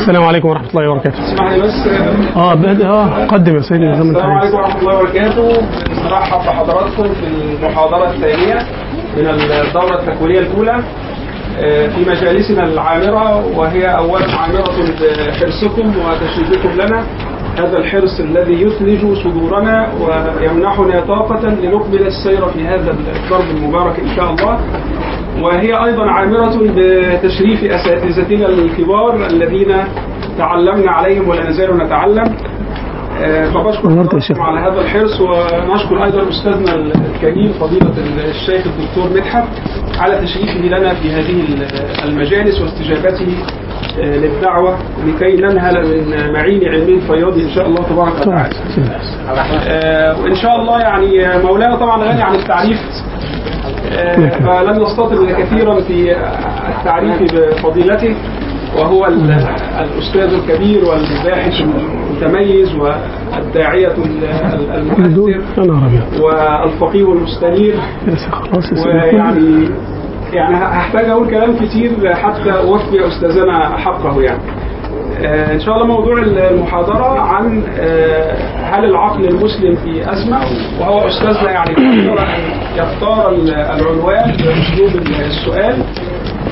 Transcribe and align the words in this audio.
السلام 0.00 0.24
عليكم 0.24 0.48
ورحمة 0.48 0.68
الله 0.70 0.90
وبركاته. 0.90 1.18
اسمح 1.24 1.52
لي 1.52 1.60
بس 1.62 1.74
آه 2.36 2.54
بد... 2.54 2.80
آه 2.82 3.26
قدم 3.26 3.56
يا 3.56 3.60
سيدي 3.60 3.90
السلام. 3.90 4.30
عليكم 4.30 4.56
ورحمة 4.56 4.80
الله 4.80 4.94
وبركاته 4.98 5.48
نرحب 6.04 6.38
بحضراتكم 6.46 7.02
في 7.14 7.26
المحاضرة 7.26 8.10
الثانية 8.10 8.54
من 9.16 9.26
الدورة 9.28 9.94
التكوينية 10.00 10.38
الأولى 10.38 10.82
آه، 11.60 11.86
في 11.88 12.00
مجالسنا 12.10 12.64
العامرة 12.64 13.46
وهي 13.58 13.86
اولا 13.86 14.24
عامرة 14.38 14.64
بحرصكم 15.00 15.92
وتشريفكم 16.06 16.68
لنا 16.80 17.02
هذا 17.58 17.78
الحرص 17.78 18.20
الذي 18.20 18.62
يثلج 18.62 19.14
صدورنا 19.24 19.88
ويمنحنا 20.00 21.00
طاقة 21.00 21.48
لنكمل 21.48 22.06
السير 22.06 22.46
في 22.48 22.66
هذا 22.66 22.90
الدرب 22.90 23.56
المبارك 23.56 24.00
إن 24.00 24.16
شاء 24.16 24.30
الله. 24.34 24.58
وهي 25.42 25.84
أيضا 25.84 26.10
عامرة 26.10 26.54
بتشريف 26.76 27.64
أساتذتنا 27.64 28.48
الكبار 28.48 29.26
الذين 29.26 29.76
تعلمنا 30.38 30.90
عليهم 30.90 31.28
ولا 31.28 31.48
نزال 31.50 31.76
نتعلم. 31.76 32.36
آه، 33.20 33.44
فبشكر 33.44 33.88
على 34.40 34.60
هذا 34.60 34.80
الحرص 34.80 35.20
ونشكر 35.20 36.04
أيضا 36.04 36.28
أستاذنا 36.28 36.74
الكريم 36.74 37.52
فضيلة 37.52 37.92
الشيخ 38.30 38.66
الدكتور 38.66 39.10
مدحت 39.10 39.44
على 39.98 40.18
تشريفه 40.22 40.60
لنا 40.60 40.94
في 40.94 41.10
هذه 41.12 41.44
المجالس 42.04 42.60
واستجابته 42.60 43.34
آه، 43.98 44.16
للدعوة 44.16 44.78
لكي 45.06 45.36
ننهل 45.36 45.82
من 45.86 46.32
معين 46.32 46.68
علمي 46.68 47.00
فياض 47.00 47.38
إن 47.38 47.48
شاء 47.54 47.66
الله 47.66 47.82
تبارك 47.82 48.12
وتعالى. 48.20 48.54
آه، 49.68 50.20
وإن 50.22 50.34
شاء 50.34 50.56
الله 50.60 50.80
يعني 50.80 51.26
آه، 51.26 51.42
مولانا 51.42 51.76
طبعا 51.76 52.04
غني 52.04 52.22
عن 52.22 52.34
التعريف. 52.34 52.78
آه، 53.92 54.14
فلن 54.28 54.82
نستطرد 54.82 55.32
كثيرا 55.32 55.80
في 55.80 56.16
التعريف 56.78 57.22
بفضيلته. 57.34 58.14
وهو 58.78 59.06
ال- 59.06 59.46
الأستاذ 59.80 60.32
الكبير 60.34 60.84
والباحث 60.84 61.52
المتميز 61.60 62.68
دول 62.72 62.94
المؤثر 64.78 65.02
والفقيه 66.22 67.12
المستنير. 67.12 67.74
ويعني 68.86 69.68
يعني 70.32 70.56
هحتاج 70.56 71.08
أقول 71.10 71.30
كلام 71.30 71.56
كتير 71.56 72.14
حتى 72.14 72.50
اوفي 72.52 73.06
أستاذنا 73.08 73.76
حقه 73.78 74.22
يعني. 74.22 74.40
آه، 75.24 75.52
إن 75.54 75.60
شاء 75.60 75.74
الله 75.74 75.86
موضوع 75.86 76.18
المحاضرة 76.22 77.20
عن 77.20 77.62
آه، 77.80 78.36
هل 78.62 78.84
العقل 78.84 79.28
المسلم 79.28 79.76
في 79.76 80.12
أزمة؟ 80.12 80.38
وهو 80.80 81.06
أستاذنا 81.08 81.50
يعني 81.50 81.74
يختار 82.76 83.30
ال- 83.30 83.54
العنوان 83.54 84.30
بأسلوب 84.32 85.02
السؤال. 85.26 85.82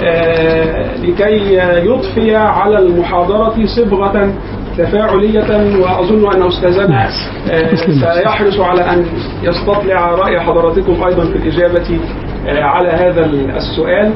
آه، 0.04 0.96
لكي 0.96 1.54
يضفي 1.86 2.36
على 2.36 2.78
المحاضرة 2.78 3.54
صبغة 3.66 4.32
تفاعلية 4.78 5.76
وأظن 5.82 6.34
أن 6.34 6.42
أستاذنا 6.46 7.08
آه، 7.50 7.74
سيحرص 7.74 8.60
على 8.60 8.80
أن 8.80 9.06
يستطلع 9.42 10.10
رأي 10.10 10.40
حضراتكم 10.40 11.02
أيضا 11.06 11.24
في 11.24 11.36
الإجابة 11.36 11.78
آه، 11.80 12.25
على 12.46 12.88
هذا 12.88 13.24
السؤال 13.56 14.12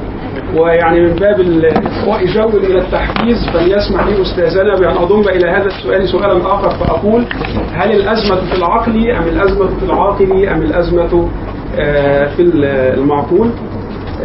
ويعني 0.57 1.01
من 1.01 1.15
باب 1.15 1.41
اخواء 1.87 2.27
جو 2.27 2.49
إلى 2.49 2.79
التحفيز 2.79 3.49
فليسمح 3.49 4.07
لي 4.07 4.23
أستاذنا 4.23 4.75
بأن 4.77 4.97
أضم 4.97 5.29
إلى 5.29 5.51
هذا 5.51 5.67
السؤال 5.67 6.09
سؤالا 6.09 6.55
آخر 6.55 6.71
فأقول 6.71 7.25
هل 7.75 7.93
الأزمة 7.93 8.37
في 8.37 8.59
العقل 8.59 9.11
أم 9.11 9.23
الأزمة 9.23 9.67
في 9.67 9.83
العاقل 9.85 10.49
أم 10.49 10.63
الأزمة 10.63 11.29
آه، 11.79 12.27
في 12.37 12.43
المعقول؟ 12.43 13.51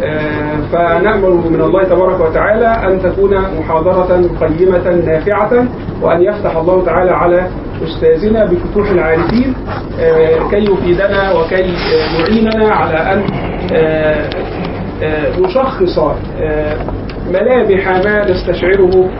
آه، 0.02 0.56
فنأمل 0.72 1.30
من 1.50 1.60
الله 1.60 1.82
تبارك 1.84 2.20
وتعالى 2.20 2.66
أن 2.66 3.02
تكون 3.02 3.38
محاضرة 3.58 4.28
قيمة 4.40 4.90
نافعة 5.06 5.66
وأن 6.02 6.22
يفتح 6.22 6.56
الله 6.56 6.84
تعالى 6.84 7.10
على 7.10 7.46
أستاذنا 7.84 8.44
بفتوح 8.44 8.90
العارفين 8.90 9.54
آه، 10.00 10.50
كي 10.50 10.64
يفيدنا 10.64 11.32
وكي 11.32 11.74
يعيننا 12.18 12.68
على 12.74 12.98
أن 13.12 13.22
آه، 13.72 14.28
آه، 15.02 15.40
نشخص 15.40 15.98
ملامح 17.32 17.88
ما 17.88 18.30
نستشعره 18.30 19.10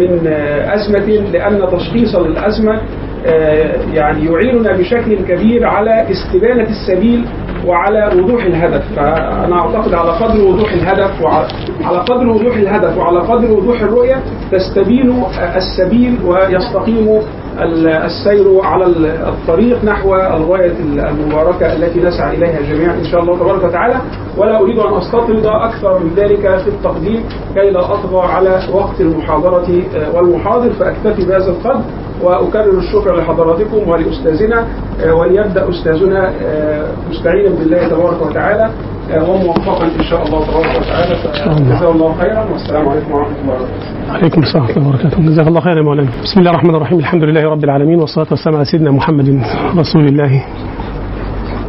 من 0.00 0.26
أزمة 0.74 1.06
لأن 1.32 1.68
تشخيص 1.72 2.16
للأزمة 2.16 2.80
آه، 3.26 3.72
يعني 3.94 4.26
يعيننا 4.26 4.72
بشكل 4.72 5.16
كبير 5.28 5.66
على 5.66 6.06
استبانة 6.10 6.62
السبيل 6.68 7.24
وعلى 7.66 8.10
وضوح 8.16 8.44
الهدف. 8.44 8.82
فأنا 8.96 9.60
أعتقد 9.60 9.94
على 9.94 10.10
قدر 10.10 10.44
وضوح 10.44 10.72
الهدف 10.72 11.22
وعلى 11.22 11.48
على 11.84 11.98
قدر 11.98 12.28
وضوح 12.28 12.56
الهدف 12.56 12.96
وعلى 12.98 13.20
قدر 13.20 13.50
وضوح 13.52 13.80
الرؤية 13.80 14.22
تستبين 14.52 15.22
السبيل 15.56 16.18
ويستقيم 16.24 17.20
السير 17.62 18.60
على 18.64 18.86
ال- 18.86 19.06
الطريق 19.06 19.84
نحو 19.84 20.14
الغاية 20.16 20.72
المباركة 21.10 21.72
التي 21.72 22.00
نسعى 22.00 22.36
إليها 22.36 22.60
جميعا 22.74 22.94
إن 22.94 23.04
شاء 23.04 23.20
الله 23.20 23.36
تبارك 23.38 23.64
وتعالى. 23.64 23.94
ولا 24.36 24.60
أريد 24.60 24.78
أن 24.78 24.94
أستطرد 24.94 25.46
أكثر 25.46 25.98
من 25.98 26.10
ذلك 26.16 26.40
في 26.58 26.68
التقديم 26.68 27.24
كي 27.54 27.70
لا 27.70 27.80
أطغى 27.80 28.20
على 28.26 28.60
وقت 28.72 29.00
المحاضرة 29.00 29.82
آه، 29.96 30.16
والمحاضر 30.16 30.70
فأكتفي 30.70 31.26
بهذا 31.26 31.50
القدر 31.50 31.80
وأكرر 32.22 32.78
الشكر 32.78 33.16
لحضراتكم 33.16 33.88
ولأستاذنا 33.88 34.66
آه، 35.04 35.14
وليبدأ 35.14 35.68
أستاذنا 35.68 36.32
آه، 36.42 36.86
مستعينا 37.10 37.50
بالله 37.50 37.88
تبارك 37.88 38.22
وتعالى. 38.26 38.70
وموفقا 39.16 39.84
إن 39.84 40.04
شاء 40.10 40.26
الله 40.26 40.46
تبارك 40.46 40.80
وتعالى. 40.80 41.14
فجزاه 41.16 41.90
الله. 41.90 42.14
خيرا. 42.20 42.44
والسلام 42.52 42.88
عليكم 42.88 43.12
ورحمة 43.12 43.36
الله 43.42 43.54
وبركاته. 43.54 44.12
عليكم 44.12 44.40
السلام 44.42 44.64
ورحمة 44.64 44.76
الله 44.76 44.88
وبركاته. 44.88 45.22
جزاك 45.22 45.46
الله 45.46 45.60
خيرا 45.60 45.76
يا 45.76 45.82
مولانا. 45.82 46.10
بسم 46.22 46.40
الله 46.40 46.50
الرحمن 46.50 46.74
الرحيم. 46.74 46.98
الحمد 46.98 47.24
لله 47.24 47.44
رب 47.50 47.64
العالمين 47.64 48.00
والصلاة 48.00 48.26
والسلام 48.30 48.56
على 48.56 48.64
سيدنا 48.64 48.90
محمد 48.90 49.42
رسول 49.76 50.06
الله 50.06 50.44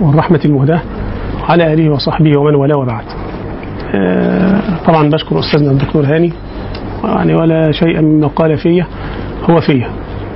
والرحمة 0.01 0.39
المهداة 0.45 0.81
على 1.49 1.73
آله 1.73 1.89
وصحبه 1.89 2.39
ومن 2.39 2.55
والاه 2.55 2.77
وبعد. 2.77 3.03
آه، 3.95 4.61
طبعا 4.87 5.09
بشكر 5.09 5.39
أستاذنا 5.39 5.71
الدكتور 5.71 6.05
هاني. 6.05 6.33
يعني 7.03 7.35
ولا 7.35 7.71
شيء 7.71 8.01
مما 8.01 8.27
قال 8.27 8.57
فيه 8.57 8.87
هو 9.49 9.61
فيه 9.61 9.87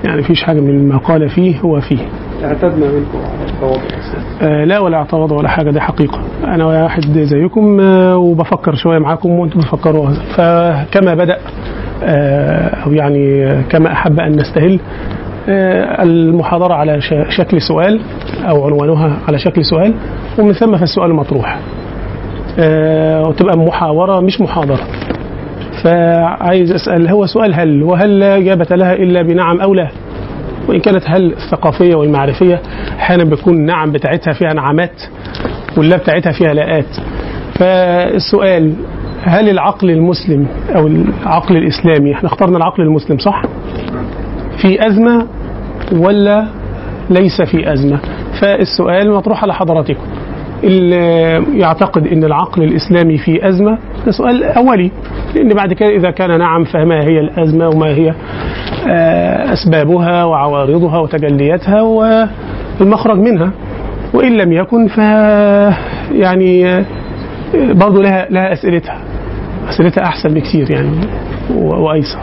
يعني 0.04 0.24
فيش 0.24 0.44
حاجة 0.44 0.60
من 0.60 0.90
ما 0.90 0.98
قال 0.98 1.30
فيه 1.30 1.60
هو 1.60 1.82
فيه. 1.82 2.00
اعتدنا 2.44 2.86
منكم. 2.86 3.20
آه، 4.42 4.64
لا 4.66 4.80
ولا 4.80 4.98
اعتراض 4.98 5.32
ولا 5.32 5.50
حاجة 5.50 5.72
دي 5.72 5.80
حقيقة. 5.82 6.20
أنا 6.44 6.66
واحد 6.66 7.02
زيكم 7.20 7.80
آه، 7.80 8.18
وبفكر 8.18 8.76
شوية 8.76 9.00
معاكم 9.00 9.30
وأنتم 9.40 9.60
بتفكروا 9.60 10.10
فكما 10.36 11.14
بدأ 11.16 11.38
آه، 12.04 12.68
أو 12.86 12.94
يعني 12.94 13.46
آه، 13.46 13.62
كما 13.70 13.92
أحب 13.92 14.20
أن 14.20 14.32
نستهل 14.32 14.80
آه، 15.50 16.04
المحاضرة 16.04 16.74
على 16.74 17.02
شكل 17.30 17.62
سؤال 17.62 18.00
أو 18.50 18.66
عنوانها 18.66 19.18
على 19.28 19.38
شكل 19.40 19.66
سؤال 19.66 19.94
ومن 20.40 20.54
ثم 20.54 20.78
فالسؤال 20.78 21.14
مطروح. 21.14 21.60
وتبقى 23.28 23.58
محاورة 23.58 24.20
مش 24.20 24.42
محاضرة. 24.42 24.80
فعايز 25.84 26.72
أسأل 26.72 27.10
هو 27.10 27.26
سؤال 27.26 27.54
هل 27.54 27.84
وهل 27.84 28.20
لا 28.20 28.38
إجابة 28.38 28.76
لها 28.76 28.94
إلا 28.94 29.22
بنعم 29.22 29.62
أو 29.62 29.74
لا؟ 29.74 29.88
وإن 30.68 30.80
كانت 30.80 31.04
هل 31.10 31.34
الثقافية 31.34 31.96
والمعرفية 31.96 32.62
أحيانا 33.00 33.24
بتكون 33.24 33.66
نعم 33.66 33.92
بتاعتها 33.92 34.34
فيها 34.34 34.54
نعمات 34.54 35.02
واللا 35.78 35.98
بتاعتها 35.98 36.32
فيها 36.32 36.54
لاءات 36.54 36.86
فالسؤال 37.60 38.74
هل 39.24 39.50
العقل 39.50 39.90
المسلم 39.90 40.48
أو 40.76 40.88
العقل 40.88 41.58
الإسلامي 41.58 42.14
إحنا 42.14 42.30
اخترنا 42.30 42.58
العقل 42.58 42.84
المسلم 42.84 43.18
صح؟ 43.18 43.42
في 44.62 44.88
أزمة 44.88 45.28
ولا 45.92 46.48
ليس 47.10 47.42
في 47.42 47.74
أزمة؟ 47.74 48.00
فالسؤال 48.42 49.12
مطروح 49.12 49.44
على 49.44 49.54
حضراتكم. 49.54 50.04
يعتقد 51.54 52.08
إن 52.08 52.24
العقل 52.24 52.64
الإسلامي 52.64 53.18
في 53.18 53.48
أزمة؟ 53.50 53.78
ده 54.06 54.12
سؤال 54.12 54.44
أولي 54.44 54.92
لأن 55.36 55.50
بعد 55.50 55.74
كده 55.74 55.90
إذا 55.90 56.12
كان 56.12 56.40
نعم 56.40 56.64
فما 56.64 57.04
هي 57.04 57.20
الأزمة 57.20 57.70
وما 57.70 57.88
هي 57.88 58.14
آه، 58.90 59.54
أسبابها 59.54 60.24
وعوارضها 60.24 61.00
وتجلياتها 61.00 61.82
والمخرج 61.82 63.18
منها. 63.20 63.52
وإن 64.14 64.38
لم 64.38 64.52
يكن 64.52 64.88
ف 64.88 64.98
يعني 66.12 66.68
آه، 66.70 66.86
برضه 67.54 68.02
لها 68.02 68.28
لها 68.30 68.54
أسئلتها. 68.54 69.02
أسئلتها 69.70 70.04
أحسن 70.04 70.30
بكثير 70.34 70.72
يعني 70.72 70.90
و- 71.56 71.76
وأيسر. 71.84 72.20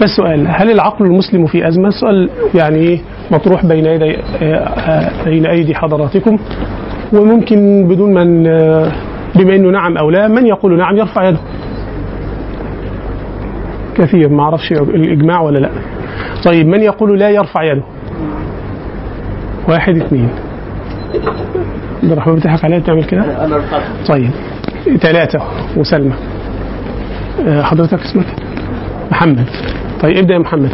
فالسؤال 0.00 0.46
هل 0.48 0.70
العقل 0.70 1.04
المسلم 1.06 1.46
في 1.46 1.68
أزمة؟ 1.68 1.88
السؤال 1.88 2.30
يعني 2.54 3.00
مطروح 3.30 3.66
بين 3.66 3.86
يدي 3.86 4.16
آه، 4.42 5.10
بين 5.24 5.46
أيدي 5.46 5.74
حضراتكم. 5.74 6.38
وممكن 7.12 7.88
بدون 7.88 8.14
من 8.14 8.42
بما 9.34 9.54
إنه 9.56 9.70
نعم 9.70 9.96
أو 9.96 10.10
لا 10.10 10.28
من 10.28 10.46
يقول 10.46 10.78
نعم 10.78 10.96
يرفع 10.96 11.28
يده. 11.28 11.38
كثير 13.96 14.28
ما 14.28 14.42
أعرفش 14.42 14.72
الإجماع 14.72 15.40
ولا 15.40 15.58
لا. 15.58 15.70
طيب 16.44 16.66
من 16.66 16.80
يقول 16.80 17.18
لا 17.18 17.30
يرفع 17.30 17.62
يده؟ 17.62 17.82
واحد 19.68 19.96
اثنين. 19.96 20.28
عبد 22.02 22.12
الرحمن 22.12 22.34
بتضحك 22.34 22.64
عليا 22.64 22.78
بتعمل 22.78 23.04
كده؟ 23.04 23.44
أنا 23.44 23.56
رفعت 23.56 23.82
طيب 24.08 24.30
ثلاثة. 25.00 25.38
وسلمى. 25.76 26.12
آه، 27.46 27.62
حضرتك 27.62 28.00
اسمك؟ 28.00 28.26
محمد. 29.10 29.46
طيب 30.02 30.16
ابدأ 30.16 30.34
يا 30.34 30.38
محمد. 30.38 30.70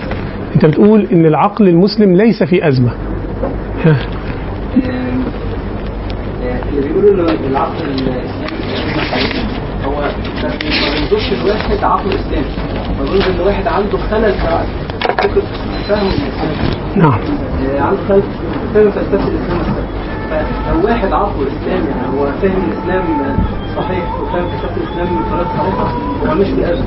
أنت 0.54 0.66
بتقول 0.66 1.06
إن 1.12 1.26
العقل 1.26 1.68
المسلم 1.68 2.16
ليس 2.16 2.42
في 2.42 2.68
أزمة. 2.68 2.90
ها. 3.84 3.96
اللي 6.72 6.88
بيقولوا 6.88 7.30
العقل 7.50 7.84
الاسلامي 7.84 8.22
هو 9.84 10.00
ما 10.00 10.08
بينظرش 10.94 11.32
لواحد 11.44 11.84
عقل 11.84 12.08
إسلامي. 12.14 12.46
بيقولوا 13.00 13.26
ان 13.26 13.40
واحد 13.46 13.66
عنده 13.66 13.98
خلل 14.10 14.32
في 14.32 14.66
فكرة 15.08 15.42
فهم 15.88 16.06
الإسلام. 16.06 16.52
نعم. 16.96 17.18
آه، 17.76 17.80
عنده 17.80 18.00
خلل. 18.08 18.22
في 18.22 18.28
فهم 18.74 18.90
فلسفة 18.90 19.28
الإسلام. 19.28 19.58
فلو 20.30 20.84
واحد 20.88 21.12
عقله 21.12 21.46
إسلامي 21.46 21.86
يعني 21.88 22.18
هو 22.18 22.26
فاهم 22.42 22.62
الإسلام 22.72 23.04
صحيح 23.76 24.20
وفاهم 24.20 24.48
فلسفة 24.48 24.76
الإسلام 24.76 25.16
بطريقه 25.16 25.48
صحيحة 25.58 25.92
هو 26.30 26.34
مش 26.34 26.48
بأزمه 26.50 26.86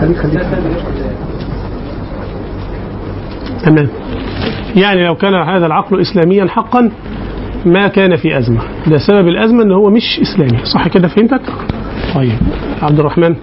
خليك- 0.00 0.16
خليك. 0.18 0.42
تمام. 3.64 3.88
يعني 4.76 5.06
لو 5.06 5.14
كان 5.14 5.34
هذا 5.34 5.66
العقل 5.66 6.00
اسلاميا 6.00 6.46
حقا 6.46 6.90
ما 7.66 7.88
كان 7.88 8.16
في 8.16 8.38
أزمة. 8.38 8.60
ده 8.86 8.98
سبب 8.98 9.28
الأزمة 9.28 9.62
إن 9.62 9.72
هو 9.72 9.90
مش 9.90 10.20
إسلامي. 10.22 10.64
صح 10.64 10.88
كده 10.88 11.08
فهمتك؟ 11.08 11.40
طيب. 12.14 12.32
عبد 12.82 12.98
الرحمن. 12.98 13.34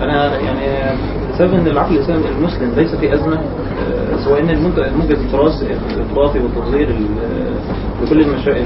أنا 0.00 0.40
يعني 0.40 0.96
بسبب 1.32 1.54
إن 1.54 1.66
العقل 1.66 1.94
الإسلامي 1.94 2.22
المسلم 2.38 2.72
ليس 2.76 2.94
في 2.94 3.14
أزمة 3.14 3.34
آه، 3.36 4.16
سواء 4.24 4.40
المنتج 4.40 4.78
المنتج 4.82 5.12
التراث 5.12 5.62
التراثي 6.00 6.38
والتطوير 6.38 6.88
ال- 6.88 8.04
لكل 8.06 8.20
المشا- 8.20 8.56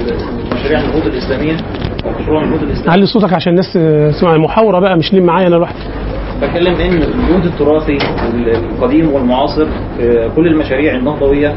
المشاريع 0.51 0.79
النهوض 0.79 1.05
الإسلامية 1.05 1.57
مشروع 2.21 2.43
النهوض 2.43 2.63
الإسلامي. 2.63 2.89
علي 2.91 3.05
صوتك 3.05 3.33
عشان 3.33 3.51
الناس 3.51 3.73
تسمع 4.17 4.37
محاوره 4.37 4.79
بقى 4.79 4.97
مش 4.97 5.13
ليه 5.13 5.21
معايا 5.21 5.47
أنا 5.47 5.55
لوحدي؟ 5.55 5.79
بتكلم 6.41 6.73
إن 6.75 6.91
الجهد 6.93 7.45
التراثي 7.45 7.97
القديم 8.33 9.09
والمعاصر 9.13 9.65
في 9.97 10.29
كل 10.35 10.47
المشاريع 10.47 10.95
النهضوية 10.95 11.53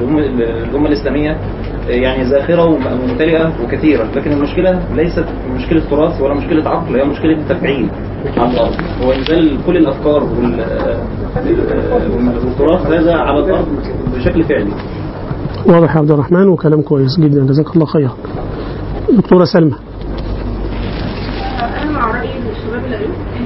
الأمة 0.00 0.20
الأمة 0.70 0.88
الإسلامية 0.88 1.36
يعني 1.88 2.24
زاخرة 2.26 2.64
وممتلئة 2.64 3.52
وكثيرة 3.64 4.04
لكن 4.16 4.32
المشكلة 4.32 4.82
ليست 4.94 5.24
مشكلة 5.56 5.80
تراث 5.90 6.20
ولا 6.20 6.34
مشكلة 6.34 6.68
عقل 6.70 6.96
هي 6.96 7.04
مشكلة 7.04 7.42
تفعيل. 7.48 7.88
على 8.36 8.50
الأرض 8.50 8.74
هو 9.02 9.12
إنزال 9.12 9.58
كل 9.66 9.76
الأفكار 9.76 10.22
وال- 10.22 10.64
والتراث 12.44 12.86
هذا 12.86 13.14
على 13.14 13.38
الأرض 13.44 13.66
بشكل 14.16 14.44
فعلي. 14.44 14.72
واضح 15.66 15.94
يا 15.94 15.98
عبد 16.00 16.10
الرحمن 16.10 16.48
وكلام 16.48 16.82
كويس 16.82 17.20
جدا. 17.20 17.46
جزاك 17.46 17.74
الله 17.76 17.86
خيرا. 17.86 18.14
دكتورة 19.18 19.44
سلمى. 19.44 19.74
أنا 21.82 21.90
مع 21.90 22.10
راي 22.10 22.28
الشباب 22.50 22.84
اللي 22.84 22.96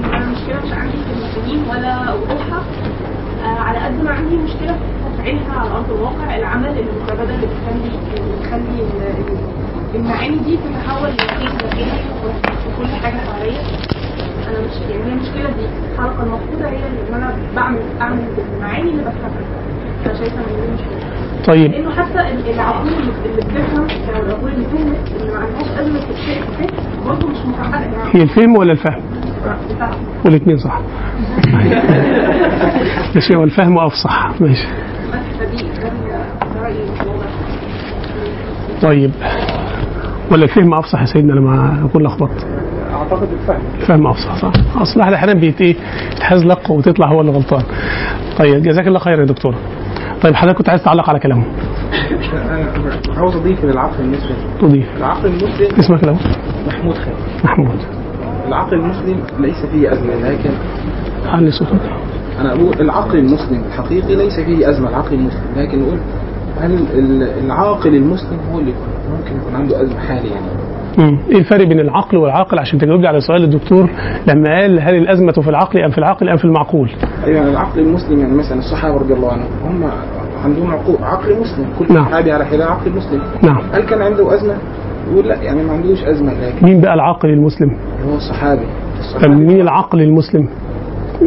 أنا 0.04 0.24
المشكلة 0.24 0.56
مش 0.66 0.72
عندي 0.72 0.96
في 0.96 1.12
المسلمين 1.12 1.62
ولا 1.70 2.14
وضوحها 2.14 2.62
آه، 3.44 3.60
على 3.60 3.78
قد 3.78 4.04
ما 4.04 4.10
عندي 4.10 4.36
مشكلة 4.36 4.72
في 4.72 5.01
تفعيلها 5.22 5.52
على 5.60 5.70
أرض 5.70 5.90
الواقع. 5.90 6.36
العمل 6.36 6.78
المتبادل 6.78 7.34
اللي 7.34 7.46
بيخلي 7.46 7.90
اللي 8.18 8.36
بيخلي 8.40 8.82
ال- 8.82 9.02
ال- 9.30 9.96
المعاني 10.00 10.36
دي 10.38 10.56
تتحول 10.56 11.08
لشيء 11.08 11.48
ذكي 11.48 11.86
وكل 12.68 12.86
حاجة 13.02 13.14
حواليا. 13.16 13.60
أنا 14.48 14.58
مش 14.60 14.90
يعني 14.90 15.04
هي 15.04 15.12
المشكلة 15.12 15.50
دي. 15.50 15.66
الحلقة 15.92 16.22
المفروضه 16.22 16.68
هي 16.68 16.76
إن 17.08 17.14
أنا 17.14 17.36
بعمل 17.56 17.78
أعمل 18.00 18.18
المعاني 18.56 18.90
اللي 18.90 19.02
بفهمها 19.02 19.42
أنا 20.06 20.14
شايفة 20.14 20.38
إن 20.38 20.44
دي 20.66 20.72
مشكلة. 20.74 20.98
طيب. 21.46 21.70
لأنه 21.72 21.90
حتى 21.90 22.20
ال- 22.20 22.50
العقول 22.54 22.88
اللي 22.88 23.36
بتفهم 23.36 23.86
العقول 24.26 24.52
اللي 24.52 24.64
فهمت 24.66 25.20
اللي 25.20 25.32
ما 25.32 25.38
عندهاش 25.38 25.78
أزمة 25.80 26.00
في 26.00 26.10
الشيء 26.10 26.38
الفهم 26.42 27.06
برضه 27.08 27.28
مش 27.28 27.36
محققه 27.46 27.80
يعني 27.80 27.96
هي 28.14 28.22
الفهم 28.22 28.56
ولا 28.56 28.72
الفهم؟ 28.72 29.02
والاثنين 30.24 30.56
صح. 30.56 30.80
ماشي 33.14 33.36
هو 33.36 33.44
الفهم 33.44 33.78
أفصح. 33.78 34.30
ماشي. 34.40 34.66
طيب. 38.82 39.10
ولا 40.30 40.44
الفهم 40.44 40.74
أفصح 40.74 41.00
يا 41.00 41.06
سيدنا 41.06 41.32
لما 41.32 41.84
اكون 41.84 42.02
لخبطت؟ 42.02 42.46
أعتقد 42.94 43.28
الفهم. 43.32 43.60
الفهم 43.80 44.06
أفصح 44.06 44.36
صح. 44.36 44.52
أصل 44.76 44.94
الواحد 44.94 45.12
أحيانا 45.12 45.40
بيت 45.40 45.60
إيه 45.60 45.76
يتحزلق 46.12 46.70
وتطلع 46.70 47.06
هو 47.06 47.20
اللي 47.20 47.32
غلطان. 47.32 47.62
طيب 48.38 48.62
جزاك 48.62 48.86
الله 48.86 48.98
خير 48.98 49.20
يا 49.20 49.24
دكتوره 49.24 49.56
طيب 50.22 50.34
حضرتك 50.34 50.58
كنت 50.58 50.68
عايز 50.68 50.82
تعلق 50.82 51.08
على 51.08 51.18
كلامه. 51.18 51.44
عاوز 53.16 53.36
اضيف 53.36 53.64
للعقل 53.64 54.00
المسلم. 54.00 54.36
تضيف. 54.60 54.96
العقل 54.96 55.26
المسلم 55.26 55.78
اسمك 55.78 56.02
الأول؟ 56.02 56.18
محمود 56.66 56.94
خالد. 56.94 57.16
محمود. 57.44 57.78
العقل 58.48 58.74
المسلم 58.74 59.20
ليس 59.38 59.66
فيه 59.72 59.92
أزمة 59.92 60.14
لكن 60.14 60.50
علي 61.26 61.50
صوتك. 61.50 61.80
أنا 62.40 62.52
أقول 62.52 62.80
العقل 62.80 63.18
المسلم 63.18 63.62
الحقيقي 63.68 64.14
ليس 64.14 64.40
فيه 64.40 64.70
أزمة 64.70 64.88
العقل 64.88 65.14
المسلم. 65.14 65.40
لكن 65.56 65.78
نقول 65.78 65.98
هل 66.60 66.72
ال- 66.94 67.44
العاقل 67.44 67.94
المسلم 67.94 68.38
هو 68.52 68.58
اللي 68.58 68.72
ممكن 69.18 69.36
يكون 69.36 69.54
عنده 69.54 69.82
أزمة 69.82 69.98
حاليا؟ 70.00 70.30
يعني 70.30 70.46
مم. 70.98 71.18
إيه 71.30 71.38
الفرق 71.38 71.64
بين 71.66 71.80
العقل 71.80 72.16
والعاقل 72.16 72.58
عشان 72.58 72.78
تجاوب 72.78 73.00
لي 73.00 73.08
على 73.08 73.20
سؤال 73.20 73.44
الدكتور 73.44 73.90
لما 74.28 74.60
قال 74.60 74.80
هل 74.80 74.94
الأزمة 74.94 75.32
في 75.32 75.48
العقل 75.50 75.80
أم 75.80 75.90
في 75.90 75.98
العقل 75.98 76.28
أم 76.28 76.36
في 76.36 76.44
المعقول؟ 76.44 76.90
أيوه 77.24 77.48
العقل 77.48 77.80
المسلم 77.80 78.18
يعني 78.18 78.34
مثلا 78.34 78.58
الصحابة 78.58 78.94
رضي 78.96 79.14
الله 79.14 79.32
عنهم 79.32 79.46
هم 79.64 79.90
عندهم 80.44 80.70
عقول 80.70 80.96
عقل 81.02 81.40
مسلم. 81.40 81.66
كل 81.78 81.94
نعم. 81.94 82.04
صحابي 82.04 82.32
على 82.32 82.44
حدة 82.46 82.64
عقل 82.64 82.90
مسلم. 82.92 83.22
نعم. 83.42 83.62
هل 83.72 83.82
كان 83.82 84.02
عنده 84.02 84.34
أزمة؟ 84.34 84.54
يقول 85.12 85.28
لا 85.28 85.42
يعني 85.42 85.62
ما 85.62 85.72
عندوش 85.72 86.04
أزمة 86.04 86.32
لكن 86.32 86.66
مين 86.66 86.80
بقى 86.80 86.94
العاقل 86.94 87.28
المسلم؟ 87.28 87.70
هو 88.08 88.16
الصحابي 88.16 88.66
طب 89.22 89.30
مين 89.30 89.60
العقل 89.60 90.00
المسلم؟ 90.00 90.48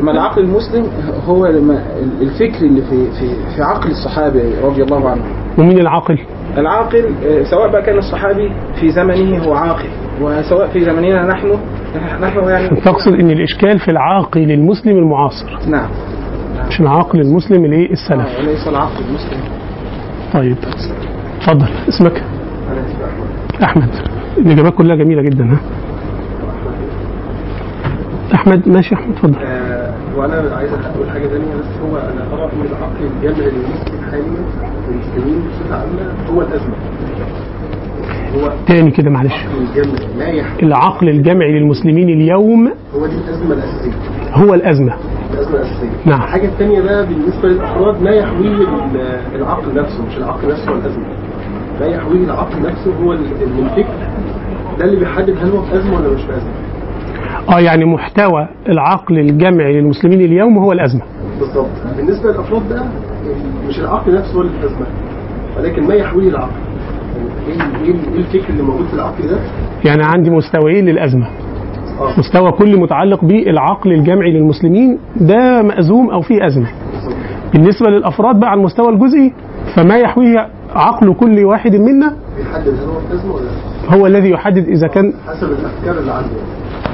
ما 0.02 0.12
العقل 0.12 0.42
المسلم 0.42 0.88
هو 1.28 1.48
لما 1.48 1.84
الفكر 2.22 2.66
اللي 2.66 2.82
في 2.82 3.12
في 3.20 3.56
في 3.56 3.62
عقل 3.62 3.92
الصحابي 3.92 4.42
رضي 4.64 4.84
الله 4.84 5.10
عنهم 5.10 5.26
ومين 5.58 5.80
العاقل؟ 5.80 6.20
العاقل 6.58 7.06
آه، 7.26 7.44
سواء 7.44 7.72
بقى 7.72 7.82
كان 7.82 7.98
الصحابي 7.98 8.52
في 8.80 8.90
زمنه 8.92 9.38
هو 9.44 9.54
عاقل 9.54 9.90
وسواء 10.22 10.68
في 10.68 10.86
زمننا 10.86 11.28
نحن 11.28 11.58
نحن 12.22 12.50
يعني. 12.50 12.82
تقصد 12.82 13.14
إن 13.14 13.30
الإشكال 13.32 13.80
في 13.80 13.92
العاقل 13.92 14.52
المسلم 14.52 14.98
المعاصر. 14.98 15.60
نعم. 15.68 15.90
مش 16.68 16.82
العاقل 16.82 17.22
المسلم 17.22 17.66
الايه 17.66 17.92
السلف. 17.92 18.28
آه، 18.38 18.40
وليس 18.40 18.68
العقل 18.68 19.04
المسلم. 19.10 19.40
طيب. 20.34 20.58
اتفضل. 21.38 21.68
اسمك؟ 21.90 22.24
أحمد. 23.64 23.90
الإجابات 24.38 24.74
كلها 24.74 24.96
جميلة 24.96 25.22
جدا 25.22 25.44
ها؟ 25.44 25.60
أحمد 28.34 28.70
ماشي 28.70 28.96
أحمد 28.96 29.10
اتفضل. 29.16 29.36
آه، 29.40 29.94
وأنا 30.16 30.56
عايز 30.56 30.70
أقول 30.74 31.10
حاجة 31.10 31.28
ثانية 31.28 31.56
بس 31.60 31.66
هو 31.90 31.98
أنا 31.98 32.26
طبعا 32.32 32.46
من 32.56 32.66
العقل 32.66 33.06
الجامع 33.16 33.38
للمسلم 33.48 34.02
حاليا 34.12 34.24
والمسلمين 34.88 35.44
بصفة 35.50 35.76
عامة 35.76 36.14
هو 36.34 36.42
الأزمة. 36.42 36.76
هو 38.36 38.52
تاني 38.68 38.92
كده 38.92 39.10
معلش. 39.10 39.34
العقل 40.64 41.10
الجمعي 41.10 41.60
للمسلمين 41.60 42.10
اليوم 42.10 42.68
هو 42.96 43.06
دي 43.08 43.16
الأزمة 43.16 43.54
الأساسية. 43.54 43.92
هو 44.34 44.54
الأزمة. 44.54 44.94
الأزمة 45.34 45.56
الأساسية. 45.56 45.90
نعم. 46.06 46.22
الحاجة 46.22 46.46
الثانية 46.48 46.82
بقى 46.82 47.06
بالنسبة 47.08 47.50
للأفراد 47.50 48.02
ما 48.02 48.12
يحويه 48.12 48.48
ال- 48.50 49.36
العقل 49.36 49.76
نفسه 49.76 50.06
مش 50.06 50.18
العقل 50.18 50.48
نفسه 50.52 50.72
هو 50.72 50.76
الأزمة. 50.76 51.06
ما 51.80 51.86
يحويه 51.86 52.24
العقل 52.24 52.62
نفسه 52.62 52.94
هو 53.04 53.14
ال- 53.14 53.26
الفكر 53.60 53.94
ده 54.80 54.86
اللي 54.86 55.00
بيحدد 55.00 55.36
هل 55.42 55.50
هو 55.52 55.62
في 55.62 55.76
أزمة 55.76 55.96
ولا 56.00 56.10
مش 56.14 56.22
في 56.22 56.32
أزمة. 56.38 56.52
آه 57.50 57.60
يعني 57.60 57.86
محتوى 57.86 58.48
العقل 58.70 59.20
الجمعي 59.20 59.74
للمسلمين 59.82 60.22
اليوم 60.22 60.58
هو 60.58 60.72
الأزمة. 60.72 61.02
بالظبط 61.40 61.68
بالنسبة 61.98 62.32
للأفراد 62.32 62.70
بقى 62.70 62.86
مش 63.68 63.80
العقل 63.80 64.16
نفسه 64.16 64.36
هو 64.38 64.42
اللي 64.42 64.52
في 64.60 64.66
ازمه 64.66 64.86
ولكن 65.58 65.88
ما 65.88 65.94
يحويه 65.94 66.30
العقل. 66.30 66.52
يعني 67.48 67.62
إيه 67.86 67.94
إيه 67.94 67.94
إيه 68.14 68.18
الفكر 68.20 68.50
اللي 68.50 68.64
موجود 68.64 68.86
في 68.88 68.94
العقل 68.94 69.28
ده؟ 69.28 69.38
يعني 69.86 70.04
عندي 70.04 70.30
مستويين 70.30 70.86
للأزمة. 70.86 71.28
آه. 72.02 72.20
مستوى 72.20 72.52
كل 72.52 72.80
متعلق 72.80 73.26
بالعقل 73.26 73.92
الجمعي 73.92 74.32
للمسلمين 74.32 74.98
ده 75.22 75.62
مأزوم 75.62 76.10
أو 76.10 76.22
فيه 76.22 76.46
أزمة. 76.46 76.68
بالنسبة 77.54 77.90
للأفراد 77.90 78.40
بقى 78.40 78.50
على 78.50 78.60
المستوى 78.60 78.90
الجزئي 78.90 79.34
فما 79.76 79.98
يحويه 79.98 80.48
عقل 80.76 81.14
كل 81.14 81.46
واحد 81.46 81.76
منا؟ 81.76 82.16
هو 83.90 84.08
الذي 84.08 84.30
يحدد 84.30 84.68
إذا 84.68 84.88
كان 84.88 85.14
حسب 85.28 85.48
الأفكار 85.52 85.98
اللي 86.00 86.12
عنده. 86.12 86.30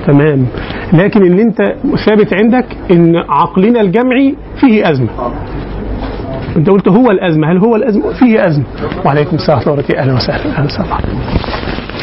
تمام. 0.07 0.45
لكن 0.93 1.21
اللي 1.21 1.41
أنت 1.41 1.57
ثابت 2.05 2.33
عندك 2.33 2.65
إن 2.91 3.15
عقلنا 3.15 3.81
الجمعي 3.81 4.35
فيه 4.59 4.91
أزمة. 4.91 5.09
أنت 6.57 6.69
قلت 6.69 6.87
هو 6.87 7.11
الأزمة. 7.11 7.51
هل 7.51 7.57
هو 7.57 7.75
الأزمة؟ 7.75 8.13
فيه 8.13 8.47
أزمة. 8.47 8.65
وعليكم 9.05 9.35
السلام 9.35 9.57
ورحمة 9.57 9.73
الله. 9.73 9.83
وبركاته 9.83 9.99
أهلا 10.01 10.13
وسهلا. 10.13 10.45
أهلا 10.45 10.65
وسهلا. 10.65 10.97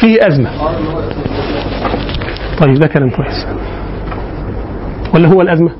فيه 0.01 0.27
أزمة. 0.27 0.49
طيب 2.61 2.73
ده 2.73 2.87
كلام 2.87 3.09
كويس. 3.09 3.47
ولا 5.15 5.27
هو 5.27 5.41
الأزمة؟ 5.41 5.71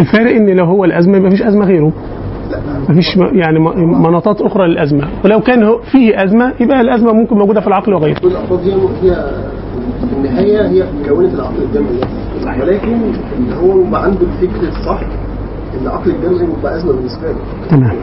الفارق 0.00 0.30
إن 0.36 0.56
لو 0.56 0.64
هو 0.64 0.84
الأزمة 0.84 1.16
يبقى 1.16 1.28
مفيش 1.30 1.42
أزمة 1.42 1.64
غيره. 1.66 1.92
مفيش 2.88 3.16
يعني 3.32 3.58
مناطات 3.86 4.40
أخرى 4.42 4.66
للأزمة. 4.68 5.08
ولو 5.24 5.40
كان 5.40 5.78
فيه 5.92 6.24
أزمة 6.24 6.52
يبقى 6.60 6.80
الأزمة 6.80 7.12
ممكن 7.12 7.36
موجودة 7.38 7.60
في 7.60 7.66
العقل 7.66 7.94
وغيره. 7.94 8.18
كل 8.18 8.28
الأفراد 8.28 8.60
دي 8.62 8.72
فيها 9.00 9.30
في 10.08 10.16
النهاية 10.16 10.68
هي 10.68 10.84
كونت 11.08 11.34
العقل 11.34 11.62
الجمعي 11.62 11.96
ده 12.00 12.64
ولكن 12.64 12.96
هو 13.62 13.90
بقى 13.90 14.02
عنده 14.04 14.20
الفكر 14.20 14.68
الصح 14.68 15.00
إن 15.00 15.82
العقل 15.82 16.10
الجمعي 16.10 16.48
بقى 16.62 16.76
أزمة 16.76 16.92
بالنسبة 16.92 17.28
له. 17.28 17.36
تمام. 17.70 17.96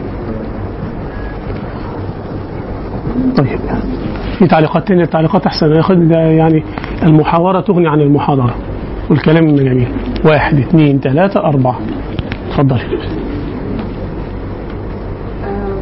طيب. 3.36 3.58
في 4.38 4.46
تعليقات 4.46 4.88
تانية؟ 4.88 5.08
ياخد 5.76 6.08
ده 6.08 6.18
يعني 6.18 6.64
المحاورة 7.02 7.60
تغني 7.60 7.88
عن 7.88 8.00
المحاضرة. 8.00 8.54
والكلام 9.10 9.54
جميل. 9.64 9.88
واحد 10.24 10.58
اثنين 10.58 11.00
ثلاثة 11.00 11.40
أربعة. 11.40 11.78
اتفضلي 12.50 12.80
آم، 15.44 15.76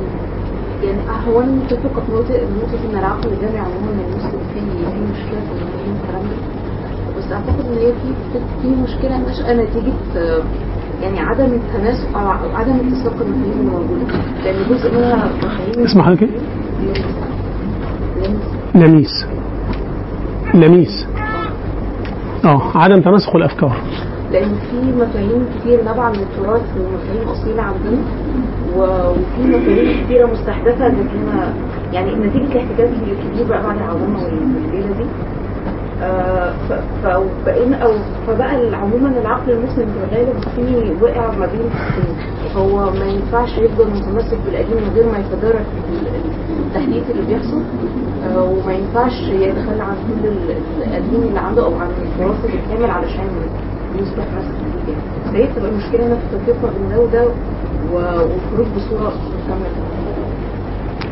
يعني 0.85 0.99
هو 1.29 1.41
أنا 1.41 1.53
متفقة 1.53 2.01
في 2.07 2.13
نقطه 2.13 2.35
نقطة 2.35 2.91
إن 2.91 2.99
العقل 2.99 3.29
الجمعي 3.33 3.59
عموما 3.59 3.91
المسلم 3.91 4.41
فيه 4.55 4.61
فيه 4.61 5.03
مشكلة 5.13 5.41
في 5.41 5.53
المفاهيم 5.53 5.97
والكلام 6.01 6.23
ده. 6.23 6.37
بس 7.19 7.33
أعتقد 7.33 7.67
إن 7.67 7.79
هي 7.79 7.93
في 7.93 8.39
في 8.63 8.69
مشكلة 8.69 9.19
نشأة 9.31 9.55
نتيجة 9.55 9.93
آه، 10.17 10.43
يعني 11.03 11.21
عدم 11.21 11.45
التناسق 11.45 12.19
أو 12.19 12.29
عدم 12.29 12.73
اتساق 12.73 13.13
المفاهيم 13.21 13.61
اللي 13.61 13.71
موجوده 13.71 14.07
لأن 14.45 14.57
جزء 14.71 14.95
منها 14.95 15.29
مفاهيم 15.39 15.85
اسم 15.85 16.03
حضرتك 16.03 16.29
لمس. 18.23 18.45
لميس. 18.75 19.27
لميس. 20.55 21.07
آه 22.45 22.63
عدم 22.79 23.01
تناسق 23.01 23.37
الأفكار. 23.37 23.77
لأن 24.33 24.55
في 24.71 24.77
مفاهيم 24.93 25.47
كتير 25.59 25.85
نابعة 25.85 26.11
من 26.11 26.19
التراث 26.19 26.63
ومفاهيم 26.77 27.29
أصيلة 27.29 27.63
عندنا. 27.63 28.03
وفي 28.77 29.43
مفاهيم 29.43 30.05
كتيرة 30.05 30.27
مستحدثة 30.27 30.89
لكن 30.89 31.29
يعني 31.93 32.15
نتيجه 32.15 32.53
الاحتكاك 32.53 32.91
الكبير 33.03 33.47
بقى 33.49 33.63
بعد 33.63 33.77
العولمه 33.77 34.25
والليله 34.25 34.93
دي. 34.99 35.05
آه، 36.03 36.53
فبقينا 37.03 37.77
أو 37.77 37.93
فبقى 38.27 38.77
عموما 38.77 39.09
العقل 39.21 39.51
المسلم 39.51 39.87
في 39.93 39.99
الغالب 40.17 40.37
فيه 40.57 41.03
وقع 41.03 41.31
ما 41.39 41.47
بين 41.47 41.71
هو 42.57 42.91
ما 42.91 43.05
ينفعش 43.05 43.59
يفضل 43.59 43.87
متمسك 43.91 44.39
بالقديم 44.47 44.77
من 44.77 44.93
غير 44.95 45.13
ما 45.13 45.19
يتدارك 45.19 45.67
ال- 45.93 46.07
ال- 46.09 46.67
التحديث 46.67 47.11
اللي 47.11 47.23
بيحصل. 47.27 47.63
آه، 48.25 48.43
وما 48.45 48.73
ينفعش 48.73 49.21
يتخلى 49.23 49.83
عن 49.83 49.97
كل 50.09 50.29
ال- 50.29 50.57
القديم 50.83 51.23
اللي 51.29 51.41
عنده 51.41 51.65
أو 51.65 51.75
عن 51.75 51.89
التراث 52.03 52.45
الكامل 52.45 52.91
علشان 52.91 53.27
يصبح 54.01 54.25
يعني 54.35 54.47
فهي 55.33 55.43
بتبقى 55.53 55.71
المشكلة 55.71 56.07
هنا 56.07 56.15
في 56.17 56.37
التفرقه 56.37 56.73
بين 56.79 56.89
ده 56.89 57.01
وده 57.03 57.25
و- 57.93 57.97
والخروج 57.97 58.67
بصوره 58.77 59.13
مكمله 59.49 59.73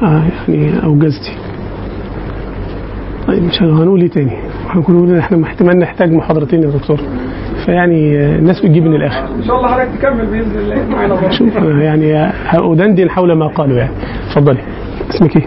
آه 0.02 0.22
يعني 0.48 0.84
أوجزتي. 0.84 1.32
طيب 3.28 3.42
مش 3.42 3.62
هنقول 3.62 4.00
إيه 4.00 4.08
تاني 4.10 4.36
هنقول 4.68 5.18
إحنا 5.18 5.44
احتمال 5.46 5.78
نحتاج 5.78 6.12
محاضرتين 6.12 6.62
يا 6.62 6.68
دكتور. 6.70 7.00
فيعني 7.66 8.18
آه، 8.18 8.38
الناس 8.38 8.60
بتجيب 8.60 8.84
من 8.84 8.94
الآخر. 8.94 9.24
إن 9.38 9.42
شاء 9.42 9.56
الله 9.56 9.68
حضرتك 9.68 9.90
تكمل 9.98 10.26
بإذن 10.26 10.58
الله. 10.58 10.86
معانا 10.96 11.30
شوف 11.30 11.56
آه، 11.56 11.78
يعني 11.80 12.30
أدندن 12.54 13.10
حول 13.10 13.32
ما 13.32 13.46
قالوا 13.46 13.76
يعني. 13.76 13.90
اتفضلي. 14.28 14.58
اسمك 15.10 15.36
إيه؟ 15.36 15.46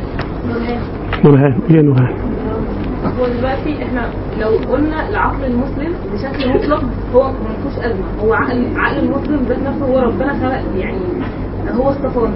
نورهان. 1.26 1.54
قولي 1.68 1.78
يا 1.78 1.82
نورهان. 1.82 2.14
هو 3.10 3.28
دلوقتي 3.28 3.84
إحنا 3.84 4.10
لو 4.40 4.50
قلنا 4.72 5.10
العقل 5.10 5.46
المسلم 5.46 5.94
بشكل 6.14 6.50
مطلق 6.50 6.84
هو 7.16 7.32
ما 7.32 7.50
فيهوش 7.62 7.86
أزمة. 7.86 8.06
هو 8.24 8.34
عقل 8.34 8.68
عقل 8.78 9.00
المسلم 9.00 9.44
ذات 9.50 9.60
نفسه 9.60 9.86
هو 9.86 10.00
ربنا 10.00 10.34
خلق 10.34 10.78
يعني 10.80 11.00
هو 11.72 11.90
اصطفاه 11.90 12.32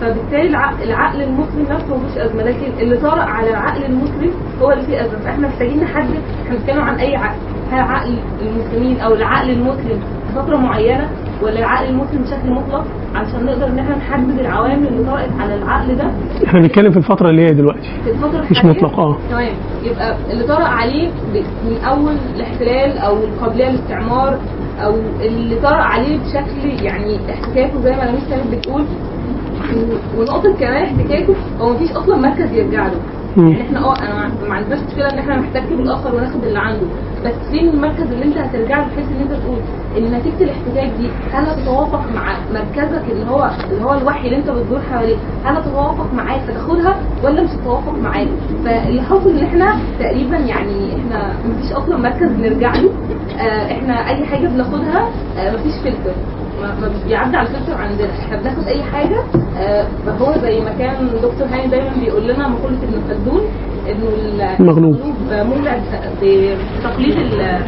فبالتالي 0.00 0.48
العقل, 0.48 0.82
العقل 0.82 1.22
المسلم 1.22 1.62
نفسه 1.70 1.86
فيهوش 1.98 2.18
أزمة 2.18 2.42
لكن 2.42 2.72
اللي 2.80 2.96
طارئ 2.96 3.20
على 3.22 3.50
العقل 3.50 3.84
المسلم 3.84 4.30
هو 4.62 4.72
اللي 4.72 4.84
فيه 4.86 5.00
أزمة. 5.00 5.18
فإحنا 5.18 5.48
محتاجين 5.48 5.80
نحدد 5.80 6.14
إحنا 6.44 6.56
بنتكلم 6.56 6.80
عن 6.80 6.94
أي 6.94 7.16
عقل. 7.16 7.36
هل 7.72 7.80
عقل 7.80 8.18
المسلمين 8.42 9.00
أو 9.00 9.14
العقل 9.14 9.50
المسلم 9.50 10.00
في 10.00 10.34
فتره 10.42 10.56
معينة 10.56 11.08
ولا 11.42 11.58
العقل 11.58 11.88
المسلم 11.88 12.22
بشكل 12.22 12.50
مطلق؟ 12.50 12.84
علشان 13.14 13.44
نقدر 13.44 13.66
إن 13.66 13.78
إحنا 13.78 13.96
نحدد 13.96 14.38
العوامل 14.38 14.86
اللي 14.88 15.04
طرأت 15.10 15.30
على 15.40 15.54
العقل 15.54 15.94
ده. 15.96 16.10
إحنا 16.46 16.60
بنتكلم 16.60 16.90
في 16.90 16.96
الفترة 16.96 17.30
اللي 17.30 17.42
هي 17.42 17.54
دلوقتي. 17.54 17.90
في 18.04 18.10
الفترة 18.10 18.44
مش 18.50 18.64
مطلق، 18.64 18.98
آه. 19.00 19.16
تمام. 19.30 19.52
يبقى 19.84 20.16
اللي 20.30 20.44
طرأ 20.44 20.64
عليه 20.64 21.08
من 21.64 21.76
أول 21.88 22.16
الاحتلال 22.36 22.98
أو 22.98 23.16
القابلية 23.16 23.68
للاستعمار 23.68 24.38
أو 24.84 24.94
اللي 25.20 25.56
طرأ 25.60 25.82
عليه 25.82 26.18
بشكل 26.18 26.84
يعني 26.84 27.18
احتكاكه 27.30 27.80
زي 27.80 27.90
ما 27.96 28.02
لميس 28.02 28.28
كانت 28.30 28.54
بتقول 28.54 28.84
و- 29.74 30.20
ونقطة 30.20 30.54
كمان 30.56 30.82
احتكاكه 30.84 31.34
هو 31.60 31.70
مفيش 31.72 31.90
أصلا 31.92 32.16
مركز 32.16 32.52
يرجع 32.52 32.86
له. 32.86 33.00
يعني 33.36 33.62
إحنا 33.62 33.78
أه 33.84 33.94
أنا 34.02 34.30
ما- 34.48 34.54
عندناش 34.54 34.78
مشكلة 34.88 35.12
إن 35.12 35.18
إحنا 35.18 35.36
نحتك 35.36 35.62
بالآخر 35.72 36.14
وناخد 36.14 36.44
اللي 36.44 36.58
عنده. 36.58 36.86
بس 37.24 37.32
فين 37.50 37.68
المركز 37.68 38.12
اللي 38.12 38.24
أنت 38.24 38.36
هترجع 38.38 38.78
له؟ 38.78 38.84
بحيث 38.86 39.06
إن 39.10 39.20
أنت 39.20 39.32
تقول 39.32 39.58
إن 39.96 40.18
نتيجة 40.18 40.44
الاحتكاك 40.44 40.90
دي 40.98 41.08
هل 41.32 41.44
هتتوافق 41.46 42.00
مع 42.14 42.36
مركزك 42.54 43.02
اللي 43.10 43.30
هو 43.30 43.50
اللي 43.70 43.84
هو 43.84 43.94
الوحي 43.94 44.26
اللي 44.26 44.36
أنت 44.36 44.50
بتدور 44.50 44.80
حواليه؟ 44.80 45.16
هل 45.44 45.56
هتتوافق 45.56 46.12
معاك 46.14 46.40
فتاخدها 46.40 46.96
ولا 47.24 47.42
مش 47.42 47.50
هتتوافق 47.50 47.94
معاك؟ 47.98 48.28
فاللي 48.64 49.02
حاصل 49.02 49.30
إن 49.30 49.44
إحنا 49.44 49.76
تقريبا 50.00 50.36
يعني 50.36 50.96
إحنا 50.96 51.32
مفيش 51.48 51.72
أصلا 51.72 51.96
مركز 51.96 52.30
نرجع 52.30 52.74
له. 52.76 52.90
آه 53.38 53.72
إحنا 53.72 54.08
أي 54.08 54.24
حاجة 54.26 54.48
بناخدها 54.48 55.08
آه 55.38 55.54
مفيش 55.56 55.72
فلتر. 55.84 56.14
ما 56.62 56.90
بيعدي 57.06 57.36
على 57.36 57.48
الفلتر 57.48 57.74
عندنا 57.74 58.08
إحنا 58.18 58.36
بناخد 58.40 58.66
أي 58.68 58.82
حاجة 58.82 59.18
آه، 59.58 59.86
فهو 60.06 60.32
زي 60.42 60.60
ما 60.60 60.70
كان 60.78 61.06
دكتور 61.22 61.46
هاني 61.52 61.66
دايما 61.66 61.90
بيقول 62.00 62.28
لنا 62.28 62.48
مقولة 62.48 62.76
ابن 62.76 63.00
خلدون 63.08 63.40
انه 63.88 64.08
ال- 64.08 64.40
المغلوب. 64.60 64.96
مولع 65.32 65.78
بتقليد 66.22 67.16
ال- 67.18 67.60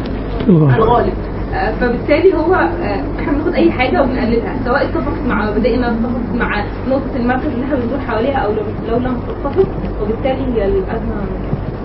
الغالب. 0.49 1.13
آه، 1.53 1.71
فبالتالي 1.71 2.33
هو 2.33 2.53
آه، 2.53 3.03
إحنا 3.19 3.31
بناخد 3.33 3.53
أي 3.53 3.71
حاجة 3.71 4.01
وبنقلدها 4.01 4.55
سواء 4.65 4.83
اتفقت 4.85 5.21
مع 5.27 5.49
مبادئنا 5.51 5.87
اتفقت 5.87 6.35
مع 6.35 6.63
نقطة 6.89 7.15
المركز 7.15 7.45
اللي 7.45 7.65
إحنا 7.65 7.75
بندور 7.75 7.99
حواليها 8.07 8.37
أو 8.37 8.51
لو 8.51 8.61
لو 8.89 8.97
لم 8.97 9.17
تتفق 9.27 9.67
وبالتالي 10.01 10.41
هي 10.53 10.65
الأزمة 10.65 11.15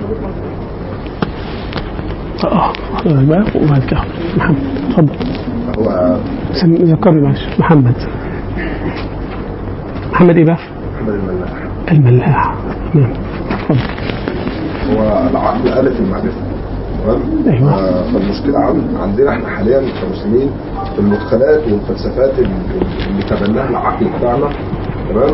موجود 0.01 0.19
منطقي 0.23 0.55
آه 2.45 2.73
بقى 3.25 3.45
وبعد 3.63 3.85
كده 3.85 4.01
محمد 4.37 4.57
اتفضل 4.89 5.15
هو 5.79 6.17
ذكرني 6.63 7.21
معلش 7.21 7.41
محمد. 7.59 7.95
محمد 10.13 10.37
إيه 10.37 10.45
بقى؟ 10.45 10.59
محمد 10.95 11.15
الملاح. 11.15 11.51
الملاح 11.93 12.55
تمام 12.95 13.11
اتفضل 13.51 13.79
هو 14.91 15.29
العقل 15.31 15.69
ألف 15.69 16.01
المعرفة. 16.01 16.41
تمام؟ 17.05 17.21
أيوة. 17.47 17.75
آه، 17.75 18.03
فالمشكلة 18.13 18.59
عن 18.59 18.97
عندنا 19.03 19.31
إحنا 19.31 19.49
حاليا 19.49 19.81
كمسلمين 19.81 20.51
في 20.95 20.99
المدخلات 20.99 21.61
والفلسفات 21.73 22.33
اللي 22.39 23.23
تبناها 23.23 23.69
العقل 23.71 24.07
بتاعنا. 24.19 24.49
تمام؟ 25.11 25.31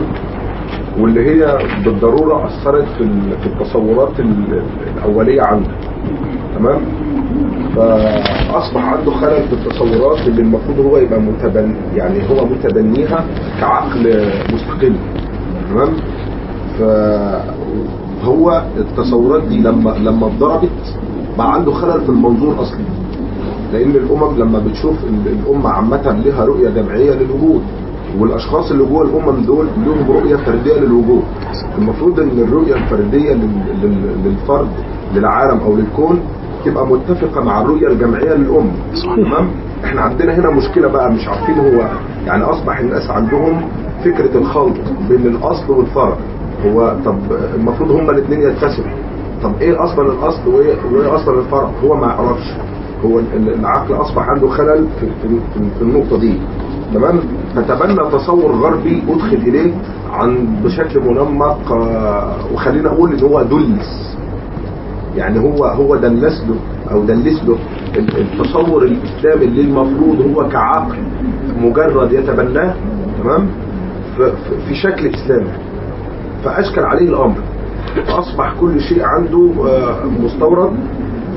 واللي 0.99 1.21
هي 1.31 1.59
بالضرورة 1.85 2.47
أثرت 2.47 2.85
في 2.99 3.01
ال- 3.01 3.39
في 3.41 3.47
التصورات 3.47 4.21
ال- 4.21 4.63
الأولية 4.97 5.43
عنده 5.43 5.71
تمام؟ 6.59 6.81
فأصبح 7.77 8.85
عنده 8.85 9.11
خلل 9.11 9.43
في 9.49 9.53
التصورات 9.53 10.29
اللي 10.29 10.43
المفروض 10.43 10.79
هو 10.81 10.97
يبقى 10.97 11.21
متبن 11.21 11.75
يعني 11.95 12.19
هو 12.31 12.47
متبنيها 12.47 13.25
كعقل 13.61 14.25
مستقل 14.55 14.95
تمام؟ 15.71 15.89
فهو 18.23 18.63
التصورات 18.77 19.43
دي 19.43 19.59
لما 19.61 19.91
لما 19.91 20.27
اتضربت 20.27 20.99
بقى 21.39 21.55
عنده 21.55 21.73
خلل 21.73 22.01
في 22.01 22.09
المنظور 22.09 22.63
أصلا 22.63 22.79
لأن 23.73 23.91
الأمم 23.91 24.39
لما 24.39 24.59
بتشوف 24.59 24.95
ال- 25.05 25.33
الأمة 25.33 25.69
عامة 25.71 26.21
لها 26.25 26.45
رؤية 26.45 26.69
جمعية 26.71 27.13
للوجود 27.15 27.61
والأشخاص 28.19 28.71
اللي 28.71 28.85
جوه 28.85 29.03
الأمم 29.03 29.45
دول 29.45 29.67
لهم 29.87 30.11
رؤية 30.17 30.37
فردية 30.37 30.75
للوجود. 30.75 31.23
المفروض 31.79 32.21
إن 32.21 32.39
الرؤية 32.49 32.75
الفردية 32.75 33.33
لل- 33.33 33.63
لل- 33.83 34.15
للفرد 34.25 34.69
للعالم 35.15 35.61
أو 35.61 35.77
للكون 35.77 36.21
تبقى 36.65 36.87
متفقة 36.87 37.45
مع 37.45 37.61
الرؤيه 37.61 37.89
الجمعية 37.89 38.37
صحيح. 38.95 39.15
تمام؟ 39.17 39.49
إحنا 39.85 40.01
عندنا 40.01 40.35
هنا 40.35 40.51
مشكلة 40.51 40.89
بقى 40.89 41.13
مش 41.13 41.29
عارفين 41.29 41.59
هو 41.59 41.89
يعني 42.27 42.45
أصبح 42.45 42.79
الناس 42.79 43.11
عندهم 43.11 43.63
فكرة 44.05 44.39
الخلط 44.39 44.75
بين 45.09 45.27
الأصل 45.27 45.73
والفرع. 45.73 46.17
هو 46.67 46.97
طب 47.05 47.19
المفروض 47.55 47.91
هما 47.91 48.11
الاثنين 48.13 48.41
يتسموا. 48.41 48.95
طب 49.43 49.53
إيه 49.61 49.85
أصلا 49.85 50.13
الأصل 50.13 50.49
وايه, 50.55 50.75
وإيه 50.93 51.15
أصلا 51.15 51.39
الفرع؟ 51.41 51.71
هو 51.85 51.97
ما 51.97 52.07
يعرفش. 52.07 52.55
هو 53.05 53.19
ال- 53.19 53.25
ال- 53.37 53.55
العقل 53.61 53.95
أصبح 53.95 54.29
عنده 54.29 54.49
خلل 54.49 54.87
في, 55.01 55.07
في, 55.07 55.29
في, 55.29 55.61
في 55.79 55.83
النقطة 55.83 56.19
دي. 56.19 56.35
تمام؟ 56.95 57.21
فتبنى 57.57 58.11
تصور 58.13 58.51
غربي 58.53 59.03
ادخل 59.09 59.37
إليه 59.37 59.73
عن 60.13 60.47
بشكل 60.65 61.01
منمق 61.01 61.73
آه، 61.73 62.35
وخلينا 62.55 62.89
أقول 62.89 63.13
إن 63.13 63.21
هو 63.25 63.43
دلس. 63.43 64.17
يعني 65.17 65.39
هو 65.41 65.65
هو 65.65 65.97
دلس 65.97 66.45
له 66.49 66.57
أو 66.93 67.05
دلس 67.05 67.45
له 67.45 67.59
ال- 67.97 68.17
التصور 68.21 68.83
الإسلامي 68.83 69.45
اللي 69.45 69.61
المفروض 69.61 70.21
هو 70.35 70.49
كعقل 70.49 70.97
مجرد 71.63 72.13
يتبناه 72.13 72.75
تمام؟ 73.23 73.47
في 74.69 74.75
شكل 74.75 75.07
إسلامي. 75.07 75.49
فأشكل 76.45 76.81
عليه 76.85 77.09
الأمر. 77.09 77.35
فأصبح 78.07 78.55
كل 78.61 78.81
شيء 78.81 79.05
عنده 79.05 79.51
آه، 79.67 80.05
مستورد. 80.25 80.73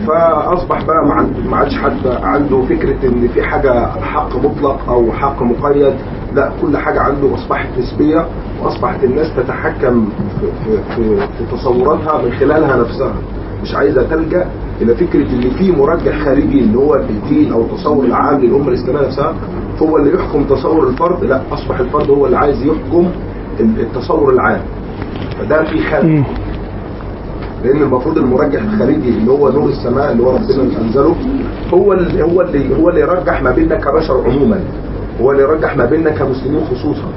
فأصبح 0.08 0.86
بقى 0.86 1.06
ما 1.50 1.58
عادش 1.58 1.76
حد 1.78 2.08
عنده 2.08 2.62
فكرة 2.62 3.08
إن 3.08 3.28
في 3.28 3.42
حاجة 3.44 3.86
حق 3.88 4.36
مطلق 4.38 4.90
أو 4.90 5.12
حق 5.12 5.44
مقيد. 5.44 5.94
لا 6.36 6.52
كل 6.62 6.78
حاجة 6.78 7.00
عنده 7.02 7.34
أصبحت 7.36 7.68
نسبية 7.80 8.26
وأصبحت 8.62 9.04
الناس 9.04 9.28
تتحكم 9.38 10.06
في, 10.42 10.78
في, 10.96 11.16
في 11.18 11.56
تصوراتها 11.56 12.22
من 12.26 12.32
خلالها 12.32 12.78
نفسها. 12.78 13.14
مش 13.64 13.76
عايزة 13.76 14.04
تلجأ 14.10 14.46
إلى 14.82 14.96
فكرة 14.96 15.22
إن 15.22 15.50
في 15.58 15.72
مرجح 15.72 16.20
خارجي 16.26 16.60
اللي 16.60 16.78
هو 16.78 16.96
الدين 16.96 17.52
أو 17.52 17.62
التصور 17.62 18.06
العام 18.06 18.42
للامه 18.42 18.68
الإسلامية 18.68 19.08
نفسها 19.08 19.34
هو 19.82 19.98
اللي 19.98 20.14
يحكم 20.16 20.44
تصور 20.44 20.88
الفرد. 20.88 21.24
لا 21.24 21.42
أصبح 21.52 21.80
الفرد 21.80 22.10
هو 22.10 22.26
اللي 22.26 22.38
عايز 22.38 22.64
يحكم 22.66 23.08
التصور 23.60 24.34
العام. 24.34 24.62
فده 25.40 25.64
في 25.64 25.80
خلل. 25.80 26.24
لأن 27.64 27.82
المفروض 27.82 28.18
المرجح 28.18 28.62
الخارجي 28.62 29.10
اللي 29.10 29.32
هو 29.32 29.50
نور 29.52 29.70
السماء 29.70 30.12
اللي 30.12 30.24
هو 30.24 30.30
ربنا 30.32 30.62
اللي 30.62 30.78
انزله 30.82 31.16
هو 31.74 31.94
اللي 31.94 32.24
هو 32.24 32.42
اللي 32.42 32.76
هو 32.76 32.90
اللي 32.90 33.02
يرجح 33.02 33.42
ما 33.44 33.52
بيننا 33.52 33.76
كبشر 33.76 34.24
عموما. 34.26 34.60
هو 35.22 35.32
اللي 35.32 35.44
يرجح 35.44 35.78
ما 35.78 35.86
بيننا 35.86 36.10
كمسلمين 36.10 36.62
خصوصا. 36.64 37.08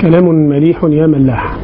كلام 0.00 0.28
مليح 0.48 0.84
يا 0.84 1.06
ملاح. 1.06 1.56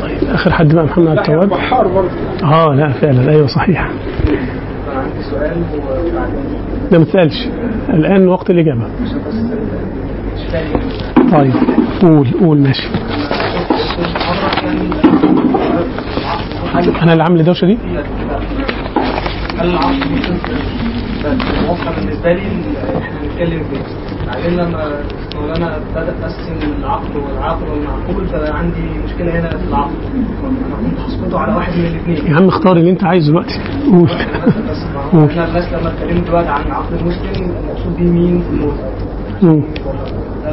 طيب. 0.00 0.18
آخر 0.34 0.52
حد 0.52 0.74
بقى 0.74 0.84
محمد 0.84 1.18
التواب؟ 1.18 1.48
بحار 1.48 1.88
برضه. 1.88 2.10
آه 2.42 2.74
لا 2.74 2.88
فعلا. 2.92 3.30
أيوه 3.30 3.46
صحيح. 3.46 3.80
أنا 3.80 5.00
عندي 5.00 5.22
سؤال 5.30 5.62
ده 6.90 6.98
ما 6.98 7.04
تسألش. 7.04 7.48
الآن 7.88 8.28
وقت 8.28 8.50
الإجابة. 8.50 8.86
طيب 11.32 11.52
قول 12.02 12.28
قول 12.40 12.58
ماشي. 12.58 12.88
أنا 17.02 17.12
اللي 17.12 17.22
عامل 17.22 17.44
دوشه 17.44 17.66
دي؟ 17.66 17.78
هل 19.58 19.78
الموقع 21.60 21.90
بالنسبة 21.96 22.32
لي 22.32 22.42
إحنا 22.98 23.18
بنتكلم 23.22 23.62
فيه. 23.70 24.15
بعدين 24.26 24.56
لما 24.56 25.00
مولانا 25.36 25.78
بدأ 25.94 26.14
قسم 26.22 26.72
العقل 26.78 27.16
والعقل 27.18 27.68
والمعقول 27.68 28.26
فبقى 28.26 28.58
عندي 28.58 28.82
مشكلة 29.04 29.40
هنا 29.40 29.48
في 29.48 29.64
العقل 29.68 29.92
أنا 30.44 30.76
كنت 30.90 30.98
هسقطه 31.00 31.38
على 31.38 31.54
واحد 31.56 31.72
من 31.78 31.86
الاثنين. 31.86 32.26
يا 32.32 32.36
عم 32.36 32.48
اختار 32.48 32.76
اللي 32.76 32.90
انت 32.90 33.04
عايزه 33.04 33.28
دلوقتي. 33.30 33.60
قول. 33.90 34.08
بس 34.70 35.30
إحنا 35.30 35.48
الناس 35.48 35.72
لما 35.72 35.88
اتكلمت 35.92 36.26
دلوقتي 36.28 36.48
عن 36.48 36.66
العقل 36.66 36.94
المسلم 37.00 37.50
المقصود 37.64 37.96
بيه 37.96 38.10
مين؟ 38.10 38.40
في 38.42 38.50
الموت. 38.50 38.74
مم. 39.42 39.62
ده 40.44 40.50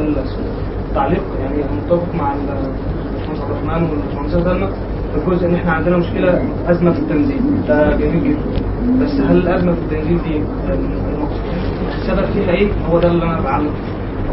التعليق. 0.90 1.22
يعني 1.40 1.56
متفق 1.84 2.14
مع 2.14 2.32
الباشمهندس 2.34 3.40
عبد 3.42 3.50
الرحمن 3.50 3.90
والباشمهندس 3.90 4.32
سلمى 4.32 4.68
في 5.14 5.28
الجزء 5.28 5.46
إن 5.46 5.54
إحنا 5.54 5.72
عندنا 5.72 5.96
مشكلة 5.96 6.42
أزمة 6.66 6.92
في 6.92 6.98
التنزيل. 6.98 7.40
ده 7.68 7.96
جميل 7.96 8.24
جدا. 8.24 9.04
بس 9.04 9.10
هل 9.20 9.36
الأزمة 9.36 9.72
في 9.72 9.78
التنزيل 9.80 10.18
دي 10.22 10.40
السبب 12.04 12.24
فيها 12.32 12.50
إيه؟ 12.50 12.68
هو 12.90 12.98
ده 12.98 13.08
اللي 13.08 13.24
أنا 13.24 13.40
بعلق 13.40 13.70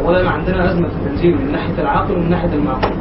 اولا 0.04 0.30
عندنا 0.30 0.70
ازمه 0.72 0.88
في 0.88 0.94
التنزيل 0.96 1.36
من 1.36 1.52
ناحية 1.52 1.74
العقل 1.78 2.14
ومن 2.14 2.30
ناحية 2.30 2.52
المعقول. 2.54 2.92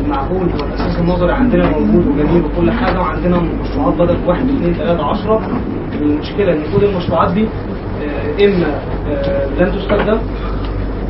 المعقول 0.00 0.38
هو 0.50 0.64
الأساس 0.66 0.98
النظري 1.00 1.32
عندنا 1.32 1.70
موجود 1.70 2.06
وجميل 2.06 2.44
وكل 2.44 2.70
حاجة 2.70 3.00
وعندنا 3.00 3.36
مشروعات 3.62 3.94
بدل 3.94 4.16
واحد 4.26 4.44
اثنين 4.48 4.74
ثلاثة 4.74 5.04
10 5.04 5.40
المشكلة 6.00 6.52
إن 6.52 6.62
كل 6.76 6.84
المشروعات 6.84 7.32
دي 7.32 7.44
آه، 8.02 8.44
إما 8.46 8.80
آه، 9.08 9.46
لن 9.60 9.72
تستخدم 9.72 10.18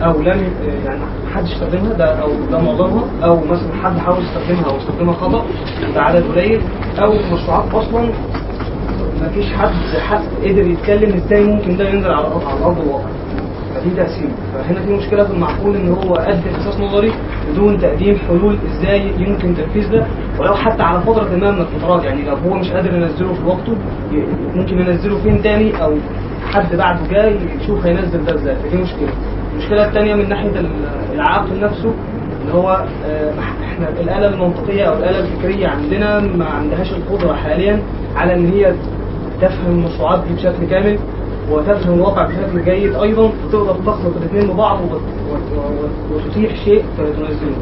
أو 0.02 0.20
لم 0.20 0.42
يعني 0.87 1.00
حد 1.35 1.44
يستخدمها 1.46 1.92
ده 1.92 2.04
أو 2.22 2.28
ده 2.50 2.59
معظمها 2.59 3.04
أو 3.24 3.37
مثلا 3.44 3.72
حد 3.83 3.98
حاول 3.98 4.18
يستخدمها 4.22 4.70
أو 4.70 4.76
استخدمها 4.76 5.14
خطأ 5.14 5.44
ده 5.94 6.02
عدد 6.02 6.24
قليل 6.33 6.61
أو 6.98 7.12
مشروعات 7.33 7.74
أصلا 7.74 8.09
ما 9.22 9.28
فيش 9.28 9.52
حد 9.52 9.98
حد 10.09 10.20
قدر 10.44 10.66
يتكلم 10.66 11.14
إزاي 11.16 11.44
ممكن 11.44 11.76
ده 11.76 11.88
ينزل 11.88 12.11
على 12.11 12.26
على 12.26 12.64
ارض 12.64 12.81
الواقع. 12.81 13.09
فدي 13.74 13.90
تاثير 13.90 14.28
فهنا 14.54 14.81
في 14.81 14.92
مشكلة 14.92 15.24
في 15.24 15.31
المعقول 15.33 15.76
إن 15.76 15.88
هو 15.88 16.14
قدم 16.14 16.54
أساس 16.61 16.81
نظري 16.81 17.12
بدون 17.52 17.78
تقديم 17.78 18.18
حلول 18.28 18.59
إزاي 18.70 19.02
يمكن 19.18 19.54
تنفيذ 19.54 19.90
ده. 19.92 20.07
ولو 20.38 20.54
حتى 20.54 20.83
على 20.83 21.00
فترة 21.00 21.37
ما 21.37 21.50
من 21.50 21.61
الفترات 21.61 22.04
يعني 22.04 22.22
لو 22.24 22.35
هو 22.37 22.54
مش 22.54 22.70
قادر 22.72 22.94
ينزله 22.94 23.35
في 23.35 23.44
وقته 23.46 23.76
ممكن 24.54 24.78
ينزله 24.78 25.22
فين 25.22 25.42
تاني؟ 25.42 25.83
أو 25.83 25.94
حد 26.52 26.76
بعده 26.76 27.00
جاي 27.11 27.37
يشوف 27.62 27.87
هينزل 27.87 28.24
ده 28.24 28.35
إزاي. 28.35 28.57
فدي 28.57 28.76
مشكلة. 28.76 29.09
المشكلة 29.52 29.88
الثانية 29.88 30.14
من 30.14 30.28
ناحية 30.28 30.61
ال- 30.61 31.14
العقل 31.14 31.61
نفسه 31.61 31.94
اللي 32.42 32.54
هو 32.54 32.85
آه، 33.07 33.33
إحنا 33.64 33.88
الآلة 34.00 34.28
المنطقية 34.28 34.85
أو 34.85 34.92
الآلة 34.98 35.18
الفكرية 35.18 35.68
عندنا 35.68 36.20
ما 36.20 36.44
عندهاش 36.44 36.92
القدرة 36.92 37.35
حاليا 37.35 37.83
على 38.16 38.35
إن 38.35 38.46
هي 38.46 38.74
تفهم 39.40 39.70
المشروعات 39.72 40.20
دي 40.29 40.35
بشكل 40.35 40.64
كامل 40.70 40.98
وتفهم 41.51 41.94
الواقع 41.94 42.27
بشكل 42.27 42.64
جيد 42.64 42.94
أيضا 42.94 43.22
وتقدر 43.46 43.74
تخلط 43.87 44.16
الاثنين 44.16 44.46
ببعض 44.55 44.81
وت- 44.81 44.92
وت- 44.92 45.59
وت- 45.59 46.12
وتتيح 46.27 46.64
شيء 46.64 46.85
تنزله 46.98 47.57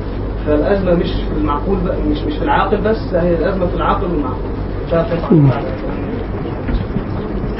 فالأزمة 0.47 0.95
مش 0.95 1.07
في 1.13 1.39
المعقول 1.41 1.77
بقى 1.85 1.97
مش 2.11 2.19
مش 2.19 2.35
في 2.37 2.43
العاقل 2.45 2.77
بس 2.81 3.15
هي 3.15 3.35
الأزمة 3.35 3.67
في 3.67 3.75
العقل 3.77 4.05
والمعقول. 4.05 4.37
مم. 5.33 5.51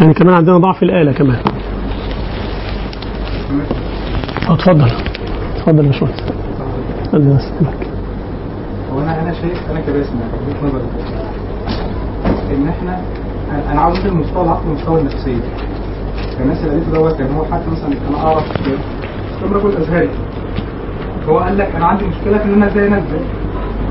يعني 0.01 0.15
كمان 0.15 0.35
عندنا 0.35 0.59
ضعف 0.59 0.83
الآلة 0.83 1.13
كمان. 1.13 1.39
آه 4.49 4.55
اتفضل. 4.55 4.91
اتفضل 5.57 5.85
يا 5.85 5.91
باشمهندس 5.91 6.23
اتفضل 7.03 7.37
استناك 7.37 7.87
هو 8.93 9.01
أنا 9.01 9.23
أنا 9.23 9.33
شايف 9.33 9.71
أنا 9.71 9.81
كباسم 9.81 10.15
يعني 10.21 10.33
وجهه 10.49 10.67
نظري 10.69 10.85
إن 12.57 12.69
إحنا 12.69 13.01
أنا 13.73 13.81
عاوز 13.81 13.97
انقل 13.99 14.17
مستوى 14.17 14.43
العقل 14.45 14.69
ومستوى 14.69 15.01
النفسيه 15.01 15.37
الناس 16.41 16.59
اللي 16.65 16.71
قالته 16.75 16.93
دوت 16.93 17.19
كان 17.19 17.35
هو 17.35 17.45
حتى 17.45 17.71
مثلا 17.71 17.89
أنا 18.09 18.19
اعرف 18.27 18.45
كم 19.43 19.53
رجل 19.55 19.77
ازهري 19.77 20.09
هو 21.29 21.39
قال 21.39 21.59
لك 21.59 21.69
أنا 21.77 21.87
عندي 21.87 22.05
مشكله 22.05 22.39
في 22.39 22.45
ان 22.45 22.53
أنا 22.55 22.67
إزاي 22.67 22.87
انزل 22.89 23.21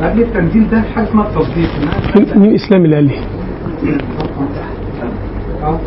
قبل 0.03 0.21
التنزيل 0.21 0.69
ده 0.69 0.81
في 0.81 0.93
حاجة 0.93 1.03
اسمها 1.09 1.27
التصديق 1.27 1.69
ان 1.77 1.87
أنا 2.27 2.37
مين 2.39 2.53
اسلامي 2.55 2.85
اللي 2.85 2.95
قال 2.95 3.05
لي 3.05 3.15
آه 5.63 5.79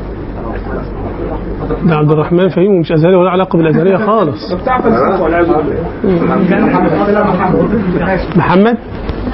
ده 1.85 1.97
عبد 1.97 2.11
الرحمن 2.11 2.49
فهيم 2.49 2.73
ومش 2.75 2.93
ازهري 2.93 3.17
ولا 3.17 3.31
علاقه 3.31 3.57
بالازهريه 3.57 3.97
خالص 3.97 4.53
بتاع 4.53 4.81
فلسفه 4.81 5.23
والعياذ 5.23 5.47
بالله 5.47 6.49
كان 6.51 6.67
محمد 6.67 6.93
محمد 8.37 8.37
محمد 8.37 8.77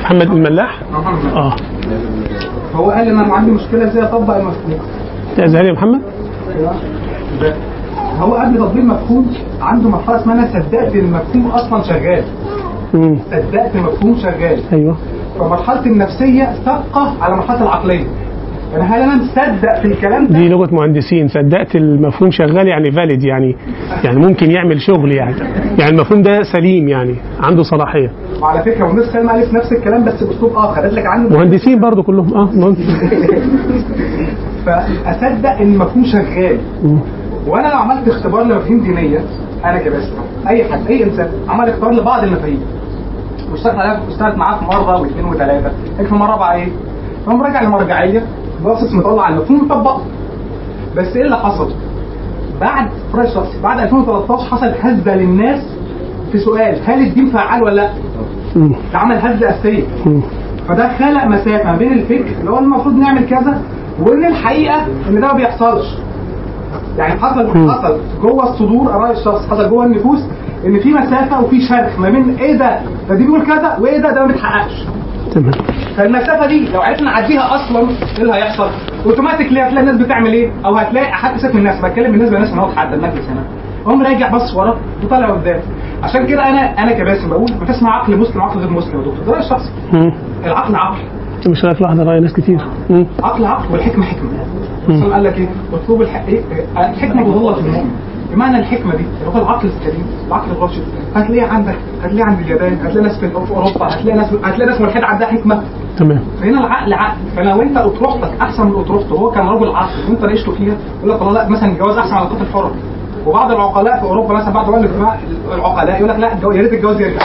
محمد 0.03 0.23
الملاح 0.31 0.83
محمد 0.93 1.33
آه 1.37 1.57
فهو 2.75 2.91
قال 2.91 3.09
ان 3.09 3.19
أنا 3.19 3.35
عندي 3.35 3.51
مشكلة 3.51 3.85
إزاي 3.85 4.03
أطبق 4.03 4.37
المفهوم؟ 4.37 4.79
ازهري 5.39 5.69
يا 5.69 5.73
محمد. 5.73 6.01
هو 8.21 8.35
قبل 8.35 8.59
تطبيق 8.59 8.83
المفهوم 8.83 9.27
عنده 9.61 9.89
مرحلة 9.89 10.21
اسمها 10.21 10.35
أنا 10.35 10.47
صدقت 10.53 10.95
المفهوم 10.95 11.47
أصلا 11.47 11.83
شغال. 11.83 12.25
صدقت 13.31 13.77
المفهوم 13.77 14.17
شغال. 14.23 14.61
أيوه. 14.73 14.97
فمرحلة 15.39 15.87
النفسية 15.87 16.53
سابقه 16.65 17.13
على 17.23 17.37
مرحلة 17.37 17.63
العقلية. 17.63 18.07
يعني 18.75 18.85
هل 18.85 19.01
أنا 19.03 19.17
مصدق 19.23 19.81
في 19.81 19.85
الكلام 19.85 20.27
ده. 20.27 20.39
دي 20.39 20.49
لغة 20.49 20.69
مهندسين. 20.75 21.29
صدقت 21.29 21.77
المفهوم 21.77 22.31
شغال 22.31 22.69
يعني 22.69 22.93
فاليد 22.93 23.25
يعني. 23.25 23.57
يعني 24.05 24.19
ممكن 24.19 24.51
يعمل 24.51 24.81
شغل 24.81 25.13
يعني. 25.17 25.35
يعني 25.79 25.91
المفهوم 25.91 26.23
ده 26.23 26.43
سليم 26.43 26.89
يعني. 26.89 27.15
عنده 27.41 27.63
صلاحية. 27.63 28.11
وعلى 28.43 28.63
فكرة 28.63 28.85
والناس 28.85 29.05
سلمى 29.07 29.29
قالت 29.33 29.55
نفس 29.55 29.73
الكلام 29.73 30.05
بس 30.05 30.23
بأسلوب 30.25 30.53
آخر. 30.57 30.81
قالت 30.81 30.95
لك 30.95 31.07
عنه. 31.07 31.29
مهندسين 31.29 31.81
برضو 31.81 32.03
كلهم. 32.03 32.35
آه 32.35 32.51
مهندس. 32.53 32.87
فأصدق 34.67 35.51
إن 35.51 35.73
المفهوم 35.73 36.05
شغال. 36.05 36.59
وأنا 37.47 37.69
لو 37.69 37.77
عملت 37.77 38.09
اختبار 38.09 38.43
لمفاهيم 38.43 38.81
دينية 38.81 39.19
أنا 39.65 39.79
كباسم 39.79 40.13
أي 40.49 40.65
حد 40.65 40.87
أي 40.87 41.05
إنسان 41.05 41.29
عمل 41.49 41.69
اختبار 41.69 41.91
لبعض 41.95 42.25
المفاهيم. 42.25 42.61
واشتغلت 43.51 43.77
عليها 43.79 44.01
اشتغلت 44.09 44.37
معاه 44.39 44.59
في 44.59 44.65
مرة 44.65 45.01
واثنين 45.01 45.25
وثلاثة. 45.25 45.71
هيك 45.99 46.07
في 46.09 46.15
مرة 46.15 46.37
بقى 46.37 46.55
إيه؟ 46.57 46.69
فقام 47.27 47.43
راجع 47.43 47.63
لمرجعية. 47.63 48.23
باصص 48.65 48.93
مطلع 48.93 49.29
المفهوم 49.29 49.65
مطبقه 49.65 50.01
بس 50.97 51.17
إيه 51.17 51.23
اللي 51.25 51.37
حصل؟ 51.37 51.71
بعد 52.61 52.89
شخصي 53.35 53.61
بعد 53.63 53.79
2013 53.81 54.45
حصل 54.45 54.67
هزة 54.81 55.17
للناس 55.17 55.61
في 56.33 56.39
سؤال 56.39 56.79
هل 56.87 57.01
الدين 57.07 57.27
فعال 57.31 57.63
ولا 57.63 57.75
لأ؟ 57.75 57.91
مم. 58.57 58.73
ده 58.93 58.99
عمل 58.99 59.17
هزة 59.17 59.51
أساسية. 59.51 59.83
فده 60.69 60.99
خلق 60.99 61.25
مسافة 61.25 61.77
بين 61.77 61.93
الفكر 61.93 62.41
اللي 62.41 62.51
هو 62.51 62.59
المفروض 62.59 62.95
نعمل 62.95 63.27
كذا 63.27 63.61
وإن 64.01 64.25
الحقيقة 64.25 64.87
إن 65.09 65.15
ده 65.21 65.27
ما 65.27 65.33
بيحصلش 65.33 65.87
يعني 66.99 67.21
حصل. 67.21 67.69
حصل 67.71 67.97
جوه 68.23 68.51
الصدور 68.51 68.93
اراء 68.93 69.13
الشخص 69.13 69.47
حصل 69.51 69.69
جوه 69.71 69.85
النفوس 69.85 70.19
إن 70.67 70.81
في 70.81 70.89
مسافة 70.95 71.41
وفي 71.45 71.61
شرخ 71.61 71.99
ما 71.99 72.11
بين 72.11 72.37
إيه 72.39 72.57
ده 72.57 72.79
ده 73.09 73.15
دي 73.15 73.25
بيقول 73.25 73.43
كذا 73.47 73.77
وإيه 73.81 73.99
ده 73.99 74.11
ده 74.11 74.21
ما 74.21 74.27
بيتحققش 74.27 74.87
تمام 75.35 75.53
فالمسافه 75.97 76.47
دي 76.47 76.69
لو 76.73 76.81
عرفنا 76.81 77.11
نعديها 77.11 77.55
أصلا 77.55 77.81
إيه 78.17 78.23
اللي 78.23 78.35
هيحصل؟ 78.35 78.69
اوتوماتيكلي 79.07 79.61
هتلاقي 79.63 79.81
الناس 79.91 79.97
بتعمل 80.07 80.33
إيه؟ 80.33 80.51
أو 80.65 80.77
هتلاقي 80.77 81.13
حد 81.13 81.37
سيبك 81.37 81.55
من 81.55 81.61
الناس 81.61 81.85
بتكلم 81.85 82.13
بالنسبة 82.13 82.37
للناس 82.37 82.53
هنقعد 82.53 82.77
حد 82.77 82.93
المجلس 82.93 83.29
هنا 83.29 83.45
قوم 83.85 84.03
راجع 84.03 84.31
بص 84.35 84.55
ورا 84.55 84.77
وطالع 85.05 85.31
قدام 85.31 85.61
عشان 86.03 86.27
كده 86.27 86.49
أنا 86.49 86.61
أنا 86.83 86.93
كباسم 86.93 87.29
بقول 87.31 87.51
مفيش 87.61 87.71
اسمها 87.77 87.91
عقل 87.93 88.17
مسلم 88.17 88.41
وعقل 88.41 88.59
غير 88.61 88.71
مسلم 88.71 89.01
يا 89.01 89.05
دكتور 89.05 89.25
ده 89.27 89.33
رأي 89.33 89.41
الشخصي 89.41 89.71
مم. 89.93 90.13
العقل 90.45 90.75
عقل 90.77 90.99
مش 91.49 91.65
رايك 91.65 91.83
لوحده 91.83 92.03
رأي 92.03 92.21
ناس 92.21 92.33
كتير 92.33 92.59
مم. 92.91 93.07
عقل 93.23 93.45
عقل 93.45 93.73
والحكمة 93.73 94.05
حكمة 94.05 95.13
قال 95.13 95.25
لك 95.25 95.39
إيه 95.39 95.49
اطلب. 95.73 96.03
إيه؟ 96.29 96.41
الحكمة 96.77 97.23
بظلة 97.25 97.59
المؤمن 97.59 97.91
بمعنى 98.35 98.59
الحكمة 98.59 98.95
دي؟ 98.97 99.05
اللي 99.21 99.35
هو 99.35 99.43
العقل 99.43 99.69
السليم 99.69 100.07
العقل 100.29 100.51
الراشد. 100.51 100.83
هتلاقيه 101.15 101.47
عندك 101.47 101.77
هتلاقيه 102.03 102.25
عند 102.25 102.39
اليابان 102.41 102.73
هتلاقي 102.85 103.07
ناس 103.07 103.21
في 103.21 103.35
أوروبا 103.35 103.87
هتلاقي 103.89 104.19
ناس 104.19 104.33
هتلاقي 104.45 104.71
ناس 104.71 104.81
ملحده 104.81 105.07
عندها 105.07 105.29
حكمة. 105.29 105.63
تمام. 105.99 106.21
فهنا 106.41 106.61
العقل 106.67 106.93
عقل. 106.95 107.17
فلو 107.37 107.63
أنت 107.63 107.77
اطروحتك 107.77 108.31
أحسن 108.41 108.67
من 108.67 108.75
اطروحته 108.75 109.15
هو 109.15 109.31
كان 109.31 109.47
رجل 109.49 109.69
عقل. 109.77 109.91
وأنت 110.09 110.25
ناقشته 110.25 110.53
فيها؟ 110.53 110.75
يقول 110.99 111.11
لك 111.11 111.21
والله 111.23 111.43
لا 111.43 111.49
مثلا 111.49 111.69
الجواز 111.69 111.97
أحسن 111.99 112.15
على 112.15 112.27
القتل 112.27 112.43
الحر 112.43 112.71
وبعض 113.27 113.53
العقلاء 113.53 113.97
في 114.01 114.03
أوروبا 114.05 114.35
مثلا 114.35 114.53
بعض 114.53 114.69
العقلاء 115.55 115.97
يقول 115.99 116.09
لك 116.09 116.19
لا 116.19 116.31
يا 116.57 116.63
ريت 116.63 116.73
الجواز 116.73 117.01
يرجع. 117.01 117.21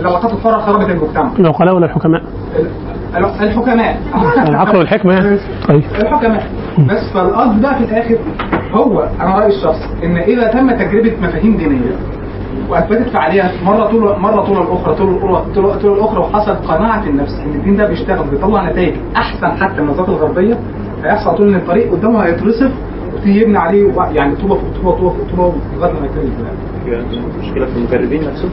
العلاقات 0.00 0.32
الحره 0.32 0.58
خربت 0.58 0.90
المجتمع. 0.90 1.30
العقلاء 1.38 1.74
ولا 1.74 1.86
الحكماء؟ 1.86 2.22
ال- 3.16 3.24
الحكماء. 3.42 4.00
العقل 4.48 4.76
والحكمة. 4.78 5.12
يعني 5.14 5.38
طيب. 5.68 5.82
الحكماء. 6.02 6.46
بس 6.78 7.12
فالقصد 7.14 7.60
بقى 7.62 7.74
في 7.78 7.84
الآخر 7.84 8.18
هو 8.72 9.08
أنا 9.20 9.38
رايي 9.38 9.48
الشخصي 9.48 9.88
إن 10.04 10.16
إذا 10.16 10.46
تم 10.52 10.70
تجربة 10.70 11.12
مفاهيم 11.22 11.56
دينية 11.56 11.96
وأثبتت 12.68 13.08
فعاليها 13.08 13.52
مرة 13.64 13.84
طول 13.86 14.18
مرة 14.20 14.40
طول 14.44 14.58
الاخرى 14.62 14.94
طول 14.94 15.08
الاخرى 15.14 15.44
طول, 15.54 15.80
طول 15.80 15.92
الأخرى 15.98 16.20
وحصل 16.20 16.52
قناعة 16.54 17.06
النفس 17.06 17.40
إن 17.46 17.50
الدين 17.54 17.76
ده 17.76 17.86
بيشتغل 17.86 18.28
بيطلع 18.30 18.70
نتائج 18.70 18.94
أحسن 19.16 19.46
حتى 19.50 19.80
من 19.82 19.88
النظريات 19.88 20.08
الغربية 20.08 20.58
هيحصل 21.04 21.36
طول 21.36 21.48
ان 21.48 21.54
الطريق 21.54 21.92
قدامه 21.92 22.20
هيترصف 22.24 22.70
ويبتدي 23.12 23.40
يبني 23.42 23.58
عليه 23.58 23.92
يعني 24.12 24.36
طوبة 24.36 24.54
فوق 24.54 24.72
طوبه 24.74 24.96
طوبة 24.98 25.10
فوق 25.10 25.36
طوبة 25.36 25.54
لغاية 25.76 25.92
ما 25.92 25.98
الآخر. 25.98 27.18
مشكلة 27.42 27.66
في 27.66 27.76
المجربين 27.76 28.20
نفسهم. 28.24 28.50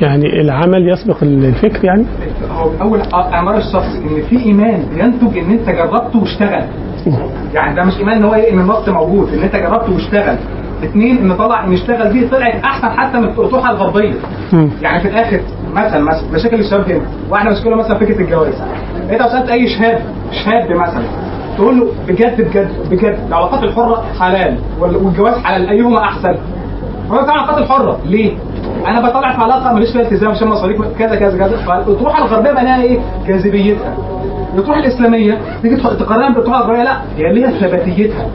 يعني 0.00 0.40
العمل 0.40 0.88
يسبق 0.92 1.16
الفكر 1.22 1.84
يعني؟ 1.84 2.04
هو 2.50 2.70
أول 2.82 3.00
أعمار 3.14 3.56
الشخص 3.56 3.96
إن 3.96 4.22
في 4.30 4.38
إيمان 4.44 4.82
بينتج 4.94 5.38
إن 5.38 5.50
أنت 5.50 5.70
جربته 5.70 6.18
واشتغل. 6.20 6.64
يعني 7.54 7.76
ده 7.76 7.84
مش 7.84 7.98
إيمان 7.98 8.16
إن 8.16 8.24
هو 8.24 8.34
إيه 8.34 8.52
إن 8.52 8.58
النص 8.60 8.88
موجود 8.88 9.32
إن 9.34 9.42
أنت 9.42 9.56
جربته 9.56 9.92
واشتغل. 9.92 10.36
اثنين 10.84 11.18
إن 11.18 11.36
طلع 11.36 11.64
إن 11.64 11.72
اشتغل 11.72 12.12
دي 12.12 12.28
طلعت 12.28 12.54
أحسن 12.64 12.88
حتى 13.00 13.18
من 13.18 13.24
الاطروحه 13.24 13.70
الغربيه. 13.70 14.14
يعني 14.82 15.00
في 15.02 15.08
الآخر 15.08 15.40
مثلا 15.74 15.98
مثلا 16.04 16.32
مشاكل 16.34 16.60
الشباب 16.60 16.90
هنا. 16.90 17.00
واحدة 17.30 17.50
مشكلة 17.50 17.76
مثلا 17.76 17.98
فكرة 17.98 18.20
الجواز. 18.20 18.62
أنت 19.10 19.20
لو 19.22 19.28
سألت 19.28 19.48
أي 19.50 19.66
شاب 19.68 19.98
شاب 20.44 20.70
مثلا 20.76 21.04
تقول 21.56 21.78
له 21.80 21.86
بجد 22.08 22.40
بجد 22.40 22.68
بجد 22.90 23.18
العلاقات 23.28 23.62
الحرة 23.62 24.04
حلال 24.20 24.58
وال- 24.80 24.96
والجواز 24.96 25.34
حلال 25.44 25.68
أيهما 25.68 25.98
أحسن؟ 26.04 26.34
هو 27.10 27.16
طبعا 27.16 27.34
العلاقات 27.34 27.58
الحره 27.58 27.98
ليه؟ 28.04 28.32
أنا 28.86 29.08
بطلع 29.08 29.32
في 29.32 29.40
علاقة 29.40 29.72
ماليش 29.72 29.92
فيها 29.92 30.02
التزام 30.02 30.30
عشان 30.30 30.48
مصاريف 30.48 30.82
كذا 30.98 31.16
كذا 31.16 31.38
كذا. 31.38 31.56
فالاطروحه 31.56 32.24
الغربية 32.24 32.52
بقى 32.52 32.64
لها 32.64 32.82
إيه؟ 32.82 32.98
جاذبيتها. 33.26 33.96
الاطروحه 34.54 34.80
الإسلامية 34.80 35.38
تيجي 35.62 35.76
تقارنها 35.76 36.28
بالاطروحه 36.28 36.60
الغربية 36.60 36.82
لا 36.82 37.00
هي 37.16 37.32
ليها 37.32 37.50
ثباتيتها. 37.50 38.26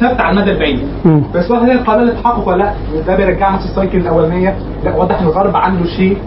ثابتة 0.00 0.22
على 0.22 0.36
المدى 0.36 0.50
البعيد. 0.52 0.80
بس 1.34 1.50
واحد 1.50 1.68
هي 1.68 1.76
قابله 1.76 2.04
للتحقق 2.04 2.48
ولا 2.48 2.56
لا؟ 2.56 2.72
ده 3.06 3.16
بيرجعنا 3.16 3.58
في 3.58 3.64
السايكل 3.64 3.98
الأولانية. 3.98 4.54
لا 4.84 4.96
واضح 4.96 5.20
إن 5.20 5.26
الغرب 5.26 5.56
عنده 5.56 5.84
شيء 5.84 6.18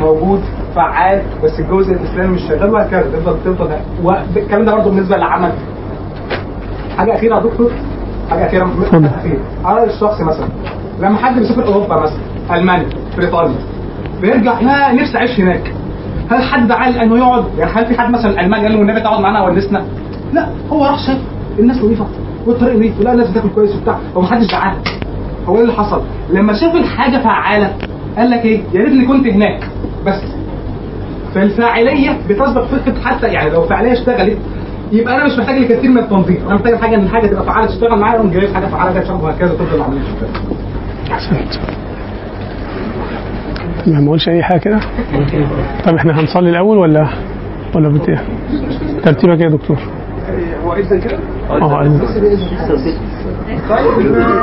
موجود 0.00 0.40
فعال 0.74 1.22
بس 1.44 1.60
الجزء 1.60 1.92
الإسلامي 1.92 2.34
مش 2.34 2.40
شغال 2.48 2.70
وهكذا. 2.70 3.02
تفضل 3.02 3.36
تفضل. 3.44 3.76
والكلام 4.02 4.64
ده 4.64 4.72
برضه 4.72 4.90
بالنسبة 4.90 5.16
للعمل. 5.16 5.52
حاجة 6.98 7.14
أخيرة 7.14 7.36
يا 7.36 7.40
دكتور؟ 7.42 7.70
حاجة 8.30 8.46
أخيرة؟ 8.46 8.70
أخيرة. 9.18 9.38
على 9.64 9.76
رايي 9.76 9.90
الشخصي 9.90 10.24
مثلا. 10.24 10.46
لما 11.00 11.16
حد 11.16 11.38
بيسافر 11.38 11.66
أوروبا 11.66 12.00
مثلا 12.02 12.18
ألمانيا 12.58 12.86
بريطانيا 13.16 13.56
بيرجع 14.20 14.60
لا 14.60 14.92
نفسي 14.92 15.18
اعيش 15.18 15.40
هناك. 15.40 15.72
هل 16.30 16.42
حد 16.42 16.72
قال 16.72 16.98
إنه 16.98 17.16
يقعد؟ 17.18 17.44
يعني 17.58 17.70
هل 17.72 17.86
في 17.86 18.00
حد 18.00 18.10
مثلا 18.10 18.40
الماني 18.40 18.62
قال 18.62 18.72
له 18.72 18.78
والنبي 18.78 19.00
تقعد 19.00 19.20
معانا 19.20 19.42
ونسنا؟ 19.42 19.84
لا 20.32 20.48
هو 20.72 20.84
راح 20.84 21.06
شاف 21.06 21.18
الناس 21.58 21.76
نظيفة 21.84 22.06
والطريق 22.46 22.76
نظيف 22.76 23.00
ولا 23.00 23.12
الناس 23.12 23.30
بتاكل 23.30 23.48
كويس 23.48 23.76
وبتاع 23.76 23.98
ومحدش 24.14 24.44
زعل 24.50 24.74
هو 25.48 25.56
إيه 25.56 25.62
اللي 25.62 25.72
حصل؟ 25.72 26.02
لما 26.32 26.52
شاف 26.52 26.74
الحاجة 26.74 27.16
فعاله 27.18 27.72
قال 28.18 28.30
لك 28.30 28.44
إيه؟ 28.44 28.60
يا 28.74 28.80
ريتني 28.84 29.06
كنت 29.06 29.26
هناك. 29.26 29.68
بس 30.06 30.20
فالفاعلية 31.34 32.18
بتسبق 32.28 32.64
فكرة 32.64 33.00
حتى 33.04 33.26
يعني 33.26 33.50
لو 33.50 33.62
فاعلية 33.62 33.92
اشتغلت 33.92 34.38
يبقى 34.92 35.16
أنا 35.16 35.24
مش 35.26 35.38
محتاج 35.38 35.58
لكثير 35.58 35.90
من 35.90 35.98
التنظيم 35.98 36.38
أنا 36.46 36.54
محتاج 36.54 36.74
حاجة 36.74 36.94
ان 36.94 37.00
الحاجة 37.02 37.26
تبقى 37.26 37.44
فعالة 37.44 37.66
تشتغل 37.66 37.98
معايا 37.98 38.16
أقوم 38.18 38.30
جايب 38.30 38.54
حاجة 38.54 38.66
فعالة 38.66 39.00
تشتغل 39.00 39.16
وهكذا 39.22 39.48
تفضل 39.54 39.74
العملية 39.76 40.00
شغاله 40.00 40.63
احسنت 41.12 41.54
ما 43.86 44.00
نقولش 44.00 44.28
أي 44.28 44.42
حاجة 44.42 44.58
كده 44.58 44.80
طب 45.84 45.94
إحنا 45.94 46.20
هنصلي 46.20 46.50
الأول 46.50 46.78
ولا 46.78 47.08
ولا 47.74 47.88
بت؟ 47.88 48.18
ترتيبك 49.04 49.38
إيه 49.38 49.44
يا 49.44 49.48
دكتور؟ 49.50 49.76
هو 50.64 50.72
اذا 50.72 50.98
كده 50.98 51.18
آه 51.50 51.82
أيوة. 51.82 52.00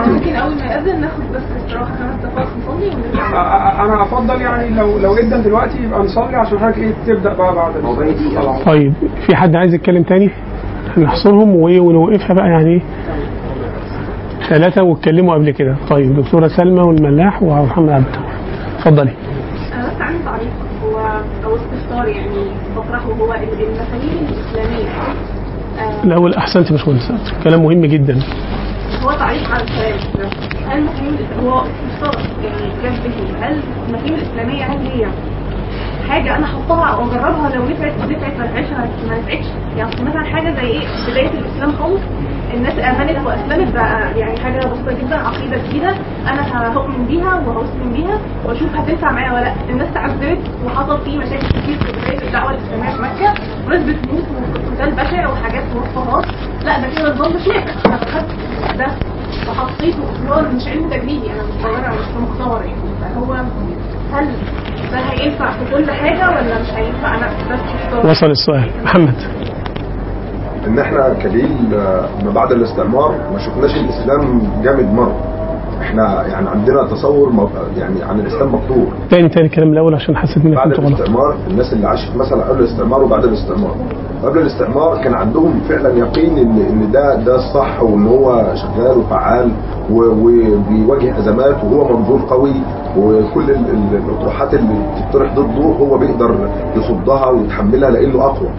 ممكن 0.08 0.36
أول 0.36 0.56
ما 0.56 0.66
يأذن 0.66 1.02
ناخد 1.02 1.22
بس 1.36 1.42
استراحة 1.66 1.86
خمس 1.86 2.26
دقائق 2.26 2.48
نصلي 2.68 2.92
أنا 3.86 4.04
أفضل 4.04 4.42
يعني 4.42 4.70
لو 4.76 4.98
لو 4.98 5.16
جدا 5.16 5.38
دلوقتي 5.38 5.84
يبقى 5.84 6.00
نصلي 6.00 6.36
عشان 6.36 6.60
حضرتك 6.60 6.78
إيه 6.78 6.94
تبدأ 7.08 7.34
بقى 7.34 7.56
بعد 7.56 7.74
طيب 8.66 8.94
في 9.28 9.36
حد 9.36 9.56
عايز 9.56 9.74
يتكلم 9.74 10.04
تاني؟ 10.04 10.30
نحصرهم 10.98 11.56
وايه 11.56 11.80
ونوقفها 11.80 12.34
بقى 12.34 12.48
يعني 12.48 12.70
إيه؟ 12.70 12.82
ثلاثة 14.52 14.84
واتكلموا 14.84 15.34
قبل 15.34 15.52
كده. 15.52 15.76
طيب 15.90 16.16
دكتورة 16.16 16.48
سلمى 16.48 16.82
والملاح 16.82 17.44
ومحمد 17.44 17.90
عبد 17.90 18.06
اتفضلي. 18.78 19.12
بس 19.12 20.02
عندي 20.02 20.24
تعليق 20.26 20.52
هو 20.84 21.00
أو 21.46 21.56
استفسار 21.56 22.08
يعني 22.08 22.52
بطرحه 22.76 23.06
هو 23.06 23.34
المفاهيم 23.34 24.28
الإسلامية. 24.30 24.90
آه، 25.80 26.04
الأول 26.04 26.34
أحسنت 26.34 26.66
يا 26.66 26.72
باشمهندس 26.72 27.34
كلام 27.44 27.64
مهم 27.64 27.86
جدا. 27.86 28.20
هو 29.04 29.12
تعليق 29.12 29.50
على 29.50 29.64
الكلام. 29.64 30.30
هل 30.70 30.78
المفاهيم 30.78 31.16
هو 31.44 31.62
استفسار 31.62 32.22
يعني 32.44 32.72
جاب 32.84 32.94
به. 32.94 33.46
هل 33.48 33.60
المفاهيم 33.88 34.14
الإسلامية 34.14 34.64
هل 34.64 34.78
هي 34.88 35.08
حاجة 36.10 36.36
أنا 36.38 36.46
احطها 36.46 36.86
أو 36.88 37.06
أجربها 37.12 37.50
لو 37.56 37.64
نفعت 37.66 37.94
نفعت 38.10 38.38
ما 38.38 38.46
نفعتش 38.46 38.70
ما 39.10 39.18
نفعتش. 39.18 39.46
يعني 39.78 39.92
مثلا 40.02 40.24
حاجة 40.26 40.54
زي 40.56 40.62
إيه؟ 40.68 40.88
بداية 41.12 41.30
الإسلام 41.30 41.72
خالص 41.72 42.02
الناس 42.54 42.74
امنت 42.80 43.26
واسلمت 43.28 43.74
بقى 43.74 44.20
يعني 44.20 44.40
حاجة 44.40 44.58
بسيطة 44.58 44.92
جدا 45.02 45.16
عقيدة 45.28 45.58
جديدة 45.58 45.90
أنا 46.28 46.74
هؤمن 46.78 47.06
بيها 47.06 47.36
وهسلم 47.36 47.94
بيها 47.94 48.18
وأشوف 48.46 48.76
هتنفع 48.76 49.12
معايا 49.12 49.32
ولا 49.34 49.42
لأ. 49.44 49.54
الناس 49.70 49.94
تعذبت 49.94 50.40
وحصل 50.66 51.02
فيه 51.02 51.18
مشاكل 51.18 51.48
كتير 51.48 51.78
في 51.80 51.92
بداية 51.92 52.28
الدعوة 52.28 52.52
الإسلامية 52.52 52.90
في 52.96 53.02
مكة 53.02 53.34
وناس 53.68 53.82
بتموت 53.84 54.24
وقتال 54.66 54.92
بشع 54.96 55.30
وحاجات 55.32 55.64
مواصفات 55.76 56.26
لأ 56.66 56.80
ده 56.80 56.88
كده 56.96 57.14
مش 57.30 57.48
نافع 57.48 57.74
أنا 57.86 57.98
خدت 57.98 58.36
ده 58.78 58.88
وحطيته. 59.50 60.04
هو 60.30 60.42
مش 60.56 60.68
علم 60.68 60.90
تجريبي 60.90 61.32
أنا 61.32 61.44
مش 61.44 61.62
صغيره 61.64 61.90
مش 61.90 62.22
مختبر 62.22 62.62
يعني. 62.62 62.82
فهو 63.16 63.34
هل 64.14 64.28
ده 64.92 64.98
هينفع 64.98 65.52
في 65.52 65.76
كل 65.76 65.92
حاجة 65.92 66.30
ولا 66.30 66.62
مش 66.62 66.70
هينفع؟ 66.74 67.16
أنا 67.18 67.28
بس 67.54 67.60
اختار 67.86 68.10
وصل 68.12 68.26
السؤال. 68.26 68.72
محمد. 68.84 69.16
إن 70.68 70.80
إحنا 70.80 71.14
كجيل 71.24 71.74
آه، 71.76 72.06
ما 72.26 72.32
بعد 72.32 72.52
الاستعمار 72.52 73.16
ما 73.34 73.40
شفناش 73.40 73.76
الإسلام 73.78 74.42
جامد 74.64 74.94
مرة. 74.94 75.16
إحنا 75.82 76.28
يعني 76.28 76.50
عندنا 76.50 76.88
تصور 76.88 77.50
يعني 77.78 78.04
عن 78.04 78.20
الإسلام 78.20 78.52
مقطوع. 78.54 78.86
تاني 79.10 79.30
تاني 79.30 79.46
الكلام 79.48 79.74
الأول 79.74 79.96
عشان 79.96 80.18
حسيت 80.18 80.48
بعد 80.48 80.68
كنت 80.68 80.80
غلط. 80.80 80.88
الاستعمار 81.00 81.36
الناس 81.52 81.74
اللي 81.74 81.88
عاشت 81.88 82.16
مثلا 82.16 82.44
قبل 82.44 82.60
الاستعمار 82.60 83.04
وبعد 83.04 83.24
الاستعمار. 83.24 83.76
قبل 84.24 84.38
الاستعمار 84.40 85.04
كان 85.04 85.14
عندهم 85.14 85.62
فعلا 85.70 85.98
يقين 85.98 86.38
إن 86.38 86.60
إن 86.70 86.92
ده 86.92 87.16
ده 87.16 87.36
الصح 87.36 87.84
وإن 87.84 88.08
هو 88.08 88.54
شغال 88.56 88.98
وفعال 88.98 89.52
وبيواجه 89.92 91.18
أزمات 91.20 91.64
وهو 91.64 91.98
منظور 91.98 92.22
قوي. 92.30 92.54
وكل 92.98 93.50
ال- 93.52 93.70
ال- 93.70 93.96
الاطروحات 94.06 94.54
اللي 94.54 94.76
بتطرح 94.96 95.34
ضده 95.36 95.64
هو 95.64 95.98
بيقدر 95.98 96.50
يصدها 96.76 97.30
ويتحملها 97.30 97.90
لإنه 97.90 98.22
أقوى. 98.26 98.50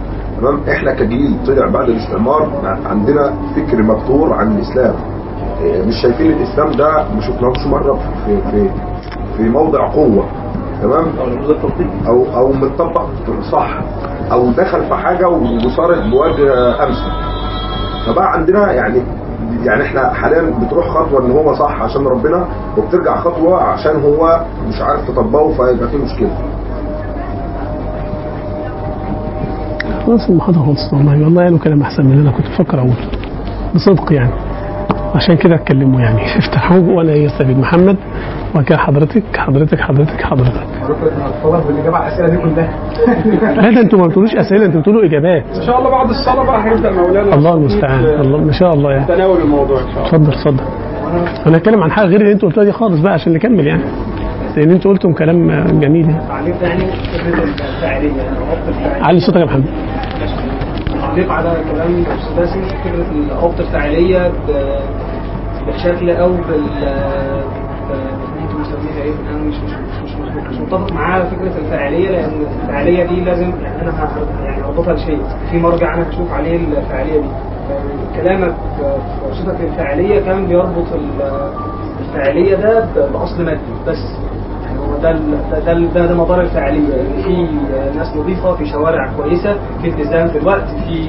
تمام؟ 0.40 0.60
إحنا 0.70 0.92
كجيل 0.94 1.36
طلع 1.46 1.66
بعد 1.68 1.88
الاستعمار 1.88 2.48
عندنا 2.86 3.32
فكر 3.56 3.82
مفتور 3.82 4.32
عن 4.32 4.56
الإسلام. 4.56 4.94
إيه، 5.62 5.86
مش 5.86 5.94
شايفين 6.02 6.30
الإسلام 6.32 6.70
ده 6.72 7.04
ما 7.14 7.20
شفناهوش 7.20 7.66
مرة 7.66 7.98
في 8.26 8.36
في 8.50 8.68
في 9.36 9.48
موضع 9.48 9.88
قوة. 9.92 10.24
تمام؟ 10.82 11.06
أو 12.06 12.24
أو 12.36 12.52
متطبق 12.52 13.04
صح. 13.52 13.80
أو 14.32 14.50
دخل 14.50 14.82
في 14.88 14.94
حاجة 14.94 15.28
وصارت 15.28 16.02
بوجه 16.10 16.84
أمثل. 16.84 17.12
فبقى 18.06 18.32
عندنا 18.32 18.72
يعني 18.72 19.02
يعني 19.64 19.83
إحنا 19.83 20.12
حاليا 20.12 20.42
بتروح 20.66 20.88
خطوة 20.88 21.27
إن 21.27 21.31
هو 21.31 21.55
صح 21.55 21.83
عشان 21.83 22.07
ربنا 22.07 22.46
وبترجع 22.79 23.16
خطوة 23.20 23.62
عشان 23.62 24.03
هو 24.03 24.40
مش 24.68 24.81
عارف 24.81 25.09
تطبقه 25.11 25.48
فيبقى 25.53 25.88
في 25.88 25.96
مشكلة. 25.96 26.31
خلاص 30.07 30.29
المحاضرة 30.29 30.62
خلصت 30.66 30.92
والله. 30.92 31.25
والله 31.25 31.42
قالوا 31.44 31.59
كلام 31.59 31.83
أحسن 31.83 32.05
من 32.07 32.12
اللي 32.12 32.22
أنا 32.22 32.37
كنت 32.37 32.46
بفكر 32.46 32.79
أقوله. 32.79 32.96
بصدق 33.75 34.12
يعني. 34.12 34.31
عشان 35.14 35.37
كده 35.37 35.55
اتكلموا 35.55 36.01
يعني. 36.01 36.22
افتحوه 36.38 36.88
وأنا 36.88 37.12
يستفيد. 37.12 37.59
محمد 37.59 37.96
وكان 38.57 38.79
حضرتك 38.79 39.37
حضرتك 39.37 39.81
حضرتك 39.81 40.22
حضرتك. 40.22 40.66
حضرتك 40.83 41.12
هتفضل 41.22 41.61
بالاجابه 41.68 41.96
على 41.96 42.07
الاسئله 42.09 42.29
دي 42.29 42.37
كلها 42.37 42.72
لا 43.55 43.70
ده 43.70 43.81
أنتوا 43.81 43.98
ما 43.98 44.07
بتقولوش 44.07 44.35
أسئلة 44.35 44.66
أنتوا 44.66 44.81
بتقولوا 44.81 45.05
إجابات. 45.05 45.44
إن 45.57 45.62
شاء 45.66 45.79
الله 45.79 45.90
بعد 45.90 46.09
الصلاة 46.09 46.44
بقى 46.44 46.64
هيبدا 46.64 46.90
مولانا. 46.90 47.35
الله 47.35 47.55
المستعان. 47.55 48.05
الله 48.05 48.38
ما 48.38 48.53
شاء 48.53 48.75
الله 48.75 48.92
يعني. 48.92 49.07
تناول 49.07 49.40
الموضوع 49.40 49.81
إن 49.81 49.87
شاء 49.94 49.96
الله. 49.96 50.09
اتفضل 50.09 50.33
اتفضل. 50.33 50.64
أنا 51.46 51.57
هتكلم 51.57 51.83
عن 51.83 51.90
حاجة 51.90 52.07
غير 52.07 52.20
اللي 52.20 52.33
أنتوا 52.33 52.48
قلتوها 52.48 52.64
دي 52.66 52.72
خالص 52.72 53.01
بقى 53.01 53.12
عشان 53.12 53.33
نكمل 53.33 53.66
يعني. 53.66 53.83
لأن 54.57 54.70
أنتوا 54.70 54.90
قلتم 54.90 55.12
كلام 55.12 55.48
جميل 55.81 56.11
يعني. 56.11 56.27
تعليق 56.29 56.57
يعني. 57.83 58.12
علي 59.03 59.20
صوتك 59.20 59.40
يا 59.40 59.44
محمد. 59.44 59.64
تعليق 61.01 61.33
على 61.33 61.57
كلام 61.72 62.05
الأستاذ 62.37 62.62
فكرة 62.62 63.07
الربط 63.38 63.61
الفاعليه 63.61 64.33
بالشكل 65.66 66.11
أو 66.11 66.29
بال 66.33 66.62
ممكن 68.40 68.61
نسميها 68.61 69.03
إيه؟ 69.03 69.12
أنا 69.31 69.38
مش 69.38 69.55
مش 69.57 69.70
مش, 70.05 70.12
مش, 70.14 70.51
مش 70.51 70.59
متفق 70.59 70.92
معاه 70.92 71.22
فكرة 71.25 71.59
الفاعليه 71.59 72.11
لأن 72.11 72.33
الفاعليه 72.62 73.05
دي 73.07 73.20
لازم 73.20 73.53
يعني 73.62 73.83
أنا 73.83 74.09
يعني 74.44 74.64
اربطها 74.64 74.94
لشيء. 74.94 75.22
في 75.51 75.59
مرجع 75.59 75.94
أنا 75.94 76.11
هشوف 76.11 76.33
عليه 76.33 76.57
الفاعليه 76.57 77.20
دي. 77.20 77.29
كلامك 78.16 78.55
في 78.79 79.31
وصفك 79.31 79.61
للفاعليه 79.61 80.20
كان 80.20 80.46
بيربط 80.46 80.92
ال- 80.94 81.53
الفاعليه 82.01 82.55
ده 82.55 82.87
بأصل 83.12 83.44
مادي 83.44 83.61
بس. 83.88 84.16
يعني 84.64 84.79
ده 85.03 85.12
ده 85.61 85.75
ده, 85.94 86.07
ده, 86.07 86.14
مدار 86.14 86.40
الفاعليه 86.40 86.94
يعني 86.94 87.22
في 87.22 87.46
ناس 87.98 88.16
نظيفة 88.16 88.55
في 88.55 88.66
شوارع 88.66 89.12
كويسة 89.16 89.57
في 89.83 89.88
التزام 89.88 90.29
في 90.29 90.38
الوقت 90.38 90.64
في 90.87 91.09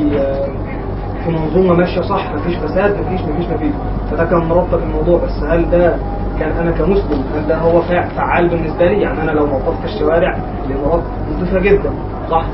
في 1.25 1.31
منظومة 1.31 1.73
ماشية 1.73 2.01
صح 2.01 2.33
مفيش 2.35 2.55
فساد 2.57 2.95
مفيش 2.99 3.21
مفيش 3.21 3.45
مفيش. 3.45 3.71
فده 4.11 4.23
كان 4.25 4.39
مربط 4.39 4.73
الموضوع 4.73 5.19
بس 5.25 5.43
هل 5.49 5.69
ده 5.69 5.95
كان 6.39 6.51
أنا 6.51 6.71
كمسلم 6.71 7.23
هل 7.35 7.47
ده 7.47 7.57
هو 7.57 7.81
فع- 7.81 8.07
فعال 8.07 8.49
بالنسبة 8.49 8.85
لي؟ 8.85 9.01
يعني 9.01 9.21
أنا 9.21 9.31
لو 9.31 9.45
نظفت 9.45 9.85
الشوارع 9.85 10.37
الامارات 10.69 11.01
نظيفه 11.37 11.59
جدا. 11.59 11.89
صح. 12.31 12.45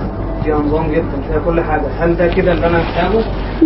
فيها 0.43 0.57
نظام 0.59 0.87
جدا 0.91 1.21
فيها 1.27 1.39
كل 1.45 1.61
حاجة. 1.61 1.81
هل 1.99 2.15
ده 2.17 2.27
كده 2.27 2.51
اللي 2.51 2.67
أنا 2.67 2.77
محتاجه؟ 2.77 3.23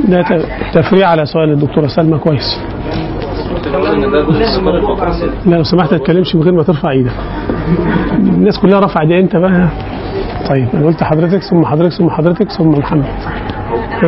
ده 0.07 0.45
تفريع 0.73 1.07
على 1.09 1.25
سؤال 1.25 1.51
الدكتورة 1.51 1.87
سلمى 1.87 2.17
كويس. 2.17 2.59
لا 5.45 5.55
لو 5.55 5.63
سمحت 5.63 5.91
ما 5.91 5.97
تتكلمش 5.97 6.35
من 6.35 6.41
غير 6.41 6.53
ما 6.53 6.63
ترفع 6.63 6.89
إيدك. 6.91 7.11
الناس 8.19 8.59
كلها 8.59 8.79
رفع 8.79 9.01
ايديها 9.01 9.19
انت 9.19 9.35
بقى 9.35 9.67
طيب 10.49 10.67
أنا 10.73 10.85
قلت 10.85 11.03
حضرتك 11.03 11.39
ثم 11.49 11.65
حضرتك 11.65 11.93
ثم 11.97 12.09
حضرتك 12.09 12.51
ثم 12.51 12.67
محمد 12.69 13.05
آه، 14.03 14.07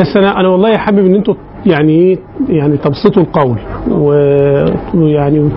بس 0.00 0.16
أنا 0.16 0.40
أنا 0.40 0.48
والله 0.48 0.76
حابب 0.78 1.06
إن 1.06 1.14
أنتوا 1.14 1.34
يعني 1.66 1.92
إيه 1.92 2.18
يعني 2.48 2.76
تبسطوا 2.76 3.22
القول 3.22 3.58
ويعني 4.94 5.50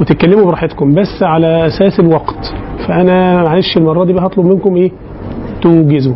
وتتكلموا 0.00 0.44
براحتكم 0.46 0.94
بس 0.94 1.22
على 1.22 1.66
أساس 1.66 2.00
الوقت. 2.00 2.54
فأنا 2.88 3.42
معلش 3.42 3.76
المرة 3.76 4.04
دي 4.04 4.12
بقى 4.12 4.26
هطلب 4.26 4.46
منكم 4.46 4.76
إيه؟ 4.76 4.90
توجزوا. 5.62 6.14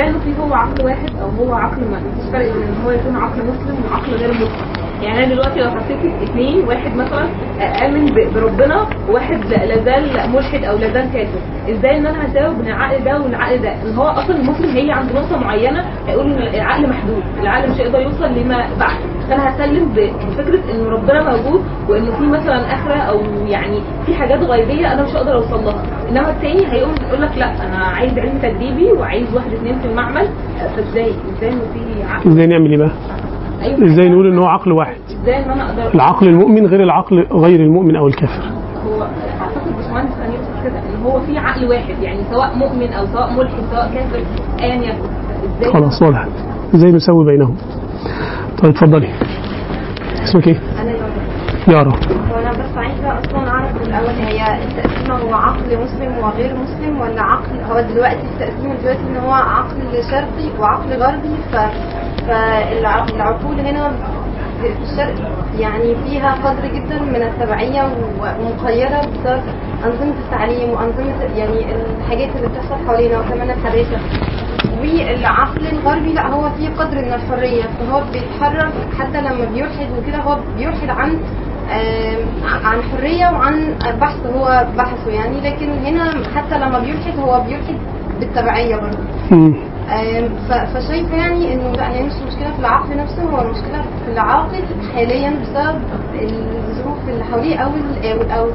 انه 0.00 0.18
في 0.18 0.32
هو 0.42 0.54
عقل 0.54 0.84
واحد 0.84 1.10
أو 1.22 1.28
هو 1.28 1.54
عقل 1.54 1.80
ما. 1.90 2.00
مفيش 2.00 2.30
فرق 2.32 2.52
بين 2.52 2.62
إن 2.62 2.74
هو 2.84 2.90
يكون 2.90 3.16
عقل 3.16 3.38
مسلم 3.38 3.76
وعقل 3.90 4.12
غير 4.14 4.30
مسلم. 4.34 4.84
يعني 5.02 5.24
أنا 5.24 5.34
دلوقتي 5.34 5.60
لو 5.60 5.70
حطيت 5.70 5.98
اثنين 6.22 6.64
واحد 6.68 6.94
مثلا 6.96 7.26
آمن 7.86 8.14
بربنا 8.34 8.86
وواحد 9.08 9.44
لا 9.44 9.84
زال 9.84 10.30
ملحد 10.32 10.64
أو 10.64 10.76
لا 10.76 10.92
زال 10.92 11.12
كافر 11.12 11.38
إزاي 11.70 11.96
إن 11.98 12.06
أنا 12.06 12.26
هساوي 12.26 12.54
بين 12.54 12.66
العقل 12.66 13.04
ده 13.04 13.20
والعقل 13.20 13.58
ده؟ 13.62 13.72
إن 13.82 13.94
هو 13.96 14.04
أصلا 14.04 14.36
المسلم 14.36 14.70
هي 14.76 14.90
عند 14.92 15.12
نقطة 15.12 15.38
معينة 15.38 15.84
هيقول 16.08 16.32
إن 16.32 16.38
العقل 16.54 16.88
محدود. 16.88 17.22
العقل 17.40 17.70
مش 17.70 17.80
هيقدر 17.80 18.00
يوصل 18.00 18.24
لما 18.24 18.66
بعد 18.80 18.96
فأنا 19.28 19.50
هسلم 19.56 19.88
بفكرة 19.88 20.60
إن 20.74 20.86
ربنا 20.86 21.30
موجود 21.36 21.60
وانه 21.88 22.10
في 22.18 22.26
مثلا 22.26 22.74
آخرة 22.74 22.94
أو 22.94 23.20
يعني 23.46 23.80
في 24.06 24.14
حاجات 24.14 24.42
غيبية 24.42 24.92
أنا 24.92 25.02
مش 25.02 25.10
هقدر 25.16 25.34
أوصل 25.34 25.64
لها. 25.64 25.82
إنما 26.10 26.30
التاني 26.30 26.72
هيقوم 26.72 26.94
يقول 27.08 27.22
لك 27.22 27.38
لا 27.38 27.66
أنا 27.66 27.76
عايز 27.76 28.18
علم 28.18 28.38
تدريبي 28.38 28.92
وعايز 28.92 29.34
واحد 29.34 29.52
اثنين 29.52 29.78
في 29.78 29.86
المعمل. 29.88 30.28
فازاي 30.76 31.10
إزاي؟ 31.36 31.52
إنه 31.52 31.60
في 31.74 32.02
عقل؟ 32.12 32.30
إزاي 32.30 32.46
نعمل 32.46 32.70
إيه 32.70 32.78
بقى؟ 32.78 32.90
أيوه. 33.62 33.84
إزاي 33.84 34.08
نقول 34.08 34.26
إن 34.32 34.38
هو 34.38 34.46
عقل 34.46 34.72
واحد؟ 34.72 34.96
إزاي 35.22 35.44
إن 35.44 35.50
أنا 35.50 35.70
أقدر؟ 35.70 35.94
العقل 35.94 36.28
المؤمن 36.28 36.66
غير 36.66 36.82
العقل 36.82 37.26
غير 37.32 37.60
المؤمن 37.60 37.96
أو 37.96 38.06
الكافر. 38.06 38.42
هو 38.86 39.02
أعتقد 39.40 39.76
باشمهندس 39.76 40.12
كان 40.18 40.32
يقصد 40.32 40.64
كده 40.64 40.78
ان 40.78 41.02
هو 41.06 41.20
في 41.20 41.38
عقل 41.38 41.68
واحد 41.68 41.94
يعني 42.02 42.18
سواء 42.30 42.56
مؤمن 42.56 42.92
أو 42.92 43.06
سواء 43.06 43.32
ملحد 43.32 43.62
سواء 43.72 43.90
كافر 43.94 44.22
ايا 44.60 44.74
يكن. 44.74 44.98
إزاي؟ 45.58 45.72
خلاص 45.72 46.02
وضحت 46.02 46.28
إزاي 46.74 46.92
نسوي 46.92 47.24
بينهم؟ 47.24 47.56
طيب 48.62 48.70
اتفضلي. 48.72 49.10
اسمك 50.24 50.46
إيه؟ 50.48 50.60
يا 51.68 51.72
يارا 51.72 51.92
وأنا 52.34 52.50
بس 52.50 52.76
عايزة 52.76 53.18
أصلا 53.20 53.48
أعرف 53.50 53.82
الأول 53.82 54.14
هي 54.14 54.58
التقسيمة 54.64 55.14
هو 55.18 55.34
عقل 55.34 55.78
مسلم 55.84 56.18
وغير 56.18 56.54
مسلم 56.56 57.00
ولا 57.00 57.22
عقل 57.22 57.60
هو 57.70 57.80
دلوقتي 57.80 58.22
التقسيمه 58.34 58.74
دلوقتي 58.74 59.00
إن 59.10 59.16
هو 59.16 59.32
عقل 59.32 60.02
شرقي 60.10 60.58
وعقل 60.60 60.92
غربي؟ 61.02 61.34
ف 61.52 61.56
فالعقول 62.26 63.60
هنا 63.60 63.92
في 64.60 64.66
الشرق 64.82 65.14
يعني 65.58 65.94
فيها 66.04 66.32
قدر 66.44 66.66
جدا 66.66 66.98
من 67.02 67.22
التبعية 67.22 67.82
ومقيدة 68.20 69.00
بسبب 69.00 69.42
أنظمة 69.84 70.14
التعليم 70.24 70.70
وأنظمة 70.70 71.22
يعني 71.36 71.66
الحاجات 72.00 72.36
اللي 72.36 72.48
بتحصل 72.48 72.86
حوالينا 72.86 73.20
وكمان 73.20 73.50
الحداثه 73.50 73.98
والعقل 74.84 75.66
الغربي 75.72 76.12
لا 76.12 76.26
هو 76.28 76.50
فيه 76.50 76.68
قدر 76.68 76.96
من 76.96 77.12
الحرية. 77.12 77.62
فهو 77.62 78.02
بيتحرك 78.12 78.72
حتى 78.98 79.20
لما 79.20 79.44
بيلحد 79.54 79.86
وكده 79.98 80.18
هو 80.18 80.38
بيلحد 80.56 80.88
عن 80.88 81.18
عن 82.64 82.82
حرية 82.82 83.26
وعن 83.26 83.74
بحث 84.00 84.26
هو 84.26 84.66
بحثه 84.76 85.10
يعني. 85.10 85.40
لكن 85.40 85.70
هنا 85.70 86.04
حتى 86.36 86.58
لما 86.58 86.78
بيلحد 86.78 87.18
هو 87.18 87.40
بيلحد 87.40 87.76
بالتبعية 88.20 88.76
برضه. 88.76 88.98
فشايفه 90.74 91.16
يعني 91.16 91.54
إنه 91.54 91.70
لا 91.72 91.92
هي 91.92 92.02
مش 92.02 92.12
مشكلة 92.12 92.52
في 92.52 92.58
العقل 92.60 92.96
نفسه 92.96 93.22
هو 93.22 93.42
المشكلة 93.42 93.82
في 94.04 94.12
العاقل 94.12 94.62
حاليا 94.94 95.30
بسبب 95.42 95.80
الظروف 96.68 96.98
اللي 97.08 97.24
حواليه 97.24 97.56
أو 97.56 97.70
أو 98.38 98.46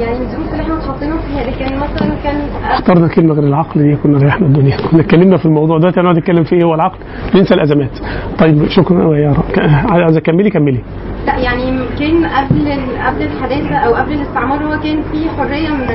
يعني 0.00 0.18
الظروف 0.20 0.52
اللي 0.52 0.62
إحنا 0.62 0.74
اتحطينا 0.78 1.16
فيها 1.16 1.44
لكن 1.50 1.76
مثلا 1.76 2.10
كان 2.24 2.36
اخترنا 2.70 3.08
كلمة 3.08 3.34
غير 3.34 3.44
العقل 3.44 3.82
دي 3.82 3.96
كنا 3.96 4.18
ريحنا 4.18 4.46
الدنيا. 4.46 4.76
كنا 4.90 5.00
اتكلمنا 5.00 5.36
في 5.36 5.46
الموضوع 5.46 5.78
دلوقتي 5.78 6.00
هنقعد 6.00 6.18
نتكلم 6.18 6.44
في 6.44 6.54
إيه 6.56 6.64
هو 6.64 6.74
العقل. 6.74 6.98
ننسى 7.34 7.54
الأزمات. 7.54 7.90
طيب 8.38 8.68
شكرا. 8.68 9.16
يا 9.16 9.32
ك- 9.54 9.58
عايزه 9.90 10.20
كملي 10.20 10.50
كملي. 10.50 10.80
لا 11.26 11.36
يعني 11.38 11.64
كان 11.98 12.24
قبل 12.26 12.72
قبل 13.06 13.22
الحداثة 13.22 13.76
أو 13.76 13.94
قبل 13.94 14.12
الاستعمار 14.12 14.58
هو 14.64 14.70
كان 14.80 14.98
في 15.12 15.30
حرية 15.38 15.68
من 15.68 15.86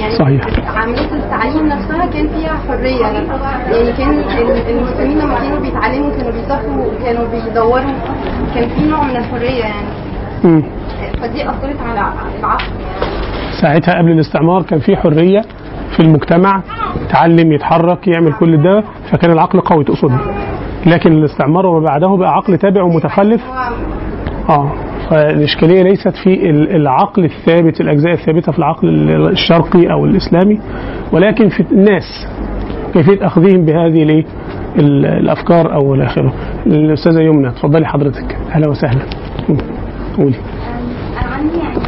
يعني 0.00 0.14
صحيح. 0.14 0.40
عمليه 0.76 1.00
التعليم 1.12 1.66
نفسها 1.66 2.06
كان 2.06 2.28
فيها 2.28 2.54
حرية. 2.68 3.00
يعني 3.00 3.92
كان 3.98 4.10
ال- 4.18 4.70
المسلمين 4.70 5.18
لما 5.18 5.34
كانوا 5.38 5.60
بيتعلموا 5.60 6.10
كانوا 6.16 6.32
بيسافروا 6.32 6.86
كانوا 7.04 7.24
بيدوروا 7.32 7.92
كان 8.54 8.68
في 8.68 8.88
نوع 8.90 9.02
من 9.04 9.16
الحرية 9.16 9.60
يعني. 9.64 9.86
مم. 10.44 10.62
فدي 11.20 11.50
أثرت 11.50 11.80
على 11.80 11.96
يعني 12.42 12.58
ساعتها 13.62 13.98
قبل 13.98 14.10
الاستعمار 14.10 14.62
كان 14.62 14.78
في 14.78 14.96
حرية 14.96 15.40
في 15.96 16.00
المجتمع 16.00 16.62
يتعلم 17.06 17.52
يتحرك 17.52 18.08
يعمل 18.08 18.32
كل 18.32 18.62
ده 18.62 18.84
فكان 19.10 19.30
العقل 19.30 19.60
قوي 19.60 19.84
تقصدي 19.84 20.16
لكن 20.86 21.12
الاستعمار 21.12 21.66
وما 21.66 21.86
بعده 21.86 22.16
بقى 22.16 22.30
عقل 22.34 22.58
تابع 22.58 22.82
ومتخلف. 22.82 23.40
آه 24.48 24.72
فالإشكالية 25.10 25.82
ليست 25.82 26.14
في 26.24 26.50
ال- 26.50 26.76
العقل 26.76 27.24
الثابت 27.24 27.80
الأجزاء 27.80 28.12
الثابتة 28.12 28.52
في 28.52 28.58
العقل 28.58 28.88
ال- 28.88 29.28
الشرقي 29.30 29.92
أو 29.92 30.04
الإسلامي 30.04 30.60
ولكن 31.12 31.48
في 31.48 31.60
الناس 31.72 32.28
كيفية 32.94 33.26
أخذهم 33.26 33.64
بهذه 33.64 34.02
الإيه؟ 34.02 34.24
ال- 34.78 35.06
الأفكار 35.06 35.74
أو 35.74 35.94
إلى 35.94 36.04
آخره. 36.04 36.32
الأستاذة 36.66 37.20
يمنى 37.20 37.48
اتفضلي 37.48 37.86
حضرتك. 37.86 38.36
أهلا 38.54 38.68
وسهلا. 38.68 39.00
قولي. 40.18 40.34
أنا 41.20 41.34
عندي 41.34 41.58
يعني 41.58 41.80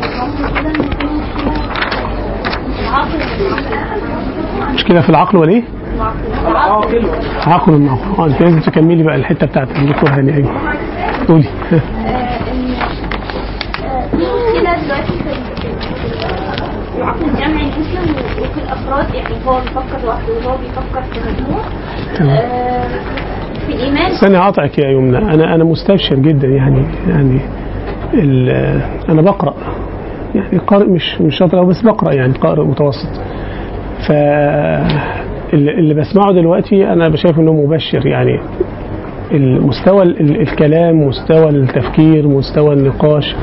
كده 0.61 0.69
ان 0.71 0.83
في 0.83 1.07
مشكلة 1.15 1.41
في 1.61 2.81
العقل 2.91 3.19
مشكلة 4.75 5.01
في 5.01 5.09
العقل 5.09 5.37
عقل 7.47 7.75
النقل 7.75 8.19
آه 8.19 8.27
أنت 8.27 8.43
لازم 8.43 8.61
تكملي 8.61 9.03
بقى 9.03 9.17
الحتة 9.17 9.47
بتاعت 9.47 9.69
الدكتور 9.77 10.11
هاني 10.11 10.35
أيوه. 10.35 10.53
قولي. 11.29 11.45
آه، 11.73 11.77
آه، 13.87 14.61
العقل 16.99 17.25
الجمعي 17.25 17.63
المسلم 17.63 18.15
وفي 18.41 18.61
الافراد 18.65 19.15
يعني 19.15 19.35
هو 19.47 19.61
بيفكر 19.61 20.05
لوحده 20.05 20.33
وهو 20.47 20.57
بيفكر 20.59 21.03
في 21.03 21.21
مجموع. 21.21 21.65
آه، 22.21 22.89
في 23.67 23.73
إيمان؟ 23.83 24.11
استني 24.13 24.39
هقطعك 24.39 24.79
يا 24.79 24.89
يمنى. 24.91 25.19
أنا 25.19 25.55
أنا 25.55 25.65
مستبشر 25.65 26.15
جدا 26.17 26.49
يعني 26.49 26.87
يعني 27.09 27.41
أنا 29.09 29.23
بقرأ. 29.23 29.55
يعني 30.35 30.59
قارئ 30.67 30.87
مش 30.87 31.21
مش 31.21 31.37
شاطر 31.39 31.65
بس 31.65 31.83
بقرأ 31.83 32.15
يعني 32.15 32.33
قارئ 32.33 32.63
متوسط. 32.65 33.21
ف 34.09 34.13
اللي 35.53 35.95
بسمعه 35.95 36.33
دلوقتي 36.33 36.87
أنا 36.93 37.09
بشايف 37.09 37.39
إنه 37.39 37.53
مبشر 37.53 38.07
يعني. 38.07 38.41
ال- 40.03 40.41
الكلام 40.41 41.07
مستوى 41.07 41.49
التفكير 41.49 42.29
مستوى 42.29 42.75
النقاش 42.75 43.35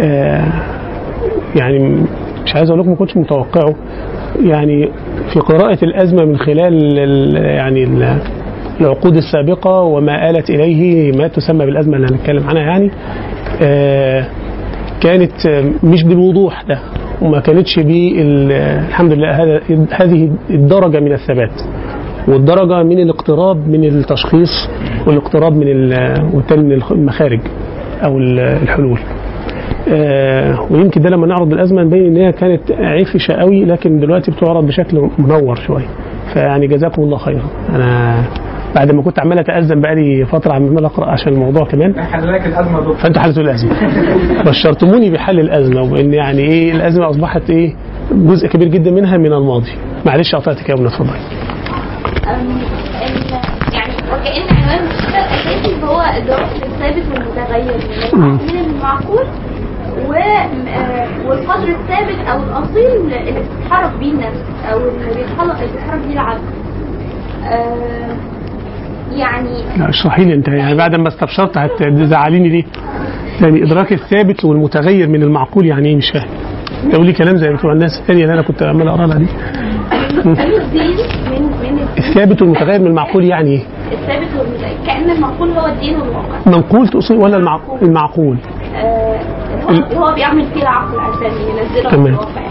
آه، 0.00 0.44
يعني 1.56 1.78
مش 2.44 2.54
عايز 2.54 2.70
أقول 2.70 2.80
لكم 2.80 2.90
ما 2.90 2.96
كنتش 2.96 3.16
متوقعه. 3.16 3.74
يعني 4.44 4.88
في 5.32 5.40
قراءة 5.40 5.78
الأزمة 5.84 6.24
من 6.24 6.36
خلال 6.36 6.98
ال- 6.98 7.36
يعني 7.44 7.84
ال- 7.84 8.18
العقود 8.80 9.16
السابقة 9.16 9.80
وما 9.80 10.30
آلت 10.30 10.50
إليه 10.50 11.12
ما 11.18 11.28
تسمى 11.28 11.66
بالأزمة 11.66 11.96
اللي 11.96 12.06
هنتكلم 12.06 12.48
عنها 12.48 12.62
يعني 12.62 12.90
كانت 15.00 15.46
آه، 15.46 15.64
مش 15.84 16.02
بالوضوح 16.04 16.62
ده 16.62 16.78
وما 17.22 17.40
كانتش 17.40 17.78
الحمد 17.78 19.12
لله 19.12 19.30
هذه 19.90 20.30
الدرجة 20.50 21.00
من 21.00 21.12
الثبات 21.12 21.60
والدرجة 22.28 22.82
من 22.82 22.98
الاقتراب 22.98 23.68
من 23.68 23.84
التشخيص 23.84 24.68
والاقتراب 25.06 25.52
من 25.52 25.66
ال- 25.68 26.24
والتالي 26.34 26.62
من 26.62 26.72
المخارج 26.90 27.40
ال- 28.18 28.38
الحلول. 28.40 28.98
آه، 29.88 30.72
ويمكن 30.72 31.00
ده 31.02 31.10
لما 31.10 31.26
نعرض 31.26 31.52
الأزمة 31.52 31.82
نبين 31.82 32.06
إن 32.06 32.16
هي 32.16 32.32
كانت 32.32 32.72
عفشة 32.72 33.34
قوي 33.34 33.64
لكن 33.64 34.00
دلوقتي 34.00 34.30
بتعرض 34.30 34.66
بشكل 34.66 35.08
منور 35.18 35.54
شوية. 35.56 35.86
فيعني 36.32 36.66
جزاكم 36.66 37.02
الله 37.02 37.18
خيرا. 37.18 37.42
أنا 37.74 38.14
بعد 38.74 38.92
ما 38.92 39.02
كنت 39.02 39.18
عمال 39.20 39.38
اتازم 39.38 39.80
بقالي 39.80 40.26
فترة 40.26 40.52
عمال 40.52 40.84
أقرأ 40.84 41.10
عشان 41.10 41.32
الموضوع 41.32 41.64
كمان. 41.64 42.04
حل 42.04 42.32
لك 42.32 42.46
الأزمة 42.46 42.78
دكتور. 42.80 42.96
فأنتوا 42.96 43.22
حلتوا 43.22 43.42
الأزمة. 43.42 43.72
بشرتموني 44.42 45.10
بحل 45.10 45.40
الأزمة 45.40 45.82
وإن 45.92 46.12
يعني 46.14 46.38
إيه 46.40 46.72
الأزمة 46.72 47.10
أصبحت 47.10 47.50
إيه 47.50 47.74
جزء 48.12 48.48
كبير 48.48 48.68
جدا 48.68 48.90
منها 48.90 49.16
من 49.16 49.32
الماضي. 49.32 49.70
معلش 50.06 50.34
قطعتك 50.34 50.68
يا 50.68 50.74
ابني 50.74 50.86
اتفضل. 50.86 51.08
أم، 51.08 52.58
ال- 53.02 53.74
يعني 53.74 53.92
وكأن 54.12 54.56
عنوان 54.56 54.78
المشكلة 54.84 55.18
الأساسي 55.18 55.84
هو 55.84 56.02
الدراسة 56.18 56.66
الثابت 56.66 57.04
والمتغير. 57.12 57.80
من 58.14 58.58
المعقول 58.74 59.24
آه، 60.14 61.28
والقدر 61.28 61.68
الثابت 61.68 62.28
أو 62.28 62.38
الأصيل 62.42 63.00
اللي 63.00 63.40
بتتحرك 63.40 63.98
بيه 64.00 64.12
النفس 64.12 64.42
أو 64.72 64.78
اللي 64.78 65.14
بيتحرك 65.14 65.56
اللي 65.62 65.72
بيتحرك 65.72 66.00
بيه 66.06 66.12
العقل. 66.14 66.40
يعني 69.12 69.62
لا 69.78 69.88
اشرحي 69.88 70.24
لي 70.24 70.34
انت 70.34 70.48
يعني 70.48 70.74
بعد 70.76 70.94
ما 70.94 71.08
استبشرت 71.08 71.58
هتزعليني 71.58 72.48
ليه؟ 72.48 72.64
يعني 73.40 73.62
إدراك 73.62 73.92
الثابت 73.92 74.44
والمتغير 74.44 75.08
من 75.08 75.22
المعقول 75.22 75.66
يعني 75.66 75.88
إيه؟ 75.88 75.96
مش 75.96 76.10
فاهم. 76.10 76.28
تقولي 76.92 77.12
كلام 77.12 77.36
زي 77.36 77.52
بتوع 77.52 77.72
الناس 77.72 78.00
الثانية 78.00 78.22
اللي 78.22 78.34
أنا 78.34 78.42
كنت 78.42 78.62
عمال 78.62 78.88
اقرا 78.88 79.06
لها 79.06 79.18
دي 79.18 79.26
من 80.24 81.78
الثابت 81.98 82.42
والمتغير 82.42 82.80
من 82.80 82.86
المعقول 82.86 83.24
يعني 83.24 83.50
إيه؟ 83.50 83.62
الثابت 83.92 84.28
والمتغير. 84.38 84.76
كأن 84.86 85.10
المعقول 85.10 85.48
هو 85.50 85.66
الدين 85.66 85.96
والواقع. 85.96 86.38
منقول 86.46 86.88
تقصد 86.88 87.14
ولا 87.16 87.36
المع... 87.36 87.60
المعقول؟ 87.82 88.36
آه، 88.76 89.18
هو 89.64 90.04
هو 90.06 90.14
بيعمل 90.14 90.44
فيه 90.54 90.62
العقل 90.62 90.98
عشان 91.00 91.26
ينزله 91.48 91.90
تمام. 91.90 92.06
الواقع. 92.06 92.42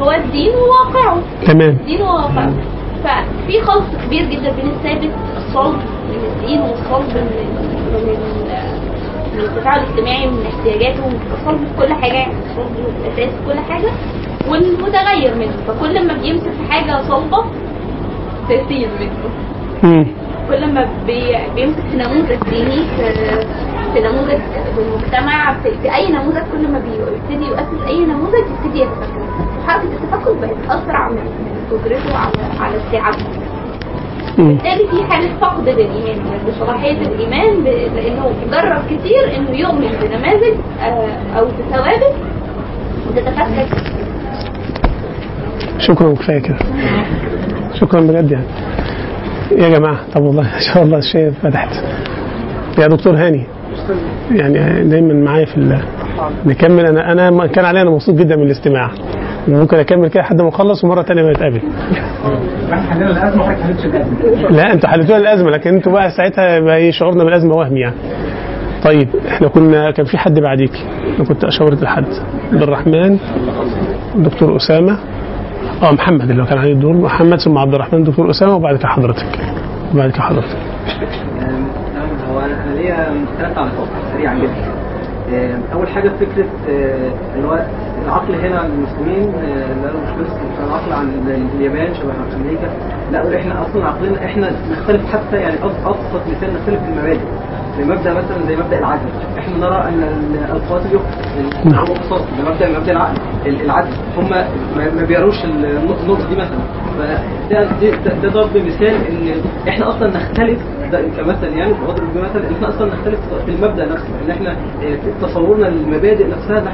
هو 0.00 0.10
الدين 0.10 0.50
وواقعه. 0.54 1.18
تمام. 1.46 1.70
الدين 1.70 2.02
وواقعه 2.02 2.52
ففي 3.04 3.60
خلط 3.62 3.84
كبير 4.06 4.24
جدا 4.24 4.52
بين 4.56 4.66
الثابت 4.70 5.10
الصلب 5.36 5.76
من 6.08 6.24
الدين 6.32 6.60
والصلب 6.60 7.14
من 7.16 7.48
من 7.90 7.94
ال- 7.96 8.78
من 9.34 9.40
التفاعل 9.40 9.80
الاجتماعي 9.82 10.26
ومن 10.28 10.46
احتياجاته 10.46 11.02
والصلب 11.04 11.58
في 11.66 11.72
كل 11.86 11.92
حاجة 11.94 12.12
يعني 12.14 12.32
الصلب 12.50 12.72
في 13.16 13.30
كل 13.46 13.58
حاجة 13.58 13.90
والمتغير 14.48 15.34
منه. 15.34 15.56
فكل 15.66 16.06
ما 16.06 16.14
بيمسك 16.14 16.50
في 16.50 16.72
حاجة 16.72 17.02
صلبة 17.08 17.44
تأثير 18.48 18.88
منه. 19.00 19.30
كل 20.48 20.72
ما 20.74 20.88
بي... 21.06 21.36
بيمسك 21.54 21.80
في 21.90 21.96
نموذج 21.96 22.38
ديني 22.50 22.82
في, 22.96 24.00
نموذج 24.00 24.40
في 24.74 24.80
المجتمع 24.80 25.54
في... 25.62 25.70
في 25.82 25.94
أي 25.94 26.12
نموذج 26.12 26.42
كل 26.52 26.68
ما 26.72 26.78
بيبتدي 26.78 27.46
يؤسس 27.46 27.86
أي 27.88 27.98
نموذج 28.04 28.44
يبتدي 28.50 28.80
يتفكر. 28.80 29.22
وحركة 29.58 29.84
التفكر 29.84 30.32
بقت 30.32 30.56
أسرع 30.70 31.08
من 31.08 31.16
من 31.16 31.66
قدرته 31.70 32.16
على 32.16 32.32
على 32.60 32.76
استيعابه. 32.76 33.16
مم. 34.38 34.48
بالتالي 34.48 34.88
في 34.90 35.04
حالة 35.12 35.28
فقد 35.40 35.68
للإيمان 35.68 36.18
بصلاحية 36.48 37.00
الإيمان. 37.06 37.64
لأنه 37.64 38.30
جرب 38.52 38.82
كتير 38.86 39.36
إنه 39.36 39.50
يؤمن 39.58 39.88
بنماذج 40.02 40.54
آه، 40.82 41.38
أو 41.38 41.44
بثوابت 41.46 42.14
وتتفكك 43.10 43.68
شكرا 45.78 46.12
كفاية 46.14 46.38
كده. 46.38 46.56
شكرا 47.74 48.00
بجد 48.00 48.30
يعني. 48.30 48.44
يا 49.56 49.68
جماعة 49.78 49.98
طب 50.14 50.22
والله 50.22 50.54
إن 50.56 50.60
شاء 50.60 50.82
الله 50.82 50.98
الشيء 50.98 51.30
فتحت. 51.30 51.84
يا 52.78 52.86
دكتور 52.86 53.14
هاني 53.16 53.46
يعني 54.30 54.84
دايما 54.88 55.14
معايا 55.14 55.46
في 55.46 55.56
ال- 55.56 55.82
نكمل. 56.46 56.86
أنا 56.86 57.12
أنا 57.12 57.46
كان 57.46 57.64
عليا 57.64 57.82
أنا 57.82 57.90
مبسوط 57.90 58.14
جدا 58.14 58.36
من 58.36 58.42
الاستماع. 58.42 58.90
ممكن 59.48 59.76
أكمل 59.76 60.08
كده 60.08 60.20
لحد 60.20 60.42
ما 60.42 60.48
أخلص 60.48 60.84
ومرة 60.84 61.02
ثانية 61.02 61.22
ما 61.22 61.30
نتقابل. 61.30 61.60
لا 64.50 64.72
أنتوا 64.72 64.88
حلتوها 64.88 65.18
الازمه 65.18 65.50
لكن 65.50 65.74
أنتوا 65.74 65.92
بقى 65.92 66.10
ساعتها 66.10 66.60
بقى 66.60 66.76
إيه 66.76 66.90
شعورنا 66.90 67.24
بالأزمة 67.24 67.54
وهمي 67.54 67.80
يعني. 67.80 67.96
طيب 68.84 69.08
إحنا 69.28 69.48
كنا 69.48 69.90
كان 69.90 70.06
في 70.06 70.18
حد 70.18 70.40
بعديك. 70.40 70.72
أنا 71.16 71.24
كنت 71.28 71.44
اشاورت 71.44 71.82
لحد. 71.82 72.04
عبد 72.52 72.62
الرحمن 72.62 73.18
دكتور 74.16 74.56
أسامة. 74.56 74.98
آه 75.82 75.92
محمد 75.92 76.30
اللي 76.30 76.42
هو 76.42 76.46
كان 76.46 76.58
عليه 76.58 76.72
الدور. 76.72 76.96
محمد 76.96 77.38
ثم 77.38 77.58
عبد 77.58 77.74
الرحمن 77.74 78.04
دكتور 78.04 78.30
أسامة 78.30 78.54
وبعد 78.54 78.76
كده 78.76 78.88
حضرتك. 78.88 79.26
وبعد 79.94 80.10
كده 80.10 80.22
حضرتك. 80.22 80.56
هو 82.32 82.40
أنا 82.40 82.74
ليا 82.74 82.96
ثلاث 83.38 83.54
تعليقات 83.54 83.88
سريعا 84.12 84.34
جدا. 84.34 84.77
أول 85.72 85.88
حاجة 85.88 86.08
فكرة 86.08 86.46
آه، 86.68 87.10
اللي 87.36 87.48
هو 87.48 87.64
العقل 88.04 88.34
هنا 88.34 88.66
المسلمين 88.66 89.34
آه، 89.34 89.72
لا 89.84 89.92
مش 89.92 90.10
بس 90.20 90.32
العقل 90.66 90.92
عند 90.92 91.28
اليابان 91.54 91.94
شبه 91.94 92.12
أمريكا 92.36 92.70
لا 93.12 93.36
إحنا 93.40 93.62
أصلا 93.66 93.84
عقلنا 93.86 94.24
إحنا 94.24 94.50
نختلف 94.72 95.12
حتى 95.12 95.36
يعني 95.36 95.56
أبسط 95.64 96.22
مثال 96.30 96.54
نختلف 96.54 96.80
في 96.82 96.88
المبادئ 96.90 97.20
زي 97.78 97.84
مبدأ 97.84 98.10
مثلا 98.14 98.46
زي 98.48 98.56
مبدأ 98.56 98.78
العدل 98.78 99.08
إحنا 99.38 99.56
نرى 99.58 99.76
أن 99.88 100.02
ال- 100.02 100.56
القاتل 100.56 100.86
يقتل 100.92 101.70
نعم. 101.70 101.78
هو 101.86 101.94
قصاص 101.94 102.20
ده 102.20 102.50
مبدأ 102.52 102.78
مبدأ 102.78 102.92
العقل 102.92 103.16
ال- 103.46 103.60
العدل 103.62 103.90
هم 104.16 104.30
ما 104.96 105.04
بيروش 105.08 105.44
النقطة 105.44 106.28
دي 106.30 106.36
مثلا 106.36 106.58
فده 106.98 107.62
ده, 108.22 108.28
ضرب 108.28 108.56
مثال 108.56 108.94
إن 109.06 109.42
إحنا 109.68 109.88
أصلا 109.88 110.08
نختلف 110.16 110.58
ده 110.92 111.00
كمثل 111.16 111.46
يعني 111.56 111.72
بضرب 111.72 112.08
بمثل 112.14 112.38
ان 112.38 112.54
إحنا 112.54 112.68
أصلا 112.68 112.94
نختلف 112.94 113.18
في 113.46 113.50
المبدأ 113.50 113.84
نفسه 113.86 114.08
إن 114.24 114.30
إحنا 114.30 114.50
آه، 114.50 114.96
في 114.96 115.10
تصورنا 115.22 115.66
للمبادئ 115.66 116.26
نفسها 116.26 116.64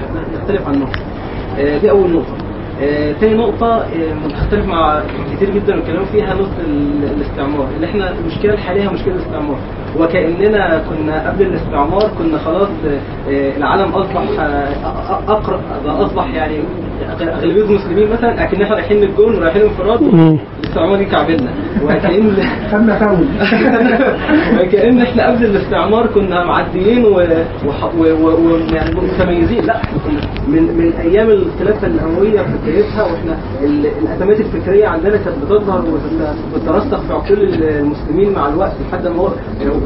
نختلف 0.41 0.69
عنهم 0.69 0.89
آه، 1.59 1.79
دي 1.79 1.91
أول 1.91 2.11
نقطة. 2.11 2.35
آه، 2.83 3.13
تاني 3.13 3.35
نقطة 3.35 3.67
آه، 3.77 4.15
مختلف 4.27 4.67
مع 4.67 5.03
كتير 5.37 5.51
جدا 5.51 5.75
الكلام 5.75 6.05
فيها 6.05 6.35
نقطة 6.35 6.61
ال- 6.67 7.05
الاستعمار. 7.17 7.69
اللي 7.77 7.87
إحنا 7.87 8.11
المشكلة 8.13 8.53
الحالية 8.55 8.89
مشكلة 8.89 9.15
الاستعمار. 9.15 9.57
وكأننا 10.01 10.83
كنا 10.91 11.29
قبل 11.31 11.43
الاستعمار 11.47 12.11
كنا 12.19 12.39
خلاص 12.39 12.69
العالم 13.29 13.93
أصبح 13.93 14.23
أقرب 15.29 15.61
أصبح 15.87 16.35
يعني 16.35 16.59
أغلبية 17.21 17.63
المسلمين 17.63 18.11
مثلا 18.13 18.45
أكن 18.45 18.63
إحنا 18.63 18.75
رايحين 18.75 18.97
للجون 19.01 19.35
ورايحين 19.39 19.63
انفراد. 19.63 20.03
الاستعمار 20.65 21.01
يكعبلنا 21.01 21.51
وكأن 21.85 22.37
خدنا 22.73 22.99
فاول 22.99 23.27
وكأن 24.61 25.01
إحنا 25.03 25.27
قبل 25.31 25.45
الاستعمار 25.45 26.07
كنا 26.07 26.45
معديين 26.45 27.05
و... 27.05 27.11
وح... 27.67 27.95
و... 27.95 28.01
و... 28.03 28.57
يعني 28.75 28.95
متميزين. 28.95 29.65
لا 29.65 29.77
إحنا 29.77 29.99
كنا 30.07 30.21
من 30.49 30.63
من 30.63 30.93
أيام 30.93 31.31
الخلافة 31.31 31.87
الامويه 31.87 32.43
في 32.43 32.53
بدايتها 32.63 33.03
وإحنا 33.03 33.37
ال... 33.63 33.87
الأزمات 33.87 34.41
الفكرية 34.41 34.87
عندنا 34.89 35.17
كانت 35.17 35.37
بتظهر 35.45 35.81
وت- 35.81 36.55
وترسخ 36.55 37.01
في 37.01 37.13
عقول 37.13 37.39
المسلمين 37.63 38.33
مع 38.33 38.49
الوقت 38.49 38.73
لحد 38.93 39.07
ما 39.07 39.17
هو 39.17 39.29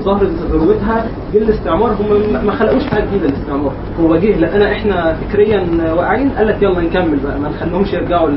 ظهرت 0.03 0.31
ذروتها 0.53 1.07
جه 1.35 1.39
الاستعمار. 1.39 1.91
هم 1.93 2.47
ما- 2.47 2.53
خلقوش 2.53 2.83
حاجة 2.87 3.05
جديدة 3.05 3.29
الاستعمار 3.29 3.73
هو 4.01 4.17
جه 4.17 4.39
لقينا 4.41 4.73
إحنا 4.73 5.15
فكريا 5.29 5.67
واقعين. 5.97 6.29
قال 6.31 6.47
لك 6.47 6.63
يلا 6.63 6.81
نكمل 6.81 6.98
بقى 7.01 7.39
ما 7.41 7.49
نخليهمش 7.49 7.93
يرجعوا. 7.93 8.31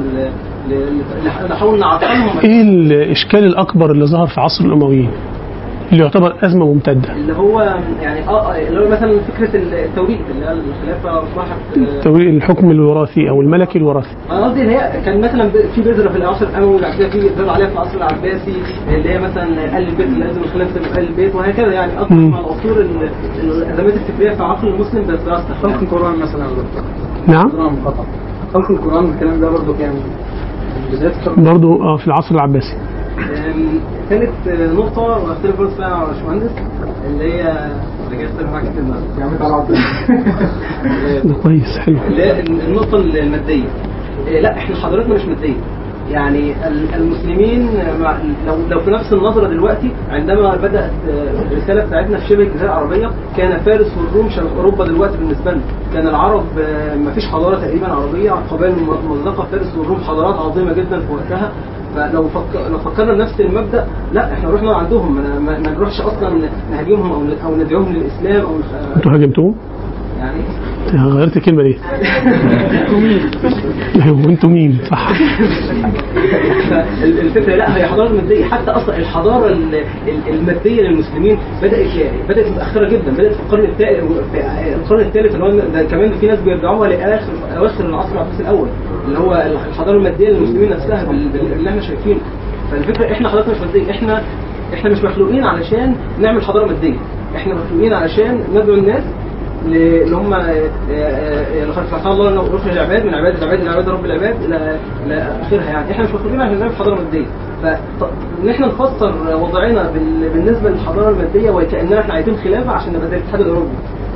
نحاول 1.50 1.80
نعطلهم 1.80 2.40
إيه 2.44 2.62
الإشكال 2.62 3.44
الأكبر 3.44 3.92
اللي 3.92 4.06
ظهر 4.06 4.28
في 4.28 4.42
عصر 4.42 4.66
الأمويين؟ 4.66 5.10
اللي 5.92 6.04
يعتبر 6.04 6.36
أزمة 6.46 6.66
ممتدة. 6.74 7.14
اللي 7.14 7.34
هو 7.34 7.62
يعني 8.02 8.28
آه 8.28 8.52
آه، 8.54 8.68
اللي 8.68 8.80
هو 8.80 8.90
مثلا 8.92 9.20
فكرة 9.20 9.56
التوريث 9.56 10.20
اللي 10.32 10.46
هي 10.46 10.52
الخلافة 10.52 11.20
أصبحت 11.24 11.78
آه، 12.08 12.16
الحكم 12.18 12.72
الوراثي 12.72 13.30
أو 13.30 13.42
الملكي 13.42 13.78
الوراثي. 13.80 14.10
أنا 14.32 14.46
قصدي 14.46 14.62
اللي 14.62 14.76
هي 14.76 15.02
كان 15.06 15.22
مثلا 15.22 15.50
في 15.76 15.82
بذرة 15.82 16.10
في 16.10 16.18
العصر 16.18 16.46
الأموي 16.48 16.76
وبعد 16.76 16.94
كده 17.00 17.10
في 17.10 17.20
بذرة 17.20 17.52
عليها 17.52 17.68
في 17.68 17.74
العصر 17.74 17.98
العباسي 17.98 18.54
اللي 18.90 19.10
هي 19.10 19.20
مثلا 19.20 19.44
ال 19.78 19.88
البيت 19.90 20.08
لازم 20.18 20.42
الخلافة 20.44 20.80
تبقى 20.80 21.00
ال 21.00 21.08
البيت 21.08 21.36
وهكذا 21.36 21.74
يعني. 21.74 21.92
اصبح 22.02 22.12
مم. 22.12 22.30
مع 22.32 22.40
العصور 22.40 22.82
ال- 22.82 23.10
الأزمات 23.44 23.94
الفكرية 23.94 24.32
في 24.36 24.44
عقل 24.44 24.68
المسلم 24.68 25.02
بتترسخ 25.04 25.52
خلق 25.62 25.72
يعني. 25.72 25.84
القران 25.84 26.20
مثلا. 26.20 26.46
نعم. 27.28 27.52
خلق 28.54 28.72
القرآن 28.72 29.14
الكلام 29.14 29.40
ده 29.42 29.50
برضه 29.50 29.78
كان 29.78 29.94
بالذات 30.92 31.12
في 31.12 31.42
برضو 31.42 31.84
آه 31.84 31.98
في 31.98 32.08
العصر 32.08 32.36
العباسي. 32.36 32.78
ثالث 34.10 34.48
آه، 34.48 34.74
نقطة 34.74 35.02
وأختلف 35.02 35.58
برضه 35.58 35.76
فيها 35.76 35.90
مع 35.90 36.04
باشمهندس 36.04 36.52
اللي 37.08 37.34
هي 37.34 37.70
رجعت 38.12 38.30
أختلف 38.32 38.50
معاك 38.50 38.64
كتير 38.70 38.84
النهارده. 38.84 39.76
ده 41.28 41.34
كويس 41.44 41.78
حلو. 41.80 41.98
اللي 42.08 42.24
هي 42.24 42.40
النقطة 42.40 42.98
المادية. 42.98 43.66
إيه، 44.28 44.42
لا 44.42 44.58
إحنا 44.58 44.76
حضرتنا 44.76 45.14
مش 45.16 45.26
مادية. 45.26 45.54
يعني 46.10 46.68
ال- 46.68 46.94
المسلمين 46.96 47.70
لو 48.48 48.56
لو 48.70 48.80
في 48.80 48.92
نفس 48.92 49.14
النظرة 49.14 49.48
دلوقتي 49.48 49.92
عندما 50.10 50.56
بدأت 50.56 50.92
آه، 51.10 51.42
الرسالة 51.52 51.86
بتاعتنا 51.86 52.18
في 52.18 52.26
شبه 52.28 52.44
الجزيرة 52.44 52.66
العربية 52.66 53.12
كان 53.38 53.60
فارس 53.60 53.98
والروم 53.98 54.30
شبه 54.30 54.50
أوروبا 54.58 54.86
دلوقتي 54.86 55.18
بالنسبة 55.18 55.52
لنا. 55.52 55.62
كان 55.94 56.08
العرب 56.08 56.44
آه، 56.60 56.96
مفيش 56.96 57.26
حضارة 57.28 57.56
تقريبا 57.56 57.88
عربية 57.88 58.32
قبائل 58.32 58.76
ممزقة 59.10 59.44
فارس 59.46 59.78
والروم 59.78 59.98
حضارات 60.00 60.36
عظيمة 60.36 60.74
جدا 60.74 61.00
في 61.00 61.14
وقتها. 61.14 61.52
فلو 61.96 62.24
فك... 62.28 62.56
لو 62.72 62.78
فكرنا 62.78 63.14
بنفس 63.14 63.42
المبدأ 63.42 63.86
لا 64.14 64.34
إحنا 64.34 64.50
رحنا 64.50 64.76
عندهم. 64.76 65.16
ما, 65.16 65.40
ما, 65.40 65.60
ما 65.60 65.70
نروحش 65.72 66.02
أصلا 66.02 66.50
نهاجمهم 66.72 67.32
أو 67.46 67.56
ندعوهم 67.56 67.94
للإسلام 67.94 68.42
أو 68.42 68.56
أنتوا 68.96 69.12
هاجمتوهم؟ 69.12 69.56
يعني 70.20 70.40
غيرت 70.96 71.38
الكلمة 71.38 71.64
دي. 71.64 71.78
وانتوا 74.26 74.50
مين؟ 74.50 74.78
صح. 74.92 75.12
الفكرة 77.04 77.56
لا 77.56 77.78
هي 77.78 77.86
حضارة 77.86 78.14
مادية. 78.14 78.46
حتى 78.46 78.72
أصلا 78.72 78.98
الحضارة 78.98 79.48
ال- 79.48 79.76
ال- 80.08 80.34
المادية 80.34 80.82
للمسلمين 80.82 81.38
بدأت 81.62 81.96
يعني 81.96 82.18
بدأت 82.30 82.52
متأخرة 82.52 82.90
جدا. 82.90 83.12
بدأت 83.12 83.34
في 83.34 83.40
القرن 83.40 83.66
الثالث 83.66 84.04
القرن 84.76 85.00
الثالث 85.00 85.36
اللي 85.36 85.46
هو 85.46 85.52
ده 85.74 85.84
كمان 85.84 86.12
في 86.20 86.28
ناس 86.28 86.40
بيرجعوها 86.40 86.90
لاخر 86.90 87.32
أواخر 87.58 87.86
العصر 87.86 88.12
العباسي 88.14 88.42
الأول 88.44 88.68
اللي 89.08 89.20
هو 89.20 89.34
الحضارة 89.70 89.98
المادية 89.98 90.30
للمسلمين 90.30 90.70
نفسها 90.70 91.12
اللي 91.12 91.70
إحنا 91.70 91.82
شايفينه. 91.82 92.20
فالفكرة 92.72 93.12
إحنا 93.12 93.30
حضارتنا 93.30 93.54
مش 93.54 93.60
مادية. 93.62 93.92
إحنا 93.92 94.24
إحنا 94.74 94.90
مش 94.90 95.04
مخلوقين 95.04 95.44
علشان 95.44 95.96
نعمل 96.20 96.42
حضارة 96.42 96.66
مادية. 96.66 96.96
إحنا 97.36 97.54
مخلوقين 97.56 97.94
علشان 97.94 98.40
ندعو 98.54 98.74
الناس 98.76 99.04
اللي 99.66 100.16
هم 100.16 100.34
لقد 101.70 101.84
فتح 101.86 102.06
الله 102.08 102.30
إنه 102.30 102.44
يخرج 102.56 102.72
العباد 102.72 103.06
من 103.06 103.14
عباد 103.16 103.36
العباد 103.44 103.60
إلى 103.62 103.70
عباد 103.70 103.90
رب 103.90 104.06
العباد 104.06 104.44
إلى 104.44 104.78
إلى 105.06 105.38
آخرها. 105.42 105.64
يعني 105.70 105.92
إحنا 105.92 106.04
مش 106.04 106.10
مخلوقين 106.14 106.42
عشان 106.42 106.60
نعمل 106.60 106.76
حضارة 106.76 106.96
ماديه 107.04 107.26
فان 107.64 108.50
إحنا 108.50 108.68
نفسر 108.68 109.14
وضعنا 109.42 109.92
بال- 109.92 110.30
بالنسبة 110.34 110.70
للحضارة 110.70 111.10
المادية 111.10 111.50
وكأننا 111.52 112.00
إحنا 112.00 112.14
عايزين 112.14 112.36
خلافة 112.38 112.72
عشان 112.72 112.94
نبقى 112.94 113.08
زي 113.08 113.16
الاتحاد 113.18 113.42
الأوروبي. 113.42 113.70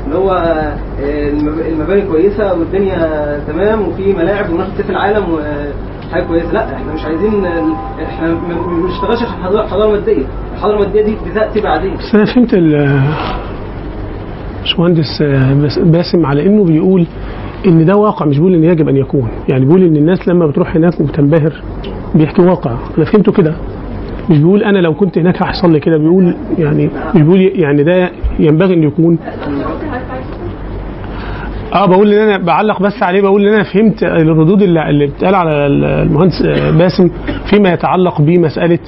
اللي 0.06 0.18
هو 0.18 0.32
آه، 0.32 0.78
الم- 1.30 1.60
المباني 1.68 2.02
كويسة 2.02 2.54
والدنيا 2.54 3.40
تمام 3.48 3.88
وفي 3.88 4.14
ملاعب 4.14 4.50
وناخد 4.50 4.72
كأس 4.78 4.90
العالم 4.90 5.26
وحاجه 5.34 6.24
كويسة. 6.24 6.52
لا 6.54 6.66
إحنا 6.76 6.94
مش 6.94 7.06
عايزين 7.06 7.46
إحنا 8.04 8.28
ما 8.32 8.82
بنشتغلش 8.84 9.22
عشان 9.24 9.66
حضاره 9.70 9.92
مادية. 9.92 10.24
الحضارة 10.56 10.76
المادية 10.76 11.02
دي 11.04 11.18
بتاتي 11.32 11.62
بعدين 11.62 11.94
بس 11.94 12.16
أنا 12.16 12.26
فهمت 12.26 12.54
باشمهندس 14.66 15.22
بس- 15.64 15.80
باسم 15.80 16.26
على 16.26 16.46
إنه 16.46 16.64
بيقول 16.64 17.06
إن 17.68 17.86
ده 17.86 17.96
واقع 17.96 18.26
مش 18.26 18.38
بيقول 18.38 18.54
إن 18.54 18.64
يجب 18.64 18.90
أن 18.90 18.98
يكون. 18.98 19.28
يعني 19.50 19.66
بيقول 19.66 19.84
إن 19.84 19.96
الناس 19.96 20.28
لما 20.28 20.48
بتروح 20.48 20.76
هناك 20.76 21.02
وبتنبهر 21.02 21.54
بيحكي 22.16 22.42
واقع. 22.42 22.72
أنا 22.98 23.06
فهمته 23.06 23.32
كده. 23.32 23.54
مش 24.30 24.38
بيقول 24.38 24.64
أنا 24.64 24.80
لو 24.80 24.94
كنت 24.94 25.18
هناك 25.18 25.44
هيحصل 25.44 25.72
لي 25.72 25.80
كده. 25.80 25.98
بيقول 25.98 26.36
يعني 26.58 26.90
مش 27.16 27.22
بيقول 27.22 27.42
يعني 27.42 27.84
ده 27.84 28.12
ينبغي 28.40 28.74
أن 28.74 28.84
يكون. 28.84 29.18
آه 31.74 31.86
بقول 31.86 32.14
إن 32.14 32.30
أنا 32.30 32.38
بعلق 32.46 32.82
بس 32.82 33.04
عليه. 33.04 33.22
بقول 33.22 33.48
إن 33.48 33.54
أنا 33.54 33.64
فهمت 33.64 34.04
الردود 34.04 34.62
اللي, 34.62 34.90
اللي 34.90 35.08
بتقال 35.08 35.36
على 35.36 35.52
المهندس 35.68 36.42
باسم 36.78 37.10
فيما 37.50 37.74
يتعلق 37.74 38.22
بمسألة 38.22 38.80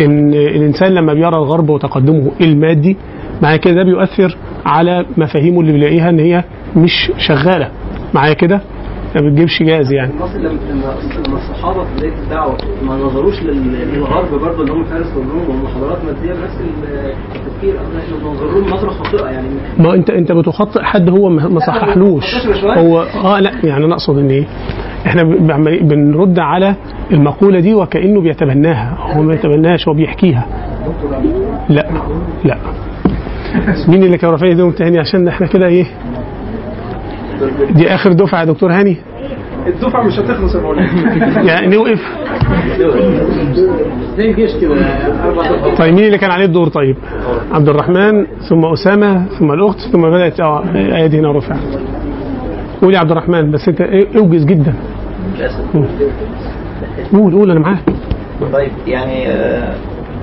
إن 0.00 0.34
الإنسان 0.34 0.92
لما 0.94 1.14
بيرى 1.14 1.28
الغرب 1.36 1.70
وتقدمه 1.70 2.30
المادي 2.40 2.96
معايا 3.42 3.56
كده 3.56 3.74
ده 3.74 3.82
بيؤثر 3.82 4.36
على 4.66 5.04
مفاهيمه 5.16 5.60
اللي 5.60 5.72
بيلاقيها 5.72 6.10
إن 6.10 6.18
هي 6.18 6.44
مش 6.76 7.12
شغالة. 7.18 7.68
معايا 8.14 8.34
كده؟ 8.34 8.60
ما 9.14 9.20
بتجيبش 9.20 9.62
جاز 9.62 9.92
يعني. 9.92 10.12
لما 10.38 10.54
لما 11.26 11.36
الصحابة 11.36 11.84
في 11.84 11.90
بداية 11.96 12.12
الدعوة 12.24 12.56
ما 12.86 12.94
نظروش 12.96 13.42
لل- 13.42 13.92
للغرب 13.94 14.40
برضه 14.40 14.60
اللي 14.62 14.72
هم 14.72 14.84
فارس 14.84 15.06
والروم 15.16 15.42
وهم 15.48 15.66
حضارات 15.74 15.98
مادية 16.04 16.32
بنفس 16.34 16.56
التفكير. 17.36 17.74
إحنا 17.76 18.18
بننظر 18.22 18.46
لهم 18.46 18.70
نظره 18.74 18.90
خاطئة 18.90 19.26
يعني. 19.26 19.48
ما 19.78 19.94
انت 19.94 20.10
أنت 20.10 20.32
بتخطئ 20.32 20.82
حد 20.82 21.10
هو 21.10 21.28
ما 21.28 21.60
صححلوش. 21.60 22.24
هو 22.64 23.00
آه 23.24 23.40
لا 23.40 23.52
يعني 23.64 23.84
أنا 23.84 23.92
أقصد 23.94 24.18
إن 24.18 24.30
إيه؟ 24.30 24.44
إحنا 25.06 25.22
بنرد 25.82 26.38
على 26.38 26.74
المقولة 27.12 27.60
دي 27.60 27.74
وكأنه 27.74 28.20
بيتبناها. 28.20 28.98
هو 29.00 29.22
ما 29.22 29.28
بيتبناهاش 29.28 29.88
هو 29.88 29.94
بيحكيها. 29.94 30.46
لا 31.68 31.86
لا. 32.44 32.56
مين 33.88 34.02
اللي 34.04 34.18
كان 34.18 34.30
رافع 34.30 34.46
ايديهم 34.46 34.70
تاني 34.70 34.98
عشان 34.98 35.28
إحنا 35.28 35.46
كده 35.46 35.66
إيه؟ 35.66 35.86
دي 37.70 37.94
آخر 37.94 38.12
دفعة 38.12 38.40
يا 38.40 38.44
دكتور 38.44 38.72
هاني. 38.72 38.96
الدفعة 39.66 40.02
مش 40.02 40.18
هتخلص 40.18 40.54
يا 40.54 40.60
مولانا. 40.60 40.88
يعني 41.52 41.76
نوقف. 41.76 42.00
زي 44.16 44.30
الجيش 44.30 44.50
كده 44.60 44.74
أربع 45.24 45.74
طيب 45.76 45.94
مين 45.94 46.04
اللي 46.04 46.18
كان 46.18 46.30
عليه 46.30 46.44
الدور؟ 46.44 46.68
طيب 46.68 46.96
عبد 47.52 47.68
الرحمن 47.68 48.26
ثم 48.48 48.64
أسامة 48.64 49.26
ثم 49.38 49.52
الأخت 49.52 49.78
ثم 49.92 50.02
بدأت 50.10 50.40
آه 50.40 50.64
ايدي 50.74 51.18
هنا 51.20 51.32
رفعت 51.32 51.58
قول 52.82 52.94
يا 52.94 52.98
عبد 52.98 53.10
الرحمن 53.10 53.50
بس 53.50 53.68
انت 53.68 53.78
إيه- 53.82 54.16
اوجز 54.16 54.44
جدا. 54.44 54.74
قول 57.12 57.32
قول 57.32 57.50
أنا 57.50 57.60
معاك. 57.60 57.78
طيب 58.52 58.70
يعني 58.86 59.28
آه، 59.28 59.74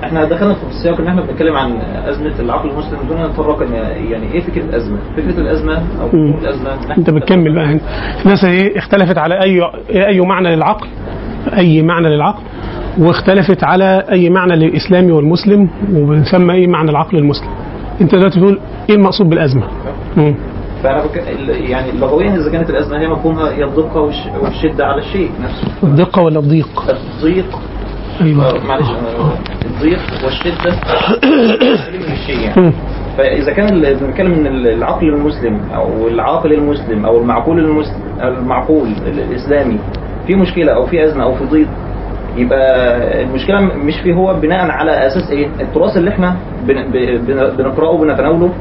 إحنا 0.04 0.24
دخلنا 0.24 0.54
في 0.54 0.60
السياق 0.68 1.00
ان 1.00 1.06
إحنا 1.08 1.22
بنتكلم 1.22 1.56
عن 1.56 1.72
أزمة 2.08 2.40
العقل 2.40 2.70
المسلم 2.70 2.98
دون 3.08 3.16
إن 3.18 3.30
نتطرق 3.30 3.62
يعني 4.10 4.32
إيه 4.32 4.40
فكرة 4.40 4.62
الأزمة؟ 4.64 4.98
فكرة 5.16 5.40
الأزمة 5.40 5.82
أو 6.00 6.06
الأزمة 6.14 6.96
أنت 6.98 7.10
بتكمل 7.10 7.54
بقى 7.54 7.64
هنا. 7.64 7.80
الناس 8.24 8.44
إيه 8.44 8.78
اختلفت 8.78 9.18
على 9.18 9.42
اي 9.42 9.60
أي 10.06 10.20
معنى 10.20 10.56
للعقل؟ 10.56 10.86
أي 11.56 11.82
معنى 11.82 12.08
للعقل؟ 12.08 12.42
واختلفت 12.98 13.64
على 13.64 14.04
أي 14.12 14.30
معنى 14.30 14.56
للإسلامي 14.56 15.12
والمسلم 15.12 15.68
وبنسمى 15.94 16.54
إيه 16.54 16.66
معنى 16.68 16.90
العقل 16.90 17.18
المسلم. 17.18 17.48
أنت 18.00 18.14
دلوقتي 18.14 18.38
بتقول 18.40 18.58
إيه 18.90 18.96
المقصود 18.96 19.28
بالأزمة؟ 19.28 19.62
مم. 20.16 20.34
فأنا 20.82 21.04
بك... 21.04 21.16
يعني 21.48 21.92
لغويا 21.92 22.34
إذا 22.34 22.52
كانت 22.52 22.70
الأزمة 22.70 22.98
هي 23.00 23.08
مفهومها 23.08 23.50
هي 23.52 23.64
الدقة 23.64 24.00
والش... 24.00 24.16
والشدة 24.42 24.86
على 24.86 24.98
الشيء 24.98 25.30
نفسه. 25.42 25.68
الدقة 25.82 26.22
ولا 26.22 26.38
الضيق؟ 26.38 26.68
الضيق 27.18 27.58
أيوه. 28.20 28.66
معلش 28.68 28.86
الضيق 29.64 29.98
والشدة 30.24 30.76
يعني. 32.28 32.72
فإذا 33.18 33.52
كان 33.52 33.80
بنتكلم 33.80 34.32
إن 34.32 34.46
ال- 34.46 34.66
العقل 34.68 35.08
المسلم 35.08 35.60
أو 35.74 36.08
العاقل 36.08 36.52
المسلم 36.52 37.06
أو 37.06 37.18
المعقول 37.20 37.58
المسلم 37.58 38.00
المعقول 38.22 38.88
ال- 39.06 39.20
الإسلامي 39.20 39.78
في 40.26 40.34
مشكلة 40.34 40.72
أو 40.72 40.86
في 40.86 41.04
أزمة 41.04 41.24
أو 41.24 41.34
في 41.34 41.44
ضيق 41.44 41.68
يبقى 42.36 43.22
المشكلة 43.22 43.60
مش 43.60 44.00
فيه 44.00 44.14
هو 44.14 44.34
بناء 44.40 44.70
على 44.70 45.06
أساس 45.06 45.30
إيه؟ 45.30 45.46
التراث 45.60 45.96
اللي 45.96 46.10
إحنا 46.10 46.36
بنقرأه 47.58 47.90
وبنتناوله 47.90 48.52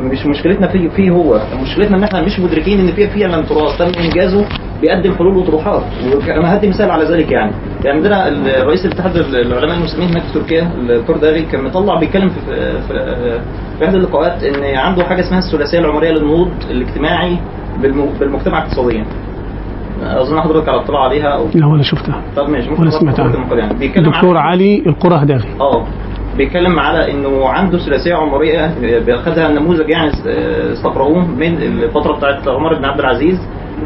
مش 0.00 0.26
مشكلتنا 0.26 0.66
فيه, 0.68 0.88
فيه 0.88 1.10
هو. 1.10 1.40
مشكلتنا 1.62 1.96
إن 1.96 2.02
إحنا 2.02 2.22
مش 2.22 2.40
مدركين 2.40 2.80
إن 2.80 2.92
في 2.92 3.08
فعلا 3.08 3.42
تراث 3.42 3.78
تم 3.78 4.00
إنجازه 4.02 4.44
بيقدم 4.80 5.14
حلول 5.14 5.36
وطروحات. 5.36 5.82
وأنا 6.28 6.56
هدي 6.56 6.68
مثال 6.68 6.90
على 6.90 7.04
ذلك 7.04 7.32
يعني. 7.32 7.52
يعني 7.84 7.96
عندنا 7.96 8.28
رئيس 8.64 8.86
الاتحاد 8.86 9.16
العلماء 9.16 9.76
المسلمين 9.78 10.08
هناك 10.08 10.22
في 10.22 10.32
تركيا 10.34 10.70
الدكتور 10.78 11.16
داغي 11.16 11.42
كان 11.42 11.64
مطلع 11.64 11.98
بيتكلم 12.00 12.28
في 12.28 12.40
في, 12.88 13.40
في 13.78 13.84
إحدى 13.84 13.96
اللقاءات 13.96 14.42
إن 14.44 14.76
عنده 14.78 15.04
حاجة 15.04 15.20
اسمها 15.20 15.38
الثلاثية 15.38 15.78
العمرية 15.78 16.10
للنهوض 16.10 16.50
الاجتماعي 16.70 17.36
بالم- 17.82 18.18
بالمجتمع 18.20 18.58
اقتصاديا 18.62 19.04
أظن 20.02 20.40
حضرتك 20.40 20.68
على 20.68 20.80
اطلاع 20.80 21.00
عليها 21.04 21.26
أو 21.28 21.46
لا 21.54 21.66
ولا 21.66 21.82
شفتها. 21.82 22.22
طب 22.36 22.48
ماشي 22.50 22.70
ممكن 22.70 22.82
ولا 22.82 22.90
سمعت 22.90 23.14
حضرتك 23.20 23.20
عنها. 23.20 23.34
المقال 23.42 23.58
يعني. 23.58 23.98
الدكتور 23.98 24.36
علي 24.36 24.82
القرى 24.86 25.14
هداغي 25.22 25.48
آه. 25.60 25.86
بيتكلم 26.44 26.78
على 26.78 27.10
إنه 27.12 27.48
عنده 27.48 27.78
ثلاثية 27.78 28.14
عمرية 28.14 28.74
بياخدها 29.06 29.48
النموذج 29.48 29.88
يعني 29.90 30.08
است- 30.08 30.26
استقرأوه 30.72 31.26
من 31.26 31.62
الفترة 31.62 32.16
بتاعت 32.16 32.48
عمر 32.48 32.74
بن 32.78 32.84
عبد 32.84 33.00
العزيز 33.00 33.38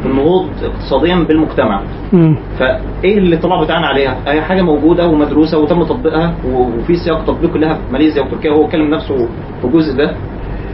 في 0.02 0.07
النهوض 0.09 0.46
اقتصاديا 0.64 1.16
بالمجتمع 1.28 1.82
مم. 2.12 2.36
فإيه 2.59 3.18
اللي 3.18 3.36
طلع 3.36 3.62
بتاعنا 3.62 3.86
عليها؟ 3.86 4.16
هي 4.26 4.42
حاجة 4.42 4.62
موجودة 4.62 5.07
ومدروسة 5.09 5.59
وتم 5.59 5.82
تطبيقها 5.84 6.34
وفي 6.55 6.96
سياق 6.96 7.24
تطبيق 7.24 7.57
لها 7.57 7.74
في 7.74 7.92
ماليزيا 7.92 8.22
وتركيا 8.22 8.50
وهو 8.50 8.64
اتكلم 8.66 8.90
نفسه 8.94 9.28
في 9.61 9.64
الجزء 9.64 9.96
ده 9.96 10.14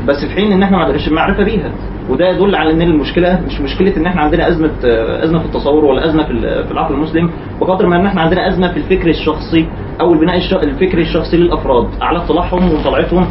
بس 0.09 0.25
في 0.25 0.35
حين 0.35 0.53
إن 0.53 0.63
إحنا 0.63 0.77
ما 0.77 0.83
عندناش 0.85 1.09
معرفه 1.09 1.45
بيها. 1.45 1.71
وده 2.09 2.29
يدل 2.29 2.55
على 2.55 2.71
إن 2.71 2.83
المشكلة 2.83 3.41
مش 3.47 3.61
مشكلة 3.61 3.97
إن 3.97 4.07
إحنا 4.07 4.21
عندنا 4.21 4.49
أزمة 4.49 4.71
أزمة 5.25 5.39
في 5.39 5.45
التصور 5.47 5.85
ولا 5.85 6.05
أزمة 6.07 6.25
في 6.25 6.31
ال- 6.31 6.65
في 6.65 6.73
العقل 6.73 6.95
المسلم 6.95 7.31
بقدر 7.61 7.87
ما 7.87 7.97
إن 7.97 8.07
إحنا 8.07 8.21
عندنا 8.21 8.49
أزمة 8.49 8.69
في 8.73 8.77
الفكر 8.77 9.09
الشخصي 9.09 9.67
أو 10.01 10.13
البناء 10.13 10.37
الفكري 10.63 11.03
الشخصي 11.03 11.37
للأفراد 11.37 11.89
على 12.01 12.19
اطلاعهم 12.19 12.73
وطلعتهم 12.73 13.27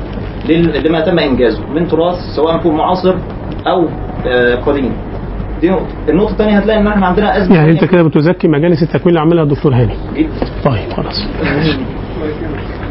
لما 0.86 1.00
تم 1.00 1.20
إنجازه 1.20 1.64
من 1.74 1.88
تراث 1.88 2.16
سواء 2.36 2.58
كان 2.58 2.74
معاصر 2.74 3.14
أو 3.68 3.88
آه، 4.28 4.56
قديم. 4.56 4.92
دي 5.62 5.70
نقطة. 5.70 5.86
النقطة 6.10 6.32
الثانية 6.32 6.58
هتلاقي 6.58 6.80
إن 6.80 6.88
إحنا 6.88 7.06
عندنا 7.06 7.38
أزمة 7.38 7.56
يعني 7.56 7.72
أنت 7.72 7.86
كده 7.86 8.04
بتزكي 8.04 8.48
مجالس 8.48 8.84
التكوين 8.84 9.08
اللي 9.08 9.20
عملها 9.20 9.44
الدكتور 9.44 9.74
هاني. 9.74 9.96
طيب 10.66 10.94
خلاص. 10.94 11.28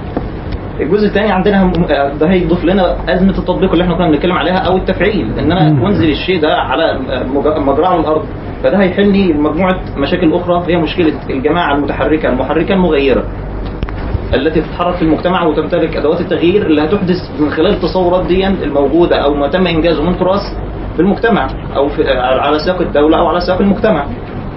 الجزء 0.81 1.07
الثاني 1.07 1.33
عندنا 1.33 1.63
هم- 1.63 1.87
ده 2.21 2.31
هيضيف 2.31 2.65
لنا 2.65 2.97
أزمة 3.15 3.39
التطبيق 3.39 3.73
اللي 3.73 3.85
إحنا 3.85 3.95
كنا 3.95 4.11
بنتكلم 4.11 4.33
عليها 4.37 4.59
أو 4.59 4.77
التفعيل 4.77 5.39
إن 5.39 5.53
أنا 5.53 5.69
أنزل 5.89 6.11
الشيء 6.11 6.41
ده 6.41 6.55
على 6.57 6.99
مج- 7.35 7.59
مجراه 7.69 8.01
الأرض. 8.01 8.25
فده 8.63 8.81
هيحل 8.83 9.13
لي 9.13 9.33
مجموعة 9.33 9.81
مشاكل 9.97 10.35
أخرى 10.35 10.65
هي 10.73 10.77
مشكلة 10.77 11.13
الجماعة 11.31 11.75
المتحركة 11.75 12.29
المحركة 12.29 12.75
المغيرة 12.75 13.25
التي 14.35 14.61
تتحرك 14.61 14.95
في 14.97 15.03
المجتمع 15.03 15.43
وتمتلك 15.45 15.97
أدوات 15.97 16.21
التغيير 16.21 16.67
اللي 16.67 16.83
هتحدث 16.83 17.17
من 17.41 17.51
خلال 17.51 17.71
التصورات 17.75 18.27
دي 18.27 18.47
الموجودة 18.47 19.17
أو 19.17 19.35
ما 19.35 19.49
تم 19.49 19.67
إنجازه 19.67 20.03
من 20.03 20.19
تراث 20.19 20.41
في 20.97 21.01
المجتمع 21.03 21.49
أو 21.77 21.89
في 21.89 22.11
على 22.19 22.59
سياق 22.59 22.81
الدولة 22.81 23.19
أو 23.19 23.27
على 23.27 23.41
سياق 23.41 23.61
المجتمع. 23.61 24.05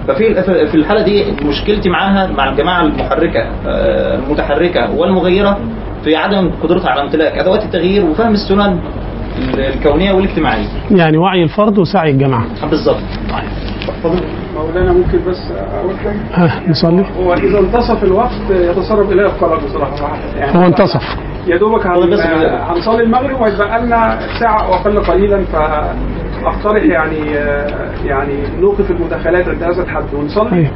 ففي 0.07 0.34
في 0.67 0.76
الحالة 0.76 1.01
دي 1.03 1.26
مشكلتي 1.45 1.89
معاها 1.89 2.32
مع 2.32 2.49
الجماعة 2.49 2.82
المحركة 2.82 3.39
آه، 3.67 4.15
المتحركة 4.15 4.95
والمغيرة 4.95 5.59
في 6.03 6.15
عدم 6.15 6.51
قدرتها 6.63 6.89
على 6.89 7.01
امتلاك 7.01 7.37
أدوات 7.37 7.63
التغيير 7.63 8.05
وفهم 8.05 8.33
السنن 8.33 8.79
الكونية 9.57 10.11
والاجتماعية. 10.11 10.67
يعني 10.91 11.17
وعي 11.17 11.43
الفرد 11.43 11.77
وسعي 11.77 12.11
الجماعة. 12.11 12.45
بالظبط 12.69 13.01
مولانا 14.55 14.93
ممكن 14.93 15.19
بس 15.27 15.51
أقول 15.51 15.97
حاجة 15.97 16.19
ها 16.33 16.69
نصلي. 16.69 17.05
هو 17.19 17.33
إذا 17.33 17.59
انتصف 17.59 18.03
الوقت 18.03 18.31
يتصرف 18.49 19.11
إليه 19.11 19.25
القلق 19.25 19.63
بصراحة. 19.65 20.17
يعني 20.37 20.57
هو 20.57 20.65
انتصف. 20.65 21.03
يا 21.47 21.57
دوبك 21.57 21.87
هنصلي 21.87 23.03
المغرب 23.03 23.41
ويتبقى 23.41 23.85
لنا 23.85 24.19
ساعة 24.39 24.65
أو 24.65 24.73
أقل 24.73 24.99
قليلا 24.99 25.45
فاقترح 26.41 26.83
يعني 26.83 27.31
يعني 28.05 28.33
نوقف 28.59 28.91
المداخلات 28.91 29.47
عند 29.47 29.63
هذا 29.63 29.83
الحد 29.83 30.13
ونصلي. 30.13 30.51
أيوه. 30.51 30.69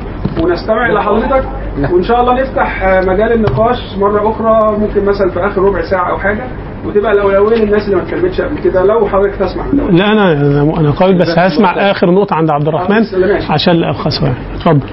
ونستمع 0.44 0.90
إلى 0.90 1.04
حضرتك. 1.04 1.44
وإن 1.92 2.04
شاء 2.04 2.22
الله 2.22 2.42
نفتح 2.42 2.84
مجال 3.08 3.34
النقاش 3.34 3.98
مرة 3.98 4.32
أخرى 4.32 4.78
ممكن 4.78 5.06
مثلا 5.06 5.30
في 5.30 5.40
آخر 5.46 5.62
ربع 5.62 5.82
ساعة 5.82 6.12
أو 6.12 6.18
حاجة. 6.18 6.44
وتبقى 6.86 7.12
الأولوية 7.12 7.58
للناس 7.58 7.86
اللي 7.86 7.96
ما 7.96 8.02
اتكلمتش 8.02 8.42
قبل 8.42 8.58
كده. 8.58 8.84
لو 8.84 9.08
حضرتك 9.08 9.42
الأول. 9.74 9.96
لا 9.98 10.12
أنا 10.12 10.32
أنا 10.80 10.92
قابل 10.92 11.18
بس 11.18 11.38
هسمع 11.38 11.92
آخر 11.92 12.12
نقطة 12.12 12.36
عند 12.36 12.50
عبد 12.50 12.68
الرحمن 12.68 12.96
ماشي. 12.96 13.54
عشان 13.54 13.84
الخصوة 13.84 14.34
اتفضل. 14.56 14.88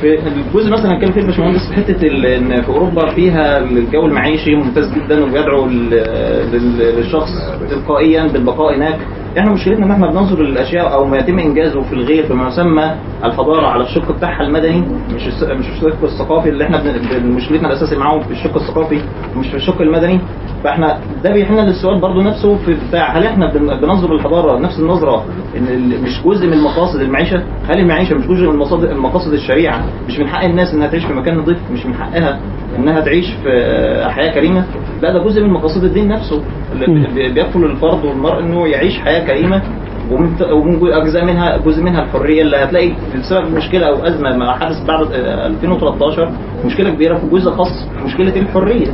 في 0.00 0.18
الجزء 0.28 0.72
مثلا 0.72 0.92
هنتكلم 0.94 1.12
فيه 1.12 1.20
الباشمهندس 1.20 1.68
في 1.68 1.74
حتة 1.74 2.06
إن 2.36 2.62
في 2.62 2.68
أوروبا 2.68 3.10
فيها 3.14 3.58
الجو 3.58 4.06
المعيشي 4.06 4.56
ممتاز 4.56 4.94
جدا 4.94 5.24
وبيدعو 5.24 5.66
للشخص 5.66 7.30
تلقائيا 7.70 8.26
بالبقاء 8.26 8.76
هناك. 8.76 8.98
إحنا 9.38 9.52
مشكلتنا 9.52 9.86
ان 9.86 9.90
إحنا 9.90 10.10
بننظر 10.10 10.42
للأشياء 10.42 10.92
أو 10.94 11.04
ما 11.06 11.16
يتم 11.18 11.38
إنجازه 11.38 11.80
في 11.82 11.92
الغير 11.92 12.26
بما 12.32 12.48
يسمى 12.48 12.94
الحضارة 13.24 13.66
على 13.66 13.82
الشق 13.82 14.12
بتاعها 14.12 14.42
المدني 14.42 14.80
مش 15.14 15.22
مش 15.42 15.66
الشق 15.68 16.02
الثقافي 16.04 16.48
اللي 16.48 16.64
إحنا 16.64 16.82
مشكلتنا 17.24 17.68
الأساسي 17.68 17.96
معاهم 17.96 18.20
في 18.20 18.30
الشق 18.30 18.56
الثقافي 18.56 19.00
مش 19.36 19.46
في 19.46 19.56
الشق 19.56 19.80
المدني. 19.82 20.20
فاحنا 20.66 20.98
ده 21.24 21.32
بيحلنا 21.32 21.60
للسؤال 21.60 22.00
برضو 22.00 22.20
نفسه 22.22 22.56
في 22.56 22.76
بتاع 22.88 23.18
هل 23.18 23.24
إحنا 23.26 23.52
بن- 23.52 23.80
بننظر 23.80 24.14
للحضاره 24.14 24.58
نفس 24.58 24.78
النظرة 24.80 25.24
إن 25.56 25.92
مش 26.02 26.22
جزء 26.24 26.46
من 26.46 26.58
مقاصد 26.62 27.00
المعيشة؟ 27.00 27.42
هل 27.68 27.78
المعيشة 27.80 28.14
مش 28.14 28.26
جزء 28.26 28.50
من 28.50 28.56
مقاصد 28.56 28.92
مقاصد 28.92 29.32
الشريعة؟ 29.32 29.84
مش 30.08 30.18
من 30.18 30.28
حق 30.28 30.44
الناس 30.44 30.74
إنها 30.74 30.86
تعيش 30.86 31.04
في 31.04 31.12
مكان 31.12 31.38
نظيف 31.38 31.58
مش 31.72 31.86
من 31.86 31.94
حقها 31.94 32.38
إنها 32.78 33.00
تعيش 33.00 33.26
في 33.42 33.48
آه، 33.52 34.08
حياة 34.08 34.34
كريمة؟ 34.34 34.64
لا 35.02 35.12
ده 35.12 35.24
جزء 35.24 35.42
من 35.42 35.50
مقاصد 35.50 35.84
الدين 35.84 36.08
نفسه 36.08 36.42
اللي 36.72 36.86
بي- 37.14 37.32
بيكفل 37.32 37.60
للفرد 37.60 38.04
والمرء 38.04 38.40
إنه 38.40 38.66
يعيش 38.68 38.98
حياة 38.98 39.26
كريمة 39.26 39.62
ومن 40.10 40.92
أجزاء 40.92 41.24
منها 41.24 41.56
جزء 41.56 41.82
منها 41.82 42.02
الحرية 42.02 42.42
اللي 42.42 42.56
هتلاقي 42.56 42.92
بسبب 43.18 43.54
مشكلة 43.56 43.86
أو 43.86 43.94
أزمة 44.06 44.36
ما 44.36 44.52
حدث 44.52 44.84
بعد 44.88 45.06
آه، 45.12 45.46
2013 45.46 46.30
مشكلة 46.64 46.90
كبيرة 46.90 47.18
في 47.18 47.26
جزء 47.28 47.50
خاص 47.50 47.88
مشكلة 48.04 48.36
الحرية. 48.40 48.86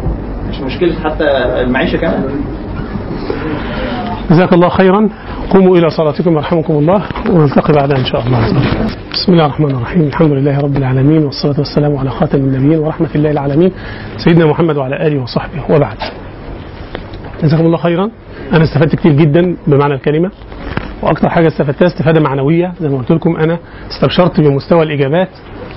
مش 0.53 0.61
مشكلة 0.61 0.95
حتى 1.05 1.25
المعيشة 1.61 1.97
كمان. 1.97 2.25
جزاك 4.31 4.53
الله 4.53 4.69
خيرا. 4.69 5.09
قوموا 5.51 5.77
إلى 5.77 5.91
صلاتكم 5.91 6.33
يرحمكم 6.37 6.75
الله. 6.75 7.03
ونلتقي 7.31 7.73
بعدها 7.73 7.99
إن 7.99 8.05
شاء 8.05 8.27
الله. 8.27 8.39
بسم 9.13 9.33
الله 9.33 9.47
الرحمن 9.47 9.71
الرحيم. 9.71 10.03
الحمد 10.03 10.33
لله 10.33 10.61
رب 10.61 10.77
العالمين 10.77 11.25
والصلاة 11.25 11.59
والسلام 11.59 11.97
على 11.97 12.11
خاتم 12.11 12.39
النبيين 12.39 12.79
ورحمة 12.79 13.09
الله 13.15 13.31
العالمين. 13.31 13.73
سيدنا 14.17 14.47
محمد 14.47 14.77
وعلى 14.77 15.07
آله 15.07 15.23
وصحبه. 15.23 15.75
وبعد. 15.75 15.97
جزاكم 17.43 17.67
الله 17.67 17.79
خيرا. 17.79 18.11
أنا 18.53 18.63
استفدت 18.63 18.95
كتير 18.95 19.13
جدا 19.13 19.57
بمعنى 19.67 19.95
الكلمة. 19.95 20.31
وأكثر 21.03 21.29
حاجة 21.29 21.49
استفدتها 21.49 21.87
استفادة 21.87 22.21
معنوية. 22.21 22.73
زي 22.81 22.89
ما 22.89 22.99
قلت 22.99 23.13
لكم 23.13 23.37
أنا 23.37 23.59
استبشرت 23.91 24.41
بمستوى 24.41 24.83
الإجابات 24.83 25.29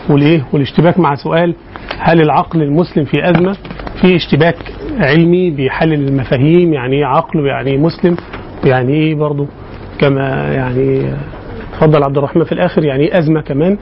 والإيه 0.10 0.46
والاشتباك 0.54 1.00
مع 1.00 1.16
سؤال 1.16 1.56
هل 2.00 2.22
العقل 2.22 2.62
المسلم 2.62 3.06
في 3.06 3.30
أزمة؟ 3.30 3.56
في 4.02 4.16
اشتباك 4.16 4.56
علمي 5.00 5.50
بيحلل 5.52 6.08
المفاهيم 6.08 6.74
يعني 6.74 6.96
إيه 6.96 7.06
عقل 7.06 7.40
ويعني 7.40 7.72
إيه 7.72 7.78
مسلم 7.78 8.16
ويعني 8.64 8.94
إيه 8.94 9.16
برضه 9.16 9.48
كما 10.00 10.54
يعني 10.54 11.14
تفضل 11.74 12.04
عبد 12.04 12.18
الرحمن 12.18 12.44
في 12.44 12.52
الآخر 12.52 12.86
يعني 12.86 13.04
إيه 13.04 13.20
أزمة 13.20 13.42
كمان. 13.42 13.78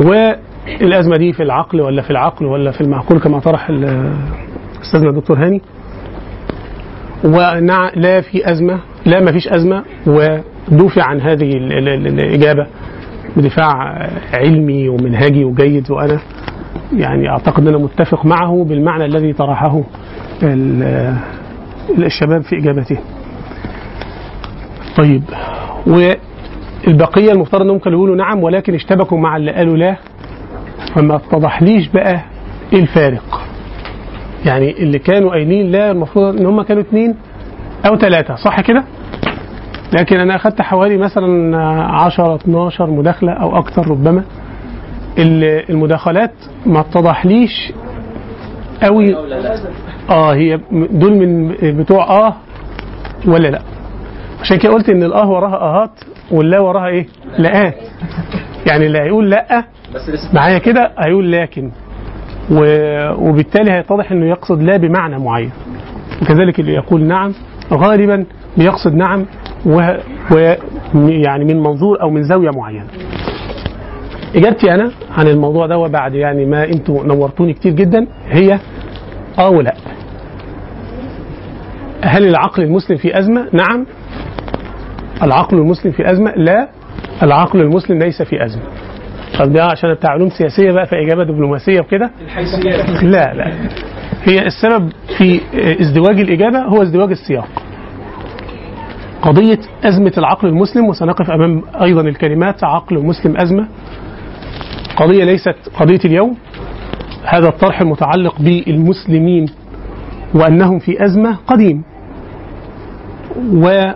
والأزمة 0.00 1.16
دي 1.16 1.32
في 1.32 1.42
العقل 1.42 1.80
ولا 1.80 2.02
في 2.02 2.10
العقل 2.10 2.46
ولا 2.46 2.70
في 2.70 2.80
المعقول 2.80 3.20
كما 3.20 3.38
طرح 3.40 3.70
أستاذنا 4.82 5.10
الدكتور 5.10 5.38
هاني. 5.38 5.62
ونع 7.24 7.90
لا 7.96 8.20
في 8.20 8.50
أزمة 8.50 8.78
لا 9.06 9.20
ما 9.20 9.32
فيش 9.32 9.48
أزمة 9.48 9.84
ودفع 10.06 11.02
عن 11.04 11.20
هذه 11.20 11.50
ال- 11.56 11.72
ال- 11.72 11.88
ال- 11.88 12.20
الإجابة 12.20 12.66
بدفاع 13.36 13.68
علمي 14.32 14.88
ومنهجي 14.88 15.44
وجيد 15.44 15.90
وأنا. 15.90 16.20
يعني 16.92 17.28
أعتقد 17.28 17.62
ان 17.62 17.68
أنا 17.68 17.78
متفق 17.78 18.26
معه 18.26 18.64
بالمعنى 18.68 19.04
الذي 19.04 19.32
طرحه 19.32 19.82
ال- 20.42 21.14
الشباب 21.98 22.42
في 22.42 22.56
إجابته. 22.58 22.98
طيب 24.96 25.22
والبقية 25.86 27.32
المفترض 27.32 27.62
أنهم 27.62 27.78
كانوا 27.78 27.98
يقولوا 27.98 28.16
نعم 28.16 28.42
ولكن 28.42 28.74
اشتبكوا 28.74 29.18
مع 29.18 29.36
اللي 29.36 29.52
قالوا 29.52 29.76
لا 29.76 29.96
فما 30.94 31.16
اتضحليش 31.16 31.88
بقى 31.88 32.20
إيه 32.72 32.80
الفارق. 32.80 33.40
يعني 34.46 34.70
اللي 34.82 34.98
كانوا 34.98 35.30
قايلين 35.30 35.70
لا 35.72 35.90
المفروض 35.90 36.36
إن 36.40 36.46
هم 36.46 36.62
كانوا 36.62 36.82
اثنين 36.82 37.14
أو 37.86 37.96
ثلاثة 37.96 38.34
صح 38.34 38.60
كده؟ 38.60 38.84
لكن 39.92 40.16
أنا 40.20 40.36
اخذت 40.36 40.62
حوالي 40.62 40.96
مثلا 40.96 41.56
10 41.92 42.34
12 42.34 42.90
مداخلة 42.90 43.32
أو 43.32 43.58
أكثر 43.58 43.90
ربما 43.90 44.24
المداخلات 45.18 46.32
ما 46.66 46.80
اتضحليش 46.80 47.72
قوي. 48.82 49.14
آه 50.10 50.34
هي 50.34 50.60
دول 50.90 51.14
من 51.16 51.48
بتوع 51.62 52.04
آه 52.26 52.34
ولا 53.26 53.48
لأ؟ 53.48 53.60
عشان 54.40 54.56
كده 54.58 54.72
قلت 54.72 54.88
إن 54.88 55.02
الآه 55.02 55.30
وراها 55.30 55.56
آهات 55.56 55.90
واللا 56.30 56.60
وراها 56.60 56.86
إيه؟ 56.86 57.06
لا 57.38 57.72
يعني 58.66 58.86
اللي 58.86 58.98
هيقول 58.98 59.30
لأ 59.30 59.64
معايا 60.34 60.58
كده 60.58 60.90
هيقول 60.98 61.32
لكن. 61.32 61.70
وبالتالي 63.18 63.72
هيتضح 63.72 64.12
إنه 64.12 64.26
يقصد 64.26 64.62
لا 64.62 64.76
بمعنى 64.76 65.18
معين. 65.18 65.50
وكذلك 66.22 66.60
اللي 66.60 66.72
يقول 66.74 67.02
نعم 67.04 67.32
غالبا 67.72 68.24
بيقصد 68.58 68.94
نعم 68.94 69.26
و... 69.66 69.94
و... 70.30 70.54
يعني 70.94 71.44
من 71.44 71.60
منظور 71.60 72.02
أو 72.02 72.10
من 72.10 72.22
زاوية 72.22 72.50
معينة. 72.50 72.86
إجابتي 74.36 74.74
أنا 74.74 74.90
عن 75.16 75.28
الموضوع 75.28 75.66
ده 75.66 75.78
وبعد 75.78 76.14
يعني 76.14 76.44
ما 76.46 76.64
أنتوا 76.64 77.04
نورتوني 77.04 77.52
كتير 77.52 77.72
جدا 77.72 78.06
هي 78.28 78.58
آه 79.38 79.50
ولا 79.50 79.74
هل 82.02 82.28
العقل 82.28 82.62
المسلم 82.62 82.96
في 82.96 83.18
أزمة؟ 83.18 83.48
نعم. 83.52 83.86
العقل 85.22 85.56
المسلم 85.58 85.92
في 85.92 86.10
أزمة؟ 86.10 86.32
لا. 86.36 86.68
العقل 87.22 87.60
المسلم 87.60 87.98
ليس 87.98 88.22
في 88.22 88.44
أزمة. 88.44 88.62
طب 89.38 89.52
ده 89.52 89.64
عشان 89.64 89.94
بتاع 89.94 90.10
علوم 90.10 90.28
سياسية 90.28 90.72
بقى 90.72 90.86
في 90.86 90.96
اجابه 90.96 91.24
دبلوماسية 91.24 91.80
وكده؟ 91.80 92.10
لا 93.02 93.34
لا. 93.34 93.52
هي 94.24 94.42
السبب 94.46 94.92
في 95.18 95.40
ازدواج 95.80 96.20
الإجابة 96.20 96.58
هو 96.58 96.82
ازدواج 96.82 97.10
السياق. 97.10 97.48
قضية 99.22 99.58
أزمة 99.84 100.12
العقل 100.18 100.48
المسلم 100.48 100.86
وسنقف 100.88 101.30
أمام 101.30 101.62
أيضا 101.82 102.00
الكلمات 102.00 102.64
عقل 102.64 102.98
مسلم 103.04 103.36
أزمة. 103.36 103.68
قضية 104.96 105.24
ليست 105.24 105.56
قضية 105.80 106.00
اليوم. 106.04 106.36
هذا 107.24 107.48
الطرح 107.48 107.80
المتعلق 107.80 108.40
بالمسلمين 108.40 109.46
وأنهم 110.34 110.78
في 110.78 111.04
أزمة 111.04 111.36
قديم. 111.46 111.82
و 113.52 113.92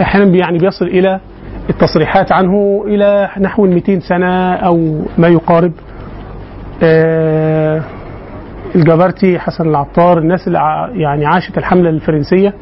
أحيانا 0.00 0.36
يعني 0.36 0.58
بيصل 0.58 0.84
إلى 0.84 1.20
التصريحات 1.70 2.32
عنه 2.32 2.84
إلى 2.86 3.30
نحو 3.40 3.66
200 3.66 4.00
سنة 4.00 4.54
أو 4.54 5.02
ما 5.18 5.28
يقارب. 5.28 5.72
آه، 6.82 7.82
الجبرتي 8.74 9.38
حسن 9.38 9.68
العطار 9.68 10.18
الناس 10.18 10.46
اللي 10.46 10.58
يعني 10.94 11.26
عاشت 11.26 11.58
الحملة 11.58 11.90
الفرنسية 11.90 12.54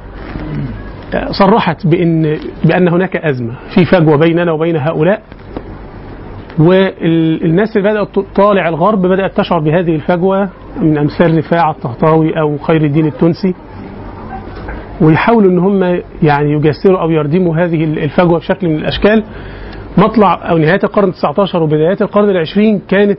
آه، 1.15 1.33
صرحت 1.33 1.87
بأن 1.87 2.39
بأن 2.65 2.89
هناك 2.89 3.17
أزمة 3.17 3.55
في 3.75 3.85
فجوة 3.85 4.17
بيننا 4.17 4.53
وبين 4.53 4.77
هؤلاء. 4.77 5.23
والناس 6.59 7.77
اللي 7.77 7.91
بدأت 7.91 8.09
تطالع 8.15 8.69
الغرب 8.69 9.03
بدأت 9.07 9.37
تشعر 9.37 9.59
بهذه 9.61 9.95
الفجوة 9.95 10.49
من 10.81 10.99
أمثال 10.99 11.39
رفاعة 11.39 11.71
الطهطاوي 11.71 12.41
أو 12.41 12.59
خير 12.59 12.85
الدين 12.85 13.07
التونسي. 13.07 13.55
ويحاولوا 15.01 15.51
إن 15.51 15.59
هم 15.59 15.83
يعني 16.23 16.53
يجسروا 16.53 17.01
أو 17.01 17.11
يردموا 17.11 17.57
هذه 17.57 17.85
الفجوة 17.85 18.39
بشكل 18.39 18.69
من 18.69 18.77
الأشكال. 18.77 19.25
مطلع 19.99 20.51
أو 20.51 20.59
نهاية 20.59 20.81
القرن 20.85 21.13
19 21.13 21.63
وبدايات 21.63 22.03
القرن 22.03 22.31
العشرين 22.31 22.81
كانت 22.89 23.19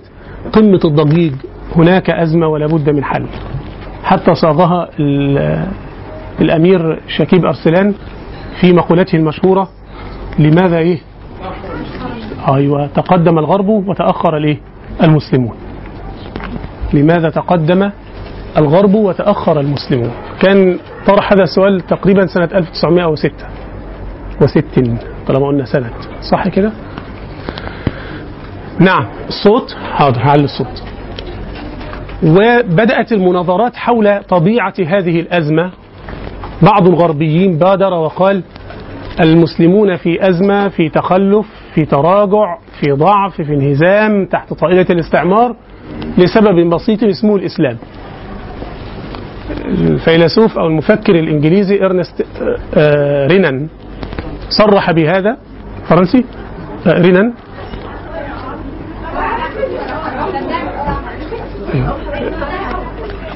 قمة 0.54 0.80
الضجيج. 0.86 1.34
هناك 1.76 2.10
أزمة 2.10 2.48
ولا 2.48 2.68
بد 2.68 2.90
من 2.90 3.04
حل. 3.04 3.26
حتى 4.04 4.36
صاغها 4.36 4.90
ال- 5.00 5.66
الأمير 6.42 7.00
شكيب 7.08 7.46
أرسلان 7.46 7.94
في 8.62 8.74
مقولته 8.74 9.16
المشهورة 9.16 9.70
لماذا 10.40 10.78
إيه؟ 10.78 10.98
أيوه. 12.48 12.88
تقدم 12.88 13.40
الغرب 13.40 13.70
وتأخر 13.70 14.38
الايه 14.38 14.58
المسلمون 15.04 15.56
لماذا 16.94 17.30
تقدم 17.30 17.90
الغرب 18.58 18.96
وتأخر 18.96 19.60
المسلمون؟ 19.60 20.12
كان 20.40 20.78
طرح 21.08 21.34
هذا 21.34 21.44
السؤال 21.44 21.82
تقريبا 21.82 22.26
سنة 22.26 22.50
1906 22.54 23.32
وست 24.42 24.66
طالما 25.28 25.48
قلنا 25.48 25.66
سنه 25.66 25.90
صح 26.32 26.48
كده؟ 26.48 26.72
نعم. 28.80 29.08
الصوت؟ 29.28 29.76
حاضر 29.92 30.20
هعلي 30.20 30.44
الصوت. 30.44 30.84
وبدأت 32.24 33.12
المناظرات 33.12 33.76
حول 33.76 34.24
طبيعة 34.24 34.74
هذه 34.80 35.20
الأزمة. 35.20 35.72
بعض 36.62 36.88
الغربيين 36.88 37.58
بادر 37.58 37.94
وقال 37.94 38.44
المسلمون 39.20 39.96
في 39.96 40.30
أزمة 40.30 40.68
في 40.68 40.90
تخلف 40.90 41.46
في 41.76 41.86
تراجع 41.86 42.58
في 42.80 42.92
ضعف 42.92 43.36
في 43.42 43.54
انهزام 43.54 44.26
تحت 44.26 44.54
طائلة 44.54 44.86
الاستعمار 44.90 45.56
لسبب 46.18 46.70
بسيط 46.70 47.04
اسمه 47.04 47.36
الإسلام 47.36 47.78
الفيلسوف 49.66 50.58
أو 50.58 50.68
المفكر 50.68 51.16
الإنجليزي 51.16 51.86
إرنست 51.86 52.26
آه، 52.78 53.28
رينان 53.28 53.68
صرح 54.50 54.92
بهذا 54.92 55.38
فرنسي 55.90 56.26
آه، 56.88 57.02
رينان. 57.02 57.34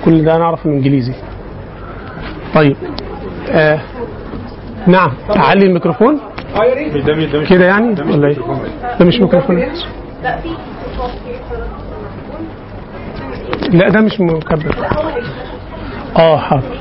كل 0.05 0.23
ده 0.23 0.35
أنا 0.35 0.43
اعرف 0.43 0.65
من 0.65 0.73
إنجليزي 0.73 1.13
طيب 2.55 2.75
آه. 3.51 3.79
نعم 4.87 5.11
أعلي 5.35 5.65
الميكروفون 5.65 6.19
كده 7.50 7.66
يعني؟ 7.66 7.88
ولا 8.02 8.28
إيه؟ 8.28 8.36
ده 9.00 9.06
مش 9.06 9.20
ميكروفون. 9.22 9.60
لا 10.24 10.39
لا 13.70 13.89
ده 13.89 14.02
مش 14.02 14.20
مكبر. 14.20 14.76
آه 16.18 16.38
حاضر. 16.38 16.80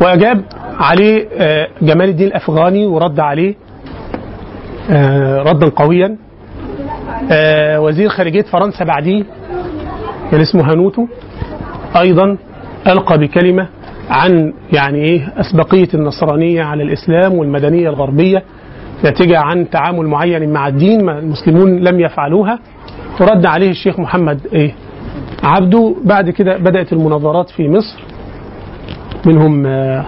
وأجاب 0.00 0.44
عليه 0.80 1.28
آه، 1.38 1.68
جمال 1.82 2.08
الدين 2.08 2.26
الأفغاني 2.26 2.86
ورد 2.86 3.20
عليه 3.20 3.54
آه، 4.90 5.42
ردا 5.42 5.68
قويا. 5.68 6.16
آه، 7.30 7.80
وزير 7.80 8.08
خارجية 8.08 8.42
فرنسا 8.42 8.84
بعديه 8.84 9.24
كان 10.30 10.40
اسمه 10.40 10.72
هانوتو 10.72 11.06
أيضا 11.96 12.36
ألقى 12.86 13.18
بكلمة 13.18 13.68
عن 14.10 14.52
يعني 14.72 14.98
إيه 14.98 15.32
أسبقية 15.36 15.88
النصرانية 15.94 16.62
على 16.62 16.82
الإسلام 16.82 17.32
والمدنية 17.34 17.88
الغربية 17.88 18.42
ناتجة 19.04 19.38
عن 19.38 19.70
تعامل 19.70 20.06
معين 20.06 20.52
مع 20.52 20.68
الدين 20.68 21.04
ما 21.04 21.18
المسلمون 21.18 21.76
لم 21.78 22.00
يفعلوها. 22.00 22.58
ورد 23.20 23.46
عليه 23.46 23.70
الشيخ 23.70 24.00
محمد 24.00 24.40
إيه 24.52 24.74
عبده. 25.42 25.94
بعد 26.04 26.30
كده 26.30 26.56
بدأت 26.56 26.92
المناظرات 26.92 27.50
في 27.50 27.68
مصر. 27.68 28.02
منهم 29.26 29.66
آه، 29.66 30.04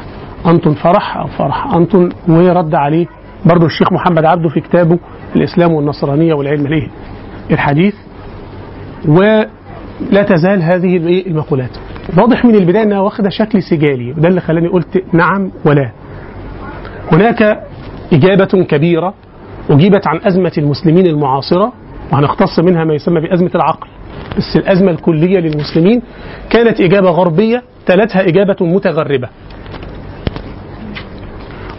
أنطون 0.47 0.75
فرح 0.75 1.17
أو 1.17 1.27
فرح 1.27 1.75
أنطون 1.75 2.09
ورد 2.29 2.75
عليه 2.75 3.07
برضه 3.45 3.67
الشيخ 3.67 3.93
محمد 3.93 4.25
عبده 4.25 4.49
في 4.49 4.61
كتابه 4.61 4.99
الإسلام 5.37 5.73
والنصرانية 5.73 6.35
والعلم 6.35 6.67
الايه 6.67 6.89
الحديث. 7.51 7.95
ولا 9.09 10.23
تزال 10.29 10.63
هذه؟ 10.63 10.97
المقولات. 11.27 11.71
واضح 12.19 12.45
من 12.45 12.55
البداية 12.55 12.83
إنها 12.83 13.01
واخدة 13.01 13.29
شكل 13.31 13.63
سجالي 13.63 14.13
وده 14.13 14.29
اللي 14.29 14.41
خلاني 14.41 14.69
قلت 14.69 15.05
نعم 15.13 15.51
ولا. 15.65 15.91
هناك 17.13 17.63
إجابة 18.13 18.65
كبيرة 18.65 19.15
أجيبت 19.71 20.07
عن 20.07 20.21
أزمة 20.25 20.53
المسلمين 20.59 21.07
المعاصرة 21.07 21.73
وهنختص 22.13 22.59
منها 22.59 22.85
ما 22.85 22.95
يسمى 22.95 23.21
بأزمة 23.21 23.51
العقل. 23.55 23.89
بس 24.37 24.57
الأزمة 24.57 24.91
الكلية 24.91 25.39
للمسلمين 25.39 26.03
كانت 26.51 26.81
إجابة 26.81 27.11
غربية 27.11 27.63
تلتها 27.87 28.29
إجابة 28.29 28.57
متغربة. 28.61 29.29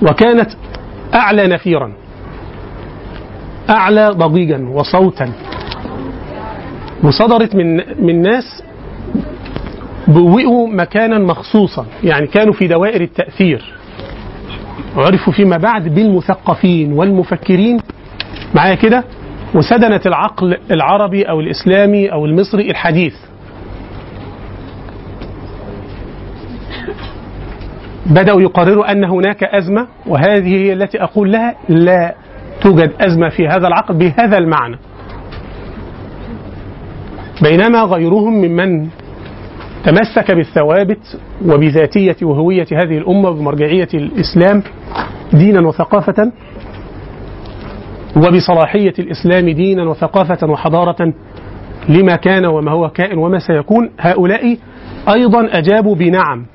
وكانت 0.02 0.50
أعلى 1.14 1.48
نفيرا 1.48 1.92
أعلى 3.70 4.10
ضجيجا 4.10 4.68
وصوتا. 4.74 5.32
وصدرت 7.04 7.56
من 7.56 7.76
من 8.06 8.22
ناس 8.22 8.64
بوئوا 10.08 10.68
مكانا 10.68 11.20
مخصوصا 11.20 11.86
يعني 12.04 12.28
كانوا 12.28 12.54
في 12.54 12.68
دوائر 12.68 13.02
التأثير. 13.02 13.74
عرفوا 14.96 15.34
فيما 15.34 15.58
بعد 15.58 15.88
بالمثقفين 15.96 16.94
والمفكرين. 16.94 17.80
معايا 18.56 18.76
كده؟ 18.76 19.04
وسدنة 19.56 20.02
العقل 20.06 20.58
العربي 20.72 21.24
أو 21.24 21.40
الإسلامي 21.40 22.12
أو 22.12 22.26
المصري 22.26 22.72
الحديث. 22.72 23.16
بدأوا 28.06 28.42
يقرروا 28.42 28.92
أن 28.92 29.04
هناك 29.04 29.44
أزمة 29.44 29.88
وهذه 30.06 30.56
هي 30.56 30.74
التي 30.74 31.04
أقول 31.04 31.32
لها 31.32 31.56
لا 31.70 32.16
توجد 32.62 32.92
أزمة 33.02 33.30
في 33.30 33.48
هذا 33.48 33.68
العقل 33.68 33.94
بهذا 33.94 34.38
المعنى. 34.38 34.78
بينما 37.42 37.82
غيرهم 37.82 38.34
ممن 38.34 38.88
تمسك 39.84 40.32
بالثوابت 40.32 41.20
وبذاتية 41.46 42.16
وهوية 42.22 42.68
هذه 42.72 42.98
الأمة 42.98 43.30
وبمرجعية 43.30 43.88
الإسلام 43.94 44.64
دينا 45.34 45.68
وثقافة 45.68 46.32
وبصلاحية 48.16 48.94
الإسلام 49.00 49.50
دينا 49.50 49.84
وثقافة 49.84 50.48
وحضارة 50.48 51.14
لما 51.90 52.16
كان 52.16 52.46
وما 52.46 52.72
هو 52.72 52.90
كائن 52.90 53.18
وما 53.18 53.40
سيكون. 53.40 53.90
هؤلاء 54.00 54.58
أيضا 55.10 55.50
أجابوا 55.52 55.96
بنعم 55.96 56.46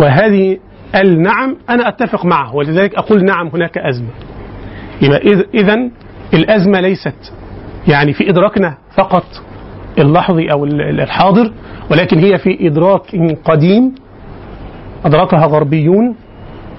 وهذه 0.00 0.58
النعم 0.94 1.56
أنا 1.70 1.88
أتفق 1.88 2.24
معه 2.24 2.54
ولذلك 2.54 2.94
أقول 2.94 3.24
نعم 3.24 3.48
هناك 3.48 3.78
أزمة. 3.78 4.08
إذا 5.54 5.90
الأزمة 6.34 6.80
ليست 6.80 7.32
يعني 7.88 8.12
في 8.12 8.30
إدراكنا 8.30 8.74
فقط 8.96 9.24
اللحظي 9.98 10.52
أو 10.52 10.64
الحاضر 10.64 11.52
ولكن 11.90 12.18
هي 12.18 12.38
في 12.38 12.66
إدراك 12.66 13.02
قديم 13.44 13.94
أدركها 15.04 15.46
غربيون 15.46 16.14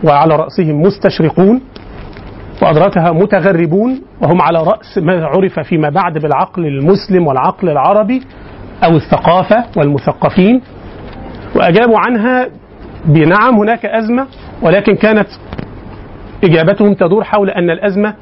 وعلى 0.03 0.35
رأسهم 0.35 0.81
مستشرقون 0.81 1.61
وأدركها 2.61 3.11
متغربون 3.11 4.01
وهم 4.21 4.41
على 4.41 4.63
رأس 4.63 4.97
ما 4.97 5.25
عرف 5.25 5.59
فيما 5.59 5.89
بعد 5.89 6.17
بالعقل 6.17 6.65
المسلم 6.65 7.27
والعقل 7.27 7.69
العربي 7.69 8.21
أو 8.83 8.95
الثقافة 8.95 9.63
والمثقفين. 9.77 10.61
وأجابوا 11.55 11.97
عنها 11.99 12.47
بنعم 13.05 13.55
هناك 13.55 13.85
أزمة 13.85 14.27
ولكن 14.61 14.95
كانت 14.95 15.27
إجابتهم 16.43 16.93
تدور 16.93 17.23
حول 17.23 17.49
أن 17.49 17.69
الأزمة 17.69 18.13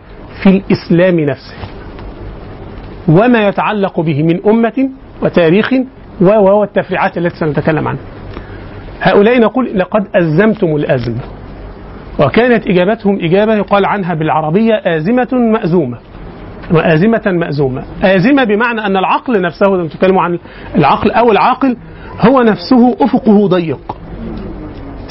في 0.44 0.50
الإسلام 0.50 1.20
نفسه. 1.20 1.56
وما 3.08 3.48
يتعلق 3.48 4.00
به 4.00 4.24
من 4.24 4.40
أمة 4.48 4.90
وتاريخ 5.22 5.74
وهو 6.22 6.64
التفريعات 6.64 7.18
التي 7.18 7.36
سنتكلم 7.38 7.88
عنها. 7.88 8.02
هؤلاء 9.02 9.40
نقول 9.40 9.80
لقد 9.80 10.08
أزمتم 10.16 10.76
الأزمة 10.76 11.22
وكانت 12.20 12.68
إجابتهم 12.68 13.20
إجابة 13.22 13.56
يقال 13.56 13.86
عنها 13.86 14.14
بالعربية 14.14 14.74
آزمة 14.86 15.28
مأزومة. 15.34 15.98
وآزمة 16.74 17.22
مأزومة. 17.26 17.84
آزمة 18.04 18.44
بمعنى 18.44 18.86
أن 18.86 18.98
العقل 18.98 19.42
نفسه 19.42 19.68
لما 19.68 19.88
تتكلموا 19.88 20.22
عن 20.22 20.40
العقل 20.76 21.12
أو 21.12 21.32
العاقل 21.32 21.78
هو 22.28 22.42
نفسه 22.42 22.96
أفقه 23.02 23.48
ضيق. 23.48 23.98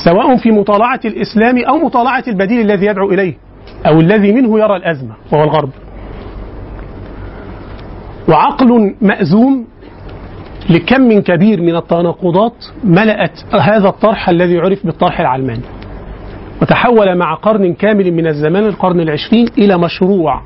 سواء 0.04 0.36
في 0.36 0.50
مطالعة 0.50 1.00
الإسلام 1.04 1.58
أو 1.58 1.76
مطالعة 1.76 2.24
البديل 2.28 2.60
الذي 2.60 2.86
يدعو 2.86 3.10
إليه 3.10 3.34
أو 3.86 4.00
الذي 4.00 4.32
منه 4.32 4.58
يرى 4.58 4.76
الأزمة 4.76 5.14
وهو 5.32 5.44
الغرب. 5.44 5.70
وعقل 8.28 8.94
مأزوم 9.02 9.66
لكم 10.70 11.20
كبير 11.20 11.62
من 11.62 11.76
التناقضات 11.76 12.64
ملأت 12.84 13.54
هذا 13.54 13.88
الطرح 13.88 14.28
الذي 14.28 14.58
عرف 14.58 14.86
بالطرح 14.86 15.20
العلماني. 15.20 15.62
وتحول 16.62 17.18
مع 17.18 17.34
قرن 17.34 17.74
كامل 17.74 18.12
من 18.12 18.26
الزمان 18.26 18.66
القرن 18.66 19.00
العشرين 19.00 19.46
إلى 19.58 19.78
مشروع 19.78 20.42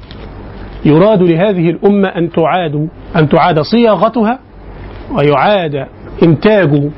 يراد 0.84 1.22
لهذه 1.22 1.70
الأمة 1.70 2.08
أن 2.08 2.30
تعاد 2.32 2.88
أن 3.16 3.28
تعاد 3.28 3.60
صياغتها 3.60 4.38
ويعاد 5.18 5.86
إنتاج 6.22 6.90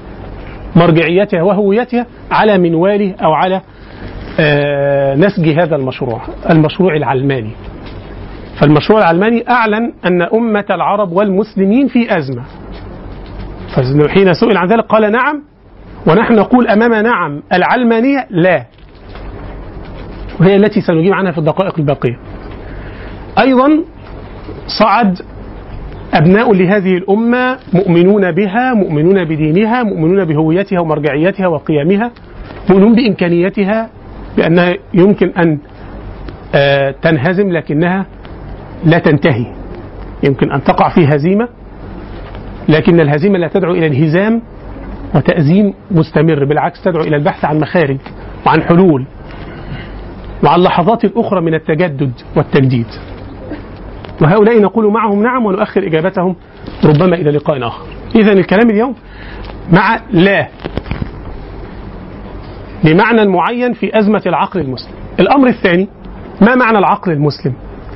مرجعيتها 0.76 1.42
وهويتها 1.42 2.06
على 2.30 2.58
منواله 2.58 3.14
أو 3.24 3.32
على 3.32 3.60
آه، 4.40 5.14
نسج 5.14 5.48
هذا 5.48 5.76
المشروع 5.76 6.22
المشروع 6.50 6.96
العلماني. 6.96 7.50
فالمشروع 8.60 8.98
العلماني 9.00 9.44
أعلن 9.50 9.92
أن 10.06 10.22
أمة 10.22 10.64
العرب 10.70 11.12
والمسلمين 11.12 11.88
في 11.88 12.18
أزمة. 12.18 12.42
فحين 13.76 14.34
سئل 14.34 14.56
عن 14.56 14.68
ذلك 14.68 14.84
قال 14.84 15.12
نعم 15.12 15.42
ونحن 16.06 16.34
نقول 16.34 16.68
أمام 16.68 16.94
نعم 16.94 17.42
العلمانية 17.52 18.26
لا. 18.30 18.64
وهي 20.40 20.56
التي 20.56 20.80
سنجيب 20.80 21.12
عنها 21.12 21.32
في 21.32 21.38
الدقائق 21.38 21.78
الباقية. 21.78 22.18
أيضا 23.38 23.84
صعد 24.78 25.18
أبناء 26.14 26.52
لهذه 26.52 26.96
الأمة 26.96 27.58
مؤمنون 27.72 28.32
بها 28.32 28.74
مؤمنون 28.74 29.24
بدينها 29.24 29.82
مؤمنون 29.82 30.24
بهويتها 30.24 30.80
ومرجعيتها 30.80 31.46
وقيمها 31.46 32.10
مؤمنون 32.70 32.94
بإمكانيتها 32.94 33.90
بأنها 34.36 34.74
يمكن 34.94 35.28
أن 35.28 35.58
آه، 36.54 36.94
تنهزم 37.02 37.52
لكنها 37.52 38.06
لا 38.84 38.98
تنتهي. 38.98 39.46
يمكن 40.22 40.52
أن 40.52 40.64
تقع 40.64 40.88
في 40.88 41.08
هزيمة 41.08 41.48
لكن 42.68 43.00
الهزيمة 43.00 43.38
لا 43.38 43.48
تدعو 43.48 43.72
إلى 43.72 43.86
انهزام 43.86 44.42
وتأزيم 45.14 45.74
مستمر 45.90 46.44
بالعكس 46.44 46.82
تدعو 46.82 47.02
إلى 47.02 47.16
البحث 47.16 47.44
عن 47.44 47.60
مخارج 47.60 47.98
وعن 48.46 48.62
حلول 48.62 49.06
وعن 50.44 50.60
لحظات 50.60 51.04
أخرى 51.04 51.40
من 51.40 51.54
التجدد 51.54 52.12
والتجديد. 52.36 52.86
وهؤلاء 54.22 54.60
نقول 54.60 54.92
معهم 54.92 55.22
نعم 55.22 55.46
ونؤخر 55.46 55.86
إجابتهم 55.86 56.36
ربما 56.84 57.16
إلى 57.16 57.30
لقاء 57.30 57.66
آخر. 57.66 57.86
إذا 58.14 58.32
الكلام 58.32 58.70
اليوم 58.70 58.94
مع 59.72 60.00
لا 60.10 60.48
بمعنى 62.84 63.26
معين 63.26 63.72
في 63.72 63.98
أزمة 63.98 64.22
العقل 64.26 64.60
المسلم. 64.60 64.92
الأمر 65.20 65.48
الثاني 65.48 65.88
ما 66.40 66.54
معنى 66.54 66.78
العقل 66.78 67.12
المسلم؟ 67.12 67.52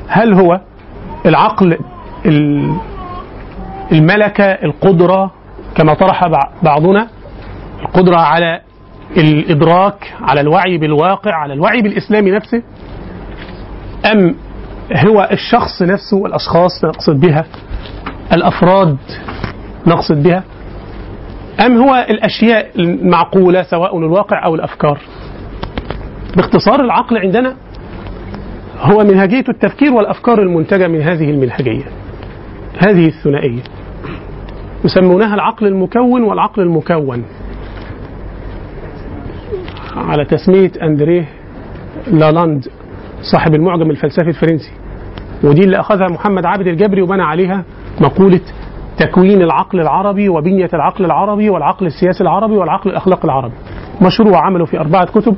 هل 0.09 0.35
هو 0.35 0.61
العقل 1.27 1.79
ال- 2.27 2.77
الملكة 3.93 4.45
القدرة 4.45 5.31
كما 5.75 5.95
طرح 5.95 6.25
بع- 6.29 6.65
بعضنا 6.65 7.09
القدرة 7.83 8.17
على 8.17 8.61
الإدراك 9.17 10.13
على 10.21 10.41
الوعي 10.41 10.79
بالواقع 10.79 11.35
على 11.35 11.53
الوعي 11.55 11.83
بالإسلام 11.83 12.29
نفسه 12.29 12.63
أم 14.13 14.35
هو 15.07 15.29
الشخص 15.33 15.83
نفسه 15.83 16.17
والأشخاص 16.17 16.85
نقصد 16.85 17.21
بها 17.21 17.45
الأفراد 18.33 18.97
نقصد 19.87 20.23
بها 20.23 20.45
أم 21.67 21.77
هو 21.83 22.07
الأشياء 22.11 22.71
المعقولة 22.79 23.63
سواء 23.63 23.99
الواقع 23.99 24.45
أو 24.45 24.55
الأفكار؟ 24.55 24.99
باختصار 26.37 26.81
العقل 26.81 27.19
عندنا 27.19 27.57
هو 28.81 29.05
منهجية 29.05 29.45
التفكير 29.49 29.93
والأفكار 29.93 30.43
المنتجة 30.43 30.89
من 30.89 31.01
هذه 31.03 31.31
المنهجية. 31.31 31.85
هذه 32.87 33.07
الثنائية. 33.07 33.63
يسمونها 34.85 35.35
العقل 35.35 35.67
المكون 35.67 36.23
والعقل 36.23 36.63
المكون. 36.63 37.25
على 39.97 40.25
تسمية 40.25 40.73
أندريه 40.83 41.29
لالاند 42.13 42.69
صاحب 43.33 43.55
المعجم 43.55 43.91
الفلسفي 43.91 44.29
الفرنسي. 44.29 44.73
ودي 45.45 45.65
اللي 45.65 45.81
أخذها 45.81 46.09
محمد 46.09 46.47
عابد 46.47 46.67
الجبري 46.67 47.03
وبنى 47.03 47.23
عليها 47.23 47.65
مقولة 48.01 48.41
تكوين 48.99 49.43
العقل 49.43 49.81
العربي 49.81 50.29
وبنية 50.29 50.71
العقل 50.75 51.05
العربي 51.05 51.51
والعقل 51.51 51.87
السياسي 51.87 52.23
العربي 52.23 52.55
والعقل 52.57 52.91
الأخلاقي 52.91 53.25
العربي. 53.25 53.55
مشروع 54.03 54.47
عمله 54.47 54.65
في 54.65 54.79
أربعة 54.79 55.07
كتب 55.07 55.37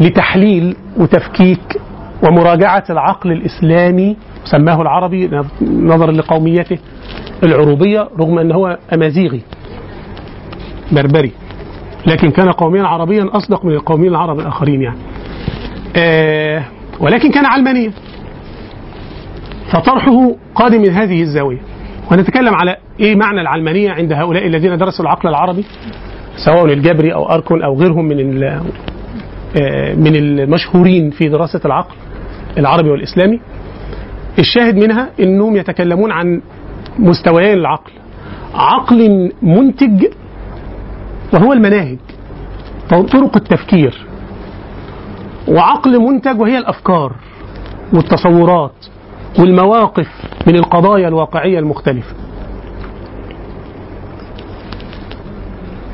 لتحليل 0.00 0.76
وتفكيك 0.98 1.80
ومراجعة 2.22 2.84
العقل 2.90 3.32
الإسلامي 3.32 4.16
سماه 4.44 4.82
العربي 4.82 5.30
نظرا 5.62 6.12
لقوميته 6.12 6.78
العروبية 7.44 8.08
رغم 8.20 8.38
أنه 8.38 8.54
هو 8.54 8.78
أمازيغي 8.94 9.40
بربري. 10.92 11.32
لكن 12.06 12.30
كان 12.30 12.50
قوميا 12.50 12.82
عربيا 12.82 13.28
أصدق 13.32 13.64
من 13.64 13.72
القوميين 13.72 14.10
العرب 14.10 14.40
الآخرين 14.40 14.82
يعني. 14.82 14.98
آه 15.96 16.64
ولكن 17.00 17.30
كان 17.30 17.46
علمانيا. 17.46 17.92
فطرحه 19.72 20.34
قادم 20.54 20.82
من 20.82 20.90
هذه 20.90 21.22
الزاوية. 21.22 21.58
ونتكلم 22.12 22.54
على 22.54 22.76
إيه 23.00 23.16
معنى 23.16 23.40
العلمانية 23.40 23.90
عند 23.90 24.12
هؤلاء 24.12 24.46
الذين 24.46 24.76
درسوا 24.76 25.04
العقل 25.04 25.28
العربي 25.28 25.64
سواء 26.44 26.64
الجبري 26.64 27.14
أو 27.14 27.28
أركون 27.30 27.62
أو 27.62 27.78
غيرهم 27.80 28.04
من 28.04 28.44
آه، 28.44 29.94
من 29.94 30.16
المشهورين 30.16 31.10
في 31.10 31.28
دراسة 31.28 31.60
العقل. 31.64 31.94
العربي 32.58 32.90
والإسلامي 32.90 33.40
الشاهد 34.38 34.76
منها 34.76 35.10
أنهم 35.20 35.56
يتكلمون 35.56 36.12
عن 36.12 36.42
مستويين 36.98 37.58
العقل 37.58 37.92
عقل 38.54 39.32
منتج 39.42 40.06
وهو 41.34 41.52
المناهج 41.52 41.98
طرق 42.90 43.36
التفكير 43.36 44.06
وعقل 45.48 45.98
منتج 46.00 46.40
وهي 46.40 46.58
الأفكار 46.58 47.12
والتصورات 47.92 48.86
والمواقف 49.38 50.08
من 50.46 50.56
القضايا 50.56 51.08
الواقعية 51.08 51.58
المختلفة. 51.58 52.14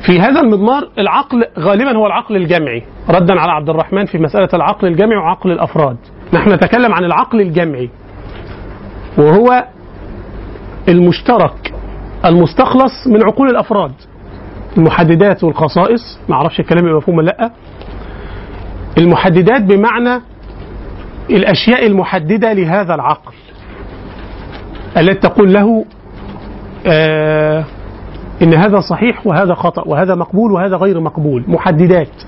في 0.05 0.19
هذا 0.19 0.41
المضمار 0.41 0.89
العقل 0.97 1.45
غالبا 1.59 1.97
هو 1.97 2.07
العقل 2.07 2.35
الجمعي 2.35 2.83
ردا 3.09 3.39
على 3.39 3.51
عبد 3.51 3.69
الرحمن 3.69 4.05
في 4.05 4.17
مسألة 4.17 4.49
العقل 4.53 4.87
الجمعي 4.87 5.17
وعقل 5.17 5.51
الأفراد. 5.51 5.97
نحن 6.33 6.51
نتكلم 6.51 6.93
عن 6.93 7.03
العقل 7.05 7.41
الجمعي 7.41 7.89
وهو 9.17 9.63
المشترك 10.89 11.73
المستخلص 12.25 13.07
من 13.07 13.23
عقول 13.23 13.49
الأفراد. 13.49 13.91
المحددات 14.77 15.43
والخصائص 15.43 16.19
ما 16.29 16.35
أعرفش 16.35 16.59
الكلام 16.59 16.85
يبقى 16.85 16.97
مفهوم 16.97 17.21
لأ 17.21 17.51
المحددات 18.97 19.61
بمعنى 19.61 20.21
الأشياء 21.29 21.85
المحددة 21.85 22.53
لهذا 22.53 22.95
العقل 22.95 23.33
التي 24.97 25.19
تقول 25.29 25.53
له 25.53 25.85
آه 26.87 27.63
إن 28.41 28.53
هذا 28.53 28.79
صحيح 28.79 29.27
وهذا 29.27 29.53
خطأ 29.53 29.83
وهذا 29.87 30.15
مقبول 30.15 30.51
وهذا 30.51 30.75
غير 30.77 30.99
مقبول 30.99 31.43
محددات 31.47 32.23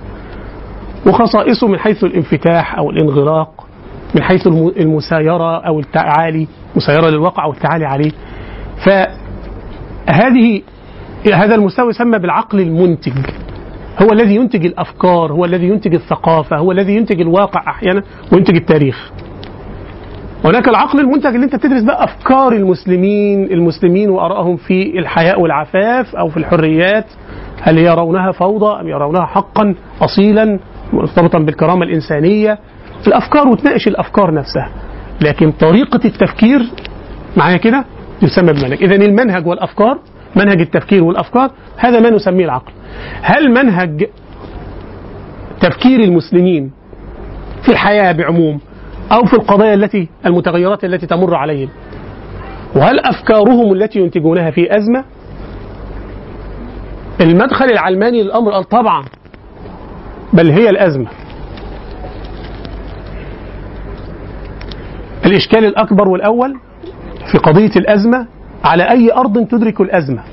وخصائصه 1.08 1.68
من 1.68 1.80
حيث 1.80 2.04
الانفتاح 2.04 2.78
أو 2.78 2.90
الانغلاق 2.90 3.65
من 4.16 4.24
حيث 4.24 4.48
الم- 4.48 4.74
المسايره 4.80 5.58
أو 5.68 5.80
التعالي 5.80 6.48
مسايره 6.76 7.10
للواقع 7.10 7.44
أو 7.46 7.52
التعالي 7.52 7.86
عليه. 7.86 8.12
فهذه 8.86 10.62
هذا 11.34 11.56
المستوى 11.56 11.90
يسمى 11.90 12.20
بالعقل 12.20 12.60
المنتج. 12.60 13.14
هو 14.02 14.12
الذي 14.14 14.36
ينتج 14.36 14.66
الأفكار 14.66 15.32
هو 15.34 15.46
الذي 15.46 15.68
ينتج 15.68 15.94
الثقافة 15.94 16.58
هو 16.58 16.72
الذي 16.72 16.96
ينتج 16.96 17.22
الواقع 17.22 17.70
أحيانا 17.70 18.04
وينتج 18.34 18.56
التاريخ. 18.56 19.12
هناك 20.46 20.68
العقل 20.68 21.00
المنتج 21.00 21.26
اللي 21.34 21.46
أنت 21.46 21.56
بتدرس 21.56 21.84
بقى 21.84 22.04
أفكار 22.04 22.52
المسلمين 22.54 23.44
المسلمين 23.52 24.10
وآرائهم 24.10 24.56
في 24.56 25.00
الحياء 25.00 25.42
والعفاف 25.42 26.16
أو 26.16 26.28
في 26.30 26.38
الحريات. 26.38 27.06
هل 27.62 27.78
يرونها 27.78 28.32
فوضى 28.32 28.82
أم 28.82 28.88
يرونها 28.88 29.26
حقا 29.26 29.76
اصيلا 30.02 30.60
مرتبطا 30.94 31.40
بالكرامة 31.40 31.84
الإنسانية؟ 31.86 32.60
الأفكار 33.08 33.48
وتناقش 33.48 33.88
الأفكار 33.88 34.34
نفسها. 34.34 34.70
لكن 35.22 35.52
طريقة 35.52 36.00
التفكير 36.06 36.60
معايا 37.38 37.58
كده؟ 37.58 37.86
يسمى 38.22 38.54
بمنهج. 38.54 38.84
اذا 38.84 38.96
المنهج 38.96 39.48
والأفكار 39.48 40.00
منهج 40.36 40.62
التفكير 40.62 41.04
والأفكار 41.04 41.52
هذا 41.78 42.00
ما 42.00 42.10
نسميه 42.10 42.46
العقل. 42.46 42.72
هل 43.22 43.52
منهج 43.52 44.10
تفكير 45.62 46.00
المسلمين 46.00 46.72
في 47.64 47.72
الحياة 47.72 48.12
بعموم 48.12 48.60
أو 49.12 49.26
في 49.26 49.34
القضايا 49.34 49.74
التي 49.74 50.10
المتغيرات 50.26 50.84
التي 50.86 51.08
تمر 51.08 51.36
عليهم؟ 51.36 51.70
وهل 52.76 53.00
أفكارهم 53.00 53.74
التي 53.74 54.00
ينتجونها 54.00 54.52
في 54.52 54.78
أزمة؟ 54.78 55.04
المدخل 57.22 57.66
العلماني 57.66 58.24
للأمر 58.24 58.52
قال 58.52 58.64
طبعا 58.64 59.06
بل 60.34 60.50
هي 60.50 60.70
الأزمة. 60.70 61.08
الإشكال 65.26 65.66
الأكبر 65.66 66.08
والأول 66.08 66.56
في 67.32 67.38
قضية 67.38 67.72
الأزمة 67.76 68.28
على 68.64 68.90
أي 68.90 69.14
أرض 69.14 69.48
تدرك 69.48 69.82
الأزمة؟ 69.82 70.24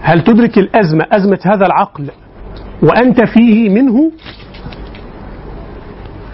هل 0.00 0.24
تدرك 0.24 0.58
الأزمة 0.58 1.06
أزمة 1.12 1.38
هذا 1.44 1.66
العقل 1.66 2.10
وأنت 2.82 3.24
فيه 3.24 3.68
منه؟ 3.68 4.12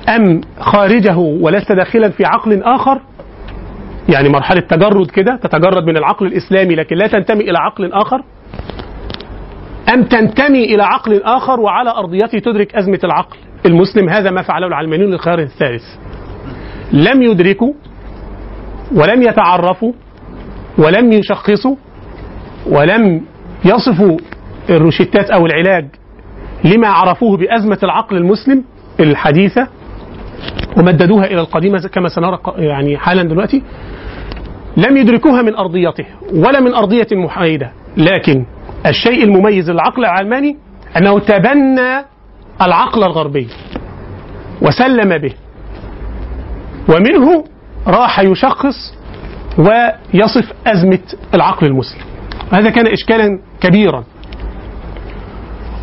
أم 0.08 0.40
خارجه 0.60 1.16
ولست 1.16 1.72
داخلا 1.72 2.10
في 2.10 2.24
عقل 2.24 2.62
آخر؟ 2.62 3.00
يعني 4.08 4.28
مرحلة 4.28 4.60
تجرد 4.60 5.10
كده 5.10 5.36
تتجرد 5.36 5.84
من 5.84 5.96
العقل 5.96 6.26
الإسلامي 6.26 6.74
لكن 6.74 6.96
لا 6.96 7.06
تنتمي 7.06 7.40
إلى 7.50 7.58
عقل 7.58 7.92
آخر؟ 7.92 8.22
أم 9.94 10.02
تنتمي 10.02 10.64
إلى 10.64 10.82
عقل 10.82 11.22
آخر 11.22 11.60
وعلى 11.60 11.90
أرضيته 11.90 12.38
تدرك 12.38 12.74
أزمة 12.74 12.98
العقل؟ 13.04 13.36
المسلم 13.66 14.08
هذا 14.08 14.30
ما 14.30 14.42
فعله 14.42 14.66
العلمانيون 14.66 15.10
للخيار 15.10 15.38
الثالث. 15.38 15.84
لم 16.92 17.22
يدركوا 17.22 17.72
ولم 18.94 19.22
يتعرفوا 19.22 19.92
ولم 20.78 21.12
يشخصوا 21.12 21.76
ولم 22.66 23.22
يصفوا 23.64 24.18
الروشتات 24.70 25.30
أو 25.30 25.46
العلاج 25.46 25.86
لما 26.64 26.88
عرفوه 26.88 27.36
بأزمة 27.36 27.78
العقل 27.82 28.16
المسلم 28.16 28.64
الحديثة 29.00 29.68
ومددوها 30.76 31.24
إلى 31.24 31.40
القديمة 31.40 31.88
كما 31.92 32.08
سنرى 32.08 32.38
يعني 32.56 32.98
حالا 32.98 33.22
دلوقتي. 33.22 33.62
لم 34.76 34.96
يدركوها 34.96 35.42
من 35.42 35.54
أرضيته 35.54 36.04
ولا 36.34 36.60
من 36.60 36.74
أرضية 36.74 37.06
محايدة. 37.12 37.72
لكن 37.96 38.44
الشيء 38.86 39.24
المميز 39.24 39.70
للعقل 39.70 40.04
العلماني 40.04 40.56
أنه 40.96 41.18
تبنى 41.18 42.04
العقل 42.62 43.04
الغربي 43.04 43.48
وسلم 44.62 45.18
به. 45.18 45.32
ومنه 46.88 47.44
راح 47.86 48.20
يشخص 48.20 48.94
ويصف 49.58 50.52
أزمة 50.66 50.98
العقل 51.34 51.66
المسلم. 51.66 52.02
هذا 52.52 52.70
كان 52.70 52.86
إشكالا 52.86 53.38
كبيرا. 53.60 54.04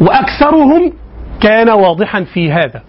وأكثرهم 0.01 0.93
كان 1.41 1.69
واضحا 1.69 2.23
في 2.23 2.51
هذا. 2.51 2.81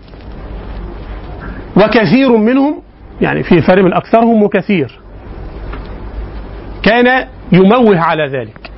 وكثير 1.77 2.37
منهم 2.37 2.83
يعني 3.21 3.43
في 3.43 3.61
فرق 3.61 3.85
من 3.85 3.93
أكثرهم 3.93 4.43
وكثير 4.43 5.01
كان 6.83 7.27
يموه 7.53 8.01
على 8.01 8.27
ذلك. 8.27 8.71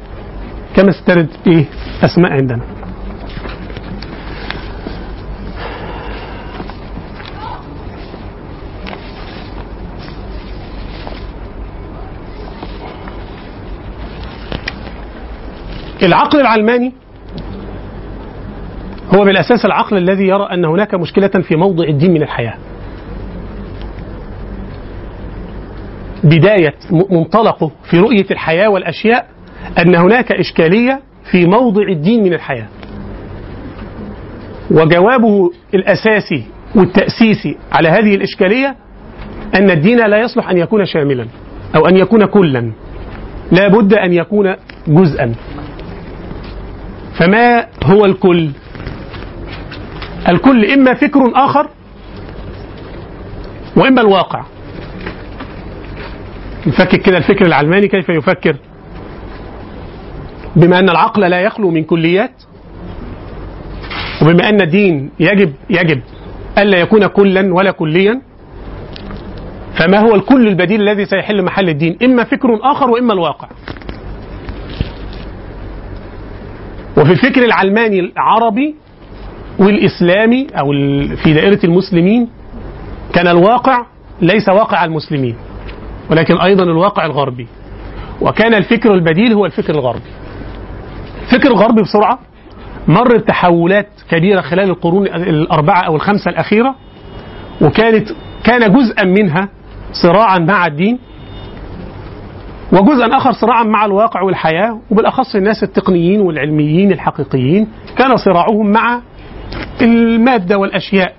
كما 0.76 0.90
استرد 0.90 1.28
إيه 1.46 1.64
أسماء 2.05 2.32
عندنا. 2.32 2.62
العقل 16.03 16.40
العلماني 16.40 16.92
هو 19.14 19.24
بالأساس 19.24 19.64
العقل 19.64 19.96
الذي 19.96 20.24
يرى 20.26 20.48
أن 20.53 20.64
هناك 20.64 20.94
مشكلة 20.94 21.28
في 21.28 21.57
موضع 21.57 21.84
الدين 21.84 22.11
من 22.14 22.22
الحياة. 22.22 22.55
بداية 26.24 26.74
منطلقه 27.11 27.70
في 27.90 27.98
رؤية 27.98 28.26
الحياة 28.30 28.68
والأشياء 28.68 29.26
أن 29.78 29.94
هناك 29.94 30.32
إشكالية 30.32 31.00
في 31.30 31.46
موضع 31.46 31.82
الدين 31.82 32.22
من 32.22 32.32
الحياة. 32.32 32.66
وجوابه 34.70 35.50
الأساسي 35.74 36.44
والتأسيسي 36.74 37.57
على 37.72 37.88
هذه 37.88 38.14
الإشكالية 38.14 38.76
أن 39.55 39.70
الدين 39.70 40.07
لا 40.07 40.20
يصلح 40.20 40.50
أن 40.50 40.59
يكون 40.59 40.84
شاملا 40.84 41.26
أو 41.76 41.86
أن 41.86 41.96
يكون 41.96 42.24
كلا. 42.24 42.72
لا 43.53 43.68
بد 43.68 43.94
أن 43.94 44.12
يكون 44.12 44.55
جزءا. 44.88 45.34
فما 47.14 47.66
هو 47.84 48.04
الكل؟ 48.04 48.50
الكل 50.28 50.64
إما 50.64 50.94
فكر 50.94 51.20
آخر 51.34 51.68
وإما 53.76 54.00
الواقع. 54.00 54.44
نفكك 56.66 57.02
كده 57.02 57.18
الفكر 57.18 57.46
العلماني 57.46 57.88
كيف 57.88 58.08
يفكر؟ 58.08 58.56
بما 60.56 60.78
أن 60.78 60.88
العقل 60.90 61.20
لا 61.30 61.40
يخلو 61.40 61.70
من 61.70 61.84
كليات 61.84 62.32
وبما 64.22 64.48
أن 64.48 64.60
الدين 64.60 65.10
يجب 65.20 65.52
يجب 65.70 66.00
ألا 66.58 66.78
يكون 66.78 67.06
كلا 67.06 67.54
ولا 67.54 67.70
كليا 67.70 68.20
فما 69.74 69.98
هو 69.98 70.14
الكل 70.14 70.48
البديل 70.48 70.80
الذي 70.80 71.04
سيحل 71.04 71.42
محل 71.44 71.68
الدين؟ 71.68 71.96
إما 72.02 72.24
فكر 72.24 72.58
آخر 72.62 72.90
وإما 72.90 73.12
الواقع. 73.12 73.48
وفي 76.97 77.12
الفكر 77.12 77.45
العلماني 77.45 78.01
العربي 78.01 78.74
والإسلامي 79.59 80.47
أو 80.59 80.72
في 81.16 81.32
دائرة 81.34 81.59
المسلمين 81.64 82.28
كان 83.14 83.28
الواقع 83.28 83.86
ليس 84.20 84.49
واقع 84.49 84.84
المسلمين 84.84 85.36
ولكن 86.11 86.36
أيضا 86.40 86.64
الواقع 86.64 87.07
الغربي. 87.07 87.47
وكان 88.20 88.55
الفكر 88.55 88.95
البديل 88.95 89.32
هو 89.32 89.47
الفكر 89.47 89.74
الغربي. 89.74 90.11
الفكر 91.22 91.49
الغربي 91.51 91.82
بسرعة 91.82 92.18
مر 92.88 93.16
بتحولات 93.16 93.88
كبيرة 94.11 94.40
خلال 94.40 94.70
القرون 94.70 95.07
الأربعة 95.07 95.80
أو 95.80 95.97
الخمسة 95.97 96.30
الأخيرة 96.30 96.74
وكانت 97.61 98.09
كان 98.45 98.72
جزءا 98.72 99.05
منها 99.05 99.49
صراعا 99.93 100.38
مع 100.38 100.66
الدين 100.66 100.99
وجزءا 102.72 103.16
آخر 103.16 103.32
صراعا 103.32 103.64
مع 103.64 103.84
الواقع 103.84 104.22
والحياة 104.22 104.80
وبالأخص 104.90 105.34
الناس 105.36 105.62
التقنيين 105.62 106.20
والعلميين 106.20 106.92
الحقيقيين 106.92 107.68
كان 107.98 108.16
صراعهم 108.16 108.66
مع 108.72 109.00
المادة 109.82 110.58
والأشياء 110.58 111.12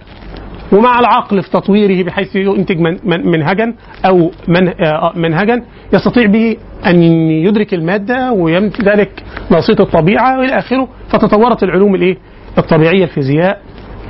ومع 0.72 1.00
العقل 1.00 1.42
في 1.44 1.50
تطويره 1.50 2.04
بحيث 2.04 2.36
ينتج 2.36 2.80
من 2.80 2.98
من 3.04 3.28
منهجا 3.28 3.74
أو 4.06 4.32
من 4.48 4.74
منهجا 5.16 5.64
يستطيع 5.94 6.26
به 6.26 6.58
أن 6.86 7.04
يدرك 7.32 7.74
المادة 7.74 8.32
وذلك 8.32 9.24
ناصية 9.52 9.76
الطبيعة 9.80 10.40
وإلى 10.40 10.58
آخره 10.60 10.88
فتطورت 11.10 11.64
العلوم 11.64 11.96
الإيه؟ 11.96 12.18
الطبيعية 12.58 13.04
الفيزياء 13.04 13.62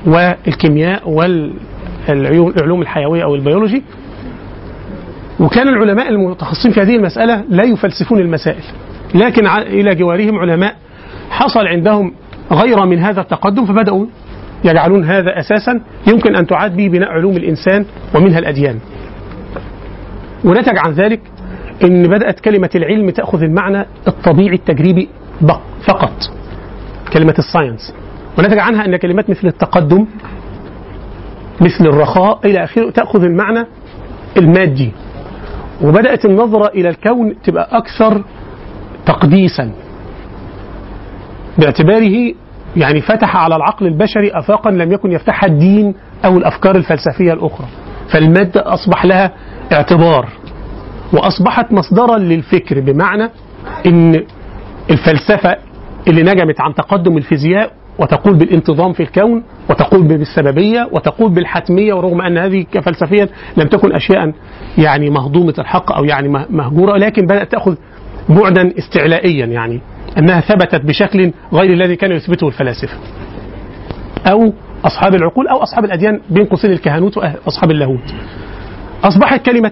والكيمياء 0.07 1.09
والعلوم 1.09 2.81
الحيوية 2.81 3.23
أو 3.23 3.35
البيولوجي 3.35 3.83
وكان 5.39 5.67
العلماء 5.67 6.09
المتخصصين 6.09 6.71
في 6.71 6.81
هذه 6.81 6.95
المسألة 6.95 7.43
لا 7.49 7.63
يفلسفون 7.63 8.19
المسائل 8.19 8.63
لكن 9.15 9.47
إلى 9.47 9.95
جوارهم 9.95 10.39
علماء 10.39 10.75
حصل 11.29 11.67
عندهم 11.67 12.13
غير 12.51 12.86
من 12.86 12.99
هذا 12.99 13.21
التقدم 13.21 13.65
فبدأوا 13.65 14.05
يجعلون 14.63 15.03
هذا 15.03 15.39
أساسا 15.39 15.81
يمكن 16.07 16.36
أن 16.36 16.47
تعاد 16.47 16.75
به 16.75 16.88
بناء 16.88 17.09
علوم 17.09 17.38
الإنسان 17.38 17.86
ومنها 18.15 18.39
الأديان. 18.39 18.79
ونتج 20.43 20.77
عن 20.77 20.91
ذلك 20.91 21.21
أن 21.84 22.07
بدأت 22.07 22.39
كلمة 22.39 22.69
العلم 22.75 23.09
تأخذ 23.09 23.43
المعنى 23.43 23.86
الطبيعي 24.07 24.55
التجريبي 24.55 25.09
فقط 25.88 26.31
كلمة 27.13 27.36
الساينس. 27.39 27.93
ونتج 28.39 28.59
عنها 28.59 28.86
أن 28.86 28.95
كلمات 28.95 29.29
مثل 29.29 29.47
التقدم 29.47 30.05
مثل 31.61 31.86
الرخاء 31.88 32.39
إلى 32.45 32.63
آخره 32.63 32.89
تأخذ 32.89 33.23
المعنى 33.23 33.65
المادي. 34.38 34.91
وبدأت 35.82 36.26
النظرة 36.26 36.67
إلى 36.67 36.89
الكون 36.89 37.41
تبقى 37.43 37.67
أكثر 37.78 38.24
تقديسا. 39.05 39.71
باعتباره 41.57 42.34
يعني 42.76 43.01
فتح 43.01 43.36
على 43.38 43.55
العقل 43.55 43.88
البشري 43.88 44.32
افاقا 44.32 44.71
لم 44.71 44.91
يكن 44.91 45.11
يفتحها 45.11 45.47
الدين 45.49 45.95
أو 46.26 46.38
الأفكار 46.38 46.76
الفلسفية 46.76 47.34
الأخرى. 47.34 47.67
فالمادة 48.13 48.74
أصبح 48.74 49.05
لها 49.05 49.32
اعتبار 49.74 50.30
وأصبحت 51.13 51.71
مصدرا 51.71 52.17
للفكر 52.17 52.80
بمعنى 52.80 53.30
إن 53.86 54.24
الفلسفة 54.91 55.55
اللي 56.07 56.24
نجمت 56.24 56.61
عن 56.61 56.74
تقدم 56.74 57.17
الفيزياء 57.17 57.71
وتقول 57.99 58.35
بالانتظام 58.35 58.93
في 58.93 59.03
الكون 59.03 59.43
وتقول 59.69 60.03
بالسببية 60.03 60.89
وتقول 60.91 61.31
بالحتمية 61.31 61.93
ورغم 61.93 62.21
أن 62.21 62.37
هذه 62.37 62.65
فلسفيا 62.85 63.27
لم 63.57 63.67
تكن 63.67 63.95
اشياء 63.95 64.33
يعني 64.77 65.09
مهضومة 65.09 65.53
الحق 65.59 65.91
أو 65.91 66.05
يعني 66.05 66.45
مهجورة 66.49 66.97
لكن 66.97 67.25
بدأت 67.25 67.51
تأخذ 67.51 67.75
بعدا 68.29 68.73
استعلائيا 68.77 69.45
يعني 69.45 69.79
أنها 70.17 70.41
ثبتت 70.41 70.81
بشكل 70.81 71.31
غير 71.53 71.73
الذي 71.73 71.95
كان 71.95 72.11
يثبته 72.11 72.47
الفلاسفة. 72.47 72.97
أو 74.31 74.53
أصحاب 74.85 75.15
العقول 75.15 75.47
أو 75.47 75.57
أصحاب 75.57 75.85
الأديان 75.85 76.19
بين 76.29 76.45
قوسين 76.45 76.71
الكهنوت 76.71 77.17
واصحاب 77.17 77.71
اللاهوت. 77.71 78.13
أصبحت 79.03 79.45
كلمة 79.45 79.71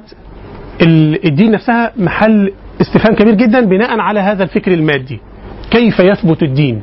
الدين 1.26 1.51
نفسها 1.51 1.91
محل 1.97 2.53
استفهام 2.82 3.15
كبير 3.15 3.34
جدا 3.34 3.65
بناء 3.65 3.99
على 3.99 4.19
هذا 4.19 4.43
الفكر 4.43 4.74
المادي. 4.74 5.19
كيف 5.72 5.99
يثبت 5.99 6.43
الدين؟ 6.43 6.82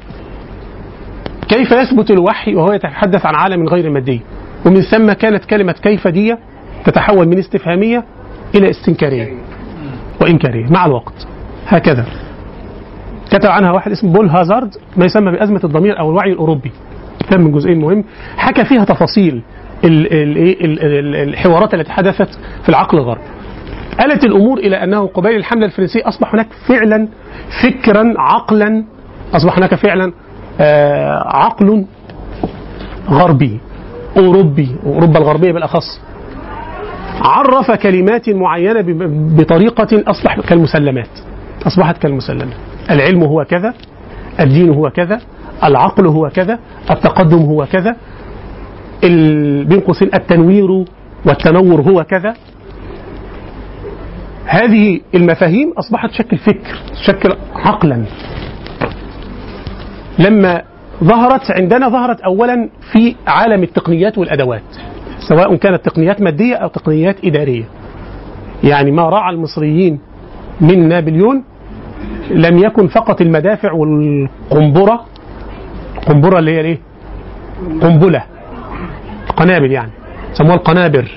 كيف 1.49 1.73
يثبت 1.73 2.11
الوحي 2.11 2.55
وهو 2.55 2.73
يتحدث 2.73 3.27
عن 3.27 3.35
عالم 3.35 3.69
غير 3.69 3.91
مادي؟ 3.91 4.21
ومن 4.67 4.81
ثم 4.81 5.13
كانت 5.13 5.45
كلمة 5.45 5.73
كيف 5.73 6.09
دي 6.09 6.35
تتحول 6.85 7.29
من 7.29 7.39
استفهامية 7.39 8.05
إلى 8.55 8.71
استنكارية 8.71 9.29
وإنكارية 10.21 10.67
مع 10.71 10.87
الوقت. 10.87 11.27
هكذا. 11.67 12.07
كتب 13.31 13.51
عنها 13.51 13.73
واحد 13.73 13.91
اسمه 13.91 14.13
بول 14.13 14.29
هازارد 14.29 14.75
ما 14.97 15.05
يسمى 15.05 15.33
بأزمة 15.33 15.61
الضمير 15.65 15.99
أو 15.99 16.11
الوعي 16.11 16.33
الأوروبي 16.33 16.73
كتاب 17.21 17.41
من 17.41 17.53
جزئين 17.53 17.79
مهم 17.81 18.05
حكى 18.37 18.65
فيها 18.65 18.85
تفاصيل 18.85 19.43
إيه 19.85 19.91
ال- 19.91 20.83
ال- 20.85 21.29
الحوارات 21.29 21.75
التي 21.75 21.93
حدثت 21.93 22.39
في 22.63 22.69
العقل 22.69 22.99
الغربي 22.99 23.21
آلت 24.05 24.25
الأمور 24.25 24.59
إلى 24.59 24.77
أنه 24.85 25.07
قبيل 25.07 25.37
الحملة 25.37 25.67
الفرنسية 25.67 26.09
أصبح 26.09 26.35
هناك 26.35 26.47
فعلا 26.69 27.09
فكرا 27.63 28.15
عقلا 28.19 28.85
أصبح 29.35 29.59
هناك 29.59 29.75
فعلا 29.75 30.13
عقل 31.27 31.85
غربي 33.11 33.61
أوروبي 34.17 34.77
أوروبا 34.87 35.19
الغربية 35.19 35.53
بالأخص 35.53 36.01
عرف 37.21 37.71
كلمات 37.71 38.31
معينة 38.31 38.85
بطريقة 39.39 40.03
أصبح 40.07 40.41
كالمسلمات. 40.41 41.09
أصبحت 41.67 41.99
كالمسلمات. 41.99 42.57
العلم 42.91 43.23
هو 43.23 43.45
كذا 43.45 43.75
الدين 44.41 44.69
هو 44.69 44.91
كذا 44.91 45.21
العقل 45.65 46.07
هو 46.07 46.31
كذا 46.31 46.59
التقدم 46.91 47.39
هو 47.39 47.67
كذا 47.67 47.97
بين 49.69 49.81
قوسين 49.81 50.11
التنوير 50.15 50.85
والتنور 51.27 51.81
هو 51.81 52.05
كذا. 52.05 52.35
هذه 54.47 55.01
المفاهيم 55.15 55.73
أصبحت 55.79 56.11
تشكل 56.11 56.39
فكر 56.39 56.79
تشكل 56.93 57.37
عقلا. 57.55 58.05
لما 60.19 60.63
ظهرت 61.05 61.51
عندنا 61.51 61.89
ظهرت 61.89 62.21
أولا 62.21 62.69
في 62.93 63.15
عالم 63.27 63.63
التقنيات 63.63 64.19
والأدوات 64.19 64.63
سواء 65.29 65.57
كانت 65.57 65.85
تقنيات 65.85 66.21
مادية 66.23 66.55
أو 66.55 66.69
تقنيات 66.69 67.17
إدارية. 67.25 67.65
يعني 68.65 68.91
ما 68.91 69.03
راعى 69.03 69.35
المصريين 69.35 69.99
من 70.61 70.89
نابليون 70.89 71.45
لم 72.31 72.59
يكن 72.59 72.87
فقط 72.89 73.21
المدافع 73.21 73.73
والقنبرة 73.73 75.05
قنبرة 76.07 76.39
اللي 76.39 76.51
هي 76.51 76.61
الايه؟ 76.61 76.79
قنبلة 77.83 78.23
قنابل 79.37 79.73
يعني 79.73 79.91
سموها 80.33 80.55
القنابر. 80.55 81.11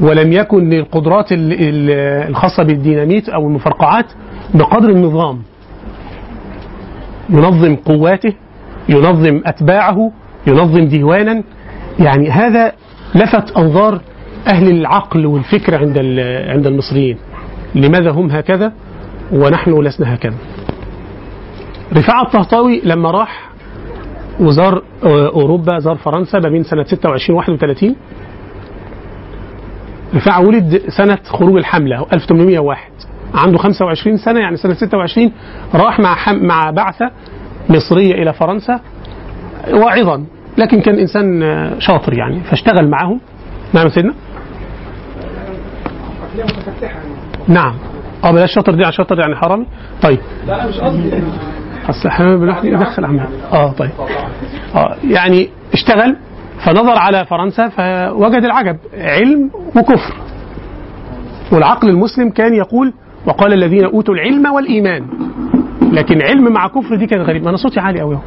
ولم 0.00 0.32
يكن 0.32 0.72
القدرات 0.72 1.32
ال- 1.32 1.52
ال- 1.52 1.90
الخاصة 2.28 2.62
بالديناميت 2.62 3.28
أو 3.28 3.46
المفرقعات 3.46 4.06
بقدر 4.54 4.90
النظام. 4.90 5.42
ينظم 7.30 7.76
قواته 7.76 8.32
ينظم 8.88 9.40
أتباعه 9.46 10.12
ينظم 10.46 10.88
ديوانا. 10.88 11.42
يعني 11.98 12.30
هذا 12.30 12.72
لفت 13.14 13.56
أنظار 13.56 14.00
أهل 14.46 14.70
العقل 14.70 15.26
والفكر 15.26 15.74
عند 15.74 15.98
عند 16.48 16.66
المصريين. 16.66 17.18
لماذا 17.74 18.10
هم 18.10 18.30
هكذا؟ 18.30 18.72
ونحن 19.32 19.80
لسنا 19.80 20.14
هكذا. 20.14 20.34
رفاعة 21.92 22.22
الطهطاوي 22.22 22.80
لما 22.84 23.10
راح 23.10 23.50
وزار 24.40 24.82
أوروبا 25.04 25.78
زار 25.78 25.96
فرنسا 25.96 26.38
ما 26.38 26.48
بين 26.48 26.62
سنة 26.62 26.84
26 26.84 27.36
و 27.36 27.38
31 27.38 27.96
رفاعة 30.14 30.46
ولد 30.46 30.82
سنة 30.88 31.18
خروج 31.24 31.56
الحملة 31.56 32.06
1801 32.12 32.78
عنده 33.34 33.58
25 33.58 34.16
سنة 34.16 34.40
يعني 34.40 34.56
سنة 34.56 34.74
26 34.74 35.32
راح 35.74 36.00
مع 36.00 36.14
حم 36.14 36.36
مع 36.46 36.70
بعثة 36.70 37.10
مصرية 37.70 38.14
إلى 38.14 38.32
فرنسا 38.32 38.80
واعظا. 39.70 40.24
لكن 40.58 40.80
كان 40.80 40.98
إنسان 40.98 41.42
آه، 41.42 41.78
شاطر 41.78 42.14
يعني 42.14 42.40
فاشتغل 42.40 42.88
معهم. 42.88 43.20
نعم 43.72 43.88
سيدنا؟ 43.88 44.14
نعم. 47.48 47.74
آه 48.24 48.30
بلاش 48.30 48.54
شاطر 48.54 48.74
دي 48.74 48.84
عشان 48.84 49.04
شاطر 49.04 49.20
يعني 49.20 49.36
حرامي. 49.36 49.66
طيب. 50.02 50.18
لا 50.46 50.54
أنا 50.62 50.68
مش 50.68 50.78
قصدي 50.80 51.22
أصل 51.88 52.08
إحنا 52.08 52.36
بنروح 52.36 52.64
ندخل 52.64 53.20
آه 53.52 53.72
طيب. 53.72 53.90
آه 54.74 54.96
يعني 55.04 55.50
اشتغل 55.72 56.16
فنظر 56.64 56.98
على 56.98 57.26
فرنسا 57.26 57.68
فوجد 57.68 58.44
العجب 58.44 58.76
علم 58.94 59.50
وكفر. 59.76 60.14
والعقل 61.52 61.88
المسلم 61.88 62.30
كان 62.30 62.54
يقول 62.54 62.92
وقال 63.26 63.52
الذين 63.52 63.84
أوتوا 63.84 64.14
العلم 64.14 64.46
والإيمان. 64.46 65.06
لكن 65.92 66.22
علم 66.22 66.52
مع 66.52 66.68
كفر 66.68 66.96
دي 66.96 67.06
كانت 67.06 67.28
غريبة. 67.28 67.48
أنا 67.48 67.56
صوتي 67.56 67.80
عالي 67.80 68.00
قوي 68.00 68.18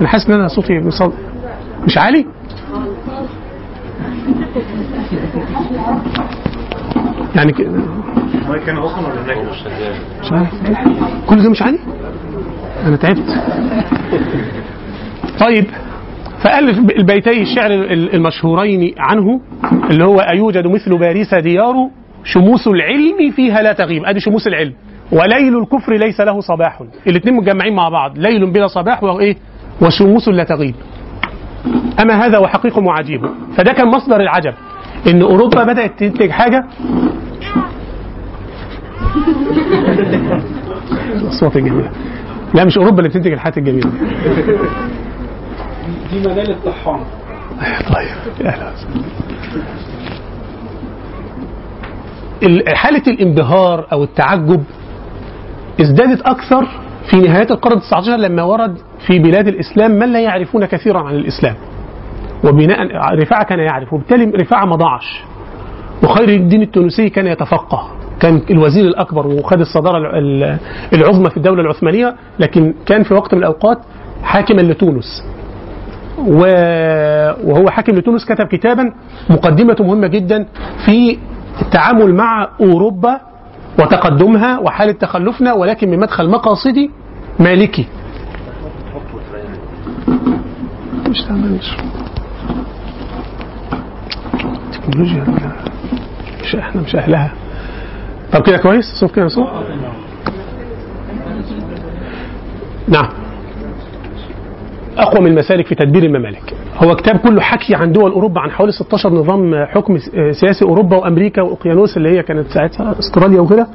أنا 0.00 0.08
حاسس 0.08 0.26
إن 0.26 0.34
أنا 0.34 0.48
صوتي. 0.48 0.80
مش 1.86 1.98
عالي؟ 1.98 2.26
يعني 7.36 7.52
ك... 7.52 7.56
كان 8.66 8.78
ولا 8.78 9.50
مش 10.22 10.32
عارف. 10.32 10.48
كل 11.28 11.42
ده 11.42 11.50
مش 11.50 11.62
عالي؟ 11.62 11.78
أنا 12.86 12.96
تعبت. 12.96 13.40
طيب 15.40 15.64
فألف 16.42 16.78
البيتي 16.78 17.42
الشعر 17.42 17.70
ال- 17.70 18.14
المشهورين 18.14 18.94
عنه 18.98 19.40
اللي 19.90 20.04
هو 20.04 20.18
أيوجد 20.18 20.66
مثل 20.66 20.98
باريس 20.98 21.34
ديار 21.34 21.74
شموس 22.24 22.66
العلم 22.68 23.30
فيها 23.36 23.62
لا 23.62 23.72
تغيب. 23.72 24.04
أدي 24.04 24.20
شموس 24.20 24.46
العلم. 24.46 24.72
وليل 25.12 25.58
الكفر 25.58 25.92
ليس 25.92 26.20
له 26.20 26.40
صباح. 26.40 26.82
الاثنين 27.06 27.34
متجمعين 27.34 27.74
مع 27.74 27.88
بعض. 27.88 28.18
ليل 28.18 28.52
بلا 28.52 28.66
صباح 28.66 29.02
وايه 29.02 29.36
وشموس 29.80 30.28
لا 30.28 30.44
تغيب. 30.44 30.74
أما 32.00 32.14
هذا 32.26 32.38
وحقيق 32.38 32.78
وعجيب 32.78 33.20
فده 33.56 33.72
كان 33.72 33.88
مصدر 33.88 34.20
العجب. 34.20 34.54
إن 35.08 35.22
أوروبا 35.22 35.64
بدأت 35.64 35.98
تنتج 35.98 36.30
حاجة. 36.30 36.64
الاصوات 41.22 41.56
الجميله 41.56 41.90
لا 42.54 42.64
مش 42.64 42.78
أوروبا 42.78 42.98
اللي 42.98 43.08
بتنتج 43.08 43.32
الحاجات 43.32 43.58
الجميلة. 43.58 43.90
دي 46.12 46.18
منال 46.18 46.50
الطحان. 46.50 47.00
طيب. 47.94 48.46
أهلا. 48.46 48.72
حالة 52.74 53.02
الانبهار 53.06 53.86
أو 53.92 54.04
التعجب 54.04 54.64
ازدادت 55.80 56.20
أكثر 56.22 56.68
في 57.10 57.16
نهاية 57.16 57.46
القرن 57.50 57.80
ال19 57.80 58.08
لما 58.08 58.42
ورد 58.42 58.78
في 59.06 59.18
بلاد 59.18 59.48
الإسلام 59.48 59.90
من 59.90 60.12
لا 60.12 60.20
يعرفون 60.20 60.64
كثيرا 60.64 61.00
عن 61.00 61.14
الإسلام. 61.14 61.54
وبناء 62.44 62.78
رفاعة 63.22 63.44
كان 63.44 63.58
يعرف 63.58 63.92
وبالتالي 63.92 64.24
رفاعة 64.24 64.64
ما 64.64 64.76
ضاعش. 64.76 65.22
وخير 66.04 66.28
الدين 66.28 66.62
التونسي 66.62 67.08
كان 67.08 67.26
يتفقه. 67.26 67.90
كان 68.20 68.42
الوزير 68.50 68.84
الأكبر 68.84 69.26
وخد 69.26 69.60
الصدارة 69.60 69.98
ال- 69.98 70.44
ال- 70.44 70.58
العظمى 70.92 71.30
في 71.30 71.36
الدولة 71.36 71.60
العثمانية 71.62 72.14
لكن 72.38 72.74
كان 72.86 73.02
في 73.02 73.14
وقت 73.14 73.34
من 73.34 73.40
الأوقات 73.40 73.78
حاكما 74.22 74.60
لتونس. 74.60 75.24
وهو 76.18 77.70
حاكم 77.70 77.92
لتونس 77.92 78.24
كتب 78.24 78.46
كتابا 78.46 78.92
مقدمته 79.30 79.84
مهمة 79.84 80.06
جدا 80.06 80.46
في 80.86 81.18
التعامل 81.62 82.14
مع 82.14 82.48
أوروبا 82.60 83.20
وتقدمها 83.78 84.58
وحالة 84.58 84.92
تخلفنا 84.92 85.52
ولكن 85.52 85.90
من 85.90 85.98
مدخل 85.98 86.30
مقاصدي 86.30 86.90
مالكي. 87.40 87.86
مش 91.08 91.24
تكنولوجيا 94.72 95.24
مش 96.42 96.54
إحنا 96.54 96.80
مش 96.80 96.96
اهلها 96.96 97.32
طب 98.32 98.42
كده 98.46 98.56
كويس؟ 98.56 98.84
صوت 99.00 99.14
كده 99.14 99.28
صوت؟ 99.28 99.48
نعم. 102.88 103.08
أقوى 104.98 105.20
من 105.20 105.30
المسالك 105.30 105.66
في 105.66 105.74
تدبير 105.74 106.02
الممالك. 106.02 106.54
هو 106.76 106.96
كتاب 106.96 107.16
كله 107.16 107.40
حكي 107.40 107.74
عن 107.74 107.92
دول 107.92 108.10
أوروبا 108.10 108.40
عن 108.40 108.50
حوالي 108.50 108.72
16 108.72 109.12
نظام 109.12 109.64
حكم 109.64 109.98
سياسي 110.32 110.64
أوروبا 110.64 110.96
وأمريكا 110.96 111.42
واوقيانوس 111.42 111.96
اللي 111.96 112.08
هي 112.08 112.22
كانت 112.22 112.46
ساعتها 112.48 112.94
أستراليا 112.98 113.40
وكده. 113.40 113.66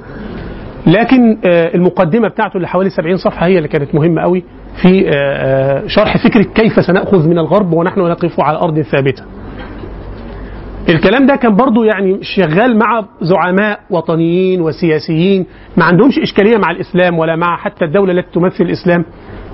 لكن 0.87 1.37
آه، 1.45 1.75
المقدمة 1.75 2.27
بتاعته 2.27 2.55
اللي 2.57 2.67
حوالي 2.67 2.89
70 2.89 3.17
صفحة 3.17 3.45
هي 3.45 3.57
اللي 3.57 3.67
كانت 3.67 3.95
مهمة 3.95 4.21
قوي 4.21 4.43
في 4.81 5.09
آه، 5.09 5.11
آه، 5.13 5.87
شرح 5.87 6.17
فكرة 6.27 6.43
كيف 6.43 6.85
سنأخذ 6.85 7.27
من 7.29 7.37
الغرب 7.39 7.73
ونحن 7.73 7.99
نقف 7.99 8.39
على 8.39 8.57
أرض 8.57 8.81
ثابتة. 8.81 9.23
الكلام 10.89 11.25
ده 11.25 11.35
كان 11.35 11.55
برضو 11.55 11.83
يعني 11.83 12.19
شغال 12.21 12.77
مع 12.77 13.05
زعماء 13.21 13.79
وطنيين 13.89 14.61
وسياسيين 14.61 15.45
ما 15.77 15.83
عندهمش 15.85 16.19
إشكالية 16.19 16.57
مع 16.57 16.71
الإسلام 16.71 17.19
ولا 17.19 17.35
مع 17.35 17.57
حتى 17.57 17.85
الدولة 17.85 18.11
التي 18.11 18.31
تمثل 18.33 18.63
الإسلام. 18.63 19.05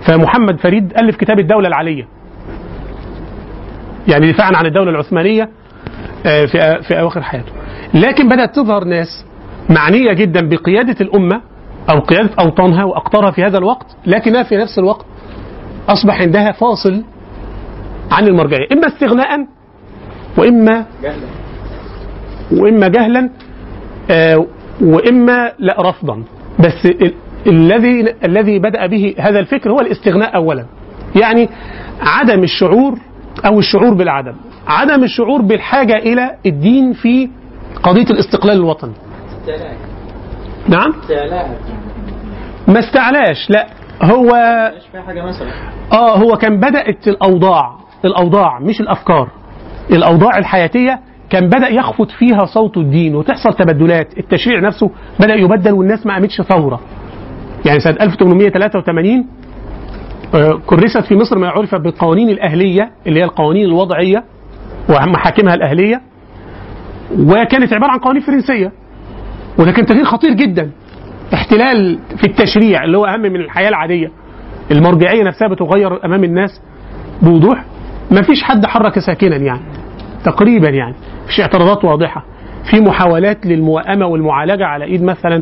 فمحمد 0.08 0.60
فريد 0.60 0.93
ألف 0.97 1.16
كتاب 1.16 1.39
الدولة 1.39 1.68
العلية. 1.68 2.08
يعني 4.08 4.32
دفاعا 4.32 4.51
عن 4.56 4.66
الدولة 4.66 4.89
العثمانية 4.91 5.49
آه، 6.26 6.45
في 6.45 6.84
في 6.88 6.99
أواخر 6.99 7.22
حياته. 7.22 7.51
لكن 7.93 8.28
بدأت 8.28 8.56
تظهر 8.56 8.84
ناس 8.84 9.26
معنية 9.70 10.14
جدا 10.14 10.49
بقيادة 10.49 10.95
الأمة 11.01 11.41
أو 11.89 11.99
قيادة 11.99 12.30
أوطانها 12.39 12.84
وأقطارها 12.84 13.32
في 13.32 13.43
هذا 13.43 13.58
الوقت 13.58 13.95
لكنها 14.06 14.43
في 14.43 14.58
نفس 14.58 14.80
الوقت 14.80 15.06
أصبح 15.89 16.22
عندها 16.22 16.51
فاصل 16.51 17.03
عن 18.12 18.28
المرجعية. 18.28 18.68
إما 18.72 18.88
استغناء 18.88 19.47
وإما 20.38 20.86
وإما 22.51 22.88
جهلا 22.88 23.30
آه، 24.12 24.45
وإما 24.82 25.51
لا 25.60 25.89
رفضا. 25.89 26.24
بس 26.60 26.88
الذي 27.48 28.16
الذي 28.26 28.60
بدأ 28.60 28.86
به 28.86 29.16
هذا 29.20 29.39
الفكر 29.39 29.72
هو 29.72 29.80
الاستغناء 29.80 30.36
اولا. 30.36 30.66
يعني 31.16 31.50
عدم 32.02 32.43
الشعور 32.43 33.00
أو 33.46 33.60
الشعور 33.60 33.93
بالعدم. 33.93 34.34
عدم 34.68 35.04
الشعور 35.04 35.41
بالحاجة 35.41 35.93
إلى 35.93 36.32
الدين 36.46 36.93
في 36.93 37.30
قضية 37.84 38.04
الاستقلال 38.10 38.56
الوطني. 38.56 38.93
نعم؟ 40.70 40.93
ما 42.68 42.80
استعلاش 42.80 43.50
لا. 43.50 43.68
هو 44.04 44.30
آه 45.91 46.18
هو 46.18 46.38
كان 46.38 46.60
بدأت 46.60 47.08
الأوضاع 47.08 47.76
الأوضاع 48.06 48.60
مش 48.60 48.82
الأفكار. 48.82 49.30
الأوضاع 49.91 50.38
الحياتية 50.38 51.00
كان 51.30 51.50
بدأ 51.50 51.68
يخفت 51.68 52.12
فيها 52.12 52.46
صوت 52.46 52.78
الدين 52.78 53.16
وتحصل 53.16 53.54
تبدلات. 53.54 54.18
التشريع 54.18 54.60
نفسه 54.60 54.89
بدأ 55.20 55.34
يبدل 55.36 55.74
والناس 55.74 56.06
ما 56.06 56.14
قامتش 56.14 56.41
ثورة. 56.41 56.80
يعني 57.66 57.80
سنة 57.80 57.95
1883 58.01 59.26
آه، 60.36 60.61
كرست 60.66 60.97
في 60.97 61.16
مصر 61.16 61.38
ما 61.38 61.49
عرف 61.49 61.76
بالقوانين 61.76 62.30
الأهلية 62.30 62.91
اللي 63.07 63.20
هي 63.20 63.24
القوانين 63.24 63.66
الوضعية 63.66 64.24
ومحاكمها 64.89 65.53
الأهلية 65.53 66.01
وكانت 67.20 67.74
عبارة 67.74 67.91
عن 67.91 67.99
قوانين 67.99 68.22
فرنسية. 68.22 68.72
وده 69.59 69.72
كان 69.72 69.86
تغيير 69.86 70.05
خطير 70.05 70.34
جدا 70.34 70.72
احتلال 71.34 71.99
في 72.18 72.24
التشريع 72.28 72.84
اللي 72.84 72.97
هو 72.97 73.05
أهم 73.05 73.22
من 73.22 73.36
الحياة 73.36 73.70
العادية. 73.70 74.11
المرجعية 74.72 75.24
نفسها 75.24 75.47
بتغير 75.47 76.05
أمام 76.05 76.24
الناس 76.24 76.61
بوضوح. 77.22 77.66
ما 78.11 78.22
فيش 78.22 78.43
حد 78.43 78.66
حرك 78.66 78.99
ساكنا 78.99 79.36
يعني 79.36 79.61
تقريبا 80.24 80.70
يعني 80.70 80.95
مفيش 81.24 81.41
اعتراضات 81.41 81.86
واضحة. 81.86 82.26
في 82.72 82.82
محاولات 82.82 83.45
للموائمة 83.45 84.05
والمعالجة 84.05 84.66
على 84.66 84.86
إيد 84.86 85.03
مثلا 85.03 85.41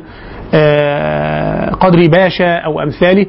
قدري 1.80 2.08
باشا 2.08 2.56
أو 2.58 2.80
امثاله 2.80 3.26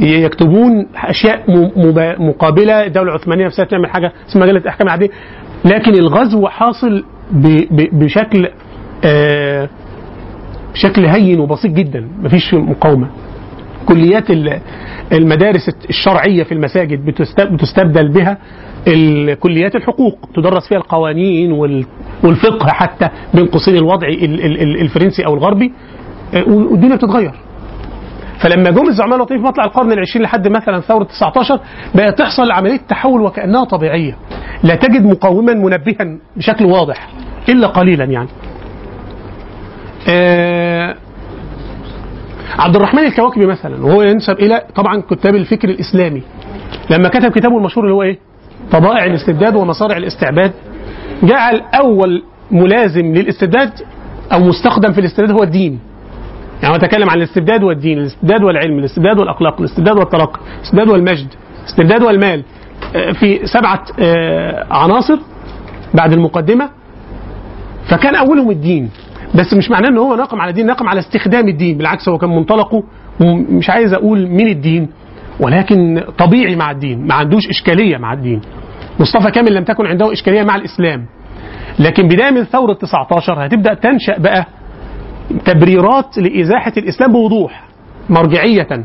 يكتبون 0.00 0.86
أشياء 0.96 1.50
م- 1.50 1.70
مبا- 1.76 2.20
مقابلة. 2.20 2.86
الدولة 2.86 3.10
العثمانية 3.10 3.46
نفسها 3.46 3.64
تعمل 3.64 3.86
حاجة 3.90 4.12
اسمها 4.28 4.46
مجله 4.46 4.58
الاحكام 4.58 4.86
العاديه 4.86 5.10
لكن 5.64 5.94
الغزو 5.94 6.48
حاصل 6.48 7.04
بشكل 7.92 8.48
آه، 9.04 9.68
بشكل 10.74 11.04
هين 11.06 11.40
وبسيط 11.40 11.70
جدا. 11.72 12.08
مفيش 12.22 12.54
مقاومة. 12.54 13.06
كليات 13.86 14.30
ال- 14.30 14.60
المدارس 15.12 15.68
الشرعية 15.88 16.42
في 16.42 16.52
المساجد 16.52 17.04
بتست- 17.10 17.40
بتستبدل 17.52 18.08
بها 18.08 18.38
الكليات 18.88 19.76
الحقوق. 19.76 20.18
تدرس 20.34 20.68
فيها 20.68 20.78
القوانين 20.78 21.52
وال- 21.52 21.84
والفقه 22.24 22.66
حتى 22.68 23.08
بين 23.34 23.46
قوسين 23.46 23.76
الوضع 23.76 24.08
ال- 24.08 24.24
ال- 24.24 24.60
ال- 24.62 24.80
الفرنسي 24.80 25.26
أو 25.26 25.34
الغربي. 25.34 25.66
آه، 25.66 25.72
والدنيا 26.46 26.96
بتتغير. 26.96 27.32
فلما 28.38 28.70
جم 28.70 28.88
الزعماء 28.88 29.16
الوطنيين 29.16 29.42
في 29.42 29.48
مطلع 29.48 29.64
القرن 29.64 29.92
العشرين 29.92 30.24
لحد 30.24 30.48
مثلا 30.48 30.80
ثورة 30.80 31.04
19 31.04 31.60
بقت 31.94 32.18
تحصل 32.18 32.50
عملية 32.50 32.80
تحول 32.88 33.20
وكأنها 33.20 33.64
طبيعية. 33.64 34.16
لا 34.64 34.74
تجد 34.74 35.04
مقاوما 35.06 35.54
منبها 35.54 36.18
بشكل 36.36 36.64
واضح 36.64 37.08
إلا 37.48 37.66
قليلا 37.66 38.04
يعني. 38.04 38.28
آه 40.08 40.94
عبد 42.58 42.76
الرحمن 42.76 43.02
الكواكبي 43.02 43.46
مثلا 43.46 43.86
وهو 43.86 44.02
ينسب 44.02 44.38
إلى 44.38 44.62
طبعا 44.74 45.02
كتاب 45.10 45.34
الفكر 45.34 45.68
الإسلامي. 45.68 46.22
لما 46.90 47.08
كتب 47.08 47.30
كتابه 47.30 47.56
المشهور 47.58 47.84
اللي 47.84 47.94
هو 47.96 48.02
إيه؟ 48.02 48.18
طبائع 48.72 49.04
الاستبداد 49.04 49.56
ومصارع 49.56 49.96
الاستعباد 49.96 50.52
جعل 51.22 51.62
أول 51.74 52.22
ملازم 52.50 53.14
للاستبداد 53.14 53.70
أو 54.32 54.40
مستخدم 54.40 54.92
في 54.92 55.00
الاستبداد 55.00 55.30
هو 55.36 55.42
الدين. 55.42 55.78
يعني 56.62 56.74
هو 56.74 56.78
تكلم 56.78 57.10
عن 57.10 57.18
الاستبداد 57.18 57.62
والدين 57.62 57.98
الاستبداد 57.98 58.42
والعلم 58.42 58.78
الاستبداد 58.78 59.18
والأخلاق 59.18 59.60
الاستبداد 59.60 59.96
والترقي 59.96 60.40
الاستبداد 60.58 60.88
والمجد 60.88 61.26
الاستبداد 61.62 62.02
والمال. 62.02 62.42
آه، 62.96 63.12
في 63.12 63.46
سبعة 63.46 63.84
آه، 64.00 64.66
عناصر 64.70 65.18
بعد 65.94 66.12
المقدمة. 66.12 66.70
فكان 67.90 68.14
أولهم 68.14 68.50
الدين 68.50 68.90
بس 69.34 69.54
مش 69.54 69.70
معناه 69.70 69.88
إن 69.88 69.98
هو 69.98 70.14
ناقم 70.14 70.40
على 70.40 70.50
الدين 70.50 70.66
ناقم 70.66 70.88
على 70.88 70.98
استخدام 71.00 71.48
الدين. 71.48 71.78
بالعكس 71.78 72.08
هو 72.08 72.18
كان 72.18 72.30
منطلقه 72.30 72.82
مش 73.50 73.70
عايز 73.70 73.92
أقول 73.94 74.26
من 74.28 74.46
الدين 74.46 74.88
ولكن 75.40 76.02
طبيعي 76.18 76.56
مع 76.56 76.70
الدين 76.70 77.06
ما 77.06 77.14
عندوش 77.14 77.48
إشكالية 77.48 77.96
مع 77.98 78.12
الدين. 78.12 78.40
مصطفى 79.00 79.30
كامل 79.30 79.54
لم 79.54 79.64
تكن 79.64 79.86
عنده 79.86 80.12
إشكالية 80.12 80.42
مع 80.42 80.56
الإسلام. 80.56 81.06
لكن 81.78 82.08
بداية 82.08 82.30
من 82.30 82.44
ثورة 82.44 82.72
19 82.72 83.46
هتبدأ 83.46 83.74
تنشأ 83.74 84.18
بقى 84.18 84.46
تبريرات 85.44 86.18
لإزاحة 86.18 86.72
الإسلام 86.76 87.12
بوضوح 87.12 87.64
مرجعية 88.10 88.84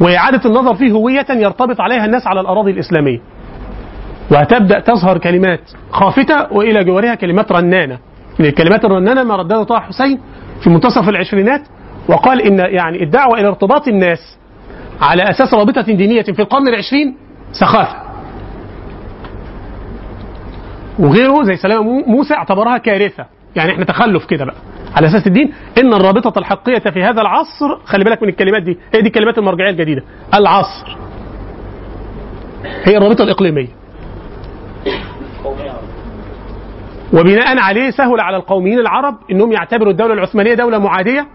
وإعادة 0.00 0.40
النظر 0.50 0.74
فيه 0.74 0.92
هوية 0.92 1.26
يرتبط 1.30 1.80
عليها 1.80 2.04
الناس 2.04 2.26
على 2.26 2.40
الأراضي 2.40 2.70
الإسلامية. 2.70 3.20
وهتبدا 4.32 4.80
تظهر 4.80 5.18
كلمات 5.18 5.60
خافتة 5.90 6.52
وإلى 6.52 6.84
جوارها 6.84 7.14
كلمات 7.14 7.52
رنانة. 7.52 7.98
من 8.38 8.46
الكلمات 8.46 8.84
الرنانة 8.84 9.22
ما 9.24 9.36
ردها 9.36 9.64
طه 9.64 9.80
حسين 9.80 10.20
في 10.64 10.70
منتصف 10.70 11.08
العشرينات 11.08 11.62
وقال 12.08 12.42
إن 12.42 12.58
يعني 12.58 13.02
الدعوة 13.02 13.38
إلى 13.40 13.48
ارتباط 13.48 13.88
الناس 13.88 14.38
على 15.00 15.22
أساس 15.22 15.54
رابطة 15.54 15.80
دينية 15.80 16.22
في 16.22 16.42
القرن 16.42 16.68
العشرين 16.68 17.16
سخافة. 17.52 17.96
وغيره 20.98 21.42
زي 21.42 21.56
سلام 21.56 21.84
مو- 21.86 22.04
موسى 22.06 22.34
اعتبرها 22.34 22.78
كارثة. 22.78 23.26
يعني 23.56 23.72
إحنا 23.72 23.84
تخلف 23.84 24.24
كده 24.24 24.44
بقى. 24.44 24.54
على 24.96 25.06
أساس 25.06 25.26
الدين 25.26 25.52
إن 25.78 25.94
الرابطة 25.94 26.38
الحقيقيه 26.38 26.90
في 26.90 27.02
هذا 27.02 27.20
العصر 27.20 27.76
خلي 27.84 28.04
بالك 28.04 28.22
من 28.22 28.28
الكلمات 28.28 28.62
دي 28.62 28.78
هي 28.94 29.00
دي 29.00 29.06
الكلمات 29.08 29.38
المرجعية 29.38 29.70
الجديدة 29.70 30.02
العصر. 30.34 30.96
هي 32.84 32.96
الرابطة 32.96 33.22
الإقليمية. 33.24 33.68
وبناء 37.12 37.58
عليه 37.58 37.90
سهل 37.90 38.20
على 38.20 38.36
القوميين 38.36 38.78
العرب 38.78 39.16
إنهم 39.30 39.52
يعتبروا 39.52 39.92
الدولة 39.92 40.14
العثمانية 40.14 40.54
دولة 40.54 40.78
معادية. 40.78 41.26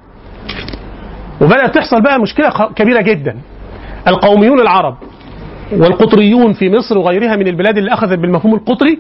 وبدأت 1.42 1.76
تحصل 1.76 2.02
بقى 2.02 2.20
مشكلة 2.20 2.50
كبيرة 2.76 3.02
جدا. 3.02 3.36
القوميون 4.08 4.60
العرب 4.60 4.98
والقطريون 5.72 6.54
في 6.54 6.70
مصر 6.70 6.98
وغيرها 6.98 7.36
من 7.36 7.48
البلاد 7.48 7.78
اللي 7.78 7.94
أخذت 7.94 8.20
بالمفهوم 8.20 8.54
القطري 8.56 9.00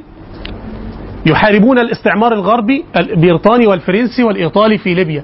يحاربون 1.25 1.79
الاستعمار 1.79 2.33
الغربي 2.33 2.85
البريطاني 2.97 3.67
والفرنسي 3.67 4.23
والإيطالي 4.23 4.77
في 4.77 4.93
ليبيا. 4.93 5.23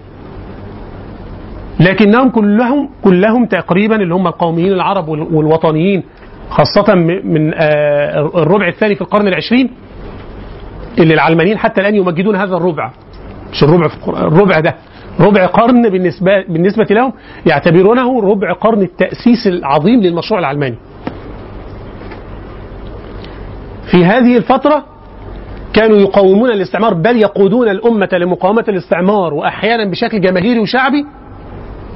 لكنهم 1.80 2.30
كلهم 2.30 2.90
كلهم 3.04 3.46
تقريبا 3.46 3.96
اللي 3.96 4.14
هم 4.16 4.28
القوميين 4.28 4.72
العرب 4.74 5.08
وال- 5.08 5.36
والوطنيين 5.36 6.04
خاصة 6.50 6.96
من 7.24 7.52
آه، 7.56 8.32
الربع 8.36 8.68
الثاني 8.68 8.96
في 8.96 9.02
القرن 9.02 9.28
العشرين 9.28 9.70
اللي 11.00 11.14
العلمانيين 11.14 11.58
حتى 11.58 11.82
الآن 11.82 11.96
يمجدون 11.96 12.36
هذا 12.36 12.56
الربع. 12.58 12.92
مش 13.54 13.64
الربع 13.64 13.88
في 13.88 14.08
الربع 14.08 14.60
ده. 14.60 14.76
ربع 15.20 15.46
قرن 15.46 15.90
بالنسبة 15.90 16.44
بالنسبة 16.50 16.84
لهم 16.92 17.14
يعتبرونه 17.46 18.22
ربع 18.22 18.54
قرن 18.54 18.82
التأسيس 18.82 19.48
العظيم 19.48 20.02
للمشروع 20.02 20.40
العلماني. 20.40 20.76
في 23.92 24.06
هذه 24.06 24.38
الفترة 24.38 24.86
كانوا 25.74 25.98
يقاومون 25.98 26.50
الاستعمار 26.52 26.94
بل 26.94 27.18
يقودون 27.18 27.70
الأمة 27.70 28.10
لمقاومة 28.14 28.66
الاستعمار 28.68 29.34
وأحيانا 29.34 29.86
بشكل 29.86 30.22
جماهيري 30.22 30.60
وشعبي 30.60 31.06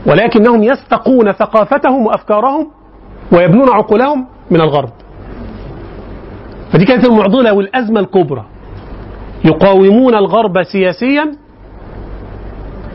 ولكنهم 0.06 0.64
يستقون 0.64 1.32
ثقافتهم 1.32 2.06
وأفكارهم 2.06 2.68
ويبنون 3.32 3.70
عقولهم 3.70 4.28
من 4.52 4.62
الغرب. 4.62 4.90
فدي 6.72 6.86
كانت 6.86 7.06
المعضلة 7.06 7.54
والأزمة 7.54 8.00
الكبرى. 8.00 8.46
يقاومون 9.46 10.16
الغرب 10.16 10.64
سياسيا 10.64 11.36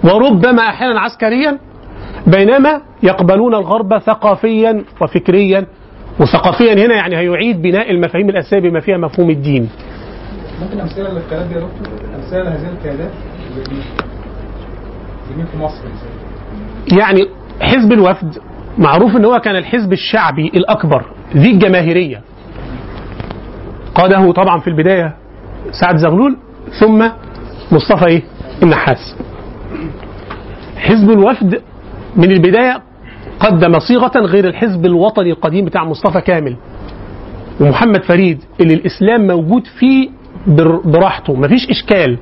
وربما 0.04 0.62
أحيانا 0.68 1.00
عسكريا 1.00 1.58
بينما 2.26 2.80
يقبلون 3.02 3.54
الغرب 3.54 3.98
ثقافيا 3.98 4.84
وفكريا. 5.00 5.66
وثقافيا 6.20 6.72
هنا 6.72 6.94
يعني 6.94 7.16
هيعيد 7.16 7.62
بناء 7.62 7.90
المفاهيم 7.90 8.28
الأساسية 8.28 8.58
بما 8.58 8.80
فيها 8.80 8.96
مفهوم 8.96 9.30
الدين. 9.30 9.68
ممكن 10.62 10.80
أمثلة 10.80 11.08
للقيادات 11.12 11.46
دي 11.48 11.54
يا 11.54 11.60
دكتور؟ 11.60 11.98
أمثلة 12.16 12.42
لهذه 12.42 12.68
القيادات 12.72 13.10
مين 15.36 15.46
في 15.46 15.58
مصر؟ 15.58 15.82
يعني 16.98 17.26
حزب 17.60 17.92
الوفد 17.92 18.38
معروف 18.78 19.16
إن 19.16 19.24
هو 19.24 19.38
كان 19.38 19.56
الحزب 19.56 19.92
الشعبي 19.92 20.46
الأكبر 20.54 21.04
ذي 21.36 21.50
الجماهيرية. 21.50 22.20
قاده 23.94 24.32
طبعا 24.32 24.60
في 24.60 24.68
البداية 24.70 25.16
سعد 25.80 25.96
زغلول 25.96 26.36
ثم 26.80 27.08
مصطفى 27.72 28.06
إيه؟ 28.06 28.22
النحاس. 28.62 29.16
حزب 30.76 31.10
الوفد 31.10 31.62
من 32.16 32.30
البداية 32.30 32.82
قدم 33.40 33.78
صيغة 33.78 34.18
غير 34.18 34.44
الحزب 34.44 34.86
الوطني 34.86 35.30
القديم 35.30 35.64
بتاع 35.64 35.84
مصطفى 35.84 36.20
كامل. 36.20 36.56
ومحمد 37.60 38.02
فريد 38.04 38.38
اللي 38.60 38.74
الإسلام 38.74 39.26
موجود 39.26 39.66
فيه 39.78 40.08
براحته. 40.84 41.34
مفيش 41.34 41.70
إشكال. 41.70 42.18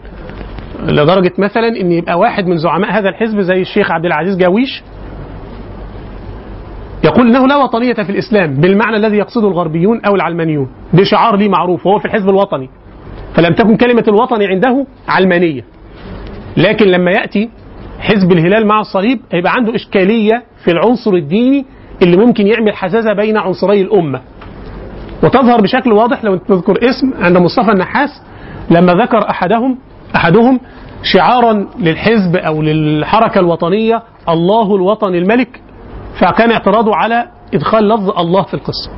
لدرجة 0.87 1.33
مثلا 1.39 1.69
إن 1.69 1.93
يبقى 1.93 2.19
واحد 2.19 2.47
من 2.47 2.57
زعماء 2.57 2.93
هذا 2.99 3.09
الحزب 3.09 3.41
زي 3.41 3.61
الشيخ 3.61 3.91
عبد 3.91 4.05
العزيز 4.05 4.37
جاويش 4.37 4.83
يقول 7.05 7.27
إنه 7.29 7.47
لا 7.47 7.57
وطنية 7.57 7.93
في 7.95 8.11
الإسلام 8.11 8.55
بالمعنى 8.55 8.97
الذي 8.97 9.17
يقصده 9.17 9.49
الغربيون 9.49 10.01
أو 10.05 10.15
العلمانيون. 10.15 10.69
بشعار 10.93 11.37
لي 11.37 11.49
معروف 11.49 11.87
وهو 11.87 11.99
في 11.99 12.05
الحزب 12.05 12.29
الوطني. 12.29 12.69
فلم 13.35 13.55
تكن 13.55 13.77
كلمة 13.77 14.05
الوطني 14.09 14.47
عنده 14.47 14.87
علمانية. 15.09 15.65
لكن 16.57 16.87
لما 16.87 17.11
يأتي 17.11 17.51
حزب 18.01 18.33
الهلال 18.33 18.67
مع 18.67 18.81
الصليب 18.81 19.21
هيبقى 19.33 19.53
عنده 19.53 19.75
إشكالية 19.75 20.43
في 20.65 20.71
العنصر 20.71 21.15
الديني 21.15 21.65
اللي 22.03 22.17
ممكن 22.17 22.47
يعمل 22.47 22.75
حزازة 22.75 23.13
بين 23.13 23.37
عنصري 23.37 23.83
الأمة. 23.83 24.21
وتظهر 25.23 25.61
بشكل 25.61 25.93
واضح 25.93 26.25
لو 26.25 26.37
تذكر 26.37 26.79
اسم 26.89 27.15
عند 27.25 27.39
مصطفى 27.39 27.73
النحاس 27.73 28.23
لما 28.71 28.93
ذكر 28.93 29.31
احدهم 29.31 29.79
أحدهم 30.17 30.61
شعارا 31.03 31.67
للحزب 31.79 32.37
أو 32.37 32.63
للحركة 32.63 33.39
الوطنية 33.39 34.03
الله 34.29 34.77
الوطن 34.77 35.15
الملك 35.15 35.61
فكان 36.21 36.51
اعتراضه 36.51 36.95
على 36.97 37.25
إدخال 37.55 37.89
لفظ 37.89 38.11
الله 38.19 38.43
في 38.43 38.55
القصة. 38.55 38.91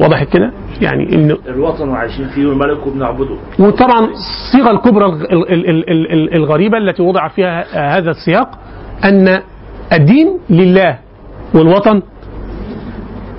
وضحت 0.00 0.28
كده؟ 0.28 0.52
يعني 0.80 1.14
ان 1.14 1.36
الوطن 1.48 1.88
وعايشين 1.88 2.28
فيه 2.28 2.46
والملك 2.46 2.86
وبنعبده 2.86 3.36
وطبعا 3.58 4.00
الصيغة 4.10 4.70
الكبرى 4.70 5.06
ال- 5.06 5.32
ال- 5.32 5.68
ال- 5.70 5.90
ال- 5.90 6.12
ال- 6.12 6.34
الغريبة 6.34 6.78
التي 6.78 7.02
وضع 7.02 7.28
فيها 7.28 7.64
هذا 7.98 8.10
السياق 8.10 8.58
أن 9.04 9.42
الدين 9.92 10.38
لله 10.50 10.98
والوطن 11.54 12.02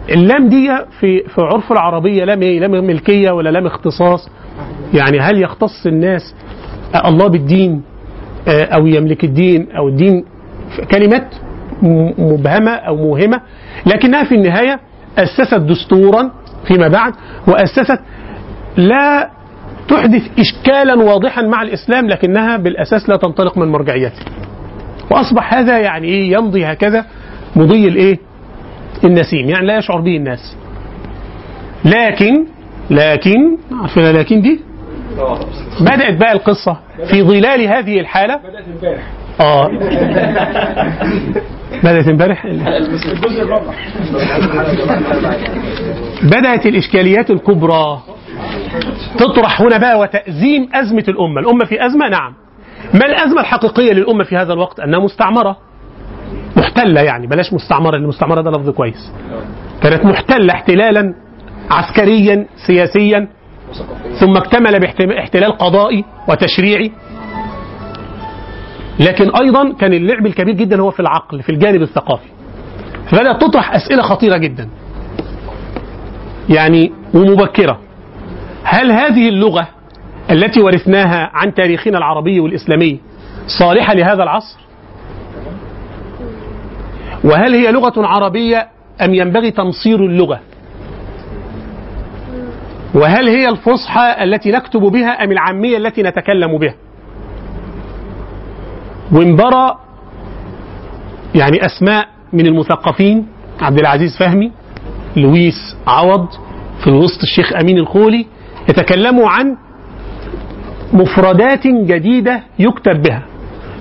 اللام 0.09 0.49
دي 0.49 0.69
في 0.99 1.23
في 1.23 1.41
عرف 1.41 1.71
العربية 1.71 2.25
لام 2.25 2.41
إيه؟ 2.41 2.59
لام 2.59 2.71
ملكية 2.71 3.31
ولا 3.31 3.49
لام 3.49 3.65
اختصاص؟ 3.65 4.29
يعني 4.93 5.19
هل 5.19 5.41
يختص 5.41 5.85
الناس 5.85 6.35
الله 7.05 7.27
بالدين 7.27 7.81
آه، 8.47 8.63
أو 8.63 8.87
يملك 8.87 9.23
الدين 9.23 9.71
أو 9.71 9.87
الدين 9.87 10.25
كلمات 10.91 11.35
مبهمة 12.17 12.71
أو 12.71 12.95
موهمة 12.95 13.41
لكنها 13.85 14.23
في 14.23 14.35
النهاية 14.35 14.79
أسست 15.17 15.53
دستورا 15.55 16.31
فيما 16.67 16.87
بعد 16.87 17.13
وأسست 17.47 17.99
لا 18.77 19.29
تحدث 19.87 20.39
اشكالا 20.39 20.95
واضحا 20.95 21.41
مع 21.41 21.61
الإسلام 21.61 22.07
لكنها 22.07 22.57
بالأساس 22.57 23.09
لا 23.09 23.17
تنطلق 23.17 23.57
من 23.57 23.67
مرجعيته. 23.67 24.21
وأصبح 25.11 25.53
هذا 25.53 25.79
يعني 25.79 26.07
إيه 26.07 26.31
يمضي 26.31 26.65
هكذا 26.65 27.05
مضي 27.55 27.87
الإيه؟ 27.87 28.19
النسيم 29.05 29.49
يعني 29.49 29.65
لا 29.67 29.77
يشعر 29.77 30.01
به 30.01 30.17
الناس. 30.17 30.57
لكن 31.85 32.45
لكن 32.89 33.57
عارفين 33.81 34.03
لكن 34.11 34.41
دي؟ 34.41 34.59
بدأت 35.81 36.17
بقى 36.19 36.31
القصة 36.31 36.77
في 37.09 37.23
ظلال 37.23 37.61
هذه 37.67 37.99
الحالة. 37.99 38.35
بدأت 38.35 38.65
امبارح. 38.67 39.03
آه. 39.41 39.69
بدأت 41.83 42.07
امبارح؟ 42.07 42.45
بدأت 46.23 46.65
الإشكاليات 46.65 47.31
الكبرى 47.31 47.99
تطرح 49.17 49.61
هنا 49.61 49.77
بقى 49.77 49.99
وتأزيم 49.99 50.69
أزمة 50.73 51.03
الأمة. 51.07 51.41
الأمة 51.41 51.65
في 51.65 51.85
أزمة؟ 51.85 52.09
نعم. 52.09 52.33
ما 52.93 53.05
الأزمة 53.05 53.41
الحقيقية 53.41 53.93
للأمة 53.93 54.23
في 54.23 54.37
هذا 54.37 54.53
الوقت؟ 54.53 54.79
أنها 54.79 54.99
مستعمرة. 54.99 55.57
محتلة 56.77 57.01
يعني 57.01 57.27
بلاش 57.27 57.53
مستعمرة 57.53 57.97
لأن 57.97 58.07
مستعمرة 58.07 58.41
ده 58.41 58.51
لفظ 58.51 58.69
كويس. 58.69 59.11
كانت 59.81 60.05
محتلة 60.05 60.53
احتلالا 60.53 61.13
عسكريا 61.71 62.45
سياسيا 62.67 63.27
ثم 64.19 64.37
اكتمل 64.37 64.79
باحتلال 64.79 65.57
قضائي 65.57 66.05
وتشريعي. 66.29 66.91
لكن 68.99 69.35
أيضا 69.35 69.73
كان 69.73 69.93
اللعب 69.93 70.25
الكبير 70.25 70.55
جدا 70.55 70.81
هو 70.81 70.91
في 70.91 70.99
العقل 70.99 71.43
في 71.43 71.51
الجانب 71.51 71.81
الثقافي. 71.81 72.29
فبدات 73.11 73.41
تطرح 73.41 73.75
أسئلة 73.75 74.01
خطيرة 74.01 74.37
جدا. 74.37 74.69
يعني 76.49 76.91
ومبكرة. 77.13 77.79
هل 78.63 78.91
هذه 78.91 79.29
اللغة 79.29 79.67
التي 80.31 80.61
ورثناها 80.61 81.31
عن 81.33 81.53
تاريخنا 81.53 81.97
العربي 81.97 82.39
والإسلامي 82.39 82.99
صالحة 83.47 83.93
لهذا 83.93 84.23
العصر؟ 84.23 84.62
وهل 87.23 87.53
هي 87.55 87.71
لغة 87.71 87.93
عربية 87.97 88.67
أم 89.01 89.13
ينبغي 89.13 89.51
تمصير 89.51 90.05
اللغة؟ 90.05 90.39
وهل 92.95 93.29
هي 93.29 93.49
الفصحى 93.49 94.23
التي 94.23 94.51
نكتب 94.51 94.81
بها 94.81 95.23
أم 95.23 95.31
العامية 95.31 95.77
التي 95.77 96.03
نتكلم 96.03 96.57
بها؟ 96.57 96.75
وانبرى 99.11 99.77
يعني 101.35 101.65
أسماء 101.65 102.07
من 102.33 102.45
المثقفين 102.45 103.27
عبد 103.61 103.79
العزيز 103.79 104.17
فهمي 104.19 104.51
لويس 105.15 105.75
عوض 105.87 106.27
في 106.83 106.87
الوسط 106.87 107.21
الشيخ 107.23 107.53
أمين 107.61 107.77
الخولي 107.77 108.25
يتكلموا 108.69 109.29
عن 109.29 109.57
مفردات 110.93 111.67
جديدة 111.67 112.43
يكتب 112.59 113.01
بها. 113.01 113.23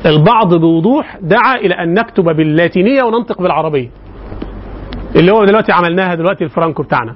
البعض 0.06 0.54
بوضوح 0.54 1.16
دعا 1.22 1.56
إلى 1.56 1.74
أن 1.74 1.94
نكتب 1.94 2.24
باللاتينية 2.24 3.02
وننطق 3.02 3.42
بالعربية. 3.42 3.88
اللي 5.16 5.32
هو 5.32 5.44
دلوقتي 5.44 5.72
عملناها 5.72 6.14
دلوقتي 6.14 6.44
الفرانكو 6.44 6.82
بتاعنا. 6.82 7.14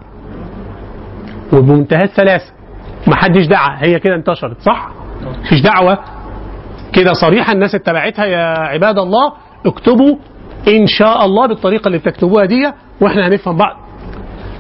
وبمنتهى 1.53 2.05
السلاسة. 2.05 2.53
ما 3.07 3.17
حدش 3.17 3.47
دعا. 3.47 3.77
هي 3.79 3.99
كده 3.99 4.15
انتشرت 4.15 4.61
صح؟ 4.61 4.89
مفيش 5.41 5.61
دعوة. 5.61 5.99
كده 6.93 7.13
صريحه 7.13 7.53
الناس 7.53 7.75
اتبعتها. 7.75 8.25
يا 8.25 8.59
عباد 8.59 8.99
الله 8.99 9.33
اكتبوا 9.67 10.17
إن 10.69 10.87
شاء 10.87 11.25
الله 11.25 11.47
بالطريقة 11.47 11.87
اللي 11.87 11.99
بتكتبوها 11.99 12.45
دي 12.45 12.73
وإحنا 13.01 13.29
هنفهم 13.29 13.57
بعض. 13.57 13.77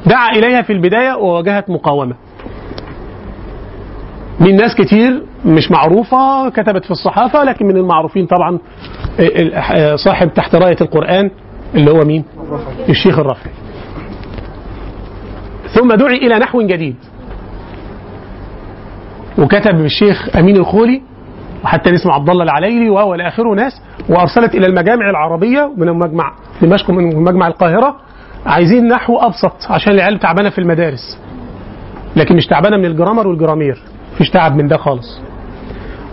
دعا 0.06 0.30
إليها 0.30 0.62
في 0.62 0.72
البداية 0.72 1.14
وواجهت 1.14 1.70
مقاومة. 1.70 2.14
من 4.40 4.56
ناس 4.56 4.74
كتير 4.74 5.22
مش 5.44 5.70
معروفة 5.70 6.48
كتبت 6.48 6.84
في 6.84 6.90
الصحافة 6.90 7.44
لكن 7.44 7.66
من 7.66 7.76
المعروفين 7.76 8.26
طبعا 8.26 8.58
صاحب 9.96 10.34
تحت 10.34 10.54
راية 10.54 10.76
القرآن 10.80 11.30
اللي 11.74 11.90
هو 11.90 12.04
مين؟ 12.04 12.24
الشيخ 12.88 13.18
الرافعي. 13.18 13.52
ثم 15.74 15.94
دعي 15.94 16.16
إلى 16.16 16.38
نحو 16.38 16.62
جديد. 16.62 16.96
وكتب 19.38 19.74
الشيخ 19.80 20.36
أمين 20.36 20.56
الخولي 20.56 21.02
وحتى 21.64 21.94
اسمه 21.94 22.12
عبد 22.12 22.30
الله 22.30 22.44
العليلي 22.44 22.90
وهو 22.90 23.14
إلى 23.14 23.28
اخره 23.28 23.54
ناس 23.54 23.72
وأرسلت 24.08 24.54
إلى 24.54 24.66
المجامع 24.66 25.10
العربية 25.10 25.72
من 25.76 25.86
مجمع 25.92 26.32
دمشق 26.62 26.90
من 26.90 27.16
مجمع 27.16 27.46
القاهرة 27.46 27.96
عايزين 28.46 28.88
نحو 28.88 29.16
أبسط 29.18 29.70
عشان 29.70 29.92
العيال 29.92 30.18
تعبانة 30.18 30.50
في 30.50 30.58
المدارس 30.58 31.18
لكن 32.16 32.36
مش 32.36 32.46
تعبانة 32.46 32.76
من 32.76 32.84
الجرامر 32.84 33.26
والجرامير. 33.28 33.78
مفيش 34.16 34.30
تعب 34.30 34.56
من 34.56 34.68
ده 34.68 34.76
خالص. 34.76 35.20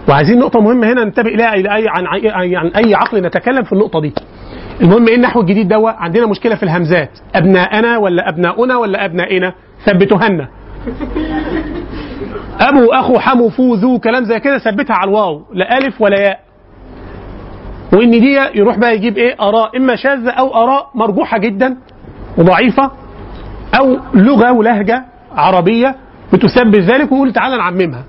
وعايزين 0.10 0.40
نقطة 0.40 0.60
مهمة 0.62 0.88
هنا 0.94 1.04
ننتبه 1.04 1.30
إليها 1.30 1.54
إلى 1.54 1.76
اي 1.76 1.88
عن 1.88 2.08
عن 2.56 2.68
أي 2.68 2.96
عقل 2.96 3.22
نتكلم 3.22 3.64
في 3.64 3.74
النقطة 3.74 4.02
دي. 4.02 4.14
المهم 4.82 5.08
إيه 5.08 5.16
النحو 5.16 5.42
الجديد 5.42 5.68
ده؟ 5.68 5.96
عندنا 5.98 6.28
مشكلة 6.28 6.56
في 6.56 6.64
الهمزات. 6.64 7.10
أبناءنا 7.36 7.98
ولا 7.98 8.30
أبناؤنا 8.30 8.78
ولا 8.78 9.06
أبنائنا؟ 9.06 9.54
ثبتوهن. 9.86 10.48
أبو 12.60 12.92
أخو 12.92 13.20
حمو 13.20 13.50
فو 13.50 13.76
ذو 13.76 14.00
كلام 14.00 14.24
زي 14.24 14.40
كده 14.40 14.58
ثبتها 14.58 14.94
على 14.96 15.10
الواو 15.10 15.42
لا 15.54 15.78
ألف 15.78 16.02
ولا 16.02 16.20
ياء. 16.20 16.40
وإن 17.94 18.12
دي 18.12 18.40
يروح 18.56 18.78
بقى 18.78 18.96
يجيب 18.96 19.18
إيه؟ 19.18 19.36
آراء. 19.42 19.78
إما 19.78 19.96
شاذة 19.96 20.30
أو 20.30 20.56
آراء 20.64 20.90
مرجوحة 20.96 21.38
جدا 21.38 21.78
وضعيفة 22.38 22.92
أو 23.80 23.98
لغة 24.14 24.52
ولهجة 24.52 25.06
عربية. 25.36 25.96
بتثبت 26.34 26.80
ذلك 26.80 27.12
ويقول 27.12 27.34
تعالى 27.34 27.58
نعممها. 27.58 28.04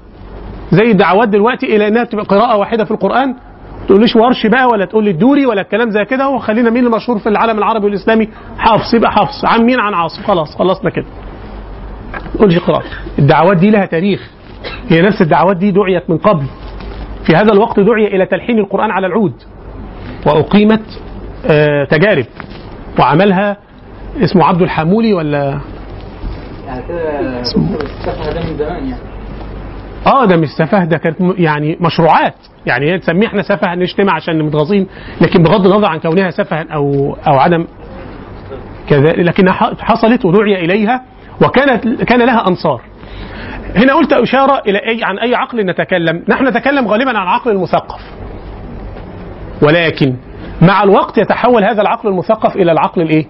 زي 0.71 0.91
الدعوات 0.91 1.29
دلوقتي 1.29 1.77
إلى 1.77 1.89
إنها 1.89 2.05
تبقى 2.05 2.25
قراءة 2.25 2.57
واحدة 2.57 2.85
في 2.85 2.91
القرآن. 2.91 3.35
تقوليش 3.89 4.17
ورش 4.17 4.47
بقى 4.47 4.67
ولا 4.67 4.85
تقول 4.85 5.05
لي 5.05 5.11
الدوري 5.11 5.47
ولا 5.47 5.61
الكلام 5.61 5.91
زي 5.91 6.05
كده. 6.05 6.29
وخلينا 6.29 6.71
مين 6.71 6.87
المشهور 6.87 7.19
في 7.19 7.29
العالم 7.29 7.59
العربي 7.59 7.85
والإسلامي؟ 7.85 8.29
حفص. 8.59 8.95
يبقى 8.95 9.13
حفص. 9.13 9.45
عن 9.45 9.63
مين 9.63 9.81
عن 9.81 9.95
عاصم. 9.95 10.23
خلاص 10.23 10.57
خلصنا 10.57 10.91
كده. 10.91 11.07
تقولش 12.35 12.59
قراءة. 12.59 12.85
الدعوات 13.19 13.57
دي 13.57 13.71
لها 13.71 13.87
تاريخ. 13.87 14.31
هي 14.89 15.03
نفس 15.03 15.23
الدعوات 15.23 15.57
دي 15.57 15.71
دعيت 15.71 16.11
من 16.11 16.19
قبل. 16.19 16.45
في 17.27 17.37
هذا 17.37 17.53
الوقت 17.53 17.81
دعي 17.81 18.07
إلى 18.07 18.27
تلحين 18.27 18.59
القرآن 18.59 18.91
على 18.91 19.07
العود. 19.07 19.33
وأقيمت 20.27 21.01
آه 21.47 21.85
تجارب. 21.85 22.27
وعملها 22.99 23.57
اسمه 24.23 24.45
عبد 24.45 24.63
الحمولي 24.63 25.13
ولا 25.13 25.61
يعني 26.67 26.83
كده 26.89 27.41
السفه 27.41 28.33
ده 28.33 28.41
من 28.51 28.57
زمان 28.57 28.89
يعني 28.89 29.03
آه 30.07 30.25
ده 30.25 30.37
مش 30.37 30.49
سفه 30.49 30.85
ده 30.85 30.99
كانت 30.99 31.17
يعني 31.39 31.77
مشروعات 31.81 32.35
يعني 32.67 32.99
تسميه 32.99 33.27
إحنا 33.27 33.43
سفه 33.43 33.75
نجتمع 33.75 34.13
عشان 34.13 34.43
متغاظين 34.43 34.87
لكن 35.21 35.43
بغض 35.43 35.67
النظر 35.67 35.87
عن 35.87 35.99
كونها 35.99 36.31
سفها 36.31 36.67
أو 36.75 37.17
أو 37.27 37.39
عدم 37.39 37.67
كذا 38.89 39.13
لكنها 39.13 39.53
حصلت 39.81 40.25
ودعي 40.25 40.65
إليها 40.65 41.03
وكانت 41.45 42.03
كان 42.03 42.23
لها 42.23 42.49
أنصار. 42.49 42.81
هنا 43.77 43.95
قلت 43.95 44.13
إشارة 44.13 44.63
إلى 44.67 44.79
اي 44.79 45.05
عن 45.05 45.19
أي 45.19 45.35
عقل 45.35 45.67
نتكلم، 45.67 46.25
نحن 46.29 46.49
نتكلم 46.49 46.89
غالبا 46.89 47.11
عن 47.19 47.23
العقل 47.23 47.51
المثقف. 47.51 48.01
ولكن 49.63 50.17
مع 50.63 50.83
الوقت 50.83 51.19
يتحول 51.19 51.65
هذا 51.65 51.83
العقل 51.83 52.09
المثقف 52.09 52.57
إلى 52.57 52.73
العقل 52.73 53.03
الإيه؟ 53.03 53.27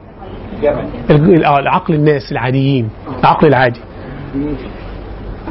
آه، 1.47 1.59
العقل 1.59 1.95
الناس 1.95 2.33
العاديين 2.33 2.89
العقل 3.21 3.47
العادي. 3.49 3.81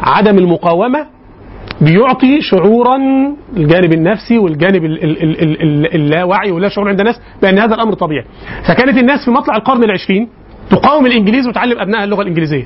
عدم 0.03 0.37
المقاومة 0.37 1.05
بيعطي 1.81 2.41
شعورا 2.41 2.97
الجانب 3.57 3.93
النفسي 3.93 4.37
والجانب 4.37 4.85
ال- 4.85 5.03
ال- 5.03 5.23
ال- 5.23 5.41
ال- 5.41 5.61
ال- 5.61 5.95
اللاواعي 5.95 6.51
ولا 6.51 6.69
شعور 6.69 6.89
عند 6.89 6.99
الناس 6.99 7.21
بأن 7.41 7.59
هذا 7.59 7.75
الأمر 7.75 7.93
طبيعي. 7.93 8.25
فكانت 8.67 8.97
الناس 8.97 9.25
في 9.25 9.31
مطلع 9.31 9.55
القرن 9.55 9.83
العشرين 9.83 10.29
تقاوم 10.69 11.05
الإنجليز 11.05 11.47
وتعلم 11.47 11.79
أبنائها 11.79 12.03
اللغة 12.03 12.21
الإنجليزية. 12.21 12.65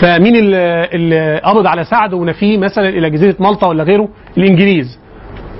فمين 0.00 0.36
اللي 0.36 1.40
قبض 1.44 1.66
على 1.66 1.84
سعد 1.84 2.14
ونفيه 2.14 2.58
مثلا 2.58 2.88
إلى 2.88 3.10
جزيرة 3.10 3.36
مالطا 3.40 3.66
ولا 3.68 3.84
غيره؟ 3.84 4.08
الإنجليز. 4.38 4.98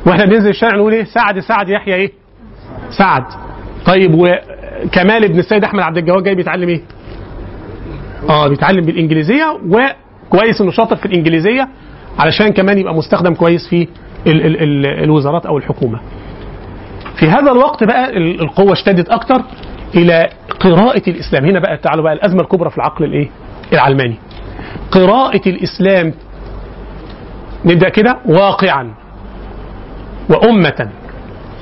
وإحنا 0.07 0.25
بننزل 0.25 0.49
الشارع 0.49 0.77
نقول 0.77 0.93
إيه؟ 0.93 1.05
سعد 1.05 1.39
سعد 1.39 1.69
يحيى 1.69 1.95
إيه؟ 1.95 2.11
سعد. 2.91 3.25
طيب 3.87 4.15
وكمال 4.15 5.25
ابن 5.25 5.39
السيد 5.39 5.65
أحمد 5.65 5.83
عبد 5.83 5.97
الجواد 5.97 6.23
جاي 6.23 6.35
بيتعلم 6.35 6.69
إيه؟ 6.69 6.81
آه 8.29 8.49
بيتعلم 8.49 8.85
بالإنجليزية 8.85 9.59
وكويس 9.69 10.61
إنه 10.61 10.71
شاطر 10.71 10.97
في 10.97 11.07
الإنجليزية 11.07 11.69
علشان 12.19 12.49
كمان 12.49 12.79
يبقى 12.79 12.95
مستخدم 12.95 13.35
كويس 13.35 13.69
في 13.69 13.89
ال 14.27 14.47
ال 14.47 14.63
ال 14.63 14.87
الوزارات 15.05 15.47
أو 15.47 15.59
الحكومة. 15.59 16.01
في 17.17 17.27
هذا 17.29 17.53
الوقت 17.53 17.85
بقى 17.85 18.11
ال- 18.17 18.41
القوة 18.41 18.73
اشتدت 18.73 19.09
أكتر 19.09 19.43
إلى 19.95 20.29
قراءة 20.61 21.03
الإسلام. 21.11 21.45
هنا 21.45 21.61
بقى 21.61 21.77
تعالوا 21.77 22.05
بقى 22.05 22.13
الأزمة 22.13 22.41
الكبرى 22.43 22.71
في 22.71 22.77
العقل 22.77 23.05
الإيه؟ 23.05 23.29
العلماني. 23.73 24.17
قراءة 24.91 25.49
الإسلام 25.49 26.13
نبدأ 27.65 27.89
كده 27.89 28.19
واقعا 28.27 28.95
وأمة 30.31 30.89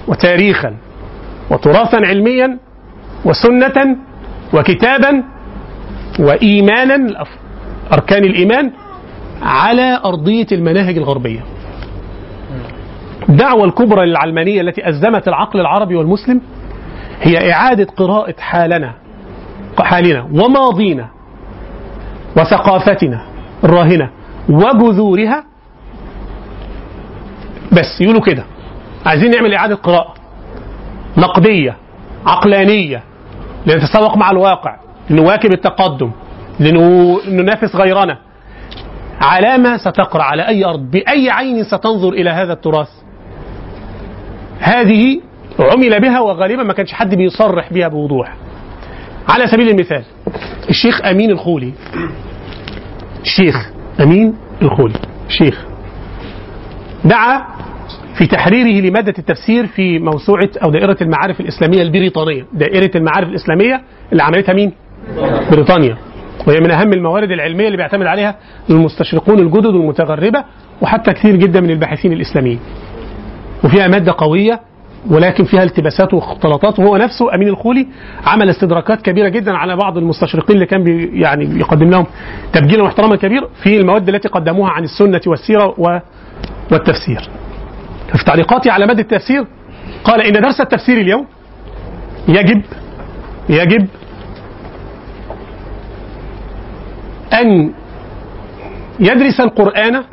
وتاريخا. 0.08 0.74
وتراثا 1.50 1.96
علميا 1.96 2.58
وسنة 3.24 3.96
وكتابا 4.54 5.24
وايمانا 6.18 7.08
الأف- 7.12 7.38
أركان 7.92 8.24
الإيمان 8.24 8.70
على 9.42 10.00
أرضية 10.04 10.46
المناهج 10.52 10.96
الغربية. 10.96 11.40
الدعوه 13.28 13.64
الكبرى 13.64 14.06
للعلمانيه 14.06 14.60
التي 14.60 14.88
أزمت 14.88 15.28
العقل 15.28 15.60
العربي 15.60 15.94
والمسلم 15.96 16.40
هي 17.22 17.52
إعادة 17.52 17.86
قراءة 17.96 18.34
حالنا 18.40 18.92
حالنا 19.78 20.22
وماضينا 20.22 21.08
وثقافتنا 22.36 23.22
الراهنة 23.64 24.10
وجذورها. 24.48 25.44
بس 27.72 28.00
يقولوا 28.00 28.20
كده. 28.20 28.44
عايزين 29.06 29.30
نعمل 29.30 29.54
إعادة 29.54 29.74
قراءة. 29.74 30.14
نقدية 31.16 31.76
عقلانية 32.26 33.02
لنتسوق 33.66 34.16
مع 34.16 34.30
الواقع 34.30 34.76
لنواكب 35.10 35.52
التقدم 35.52 36.10
لننافس 36.60 37.76
غيرنا. 37.76 38.18
علامة 39.20 39.76
ستقرأ 39.76 40.22
على 40.22 40.48
أي 40.48 40.64
أرض 40.64 40.90
بأي 40.90 41.30
عين 41.30 41.64
ستنظر 41.64 42.08
إلى 42.08 42.30
هذا 42.30 42.52
التراث. 42.52 42.90
هذه 44.58 45.20
عمل 45.60 46.00
بها 46.00 46.20
وغالبا 46.20 46.62
ما 46.62 46.72
كانش 46.72 46.92
حد 46.92 47.14
بيصرح 47.14 47.72
بها 47.72 47.88
بوضوح. 47.88 48.34
على 49.28 49.46
سبيل 49.46 49.68
المثال 49.68 50.02
الشيخ 50.68 51.04
أمين 51.04 51.30
الخولي. 51.30 51.72
الشيخ 53.22 53.70
أمين 54.00 54.34
الخولي. 54.62 54.94
شيخ 55.28 55.64
دعا 57.04 57.44
في 58.18 58.26
تحريره 58.26 58.86
لمادة 58.88 59.14
التفسير 59.18 59.66
في 59.66 59.98
موسوعة 59.98 60.48
أو 60.64 60.70
دائرة 60.70 60.96
المعارف 61.02 61.40
الإسلامية 61.40 61.82
البريطانية. 61.82 62.46
دائرة 62.52 62.90
المعارف 62.96 63.28
الإسلامية 63.28 63.82
اللي 64.12 64.22
عملتها 64.22 64.52
مين؟ 64.52 64.72
بريطانيا. 65.50 65.96
وهي 66.46 66.60
من 66.60 66.70
أهم 66.70 66.92
الموارد 66.92 67.30
العلمية 67.30 67.66
اللي 67.66 67.76
بيعتمد 67.76 68.06
عليها 68.06 68.36
المستشرقون 68.70 69.38
الجدد 69.38 69.66
والمتغربة 69.66 70.44
وحتى 70.82 71.12
كثير 71.12 71.36
جدا 71.36 71.60
من 71.60 71.70
الباحثين 71.70 72.12
الإسلاميين. 72.12 72.60
وفيها 73.64 73.88
مادة 73.88 74.14
قوية 74.18 74.60
ولكن 75.10 75.44
فيها 75.44 75.62
التباسات 75.62 76.14
واختلاطات 76.14 76.78
وهو 76.78 76.96
نفسه 76.96 77.34
أمين 77.34 77.48
الخولي 77.48 77.86
عمل 78.26 78.48
استدراكات 78.50 79.02
كبيرة 79.02 79.28
جدا 79.28 79.52
على 79.56 79.76
بعض 79.76 79.98
المستشرقين 79.98 80.56
اللي 80.56 80.66
كان 80.66 80.84
بي 80.84 81.20
يعني 81.20 81.46
بيقدم 81.46 81.90
لهم 81.90 82.06
تبجيلا 82.52 82.82
واحتراما 82.82 83.16
كبير 83.16 83.48
في 83.62 83.76
المواد 83.76 84.08
التي 84.08 84.28
قدموها 84.28 84.70
عن 84.70 84.84
السنة 84.84 85.20
والسيرة 85.26 85.74
و 85.78 85.98
والتفسير. 86.72 87.28
في 88.16 88.24
تعليقاتي 88.24 88.70
على 88.70 88.86
مادة 88.86 89.02
التفسير 89.02 89.46
قال 90.04 90.20
إن 90.22 90.32
درس 90.32 90.60
التفسير 90.60 91.00
اليوم 91.00 91.26
يجب 92.28 92.62
يجب 93.48 93.88
أن 97.32 97.72
يدرس 99.00 99.40
القرآن 99.40 100.04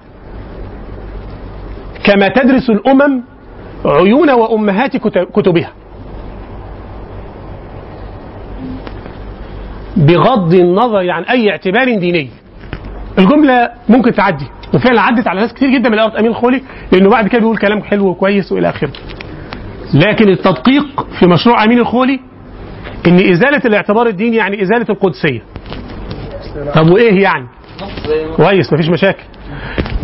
كما 2.04 2.28
تدرس 2.28 2.70
الأمم 2.70 3.22
عيون 3.86 4.30
وأمهات 4.32 4.98
كتب- 4.98 5.28
كتبها. 5.34 5.72
بغض 9.98 10.54
النظر 10.54 11.10
عن 11.12 11.24
أي 11.24 11.50
اعتبار 11.52 11.96
ديني. 12.00 12.30
الجملة 13.20 13.70
ممكن 13.90 14.12
تعدي. 14.14 14.46
وفعلا 14.76 15.02
عدت 15.02 15.28
على 15.28 15.42
ناس 15.42 15.54
كتير 15.54 15.70
جدا 15.70 15.90
من 15.90 15.94
الأرض. 15.96 16.16
أمين 16.16 16.32
الخولي 16.32 16.62
لأنه 16.92 17.10
بعد 17.10 17.28
كده 17.28 17.40
بيقول 17.40 17.58
كلام 17.58 17.84
حلو 17.84 18.08
وكويس 18.08 18.52
وإلى 18.52 18.70
آخره. 18.70 18.92
لكن 19.94 20.30
التدقيق 20.30 21.08
في 21.20 21.28
مشروع 21.28 21.64
أمين 21.64 21.80
الخولي 21.80 22.20
إن 23.08 23.20
إزالة 23.20 23.62
الاعتبار 23.66 24.08
الديني 24.08 24.36
يعني 24.36 24.62
إزالة 24.62 24.86
القدسية. 24.90 25.42
طب 26.76 26.90
وإيه 26.90 27.24
يعني؟ 27.24 27.48
كويس 28.36 28.74
مفيش 28.74 28.90
مشاكل. 28.90 29.24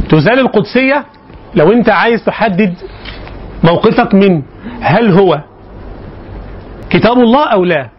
تزال 0.10 0.40
القدسية 0.40 1.06
لو 1.56 1.72
أنت 1.72 1.90
عايز 1.90 2.26
تحدد 2.26 2.74
موقفك 3.64 4.14
من 4.14 4.42
هل 4.82 5.12
هو 5.12 5.42
كتاب 6.90 7.18
الله 7.18 7.46
أو 7.54 7.64
لا. 7.64 7.90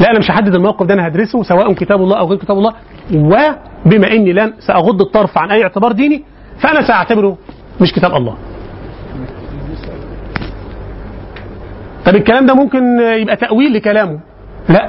لا 0.00 0.10
أنا 0.10 0.18
مش 0.18 0.30
هحدد 0.30 0.54
الموقف 0.54 0.86
ده 0.86 0.94
أنا 0.94 1.06
هدرسه 1.06 1.42
سواء 1.42 1.72
كتاب 1.72 2.00
الله 2.02 2.18
أو 2.18 2.26
غير 2.28 2.38
كتاب 2.38 2.58
الله 2.58 2.72
وبما 3.14 4.12
إني 4.12 4.32
لن 4.32 4.52
سأغض 4.66 5.00
الطرف 5.00 5.38
عن 5.38 5.50
أي 5.50 5.62
اعتبار 5.62 5.92
ديني 5.92 6.24
فأنا 6.58 6.86
سأعتبره 6.86 7.36
مش 7.80 7.92
كتاب 7.92 8.14
الله. 8.16 8.36
طب 12.06 12.14
الكلام 12.14 12.46
ده 12.46 12.54
ممكن 12.54 13.00
يبقى 13.00 13.36
تأويل 13.36 13.72
لكلامه. 13.74 14.20
لا. 14.68 14.88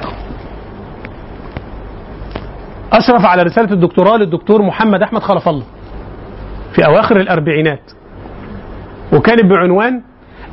أشرف 2.92 3.24
على 3.24 3.42
رسالة 3.42 3.72
الدكتوراه 3.72 4.16
للدكتور 4.16 4.62
محمد 4.62 5.02
أحمد 5.02 5.22
خلف 5.22 5.48
الله 5.48 5.64
في 6.72 6.86
أواخر 6.86 7.20
الأربعينات 7.20 7.90
وكانت 9.12 9.44
بعنوان 9.44 10.02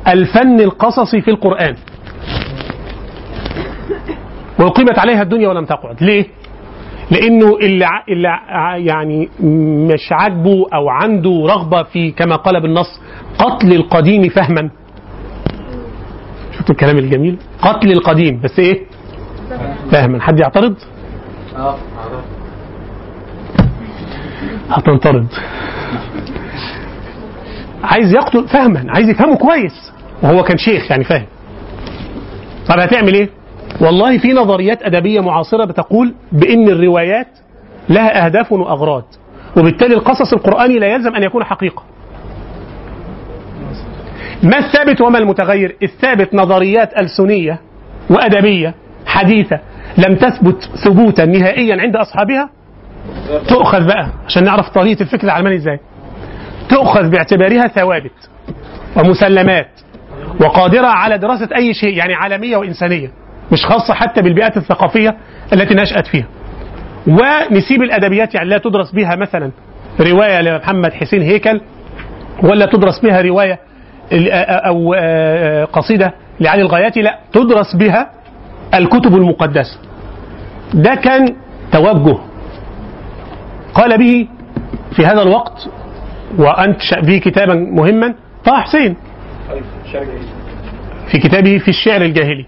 الفن 0.08 0.60
القصصي 0.60 1.20
في 1.20 1.30
القرآن. 1.30 1.76
وأقيمت 4.58 4.98
عليها 4.98 5.22
الدنيا 5.22 5.48
ولم 5.48 5.64
تقعد. 5.64 6.02
ليه؟ 6.02 6.26
لأنه 7.10 7.56
اللي, 7.56 7.86
اللي 8.08 8.28
يعني 8.86 9.28
مش 9.92 10.12
عاجبه 10.12 10.66
أو 10.74 10.88
عنده 10.88 11.46
رغبة 11.48 11.82
في 11.82 12.10
كما 12.10 12.36
قال 12.36 12.60
بالنص 12.60 13.00
قتل 13.38 13.72
القديم 13.72 14.28
فهما. 14.28 14.70
شفتوا 16.52 16.74
الكلام 16.74 16.98
الجميل؟ 16.98 17.36
قتل 17.62 17.92
القديم 17.92 18.40
بس 18.44 18.58
إيه؟ 18.58 18.82
فهما. 19.90 20.20
حد 20.20 20.40
يعترض؟ 20.40 20.74
آه 21.56 21.76
هتنطرد. 24.70 25.26
عايز 27.84 28.14
يقتل 28.14 28.48
فهما 28.48 28.84
عايز 28.88 29.08
يفهمه 29.08 29.36
كويس. 29.36 29.92
وهو 30.22 30.42
كان 30.42 30.58
شيخ 30.58 30.90
يعني 30.90 31.04
فاهم. 31.04 31.26
طب 32.68 32.78
هتعمل 32.78 33.14
إيه؟ 33.14 33.28
والله 33.80 34.18
في 34.18 34.32
نظريات 34.32 34.82
أدبية 34.82 35.20
معاصرة 35.20 35.64
بتقول 35.64 36.14
بإن 36.32 36.68
الروايات 36.68 37.28
لها 37.88 38.26
أهداف 38.26 38.52
وأغراض 38.52 39.04
وبالتالي 39.56 39.94
القصص 39.94 40.32
القرآني 40.32 40.78
لا 40.78 40.86
يلزم 40.86 41.14
أن 41.14 41.22
يكون 41.22 41.44
حقيقة. 41.44 41.82
ما 44.42 44.58
الثابت 44.58 45.00
وما 45.00 45.18
المتغير؟ 45.18 45.76
الثابت 45.82 46.34
نظريات 46.34 47.00
ألسنية 47.00 47.60
وأدبية 48.10 48.74
حديثة 49.06 49.60
لم 50.08 50.14
تثبت 50.16 50.70
ثبوتا 50.84 51.24
نهائيا 51.24 51.80
عند 51.80 51.96
أصحابها؟ 51.96 52.50
تؤخذ 53.48 53.86
بقى 53.86 54.08
عشان 54.26 54.44
نعرف 54.44 54.68
طريقة 54.68 55.02
الفكر 55.02 55.24
العلماني 55.24 55.56
إزاي. 55.56 55.80
تؤخذ 56.68 57.10
باعتبارها 57.10 57.68
ثوابت 57.68 58.30
ومسلمات 58.96 59.68
وقادرة 60.40 60.86
على 60.86 61.18
دراسة 61.18 61.48
أي 61.56 61.74
شيء 61.74 61.96
يعني 61.96 62.14
عالمية 62.14 62.56
وإنسانية. 62.56 63.10
مش 63.52 63.66
خاصة 63.66 63.94
حتى 63.94 64.22
بالبيئات 64.22 64.56
الثقافية 64.56 65.16
التي 65.52 65.74
نشأت 65.74 66.06
فيها. 66.06 66.26
ونسيب 67.06 67.82
الأدبيات 67.82 68.34
يعني 68.34 68.48
لا 68.48 68.58
تدرس 68.58 68.92
بها 68.92 69.16
مثلا 69.16 69.50
رواية 70.00 70.40
لمحمد 70.40 70.92
حسين 70.92 71.22
هيكل 71.22 71.60
ولا 72.42 72.66
تدرس 72.66 73.00
بها 73.00 73.20
رواية 73.20 73.58
أو 74.12 74.94
آه، 74.98 75.64
قصيدة 75.64 76.12
لعلي 76.40 76.62
الغاياتي 76.62 77.02
لا 77.02 77.18
تدرس 77.32 77.76
بها 77.76 78.10
الكتب 78.74 79.14
المقدسة. 79.16 79.78
ده 80.74 80.94
كان 80.94 81.34
توجه. 81.72 82.18
قال 83.74 83.98
به 83.98 84.28
في 84.96 85.06
هذا 85.06 85.22
الوقت 85.22 85.68
وأنشأ 86.38 87.00
به 87.00 87.18
كتابا 87.18 87.54
مهما 87.54 88.14
طه 88.44 88.60
حسين. 88.60 88.96
في 91.10 91.18
كتابه 91.18 91.58
في 91.58 91.68
الشعر 91.68 92.02
الجاهلي. 92.02 92.46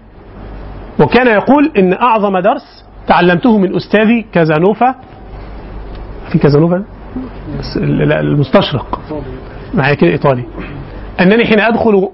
وكان 0.99 1.27
يقول 1.27 1.71
إن 1.77 1.93
أعظم 1.93 2.37
درس 2.39 2.85
تعلمته 3.07 3.57
من 3.57 3.75
أستاذي 3.75 4.25
كازانوفا. 4.33 4.95
في 6.31 6.39
كازانوفا؟ 6.39 6.83
المستشرق. 7.75 8.99
معايا 9.73 9.93
كده 9.93 10.09
إيطالي. 10.11 10.43
أنني 11.21 11.45
حين 11.45 11.59
أدخل 11.59 12.09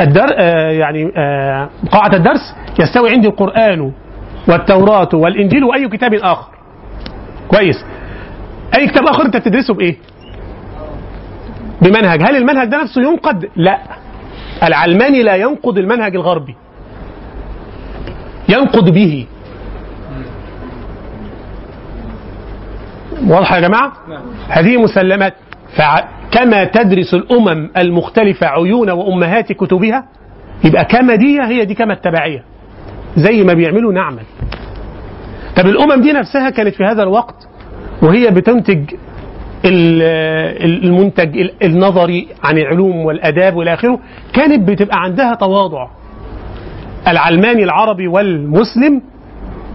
الدر 0.00 0.26
آه 0.38 0.70
يعني 0.70 1.12
آه 1.16 1.68
قاعة 1.90 2.14
الدرس 2.14 2.54
يستوي 2.78 3.10
عندي 3.10 3.28
القرآن 3.28 3.92
والتوراة 4.48 5.08
والإنجيل 5.14 5.64
وأي 5.64 5.88
كتاب 5.88 6.14
آخر. 6.14 6.50
كويس. 7.48 7.84
أي 8.78 8.86
كتاب 8.86 9.06
آخر 9.06 9.26
أنت 9.26 9.36
تدرسه 9.36 9.74
بإيه؟ 9.74 9.96
بمنهج. 11.82 12.22
هل 12.22 12.36
المنهج 12.36 12.68
ده 12.68 12.82
نفسه 12.82 13.02
ينقد؟ 13.02 13.48
لا. 13.56 13.78
العلماني 14.62 15.22
لا 15.22 15.36
ينقد 15.36 15.78
المنهج 15.78 16.14
الغربي. 16.16 16.56
ينقد 18.50 18.90
به. 18.90 19.26
واضحة 23.26 23.56
يا 23.56 23.60
جماعة؟ 23.60 23.92
هذه 24.48 24.76
مسلمات. 24.76 25.34
فكما 25.76 26.64
تدرس 26.64 27.14
الأمم 27.14 27.70
المختلفة 27.76 28.46
عيون 28.46 28.90
وأمهات 28.90 29.52
كتبها 29.52 30.04
يبقى 30.64 30.84
كما 30.84 31.14
دي 31.14 31.40
هي 31.42 31.64
دي 31.64 31.74
كما 31.74 31.92
التبعية. 31.92 32.44
زي 33.16 33.42
ما 33.44 33.54
بيعملوا 33.54 33.92
نعمل. 33.92 34.22
طب 35.56 35.66
الأمم 35.66 36.02
دي 36.02 36.12
نفسها 36.12 36.50
كانت 36.50 36.74
في 36.74 36.84
هذا 36.84 37.02
الوقت 37.02 37.48
وهي 38.02 38.30
بتنتج 38.30 38.90
ال- 39.64 40.82
المنتج 40.84 41.38
ال- 41.38 41.62
النظري 41.64 42.28
عن 42.44 42.58
العلوم 42.58 42.96
والآداب 42.96 43.56
والى 43.56 43.74
آخره 43.74 43.98
كانت 44.32 44.68
بتبقى 44.68 45.02
عندها 45.02 45.34
تواضع. 45.34 45.88
العلماني 47.08 47.64
العربي 47.64 48.08
والمسلم 48.08 49.02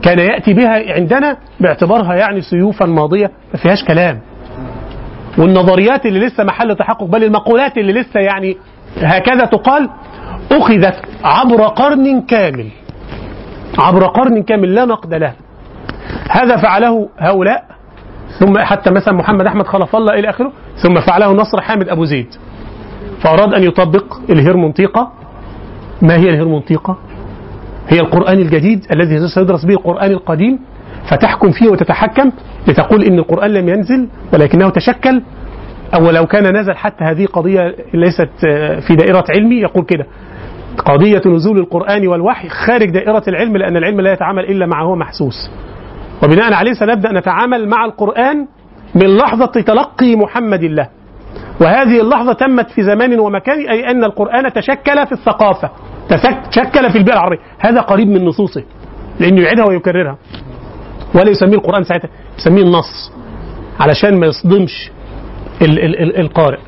كان 0.02 0.19
يأتي 0.19 0.53
بها 0.53 0.93
عندنا 0.93 1.38
باعتبارها 1.60 2.15
يعني 2.15 2.41
سيوفا 2.41 2.85
ماضية 2.85 3.31
ما 3.53 3.60
فيهاش 3.60 3.84
كلام. 3.84 4.19
والنظريات 5.38 6.06
اللي 6.06 6.19
لسه 6.19 6.43
محل 6.43 6.76
تحقق 6.76 7.03
بل 7.03 7.23
المقولات 7.23 7.77
اللي 7.77 7.93
لسه 7.93 8.19
يعني 8.19 8.57
هكذا 9.02 9.45
تقال 9.45 9.89
أخذت 10.52 10.95
عبر 11.23 11.68
قرن 11.68 12.22
كامل. 12.22 12.69
عبر 13.80 14.06
قرن 14.06 14.43
كامل 14.43 14.76
لا 14.76 14.85
نقد 14.85 15.14
له. 15.14 15.34
هذا 16.30 16.57
فعله 16.57 17.10
هؤلاء 17.19 17.65
ثم 18.39 18.57
حتى 18.57 18.91
مثلا 18.91 19.14
محمد 19.14 19.45
أحمد 19.45 19.68
خلف 19.68 19.95
الله 19.95 20.14
إلى 20.14 20.30
آخره 20.30 20.52
ثم 20.76 20.99
فعله 20.99 21.34
نصر 21.34 21.61
حامد 21.61 21.89
أبو 21.89 22.06
زيد. 22.06 22.27
فأراد 23.19 23.53
أن 23.53 23.64
يطبق 23.64 24.14
الهرمونطيقة 24.30 25.11
ما 26.02 26.15
هي 26.15 26.30
الهرمونطيقة؟ 26.30 26.97
هي 27.90 27.99
القرآن 27.99 28.40
الجديد 28.40 28.86
الذي 28.91 29.28
سيدرس 29.28 29.66
به 29.66 29.74
القرآن 29.74 30.12
القديم 30.12 30.60
فتحكم 31.10 31.52
فيه 31.52 31.70
وتتحكم 31.70 32.32
لتقول 32.68 33.03
إن 33.03 33.20
القرآن 33.20 33.52
لم 33.53 33.70
ينزل 33.70 34.07
ولكنه 34.34 34.70
تشكل 34.70 35.22
أو 35.95 36.12
لو 36.12 36.26
كان 36.26 36.57
نزل 36.57 36.74
حتى 36.76 37.03
هذه 37.03 37.26
قضية 37.26 37.76
ليست 37.94 38.30
في 38.88 38.95
دائرة 38.95 39.24
علمي 39.30 39.56
يقول 39.56 39.86
كده. 39.86 40.06
قضية 40.78 41.22
نزول 41.26 41.60
القرآن 41.60 42.07
والوحي 42.07 42.49
خارج 42.49 42.90
دائرة 42.90 43.24
العلم 43.28 43.57
لأن 43.57 43.78
العلم 43.78 44.02
لا 44.02 44.14
يتعامل 44.14 44.44
إلا 44.44 44.66
مع 44.66 44.84
هو 44.84 44.95
محسوس. 44.95 45.52
وبناء 46.24 46.53
عليه 46.53 46.74
سنبدأ 46.74 47.12
نتعامل 47.12 47.68
مع 47.70 47.86
القرآن 47.86 48.48
من 48.95 49.18
لحظة 49.18 49.45
تلقي 49.45 50.16
محمد 50.16 50.64
الله. 50.64 50.88
وهذه 51.61 52.02
اللحظة 52.02 52.34
تمت 52.34 52.69
في 52.69 52.84
زمان 52.84 53.19
ومكان 53.19 53.69
أي 53.69 53.91
أن 53.91 54.03
القرآن 54.03 54.53
تشكل 54.53 55.06
في 55.06 55.11
الثقافة. 55.11 55.69
تشكل 56.52 56.91
في 56.91 56.98
البيئة 56.98 57.14
العربية. 57.14 57.40
هذا 57.60 57.82
قريب 57.82 58.07
من 58.07 58.26
نصوصه 58.26 58.64
لأنه 59.19 59.41
يعيدها 59.41 59.65
ويكررها. 59.65 60.18
ولا 61.15 61.30
يسميه 61.30 61.57
القرآن 61.57 61.84
ساعتها 61.84 62.10
يسميه 62.38 62.61
النص 62.64 63.11
علشان 63.80 64.19
ما 64.19 64.26
يصدمش 64.26 64.91
ال 65.61 65.80
ال 65.80 65.99
ال 66.02 66.19
القارئ. 66.19 66.60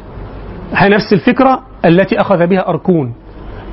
ها 0.73 0.88
نفس 0.88 1.14
الفكرة 1.14 1.61
التي 1.85 2.22
أخذ 2.22 2.47
بها 2.47 2.69
أركون. 2.69 3.14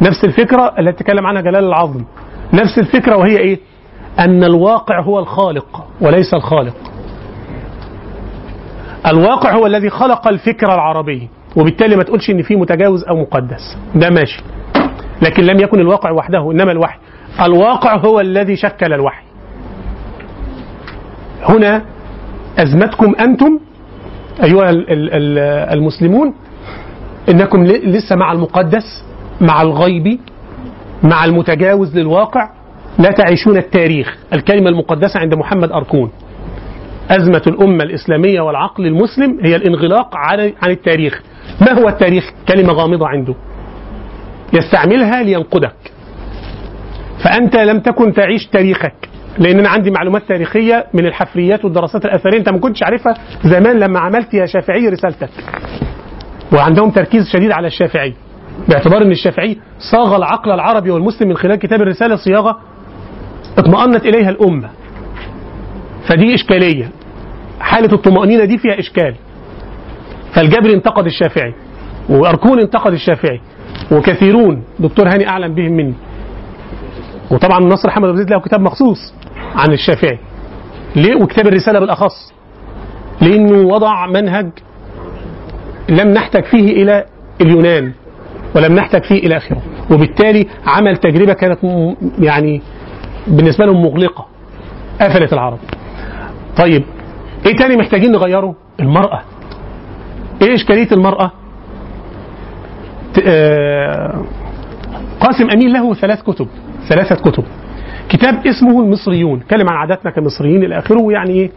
نفس 0.03 0.24
الفكرة 0.24 0.74
التي 0.78 1.05
تكلم 1.05 1.27
عنها 1.27 1.43
جلال 1.43 1.65
العظم. 1.65 2.05
نفس 2.53 2.78
الفكرة 2.78 3.16
وهي 3.16 3.39
إيه؟ 3.39 3.59
أن 4.19 4.45
الواقع 4.45 5.01
هو 5.01 5.19
الخالق 5.19 5.85
وليس 6.01 6.35
الخالق. 6.35 6.74
الواقع 9.07 9.53
هو 9.55 9.67
الذي 9.67 9.91
خلق 9.91 10.29
الفكر 10.29 10.75
العربي 10.75 11.29
وبالتالي 11.57 11.97
ما 11.97 12.03
تقولش 12.03 12.31
إن 12.31 12.43
في 12.43 12.57
متجاوز 12.57 13.05
أو 13.05 13.17
مقدس. 13.17 13.77
ده 13.95 14.11
ماشي. 14.11 14.43
لكن 15.23 15.43
لم 15.43 15.61
يكن 15.61 15.81
الواقع 15.81 16.11
وحده 16.11 16.51
إنما 16.53 16.73
الوحي. 16.73 16.99
الواقع 17.41 17.97
هو 17.97 18.21
الذي 18.21 18.57
شكل 18.57 18.93
الوحي. 18.93 19.25
هنا 21.49 21.83
أزمتكم 22.59 23.15
أنتم 23.21 23.59
أيها 24.45 24.71
ال- 24.71 24.91
ال- 24.93 25.11
ال- 25.15 25.39
المسلمون 25.79 26.35
إنكم 27.29 27.65
لسه 27.65 28.17
مع 28.17 28.33
المقدس 28.33 29.05
مع 29.41 29.63
الغيبي 29.63 30.21
مع 31.03 31.25
المتجاوز 31.25 31.99
للواقع. 31.99 32.51
لا 32.99 33.11
تعيشون 33.11 33.57
التاريخ. 33.57 34.17
الكلمة 34.33 34.69
المقدسة 34.71 35.21
عند 35.21 35.35
محمد 35.35 35.73
أركون. 35.73 36.11
أزمة 37.11 37.43
الأمة 37.47 37.85
الإسلامية 37.85 38.41
والعقل 38.41 38.87
المسلم 38.87 39.39
هي 39.43 39.57
الانغلاق 39.57 40.17
عن 40.17 40.71
التاريخ. 40.71 41.23
ما 41.61 41.73
هو 41.73 41.89
التاريخ؟ 41.89 42.31
كلمة 42.49 42.73
غامضة 42.73 43.09
عنده. 43.09 43.35
يستعملها 44.53 45.23
لينقدك. 45.23 45.93
فأنت 47.25 47.57
لم 47.57 47.81
تكن 47.81 48.13
تعيش 48.13 48.47
تاريخك. 48.47 48.95
لأن 49.39 49.59
أنا 49.59 49.69
عندي 49.69 49.91
معلومات 49.91 50.23
تاريخية 50.29 50.87
من 50.95 51.07
الحفريات 51.07 51.65
والدراسات 51.65 52.05
الأثرية 52.05 52.39
أنت 52.39 52.49
ما 52.49 52.59
كنتش 52.59 52.83
عارفها 52.83 53.15
زمان 53.45 53.79
لما 53.79 54.01
عملت 54.01 54.35
يا 54.35 54.47
شافعي 54.47 54.89
رسالتك. 54.89 55.31
وعندهم 56.53 56.91
تركيز 56.91 57.29
شديد 57.33 57.51
على 57.51 57.67
الشافعي. 57.67 58.15
باعتبار 58.69 59.03
أن 59.03 59.11
الشافعي 59.11 59.59
صاغ 59.93 60.17
العقل 60.17 60.51
العربي 60.51 60.91
والمسلم 60.91 61.29
من 61.29 61.37
خلال 61.37 61.57
كتاب 61.57 61.83
الرسالة 61.83 62.17
صياغة 62.17 62.59
اطمأنت 63.59 64.07
إليها 64.07 64.31
الأمة. 64.31 64.71
فدي 66.09 66.35
إشكالية. 66.35 66.91
حالة 67.61 67.93
الطمأنينة 67.93 68.45
دي 68.45 68.59
فيها 68.59 68.79
إشكال. 68.79 69.15
فالجبري 70.35 70.75
انتقد 70.75 71.07
الشافعي 71.07 71.55
وأركون 72.09 72.61
انتقد 72.61 72.93
الشافعي 72.93 73.41
وكثيرون 73.93 74.65
دكتور 74.79 75.09
هاني 75.09 75.29
أعلم 75.29 75.55
بهم 75.55 75.73
مني. 75.73 75.95
وطبعا 77.31 77.61
نصر 77.61 77.91
حمد 77.91 78.09
أبو 78.09 78.17
زيد 78.17 78.31
له 78.31 78.41
كتاب 78.41 78.61
مخصوص 78.61 79.15
عن 79.55 79.73
الشافعي. 79.73 80.19
ليه؟ 80.97 81.15
وكتاب 81.15 81.47
الرسالة 81.47 81.81
بالأخص. 81.81 82.33
لأنه 83.21 83.69
وضع 83.69 84.07
منهج 84.07 84.51
لم 85.89 86.09
نحتاج 86.09 86.45
فيه 86.45 86.83
إلى 86.83 87.05
اليونان 87.41 87.93
ولم 88.57 88.75
نحتاج 88.75 89.05
فيه 89.05 89.19
إلى 89.27 89.37
آخره. 89.37 89.63
وبالتالي 89.91 90.47
عمل 90.67 90.97
تجربة 90.97 91.33
كانت 91.33 91.59
يعني 92.19 92.63
بالنسبة 93.27 93.67
لهم 93.67 93.83
مغلقة. 93.83 94.27
قفلت 95.01 95.33
العرب. 95.33 95.59
طيب 96.57 96.85
إيه 97.47 97.57
تاني 97.57 97.77
محتاجين 97.77 98.13
نغيره؟ 98.13 98.55
المرأة. 98.81 99.23
إيه 100.43 100.55
إشكالية 100.55 100.89
المرأة؟ 100.93 101.31
آه، 103.27 104.25
قاسم 105.21 105.51
أمين 105.51 105.73
له 105.73 105.95
ثلاث 105.95 106.23
كتب 106.23 106.49
ثلاثة 106.89 107.15
كتب. 107.15 107.45
كتاب 108.09 108.47
اسمه 108.47 108.81
المصريون 108.83 109.41
كلم 109.51 109.69
عن 109.69 109.77
عاداتنا 109.77 110.11
كمصريين 110.11 110.65
إلى 110.65 110.79
آخره 110.79 111.13
يعني 111.13 111.31
إيه؟ 111.31 111.51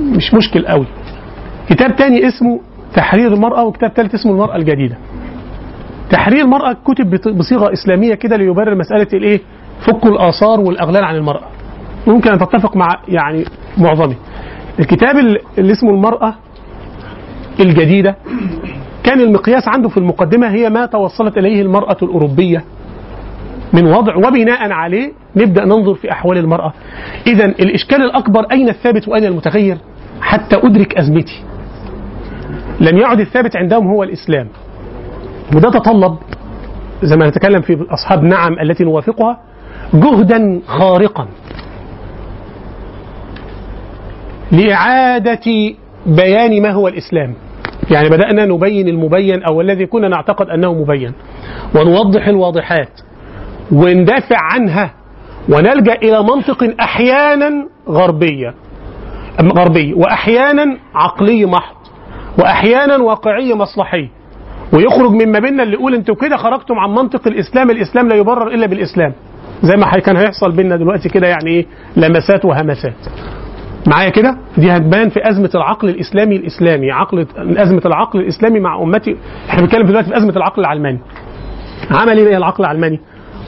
مش 0.00 0.34
مشكل 0.34 0.66
قوي. 0.66 0.86
كتاب 1.68 1.96
تاني 1.96 2.26
اسمه 2.28 2.60
تحرير 2.94 3.32
المرأة 3.34 3.64
وكتاب 3.64 3.90
ثالث 3.90 4.14
اسمه 4.14 4.32
المرأة 4.32 4.56
الجديدة. 4.56 4.96
تحرير 6.10 6.44
المرأة 6.44 6.76
كتب 6.84 7.10
بصيغة 7.38 7.72
إسلامية 7.72 8.14
كده 8.14 8.36
ليبرر 8.36 8.74
مسألة 8.74 9.06
الإيه؟ 9.14 9.40
فك 9.86 10.06
الآثار 10.06 10.60
والأغلال 10.60 11.04
عن 11.04 11.16
المرأة. 11.16 11.46
ممكن 12.06 12.30
أن 12.30 12.38
تتفق 12.38 12.76
مع 12.76 12.88
يعني 13.08 13.44
معظمه. 13.78 14.14
الكتاب 14.80 15.16
ال- 15.16 15.38
اللي 15.58 15.72
اسمه 15.72 15.90
المرأة 15.90 16.34
الجديدة 17.60 18.16
كان 19.04 19.20
المقياس 19.20 19.68
عنده 19.68 19.88
في 19.88 19.96
المقدمة 19.96 20.48
هي 20.50 20.70
ما 20.70 20.86
توصلت 20.86 21.38
إليه 21.38 21.62
المرأة 21.62 21.96
الأوروبية 22.02 22.64
من 23.72 23.86
وضع 23.86 24.16
وبناء 24.16 24.72
عليه 24.72 25.12
نبدأ 25.36 25.64
ننظر 25.64 25.94
في 25.94 26.10
أحوال 26.12 26.38
المرأة. 26.38 26.72
إذا 27.26 27.44
الإشكال 27.44 28.02
الأكبر 28.02 28.46
أين 28.52 28.68
الثابت 28.68 29.08
وأين 29.08 29.24
المتغير؟ 29.24 29.78
حتى 30.20 30.56
أدرك 30.56 30.98
أزمتي. 30.98 31.42
لم 32.80 32.98
يعد 32.98 33.20
الثابت 33.20 33.56
عندهم 33.56 33.86
هو 33.88 34.02
الإسلام. 34.02 34.48
وده 35.54 35.70
تطلب 35.70 36.16
زي 37.02 37.16
ما 37.16 37.28
نتكلم 37.28 37.60
في 37.60 37.86
أصحاب 37.90 38.22
نعم 38.24 38.52
التي 38.62 38.84
نوافقها 38.84 39.38
جهدا 39.94 40.60
خارقا. 40.66 41.26
لإعادة 44.52 45.74
بيان 46.06 46.62
ما 46.62 46.70
هو 46.70 46.88
الإسلام. 46.88 47.34
يعني 47.90 48.08
بدأنا 48.08 48.44
نبين 48.46 48.88
المبين 48.88 49.42
أو 49.42 49.60
الذي 49.60 49.86
كنا 49.86 50.08
نعتقد 50.08 50.48
أنه 50.48 50.74
مبين. 50.74 51.12
ونوضح 51.74 52.28
الواضحات. 52.28 53.00
وندافع 53.72 54.36
عنها. 54.40 54.90
ونلجأ 55.48 55.94
إلى 55.94 56.22
منطق 56.22 56.74
أحيانا 56.80 57.50
غربية 57.88 58.54
غربي. 59.42 59.94
وأحيانا 59.94 60.78
عقلي 60.94 61.46
محض. 61.46 61.76
وأحيانا 62.38 62.96
واقعي 62.96 63.54
مصلحي. 63.54 64.08
ويخرج 64.72 65.10
من 65.10 65.32
ما 65.32 65.38
بيننا 65.38 65.62
اللي 65.62 65.74
يقول 65.74 65.94
أنتوا 65.94 66.14
كده 66.14 66.36
خرجتم 66.36 66.74
عن 66.78 66.90
منطق 66.90 67.28
الإسلام. 67.28 67.70
الإسلام 67.70 68.08
لا 68.08 68.16
يبرر 68.16 68.48
إلا 68.48 68.66
بالإسلام. 68.66 69.12
زي 69.62 69.76
ما 69.76 69.90
كان 69.90 70.16
هيحصل 70.16 70.52
بيننا 70.52 70.76
دلوقتي 70.76 71.08
كده 71.08 71.26
يعني 71.26 71.50
إيه؟ 71.50 71.66
لمسات 71.96 72.44
وهمسات. 72.44 72.94
معايا 73.86 74.08
كده؟ 74.10 74.36
دي 74.58 74.70
هتبان 74.70 75.08
في 75.08 75.28
أزمة 75.28 75.50
العقل 75.54 75.88
الإسلامي 75.88 76.36
الإسلامي 76.36 76.90
عقل 76.92 77.26
أزمة 77.38 77.82
العقل 77.86 78.20
الإسلامي 78.20 78.60
مع 78.60 78.82
أمتي. 78.82 79.16
إحنا 79.48 79.62
بنتكلم 79.62 79.86
دلوقتي 79.86 80.08
في 80.08 80.16
أزمة 80.16 80.36
العقل 80.36 80.60
العلماني. 80.60 80.98
عمل 81.90 82.18
إيه 82.18 82.36
العقل 82.36 82.64
العلماني؟ 82.64 83.00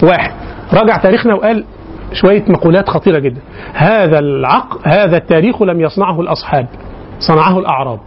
واحد 0.02 0.32
راجع 0.74 0.96
تاريخنا 0.96 1.34
وقال 1.34 1.64
شوية 2.12 2.44
مقولات 2.48 2.88
خطيرة 2.88 3.18
جدا. 3.18 3.40
هذا 3.74 4.18
العقل 4.18 4.78
هذا 4.84 5.16
التاريخ 5.16 5.62
لم 5.62 5.80
يصنعه 5.80 6.20
الأصحاب 6.20 6.66
صنعه 7.18 7.58
الأعراب. 7.58 8.00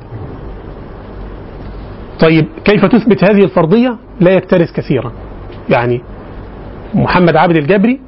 طيب 2.20 2.48
كيف 2.66 2.86
تثبت 2.86 3.24
هذه 3.24 3.44
الفرضية؟ 3.44 3.98
لا 4.20 4.32
يكترث 4.32 4.72
كثيرا. 4.72 5.12
يعني 5.70 6.02
محمد 6.94 7.36
عابد 7.36 7.56
الجبري 7.56 8.00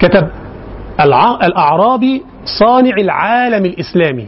كتب. 0.00 0.28
الأعرابي 1.46 2.22
صانع 2.44 2.96
العالم 2.98 3.64
الإسلامي. 3.64 4.26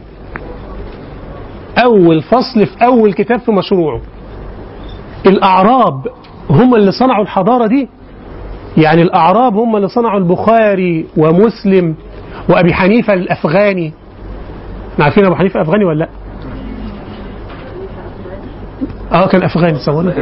أول 1.83 2.21
فصل 2.21 2.65
في 2.65 2.85
أول 2.85 3.13
كتاب 3.13 3.39
في 3.39 3.51
مشروعه. 3.51 4.01
الأعراب 5.25 6.07
هم 6.49 6.75
اللي 6.75 6.91
صنعوا 6.91 7.23
الحضارة 7.23 7.67
دي؟ 7.67 7.89
يعني 8.77 9.01
الأعراب 9.01 9.55
هم 9.57 9.75
اللي 9.75 9.87
صنعوا 9.87 10.19
البخاري 10.19 11.05
ومسلم 11.17 11.95
وأبي 12.49 12.73
حنيفة 12.73 13.13
الأفغاني. 13.13 13.93
عارفين 14.99 15.25
أبو 15.25 15.35
حنيفة 15.35 15.61
أفغاني 15.61 15.85
ولا 15.85 15.99
لأ؟ 15.99 16.09
آه 19.11 19.27
كان 19.27 19.43
أفغاني 19.43 19.77
تصور 19.77 20.13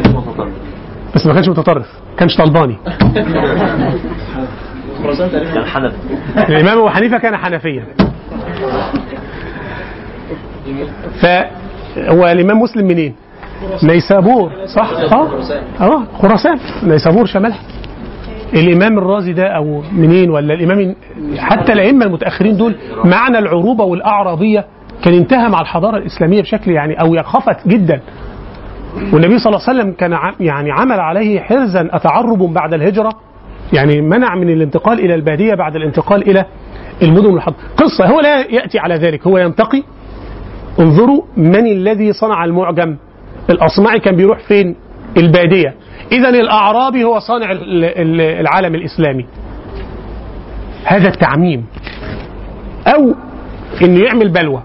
بس 1.16 1.28
ما 1.28 1.34
كانش 1.34 1.50
متطرف. 1.50 1.88
كانش 2.18 2.38
طلباني. 2.38 2.78
كان 5.54 5.66
حنفي. 5.66 5.96
الإمام 6.50 6.78
أبو 6.78 6.90
حنيفة 6.90 7.18
كان 7.18 7.38
حنفيا. 7.38 7.84
فهو 11.22 12.28
الإمام 12.28 12.60
مسلم 12.60 12.88
منين؟ 12.88 13.16
نيسابور 13.84 14.52
صح؟ 14.76 14.92
آه. 15.14 15.30
آه 15.82 16.04
خراسان. 16.22 16.60
نيسابور 16.84 17.26
شمالها 17.26 17.60
الإمام 18.54 18.98
الرازي 18.98 19.34
ده 19.34 19.48
أو 19.48 19.84
منين 19.92 20.30
ولا 20.30 20.54
الإمام 20.54 20.96
حتى 21.38 21.74
الأئمة 21.74 22.06
المتأخرين 22.06 22.58
دول 22.58 22.76
معنى 23.06 23.40
العروبة 23.40 23.84
والاعرابيه 23.84 24.66
كان 25.04 25.14
انتهى 25.14 25.50
مع 25.50 25.62
الحضارة 25.62 25.98
الإسلامية 25.98 26.42
بشكل 26.42 26.72
يعني 26.72 27.02
أو 27.02 27.24
خفت 27.24 27.68
جدا. 27.68 28.02
والنبي 29.14 29.40
صلى 29.40 29.54
الله 29.56 29.68
عليه 29.68 29.80
وسلم 29.80 29.94
كان 29.94 30.18
يعني 30.40 30.72
عمل 30.72 31.00
عليه 31.00 31.40
حرزا 31.40 31.90
اتعرب 31.92 32.40
بعد 32.54 32.74
الهجرة. 32.74 33.12
يعني 33.74 34.02
منع 34.02 34.36
من 34.36 34.50
الانتقال 34.50 35.00
إلى 35.00 35.16
البادية 35.16 35.56
بعد 35.56 35.76
الانتقال 35.76 36.30
إلى 36.30 36.46
المدن 37.02 37.26
والحضر 37.26 37.56
قصة 37.78 38.06
هو 38.06 38.20
لا 38.20 38.40
يأتي 38.40 38.80
على 38.80 38.96
ذلك 38.96 39.28
هو 39.28 39.38
ينتقي. 39.38 39.84
انظروا 40.80 41.22
من 41.38 41.68
الذي 41.68 42.14
صنع 42.14 42.46
المعجم. 42.46 42.98
الاصمعي 43.50 44.00
كان 44.00 44.16
بيروح 44.16 44.40
فين؟ 44.40 44.76
البادية. 45.18 45.76
اذا 46.12 46.30
الأعرابي 46.30 47.04
هو 47.04 47.20
صانع 47.20 47.52
ال- 47.52 47.86
ال- 47.86 48.22
العالم 48.22 48.76
الإسلامي. 48.76 49.26
هذا 50.86 51.08
التعميم. 51.08 51.66
أو 52.88 53.16
إنه 53.82 54.04
يعمل 54.04 54.30
بلوى. 54.30 54.62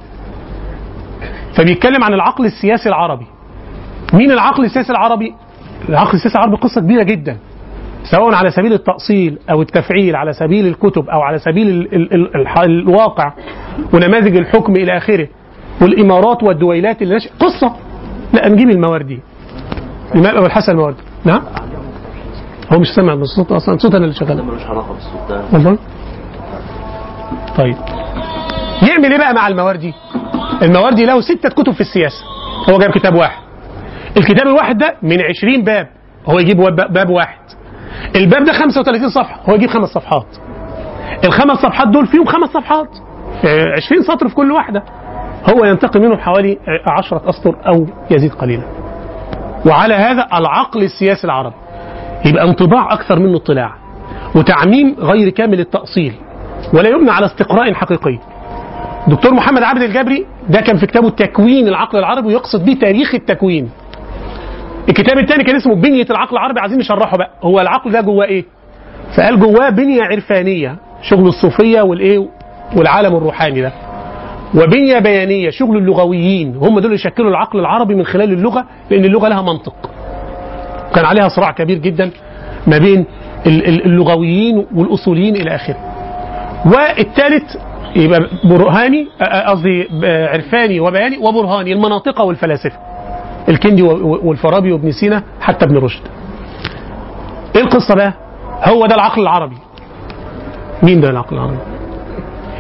فبيتكلم 1.57 2.05
عن 2.05 2.15
العقل 2.15 2.45
السياسي 2.45 2.89
العربي. 2.89 3.27
مين 4.13 4.31
العقل 4.33 4.65
السياسي 4.65 4.93
العربي؟ 4.93 5.35
العقل 5.89 6.15
السياسي 6.15 6.39
العربي 6.39 6.57
قصة 6.57 6.81
كبيرة 6.81 7.03
جدا. 7.03 7.37
سواء 8.11 8.35
على 8.35 8.51
سبيل 8.51 8.73
التأصيل 8.73 9.39
أو 9.51 9.63
التفعيل 9.63 10.17
على 10.17 10.33
سبيل 10.33 10.67
الكتب 10.67 11.09
أو 11.09 11.21
على 11.21 11.39
سبيل 11.39 11.69
ال 11.69 11.95
ال 11.95 12.15
ال 12.15 12.37
الح- 12.41 12.59
الواقع 12.59 13.33
ونماذج 13.95 14.37
الحكم 14.37 14.73
إلى 14.73 14.97
آخره 14.97 15.29
والإمارات 15.83 16.43
والدويلات 16.43 17.03
اللي 17.03 17.15
نشأ 17.17 17.31
قصة 17.41 17.77
لا 18.33 18.49
نجيب 18.49 18.71
المواردي 18.71 19.21
الإمام 20.15 20.37
أبو 20.37 20.47
الحسن 20.47 20.73
المواردي 20.73 21.03
نعم؟ 21.25 21.43
هو 22.73 22.79
مش 22.79 22.87
سامع 22.97 23.15
بالصوت 23.15 23.53
أصلا 23.53 23.79
صوت 23.79 23.95
أنا 23.95 24.05
اللي 24.05 24.15
شغال. 24.15 24.39
والله؟ 25.53 25.79
طيب. 27.59 27.77
يعمل 28.89 29.13
إيه 29.13 29.19
بقى 29.19 29.35
مع 29.35 29.49
المواردي؟ 29.49 29.93
المواردي 30.63 31.05
له 31.07 31.21
ستة 31.21 31.49
كتب 31.49 31.73
في 31.73 31.81
السياسة. 31.81 32.25
هو 32.71 32.79
جاب 32.79 32.91
كتاب 32.91 33.15
واحد. 33.15 33.43
الكتاب 34.17 34.47
الواحد 34.47 34.79
ده 34.79 34.97
من 35.03 35.17
20 35.23 35.63
باب. 35.65 35.89
هو 36.27 36.39
يجيب 36.39 36.57
باب 36.91 37.11
واحد. 37.11 37.39
الباب 38.17 38.45
ده 38.45 38.53
35 38.53 39.09
صفحة 39.09 39.41
هو 39.49 39.55
يجيب 39.55 39.71
خمس 39.71 39.89
صفحات. 39.89 40.27
الخمس 41.25 41.59
صفحات 41.59 41.89
دول 41.89 42.07
فيهم 42.07 42.25
خمس 42.25 42.49
صفحات. 42.49 42.89
آه، 43.45 43.73
20 43.77 44.03
سطر 44.03 44.29
في 44.29 44.35
كل 44.35 44.53
واحدة. 44.53 44.83
هو 45.55 45.65
ينتقي 45.65 46.01
منهم 46.01 46.19
حوالي 46.19 46.53
آه، 46.53 46.91
عشرة 46.91 47.23
أسطر 47.31 47.57
أو 47.67 47.87
يزيد 48.11 48.33
قليلا. 48.33 48.63
وعلى 49.67 49.95
هذا 49.95 50.27
العقل 50.35 50.83
السياسي 50.83 51.25
العربي. 51.25 51.55
يبقى 52.25 52.45
انطباع 52.45 52.93
أكثر 52.93 53.19
منه 53.19 53.37
اطلاع. 53.37 53.75
وتعميم 54.35 54.97
غير 54.99 55.29
كامل 55.31 55.61
التأصيل. 55.61 56.13
ولا 56.75 56.89
يبنى 56.89 57.11
على 57.11 57.27
استقراء 57.27 57.75
حقيقي. 57.75 58.19
دكتور 59.09 59.35
محمد 59.35 59.63
عابد 59.63 59.83
الجبري 59.83 60.27
ده 60.49 60.61
كان 60.61 60.77
في 60.77 60.87
كتابه 60.87 61.11
تكوين 61.11 61.69
العقل 61.69 61.99
العربي 61.99 62.27
ويقصد 62.29 62.65
به 62.65 62.73
تاريخ 62.81 63.15
التكوين. 63.15 63.71
الكتاب 64.89 65.19
الثاني 65.19 65.45
كان 65.45 65.57
اسمه 65.57 65.75
بنية 65.75 66.07
العقل 66.11 66.33
العربي 66.37 66.61
عايزين 66.61 66.79
نشرحه 66.79 67.17
بقى. 67.17 67.31
هو 67.43 67.61
العقل 67.61 67.93
ده 67.93 68.01
جواه 68.01 68.25
إيه؟ 68.27 68.45
فقال 69.17 69.41
جواه 69.41 69.69
بنية 69.71 70.03
عرفانية 70.03 70.77
شغل 71.03 71.27
الصوفية 71.29 71.81
والإيه؟ 71.81 72.29
والعالم 72.77 73.17
الروحاني 73.17 73.61
ده. 73.61 73.73
وبنية 74.55 74.99
بيانية 74.99 75.51
شغل 75.51 75.77
اللغويين 75.77 76.57
هم 76.57 76.79
دول 76.79 76.93
يشكلوا 76.95 77.31
العقل 77.31 77.59
العربي 77.61 77.95
من 77.95 78.05
خلال 78.05 78.33
اللغة 78.33 78.65
لأن 78.91 79.05
اللغة 79.05 79.29
لها 79.29 79.43
منطق. 79.43 79.91
كان 80.95 81.05
عليها 81.05 81.29
صراع 81.29 81.51
كبير 81.51 81.79
جدا 81.79 82.11
ما 82.67 82.79
بين 82.79 83.05
ال- 83.47 83.69
ال- 83.69 83.85
اللغويين 83.85 84.67
والأصوليين 84.75 85.37
إلى 85.37 85.55
آخره. 85.55 85.77
والثالث 86.67 87.57
يبقى 87.97 88.27
برهاني 88.45 89.07
آه، 89.21 89.51
قصدي 89.51 89.89
آه، 90.05 90.29
عرفاني 90.33 90.81
وبياني 90.81 91.19
وبرهاني 91.19 91.73
المناطق 91.73 92.21
والفلاسفة. 92.21 92.77
الكندي 93.49 93.83
والفارابي 93.83 94.73
وابن 94.73 94.93
سينا 94.93 95.23
حتى 95.41 95.65
ابن 95.65 95.77
رشد. 95.77 96.03
إيه 97.57 97.63
القصة 97.63 97.95
بقى؟ 97.95 98.13
هو 98.65 98.87
ده 98.87 98.95
العقل 98.95 99.23
العربي. 99.23 99.57
مين 100.83 101.01
ده 101.01 101.11
العقل 101.11 101.37
العربي؟ 101.37 101.59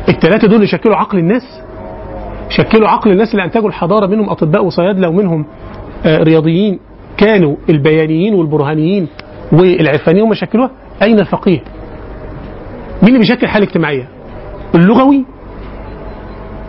الثلاثة 0.09 0.49
دول 0.49 0.63
يشكلوا 0.63 0.97
عقل 0.97 1.19
الناس 1.19 1.43
شكلوا 2.49 2.89
عقل 2.89 3.11
الناس 3.11 3.31
اللي 3.33 3.45
أنتجوا 3.45 3.69
الحضارة 3.69 4.07
منهم 4.07 4.31
أطباء 4.31 4.65
وصيادلة 4.65 5.09
ومنهم 5.09 5.45
آه، 6.07 6.23
رياضيين 6.23 6.79
كانوا 7.17 7.57
البيانيين 7.69 8.35
والبرهانيين 8.35 9.09
والعرفانيين 9.53 10.27
هم 10.27 10.35
شكلوها 10.35 10.71
أين 11.03 11.19
الفقيه؟ 11.21 11.59
مين 13.03 13.09
اللي 13.09 13.19
بيشكل 13.19 13.49
حالة 13.49 13.65
اجتماعية؟ 13.67 14.09
اللغوي 14.75 15.25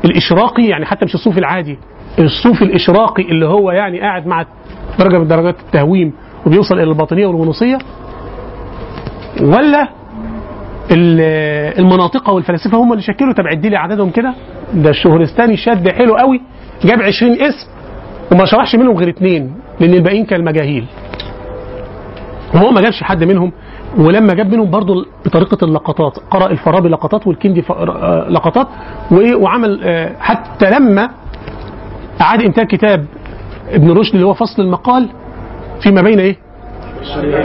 الإشراقي 0.06 0.64
يعني 0.66 0.86
حتى 0.86 1.06
مش 1.06 1.16
الصوفي 1.16 1.40
العادي. 1.40 1.78
الصوفي 2.20 2.62
الإشراقي 2.62 3.24
اللي 3.24 3.46
هو 3.46 3.72
يعني 3.72 4.00
قاعد 4.02 4.28
مع 4.28 4.46
درجة 5.00 5.18
من 5.18 5.28
درجات 5.28 5.60
التهويم 5.60 6.14
وبيوصل 6.46 6.76
إلى 6.76 6.84
الباطنية 6.84 7.28
والغنوصيه 7.28 7.78
ولا 9.42 9.88
ال- 10.92 11.80
المناطق 11.80 12.30
والفلاسفة 12.30 12.78
هم 12.78 12.92
اللي 12.92 13.04
شكلوا 13.04 13.34
طب 13.34 13.48
عدي 13.48 13.70
لي 13.70 13.78
عددهم 13.78 14.10
كده 14.10 14.34
ده 14.74 14.90
الشهرستاني 14.90 15.58
شد 15.58 15.90
حلو 15.90 16.16
قوي 16.16 16.42
جاب 16.86 17.02
20 17.02 17.32
اسم 17.32 17.68
وما 18.32 18.46
شرحش 18.46 18.76
منهم 18.76 18.98
غير 18.98 19.10
اثنين 19.10 19.54
لأن 19.80 19.94
الباقيين 19.94 20.26
كان 20.26 20.44
مجاهيل 20.44 20.86
وهو 22.54 22.72
ما 22.72 22.82
جابش 22.82 23.04
حد 23.04 23.24
منهم 23.24 23.52
ولما 23.98 24.34
جاب 24.34 24.52
منهم 24.54 24.70
برضه 24.72 25.06
بطريقة 25.26 25.66
اللقطات 25.66 26.18
قرأ 26.32 26.48
الفارابي 26.52 26.90
لقطات 26.90 27.28
والكندي 27.28 27.64
آه، 27.70 28.28
لقطات؟ 28.30 28.68
وعمل 29.36 29.80
آه، 29.84 30.16
حتى 30.20 30.70
لما 30.70 31.10
أعاد 32.22 32.42
إنتاج 32.42 32.68
كتاب 32.68 33.06
ابن 33.70 33.92
رشد 33.92 34.14
اللي 34.14 34.26
هو 34.26 34.34
فصل 34.34 34.62
المقال 34.62 35.10
فيما 35.82 36.02
بين 36.02 36.20
إيه؟ 36.20 36.38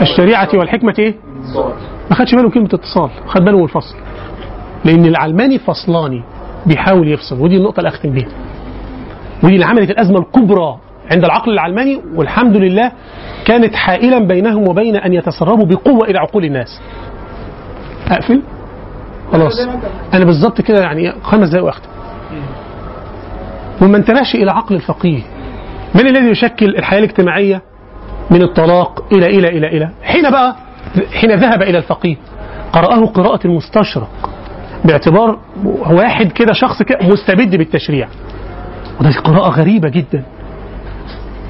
الشريعة 0.01 0.49
والحكمة 0.53 0.93
إيه؟ 0.99 1.15
ما 2.09 2.15
خدش 2.15 2.35
باله 2.35 2.49
كلمة 2.49 2.69
اتصال 2.73 3.09
خد 3.27 3.41
باله 3.41 3.57
من 3.57 3.63
الفصل. 3.63 3.95
لأن 4.85 5.05
العلماني 5.05 5.59
فصلاني 5.59 6.23
بيحاول 6.65 7.07
يفصل 7.07 7.39
ودي 7.39 7.57
النقطة 7.57 7.77
اللي 7.79 7.89
أختم 7.89 8.09
بيها. 8.09 8.27
ودي 9.43 9.53
اللي 9.53 9.65
عملت 9.65 9.89
الأزمة 9.89 10.19
الكبرى 10.19 10.77
عند 11.11 11.23
العقل 11.25 11.51
العلماني 11.51 12.01
والحمد 12.15 12.57
لله 12.57 12.91
كانت 13.45 13.75
حائلا 13.75 14.19
بينهم 14.19 14.67
وبين 14.67 14.95
أن 14.95 15.13
يتسربوا 15.13 15.65
بقوة 15.65 16.07
إلى 16.07 16.19
عقول 16.19 16.45
الناس. 16.45 16.81
أقفل؟ 18.11 18.41
خلاص. 19.31 19.59
أنا 20.13 20.25
بالظبط 20.25 20.61
كده 20.61 20.81
يعني 20.81 21.11
خمس 21.23 21.49
دقايق 21.49 21.65
وأختم. 21.65 21.89
وما 23.83 23.97
انتبهش 23.97 24.35
إلى 24.35 24.51
عقل 24.51 24.75
الفقيه 24.75 25.21
من 25.95 26.07
الذي 26.07 26.27
يشكل 26.29 26.65
الحياة 26.75 26.99
الاجتماعية؟ 26.99 27.61
من 28.31 28.41
الطلاق 28.41 29.03
إلى 29.13 29.25
إلى 29.25 29.47
إلى 29.47 29.67
إلى. 29.67 29.89
حين 30.03 30.29
بقى 30.31 30.55
حين 31.13 31.31
ذهب 31.35 31.61
إلى 31.61 31.77
الفقيه 31.77 32.15
قرأه 32.73 33.05
قراءة 33.05 33.47
المستشرق 33.47 34.09
باعتبار 34.85 35.39
واحد 35.89 36.31
كده 36.31 36.53
شخص 36.53 36.83
كده 36.83 36.99
مستبد 37.07 37.55
بالتشريع. 37.55 38.07
وده 38.99 39.11
قراءة 39.11 39.49
غريبة 39.49 39.89
جدا. 39.89 40.23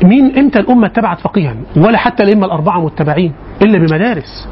مين 0.03 0.38
إمتى 0.38 0.60
الأمة 0.60 0.88
اتبعت 0.88 1.19
فقيها؟ 1.19 1.55
ولا 1.77 1.97
حتى 1.97 2.23
الأئمة 2.23 2.45
الأربعة 2.45 2.80
متبعين 2.85 3.34
إلا 3.61 3.77
بمدارس. 3.77 4.47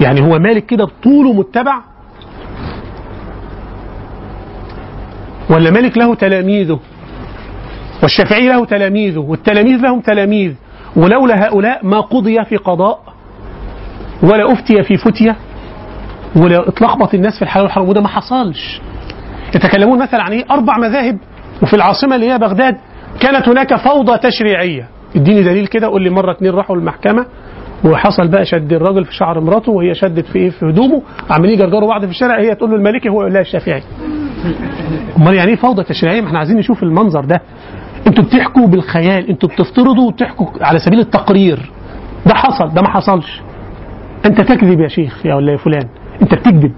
يعني 0.00 0.20
هو 0.20 0.38
مالك 0.38 0.66
كده 0.66 0.88
طوله 1.02 1.32
متبع 1.32 1.80
ولا 5.50 5.70
مالك 5.70 5.98
له 5.98 6.14
تلاميذه 6.14 6.80
والشافعي 8.02 8.48
له 8.48 8.64
تلاميذه 8.64 9.18
والتلاميذ 9.18 9.80
لهم 9.80 10.00
تلاميذ 10.00 10.52
ولولا 10.96 11.46
هؤلاء 11.46 11.86
ما 11.86 12.00
قضي 12.00 12.44
في 12.44 12.56
قضاء 12.56 13.00
ولا 14.22 14.52
أفتي 14.52 14.82
في 14.82 14.96
فتية 14.96 15.36
ولا 16.36 16.68
اتلخبط 16.68 17.14
الناس 17.14 17.36
في 17.36 17.42
الحلال 17.42 17.64
والحرام 17.64 17.88
وده 17.88 18.00
ما 18.00 18.08
حصلش. 18.08 18.80
يتكلمون 19.54 19.98
مثلا 20.02 20.22
عن 20.22 20.32
إيه؟ 20.32 20.44
أربع 20.50 20.78
مذاهب 20.78 21.18
وفي 21.62 21.74
العاصمة 21.74 22.14
اللي 22.14 22.32
هي 22.32 22.38
بغداد 22.38 22.76
كانت 23.20 23.48
هناك 23.48 23.74
فوضى 23.74 24.18
تشريعية. 24.18 24.88
اديني 25.16 25.42
دليل 25.42 25.66
كده 25.66 25.86
قول 25.86 26.02
لي 26.02 26.10
مرة 26.10 26.32
اتنين 26.32 26.52
راحوا 26.52 26.76
المحكمة 26.76 27.26
وحصل 27.84 28.28
بقى 28.28 28.44
شد 28.44 28.72
الراجل 28.72 29.04
في 29.04 29.14
شعر 29.14 29.40
مراته 29.40 29.72
وهي 29.72 29.94
شدت 29.94 30.26
في 30.26 30.38
إيه؟ 30.38 30.50
في 30.50 30.66
هدومه 30.66 31.02
عمالين 31.30 31.54
يجرجروا 31.54 31.88
بعض 31.88 32.04
في 32.04 32.10
الشارع 32.10 32.40
هي 32.40 32.54
تقول 32.54 32.70
له 32.70 32.76
المالكي 32.76 33.08
هو 33.08 33.20
يقول 33.20 33.32
لها 33.32 33.40
الشافعي. 33.40 33.82
امال 35.16 35.34
يعني 35.34 35.50
إيه 35.50 35.56
فوضى 35.56 35.82
تشريعية 35.82 36.20
ما 36.20 36.26
إحنا 36.26 36.38
عايزين 36.38 36.56
نشوف 36.56 36.82
المنظر 36.82 37.24
ده. 37.24 37.40
أنتوا 38.06 38.24
بتحكوا 38.24 38.66
بالخيال 38.66 39.28
أنتوا 39.28 39.48
بتفترضوا 39.48 40.08
وتحكوا 40.08 40.46
على 40.60 40.78
سبيل 40.78 40.98
التقرير. 41.00 41.70
ده 42.26 42.34
حصل 42.34 42.74
ده 42.74 42.82
ما 42.82 42.88
حصلش. 42.88 43.40
انت 44.26 44.40
تكذب 44.40 44.80
يا 44.80 44.88
شيخ 44.88 45.26
يا 45.26 45.34
ولا 45.34 45.52
يا 45.52 45.56
فلان. 45.56 45.88
انت 46.22 46.34
بتكذب. 46.34 46.72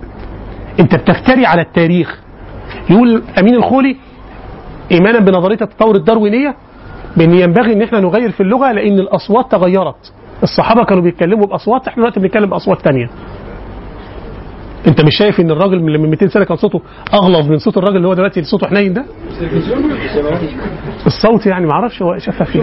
انت 0.81 0.95
بتفتري 0.95 1.47
على 1.47 1.63
التاريخ. 1.63 2.21
يقول 2.91 3.23
أمين 3.41 3.55
الخولي 3.55 3.97
إيمانا 4.93 5.19
بنظرية 5.19 5.59
التطور 5.63 5.97
الداروينية 5.97 6.55
بأن 7.17 7.35
ينبغي 7.35 7.73
أن 7.73 7.83
إحنا 7.83 8.01
نغير 8.01 8.31
في 8.31 8.43
اللغة 8.43 8.73
لأن 8.73 8.99
الأصوات 8.99 9.53
تغيرت. 9.53 10.13
الصحابة 10.43 10.85
كانوا 10.85 11.03
بيتكلموا 11.03 11.47
بأصوات 11.47 11.89
إحنا 11.89 12.03
دلوقتي 12.03 12.21
بنتكلم 12.21 12.51
بأصوات 12.51 12.81
تانية. 12.81 13.11
انت 14.87 15.01
مش 15.01 15.17
شايف 15.19 15.41
ان 15.41 15.51
الراجل 15.51 15.81
من 15.83 16.01
من 16.01 16.11
200 16.11 16.29
سنة 16.29 16.45
كان 16.45 16.57
صوته 16.57 16.83
اغلظ 17.15 17.51
من 17.51 17.59
صوت 17.59 17.77
الراجل 17.79 17.97
اللي 17.97 18.09
هو 18.09 18.15
دلوقتي 18.15 18.43
صوته 18.43 18.67
حنين 18.67 18.93
ده؟ 18.93 19.05
الصوت 21.07 21.47
يعني 21.47 21.67
ما 21.67 21.73
أعرفش 21.73 22.03
هو 22.03 22.19
شافها 22.19 22.45
فين. 22.45 22.63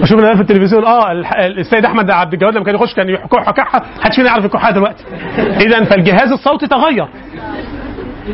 بشوف 0.00 0.18
أنا 0.18 0.34
في 0.34 0.40
التلفزيون. 0.40 0.84
آه 0.84 1.12
السيد 1.58 1.84
أحمد 1.84 2.10
عبد 2.10 2.32
الجواد 2.32 2.54
لما 2.54 2.64
كان 2.64 2.74
يخش 2.74 2.94
كان 2.94 3.08
يكح 3.08 3.50
كحه 3.50 3.82
محدش 3.98 4.16
فينا 4.16 4.28
يعرف 4.28 4.44
يكحها 4.44 4.70
دلوقتي. 4.70 5.04
اذا 5.38 5.84
فالجهاز 5.84 6.32
الصوتي 6.32 6.66
تغير. 6.66 7.08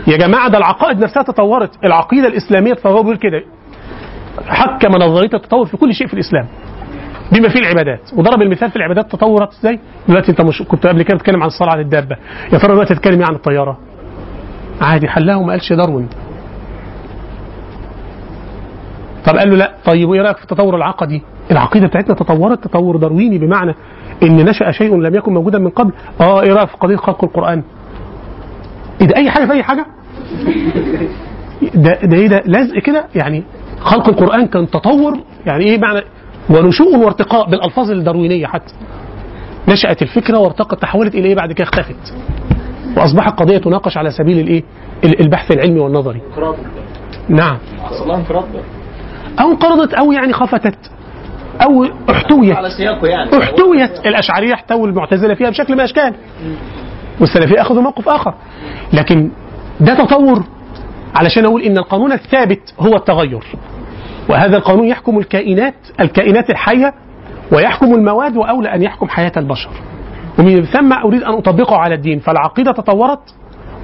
يا 0.07 0.17
جماعة 0.17 0.49
ده 0.49 0.59
العقائد 0.59 0.99
نفسها 0.99 1.23
تطورت. 1.23 1.71
العقيدة 1.85 2.29
الإسلامية 2.29 2.75
فهو 2.75 3.03
بيقول 3.03 3.17
كده. 3.17 3.43
حكم 4.49 4.89
نظرية 4.93 5.31
التطور 5.35 5.67
في 5.67 5.77
كل 5.77 5.95
شيء 5.95 6.07
في 6.07 6.15
الإسلام. 6.15 6.47
بما 7.33 7.49
فيه 7.49 7.61
العبادات. 7.61 8.01
وضرب 8.17 8.43
المثال 8.43 8.71
في 8.71 8.77
العبادات 8.77 9.13
تطورت 9.13 9.53
إزاي؟ 9.53 9.79
دلوقتي 10.09 10.31
أنت 10.31 10.41
مش 10.41 10.63
كنت 10.63 10.87
قبل 10.87 11.03
كده 11.03 11.17
بتتكلم 11.17 11.43
عن 11.43 11.47
الصلاة 11.47 11.71
على 11.71 11.81
الدابة. 11.83 12.17
يا 12.53 12.59
ترى 12.59 12.73
دلوقتي 12.73 12.95
تتكلم 12.95 13.19
إيه 13.21 13.27
عن 13.29 13.35
الطيارة؟ 13.35 13.79
عادي 14.81 15.09
حلها 15.09 15.37
وما 15.37 15.51
قالش 15.53 15.73
داروين 15.73 16.09
طب 19.27 19.37
قال 19.37 19.51
له 19.51 19.57
لا. 19.57 19.75
طيب 19.85 20.09
وايه 20.09 20.23
رأيك 20.23 20.37
في 20.37 20.43
التطور 20.43 20.77
العقدي؟ 20.77 21.23
العقيدة 21.51 21.87
بتاعتنا 21.87 22.15
تطورت 22.15 22.65
تطور 22.65 22.97
دارويني 22.97 23.39
بمعنى 23.39 23.75
إن 24.23 24.45
نشأ 24.45 24.71
شيء 24.71 24.97
لم 24.97 25.15
يكن 25.15 25.35
موجودا 25.35 25.59
من 25.59 25.71
قبل. 25.71 25.93
آه 26.21 26.43
إيه 26.43 26.53
رأيك 26.53 26.69
في 26.69 26.77
قضية 26.77 26.97
خلق 26.97 27.25
القرآن؟ 27.25 27.63
إيه 29.01 29.07
ده؟ 29.07 29.17
أي 29.17 29.31
حاجة 29.31 29.47
في 29.47 29.53
أي 29.53 29.63
حاجة؟ 29.63 29.87
ده 31.75 31.99
ده 32.03 32.17
إيه 32.17 32.29
ده؟ 32.29 32.43
لزق 32.47 32.79
كده؟ 32.79 33.05
يعني 33.15 33.43
خلق 33.81 34.09
القرآن 34.09 34.47
كان 34.47 34.71
تطور 34.71 35.19
يعني 35.47 35.65
إيه 35.65 35.79
معنى 35.79 36.01
ونشوء 36.51 36.97
وارتقاء 36.97 37.51
بالألفاظ 37.51 37.91
الداروينية 37.91 38.47
حتى. 38.47 38.75
نشأت 39.69 40.03
الفكرة 40.03 40.39
وارتقت 40.39 40.83
تحولت 40.83 41.15
إلى 41.15 41.29
إيه 41.29 41.35
بعد 41.35 41.53
كده؟ 41.53 41.65
اختفت. 41.65 42.15
وأصبحت 42.97 43.39
قضية 43.41 43.59
تناقش 43.59 43.97
على 43.97 44.11
سبيل 44.11 44.39
الإيه؟ 44.39 44.63
ال- 45.05 45.21
البحث 45.21 45.51
العلمي 45.53 45.81
والنظري. 45.81 46.21
نعم. 47.29 47.59
حصل 47.83 48.09
لها 48.09 48.17
انفراد 48.17 48.45
أو 49.41 49.51
انقرضت 49.51 49.95
أو 49.95 50.13
يعني 50.13 50.33
خفتت. 50.33 50.79
أو 51.63 51.87
احتويت. 52.11 52.57
على 52.57 52.71
سياقه 52.71 53.07
يعني. 53.09 53.39
احتويت. 53.39 54.07
الأشعرية 54.07 54.55
احتووا 54.55 54.87
المعتزلة 54.87 55.35
فيها 55.35 55.51
بشكل 55.51 55.73
من 55.73 55.81
الاشكال 55.81 56.15
والسلفية 57.21 57.61
أخذوا 57.61 57.83
موقف 57.83 58.09
آخر. 58.09 58.35
لكن 58.93 59.31
ده 59.81 59.95
تطور. 59.95 60.45
علشان 61.15 61.45
أقول 61.45 61.63
إن 61.63 61.79
القانون 61.79 62.13
الثابت 62.13 62.75
هو 62.81 62.97
التغير. 62.97 63.45
وهذا 64.29 64.57
القانون 64.57 64.87
يحكم 64.87 65.19
الكائنات 65.19 65.75
الكائنات 66.01 66.51
الحية 66.51 66.95
ويحكم 67.53 67.95
المواد 67.95 68.37
وأولى 68.37 68.75
أن 68.75 68.83
يحكم 68.83 69.09
حياة 69.09 69.33
البشر. 69.37 69.71
ومن 70.39 70.65
ثم 70.65 70.93
أريد 70.93 71.23
أن 71.23 71.35
أطبقه 71.35 71.77
على 71.77 71.95
الدين 71.95 72.19
فالعقيدة 72.19 72.73
تطورت 72.73 73.35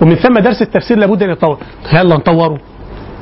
ومن 0.03 0.15
ثم 0.15 0.39
درس 0.39 0.63
التفسير 0.63 0.99
لابد 0.99 1.23
أن 1.23 1.31
يتطور. 1.31 1.59
يلا 1.93 2.15
نطوره. 2.17 2.59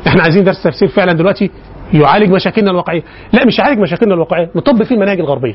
إحنا 0.06 0.22
عايزين 0.22 0.44
درس 0.44 0.62
تفسير 0.62 0.88
فعلا 0.88 1.12
دلوقتي 1.12 1.50
يعالج 1.92 2.30
مشاكلنا 2.30 2.70
الواقعية. 2.70 3.02
لا 3.32 3.46
مش 3.46 3.58
يعالج 3.58 3.78
مشاكلنا 3.78 4.14
الواقعية 4.14 4.50
نطبق 4.56 4.82
فيه 4.82 4.94
المناهج 4.94 5.20
الغربية. 5.20 5.54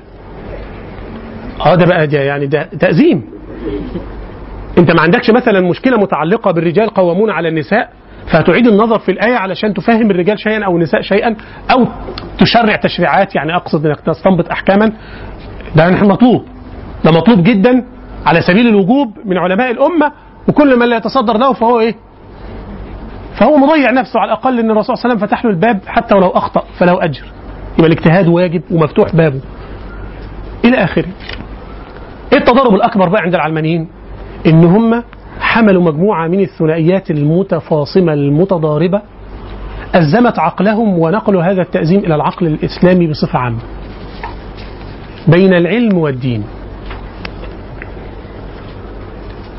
آه 1.66 1.76
ده 1.76 1.86
بقى 1.86 2.08
ده 2.08 2.20
يعني 2.20 2.48
ده 2.48 2.64
تأزيم. 2.80 3.22
أنت 4.78 4.92
ما 4.92 5.02
عندكش 5.02 5.30
مثلا 5.30 5.62
مشكلة 5.62 5.98
متعلقة 5.98 6.52
بالرجال 6.52 6.90
قوامون 6.90 7.30
على 7.30 7.48
النساء؟ 7.48 7.90
فتعيد 8.32 8.68
النظر 8.68 9.00
في 9.00 9.12
الآية 9.12 9.36
علشان 9.36 9.74
تفهم 9.74 10.12
الرجال 10.12 10.40
شيئا 10.40 10.66
أو 10.66 10.76
النساء 10.76 11.02
شيئا 11.02 11.36
أو 11.72 11.88
تشرع 12.38 12.76
تشريعات 12.76 13.36
يعني 13.36 13.56
أقصد 13.56 13.86
أنك 13.86 14.00
تستنبط 14.00 14.52
أحكاما. 14.52 14.92
ده 15.76 15.90
نحن 15.90 16.06
مطلوب. 16.06 16.46
ده 17.06 17.12
مطلوب 17.12 17.44
جدا 17.44 17.86
على 18.26 18.42
سبيل 18.42 18.68
الوجوب 18.68 19.18
من 19.26 19.38
علماء 19.38 19.72
الأمة 19.72 20.12
وكل 20.48 20.80
من 20.80 20.90
لا 20.90 20.98
يتصدر 20.98 21.38
له 21.38 21.54
فهو 21.54 21.80
إيه؟ 21.80 21.96
فهو 23.40 23.58
مضيع 23.58 23.92
نفسه 23.92 24.20
على 24.20 24.32
الأقل 24.32 24.60
أن 24.60 24.72
الرسول 24.72 24.98
صلى 24.98 25.04
الله 25.06 25.06
عليه 25.06 25.16
وسلم 25.16 25.28
فتح 25.28 25.46
له 25.46 25.52
الباب 25.52 25.80
حتى 25.88 26.16
ولو 26.16 26.28
أخطأ 26.28 26.64
فله 26.80 27.04
أجر. 27.04 27.24
يبقى 27.78 27.88
الاجتهاد 27.92 28.28
واجب 28.28 28.62
ومفتوح 28.72 29.16
بابه. 29.16 29.42
إلى 30.66 30.78
آخره. 30.84 31.06
إيه 32.34 32.40
التضارب 32.40 32.76
الأكبر 32.76 33.10
بقى 33.10 33.22
عند 33.22 33.36
العلمانيين؟ 33.36 33.88
إن 34.48 34.64
هم 34.64 35.04
حملوا 35.40 35.84
مجموعة 35.84 36.28
من 36.28 36.40
الثنائيات 36.40 37.12
المتفاصمة 37.12 38.14
المتضاربة 38.14 39.02
أزمت 39.96 40.40
عقلهم 40.40 41.00
ونقلوا 41.00 41.44
هذا 41.44 41.62
التأزيم 41.62 42.00
إلى 42.00 42.16
العقل 42.16 42.48
الإسلامي 42.48 43.08
بصفة 43.08 43.40
عامة. 43.40 43.60
بين 45.28 45.54
العلم 45.54 45.98
والدين. 45.98 46.44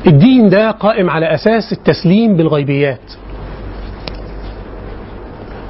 الدين 0.07 0.49
ده 0.49 0.71
قائم 0.71 1.09
على 1.09 1.33
أساس 1.33 1.73
التسليم 1.73 2.37
بالغيبيات. 2.37 3.13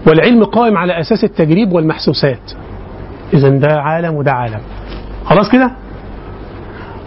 والعلم 0.08 0.44
قائم 0.44 0.78
على 0.78 1.00
أساس 1.00 1.24
التجريب 1.24 1.72
والمحسوسات. 1.72 2.52
إذا 3.34 3.50
ده 3.50 3.82
عالم 3.82 4.16
وده 4.16 4.32
عالم. 4.32 4.62
خلاص 5.26 5.50
كده؟ 5.52 5.72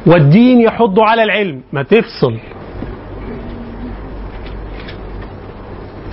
والدين 0.06 0.60
يحض 0.60 1.00
على 1.00 1.22
العلم. 1.22 1.60
ما 1.72 1.82
تفصل. 1.82 2.38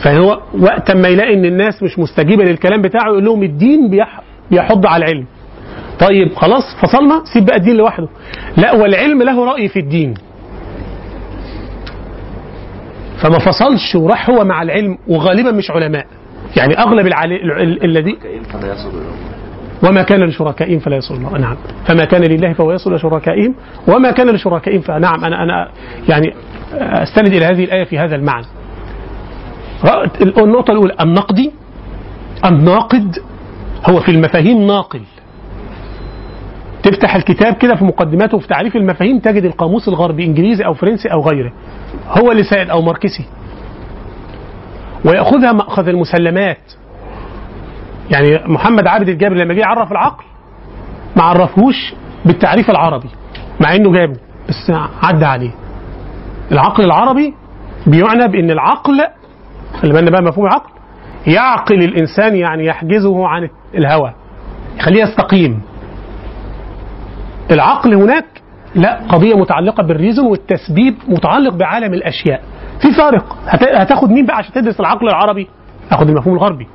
فهو 0.03 0.41
وقت 0.59 0.91
ما 0.95 1.07
يلاقي 1.07 1.33
إن 1.33 1.45
الناس 1.45 1.83
مش 1.83 1.99
مستجيبة 1.99 2.43
للكلام 2.43 2.81
بتاعه 2.81 3.07
يقول 3.07 3.25
لهم 3.25 3.43
الدين 3.43 3.89
بيح- 3.89 4.21
بيحض 4.51 4.85
على 4.85 5.05
العلم. 5.05 5.25
طيب 5.99 6.33
خلاص 6.35 6.63
فصلنا 6.81 7.21
سيب 7.33 7.45
بقى 7.45 7.55
الدين 7.57 7.75
لوحده. 7.75 8.07
لا 8.57 8.73
والعلم 8.75 9.23
له 9.23 9.45
رأي 9.45 9.67
في 9.67 9.79
الدين. 9.79 10.13
فما 13.17 13.39
فصلش 13.39 13.95
وراح 13.95 14.29
هو 14.29 14.43
مع 14.43 14.61
العلم 14.61 14.97
وغالبا 15.07 15.51
مش 15.51 15.71
علماء. 15.71 16.05
يعني 16.57 16.77
أغلب 16.79 17.07
الذي 17.83 18.17
وما 19.83 20.01
كان 20.03 20.23
لشركائهم 20.23 20.79
فلا 20.79 20.95
يصل 20.95 21.15
الله. 21.15 21.37
نعم. 21.37 21.55
فما 21.87 22.05
كان 22.05 22.23
لله 22.23 22.53
فهو 22.53 22.71
يصل 22.71 22.93
لشركائهم 22.95 23.55
وما 23.87 24.11
كان 24.11 24.29
لشركائهم 24.29 24.81
فنعم. 24.81 25.25
أنا 25.25 25.43
أنا 25.43 25.69
يعني 26.09 26.33
أستند 26.73 27.33
إلى 27.33 27.45
هذه 27.45 27.63
الآية 27.63 27.83
في 27.83 27.97
هذا 27.99 28.15
المعنى. 28.15 28.45
النقطة 30.37 30.71
الأولى 30.71 30.95
النقدي 31.01 31.51
الناقد 32.45 33.15
هو 33.89 33.99
في 33.99 34.11
المفاهيم 34.11 34.67
ناقل. 34.67 35.01
تفتح 36.83 37.15
الكتاب 37.15 37.53
كده 37.53 37.75
في 37.75 37.83
مقدماته 37.83 38.39
في 38.39 38.47
تعريف 38.47 38.75
المفاهيم 38.75 39.19
تجد 39.19 39.43
القاموس 39.43 39.87
الغربي 39.87 40.25
إنجليزي 40.25 40.65
أو 40.65 40.73
فرنسي 40.73 41.07
أو 41.07 41.21
غيره. 41.21 41.53
هو 42.07 42.31
اللي 42.31 42.43
سائد 42.43 42.69
أو 42.69 42.81
ماركسي. 42.81 43.25
ويأخذها 45.05 45.51
مأخذ 45.51 45.87
المسلمات. 45.87 46.73
يعني 48.11 48.39
محمد 48.45 48.87
عابد 48.87 49.09
الجابر 49.09 49.35
لما 49.35 49.53
جه 49.53 49.59
يعرف 49.59 49.91
العقل 49.91 50.23
ما 51.15 51.23
عرفهوش 51.23 51.93
بالتعريف 52.25 52.69
العربي 52.69 53.09
مع 53.59 53.75
إنه 53.75 53.91
جابه 53.91 54.17
بس 54.49 54.71
عدى 55.03 55.25
عليه. 55.25 55.51
العقل 56.51 56.83
العربي 56.83 57.33
بيعنى 57.87 58.27
بإن 58.27 58.51
العقل 58.51 59.01
خلي 59.73 59.93
بالنا 59.93 60.11
بقى 60.11 60.23
مفهوم 60.23 60.45
العقل. 60.47 60.69
يعقل 61.27 61.83
الإنسان 61.83 62.35
يعني 62.35 62.65
يحجزه 62.65 63.27
عن 63.27 63.49
الهوى 63.75 64.13
يخليه 64.79 65.03
يستقيم. 65.03 65.61
العقل 67.51 67.93
هناك 67.93 68.25
لا 68.75 68.99
قضية 69.09 69.35
متعلقة 69.37 69.83
بالريزون 69.83 70.25
والتسبيب 70.27 70.95
متعلق 71.07 71.53
بعالم 71.53 71.93
الأشياء. 71.93 72.41
في 72.81 72.91
فارق. 72.91 73.37
هت- 73.47 73.75
هتاخد 73.75 74.09
مين 74.11 74.25
بقى 74.25 74.37
عشان 74.37 74.53
تدرس 74.53 74.79
العقل 74.79 75.07
العربي؟ 75.07 75.47
هاخد 75.91 76.09
المفهوم 76.09 76.33
الغربي. 76.35 76.67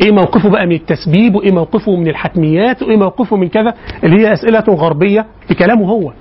إيه 0.00 0.12
موقفه 0.12 0.48
بقى 0.50 0.66
من 0.66 0.72
التسبيب 0.74 1.34
وإيه 1.34 1.52
موقفه 1.52 1.96
من 1.96 2.08
الحتميات 2.08 2.82
وإيه 2.82 2.96
موقفه 2.96 3.36
من 3.36 3.48
كذا؟ 3.48 3.74
اللي 4.04 4.16
هي 4.26 4.32
أسئلة 4.32 4.64
غربية 4.68 5.26
في 5.48 5.54
كلامه 5.54 5.88
هو. 5.90 6.12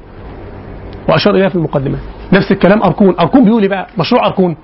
وأشار 1.10 1.36
إليها 1.36 1.50
في 1.50 1.56
المقدمات 1.56 2.00
نفس 2.34 2.52
الكلام 2.52 2.84
أركون. 2.84 3.16
أركون 3.20 3.44
بيقول 3.46 3.62
إيه 3.62 3.70
بقى؟ 3.70 3.88
مشروع 3.98 4.26
أركون. 4.28 4.56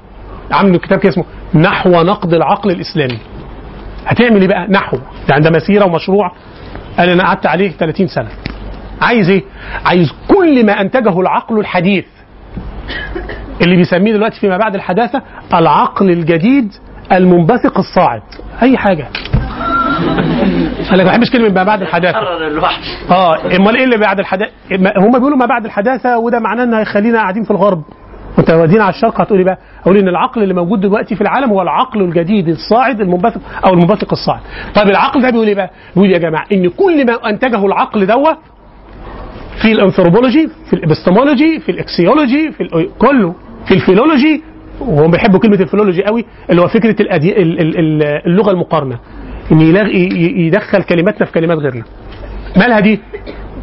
عامل 0.52 0.78
كتاب 0.78 1.00
كده 1.00 1.10
اسمه 1.10 1.26
نحو 1.56 1.90
نقد 1.90 2.34
العقل 2.34 2.72
الإسلامي. 2.72 3.20
هتعمل 4.06 4.42
إيه 4.42 4.48
بقى؟ 4.48 4.68
نحو. 4.70 4.98
ده 5.38 5.50
مسيرة 5.50 5.86
ومشروع. 5.86 6.32
قال 6.98 7.10
أنا 7.10 7.24
قعدت 7.24 7.46
عليه 7.46 7.72
30 7.72 8.08
سنة. 8.08 8.30
عايز 9.02 9.30
إيه؟ 9.30 9.44
عايز 9.86 10.14
كل 10.28 10.66
ما 10.66 10.82
أنتجه 10.82 11.20
العقل 11.20 11.60
الحديث. 11.60 12.06
اللي 13.62 13.76
بيسميه 13.76 14.14
دلوقتي 14.14 14.40
فيما 14.40 14.58
بعد 14.58 14.76
الحداثة 14.76 15.22
العقل 15.54 16.10
الجديد 16.10 16.74
المنبثق 17.12 17.78
الصاعد. 17.78 18.22
أي 18.62 18.78
حاجة. 18.78 19.08
أنا 20.92 21.04
ما 21.04 21.10
بحبش 21.10 21.32
كلمة 21.32 21.50
ما 21.50 21.64
بعد 21.64 21.82
الحداثة. 21.82 22.18
آه 23.12 23.56
أمال 23.56 23.78
إيه 23.78 23.84
اللي 23.84 23.98
بعد 23.98 24.20
الحداثه 24.20 24.52
هم 24.98 25.12
بيقولوا 25.12 25.38
ما 25.38 25.46
بعد 25.46 25.66
الحداثة 25.66 26.18
وده 26.18 26.40
معناه 26.40 26.64
إن 26.64 26.74
هيخلينا 26.74 27.18
قاعدين 27.20 27.44
في 27.44 27.52
الغرب. 27.52 27.84
ودينا 28.50 28.84
على 28.84 28.94
الشرق 28.96 29.22
هتقولي 29.22 29.44
بقى 29.44 29.58
أقول 29.84 29.98
إن 29.98 30.08
العقل 30.08 30.44
اللي 30.44 30.54
موجود 30.54 30.82
دلوقتي 30.82 31.16
في 31.16 31.22
العالم 31.22 31.50
هو 31.50 31.62
العقل 31.62 32.02
الجديد 32.02 32.48
الصاعد 32.48 33.02
المنبثق 33.02 33.42
أو 33.66 33.74
المنبثق 33.74 34.12
الصاعد. 34.14 34.40
طيب 34.76 34.88
العقل 34.88 35.22
ده 35.22 35.30
بيقول 35.30 35.48
إيه 35.48 35.56
بقى؟ 35.56 35.70
بيقول 35.96 36.12
يا 36.12 36.18
جماعة؟ 36.18 36.46
إن 36.54 36.70
كل 36.70 37.06
ما 37.06 37.30
أنتجه 37.30 37.66
العقل 37.66 38.06
دوت 38.06 38.38
في 39.62 39.72
الأنثروبولوجي 39.72 40.50
في 40.70 40.74
الإبستمولوجي 40.74 41.60
في 41.60 41.72
ال 41.72 41.81
axiology 41.81 42.52
في 42.52 42.90
كله 43.00 43.36
في 43.68 43.74
ال 43.74 43.81
philology 43.81 44.44
وهم 44.80 45.12
بيحبوا 45.12 45.40
كلمة 45.40 45.56
ال 45.60 45.64
philology 45.64 46.04
قوي 46.04 46.26
اللي 46.50 46.62
هو 46.62 46.68
فكرة 46.68 47.02
الأدي... 47.02 47.42
ال- 47.42 47.60
ال- 47.60 47.80
ال- 47.80 48.22
اللغة 48.28 48.52
المقارنة. 48.52 49.00
إن 49.52 49.62
يدخل 50.38 50.84
كلماتنا 50.84 51.26
في 51.26 51.32
كلمات 51.32 51.58
غيرنا. 51.58 51.84
مالها 52.58 52.80
دي؟ 52.80 53.00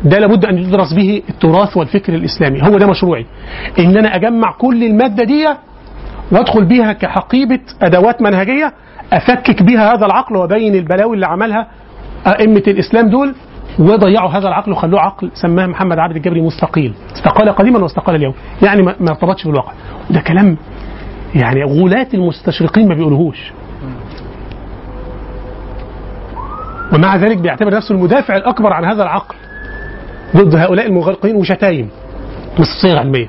ده 0.05 0.19
لابد 0.19 0.45
أن 0.45 0.59
يدرس 0.59 0.93
به 0.93 1.23
التراث 1.29 1.77
والفكر 1.77 2.15
الإسلامي. 2.15 2.63
هو 2.63 2.79
ده 2.79 2.87
مشروعي. 2.87 3.27
إن 3.79 3.97
أنا 3.97 4.17
أجمع 4.17 4.53
كل 4.53 4.85
المادة 4.85 5.25
دي 5.25 5.49
وأدخل 6.33 6.65
بيها 6.65 6.93
كحقيبة 6.93 7.61
أدوات 7.83 8.23
منهجية 8.23 8.73
أفكك 9.13 9.63
بيها 9.63 9.95
هذا 9.95 10.07
العقل 10.07 10.37
وابين 10.37 10.75
البلاوي 10.75 11.15
اللي 11.15 11.27
عملها 11.27 11.67
أئمة 12.27 12.63
الإسلام 12.69 13.09
دول 13.09 13.35
وضيعوا 13.79 14.31
هذا 14.31 14.49
العقل 14.49 14.73
وخلوه 14.73 15.01
عقل 15.01 15.31
سماه 15.35 15.67
محمد 15.67 15.99
عابد 15.99 16.17
الجابري 16.17 16.41
مستقيل. 16.41 16.95
استقال 17.17 17.49
قديما 17.49 17.79
واستقال 17.79 18.17
اليوم. 18.17 18.35
يعني 18.63 18.83
ما 18.83 18.95
ارتبطش 19.11 19.45
بالواقع. 19.45 19.73
وده 20.11 20.21
كلام 20.21 20.57
يعني 21.35 21.65
غلاة 21.65 22.09
المستشرقين 22.15 22.89
ما 22.89 22.95
بيقولوهوش. 22.95 23.53
ومع 26.95 27.17
ذلك 27.17 27.39
بيعتبر 27.39 27.75
نفسه 27.75 27.95
المدافع 27.95 28.37
الأكبر 28.37 28.73
عن 28.73 28.85
هذا 28.85 29.03
العقل. 29.03 29.35
ضد 30.37 30.57
هؤلاء 30.57 30.87
المغرقين 30.87 31.37
وشتايم. 31.37 31.89
مش 32.61 32.67
صيغه 32.83 32.99
علميه 32.99 33.29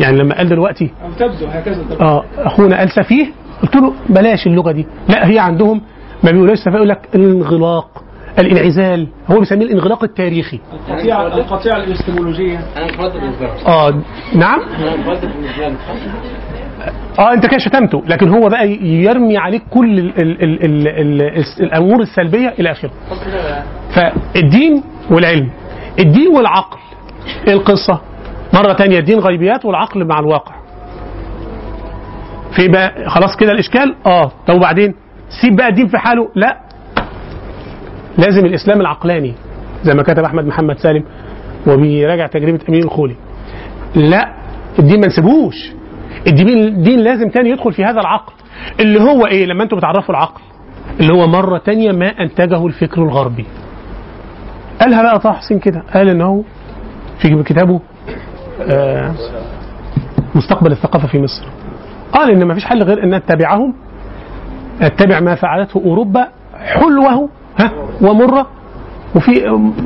يعني 0.00 0.18
لما 0.18 0.36
قال 0.36 0.48
دلوقتي 0.48 0.90
تبدو 1.18 1.46
هكذا. 1.46 1.84
آه 2.00 2.24
أخونا 2.38 2.78
قال 2.78 2.90
سفيه 2.90 3.26
قلت 3.62 3.76
له 3.76 3.92
بلاش 4.08 4.46
اللغة 4.46 4.72
دي. 4.72 4.86
لا 5.08 5.30
هي 5.30 5.38
عندهم 5.38 5.80
ما 6.24 6.30
بيقولوش 6.30 6.58
سفيه 6.58 6.76
يقول 6.76 6.88
لك 6.88 7.08
الانغلاق 7.14 8.04
الانعزال 8.38 9.06
هو 9.30 9.38
بيسميه 9.40 9.66
الانغلاق 9.66 10.04
التاريخي. 10.04 10.60
القطيعة 10.72 11.26
القطيعة 11.26 11.76
الإبستمولوجية 11.76 12.60
أنا 12.76 12.86
متردد 12.86 13.20
بالنسبة 13.20 13.48
آه 13.66 14.02
نعم؟ 14.34 14.60
أنا 14.60 14.96
متردد 14.96 15.32
بالنسبة 15.32 15.76
آه 17.18 17.32
أنت 17.32 17.46
كده 17.46 17.58
شتمته 17.58 18.02
لكن 18.06 18.28
هو 18.28 18.48
بقى 18.48 18.68
يرمي 18.82 19.36
عليك 19.38 19.62
كل 19.70 19.98
ال 19.98 20.20
ال 20.22 20.42
ال 20.44 20.64
ال 20.64 20.88
ال 21.22 21.44
الأمور 21.60 22.00
السلبية 22.02 22.54
إلى 22.58 22.70
آخره. 22.70 22.90
فالدين 23.94 24.82
والعلم 25.10 25.48
الدين 25.98 26.28
والعقل 26.28 26.78
إيه 27.48 27.52
القصة 27.54 28.00
مرة 28.54 28.72
تانية 28.72 28.98
الدين 28.98 29.18
غيبيات 29.18 29.64
والعقل 29.64 30.04
مع 30.04 30.18
الواقع. 30.18 30.54
في 32.56 32.68
بقى 32.68 33.08
خلاص 33.10 33.36
كده 33.36 33.52
الإشكال؟ 33.52 33.94
آه. 34.06 34.32
طب 34.46 34.54
وبعدين؟ 34.54 34.94
سيب 35.42 35.56
بقى 35.56 35.68
الدين 35.68 35.86
في 35.88 35.98
حاله؟ 35.98 36.28
لا. 36.34 36.56
لازم 38.18 38.46
الإسلام 38.46 38.80
العقلاني 38.80 39.34
زي 39.82 39.94
ما 39.94 40.02
كتب 40.02 40.24
أحمد 40.24 40.44
محمد 40.46 40.78
سالم 40.78 41.04
وبيراجع 41.66 42.26
تجربه 42.26 42.58
أمين 42.68 42.82
الخولي. 42.84 43.14
لا. 43.94 44.28
الدين 44.78 45.00
ما 45.00 45.06
نسيبوش 45.06 45.72
الدين 46.28 46.48
الدين 46.48 46.98
لازم 47.00 47.28
تاني 47.28 47.50
يدخل 47.50 47.72
في 47.72 47.84
هذا 47.84 48.00
العقل. 48.00 48.32
اللي 48.80 49.00
هو 49.00 49.26
إيه؟ 49.26 49.46
لما 49.46 49.62
أنتوا 49.62 49.78
بتعرفوا 49.78 50.14
العقل. 50.14 50.40
اللي 51.00 51.12
هو 51.12 51.26
مرة 51.26 51.58
تانية 51.58 51.92
ما 51.92 52.08
أنتجه 52.20 52.66
الفكر 52.66 53.02
الغربي. 53.02 53.46
قالها 54.80 55.02
بقى 55.02 55.18
طه 55.18 55.32
حسين 55.32 55.58
كده. 55.58 55.82
قال 55.94 56.08
إنه 56.08 56.44
في 57.18 57.42
كتابه 57.42 57.80
آه 58.62 59.14
مستقبل 60.34 60.72
الثقافة 60.72 61.08
في 61.08 61.18
مصر. 61.18 61.46
قال 62.12 62.30
إن 62.30 62.44
ما 62.44 62.54
فيش 62.54 62.64
حل 62.64 62.82
غير 62.82 63.04
أن 63.04 63.14
نتبعهم 63.14 63.74
نتبع 64.82 65.20
ما 65.20 65.34
فعلته 65.34 65.82
أوروبا 65.84 66.28
حلوة 66.54 67.28
ها 67.58 67.72
ومره. 68.02 68.46
وفي 69.16 69.40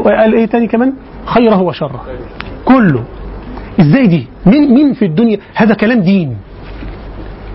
قال 0.04 0.34
إيه 0.34 0.46
تاني 0.46 0.66
كمان؟ 0.66 0.92
خيره 1.24 1.62
وشره. 1.62 2.04
كله. 2.64 3.04
إزاي 3.82 4.06
دي؟ 4.06 4.26
مين 4.46 4.74
مين 4.74 4.92
في 4.94 5.04
الدنيا؟ 5.04 5.38
هذا 5.54 5.74
كلام 5.74 6.00
دين. 6.00 6.36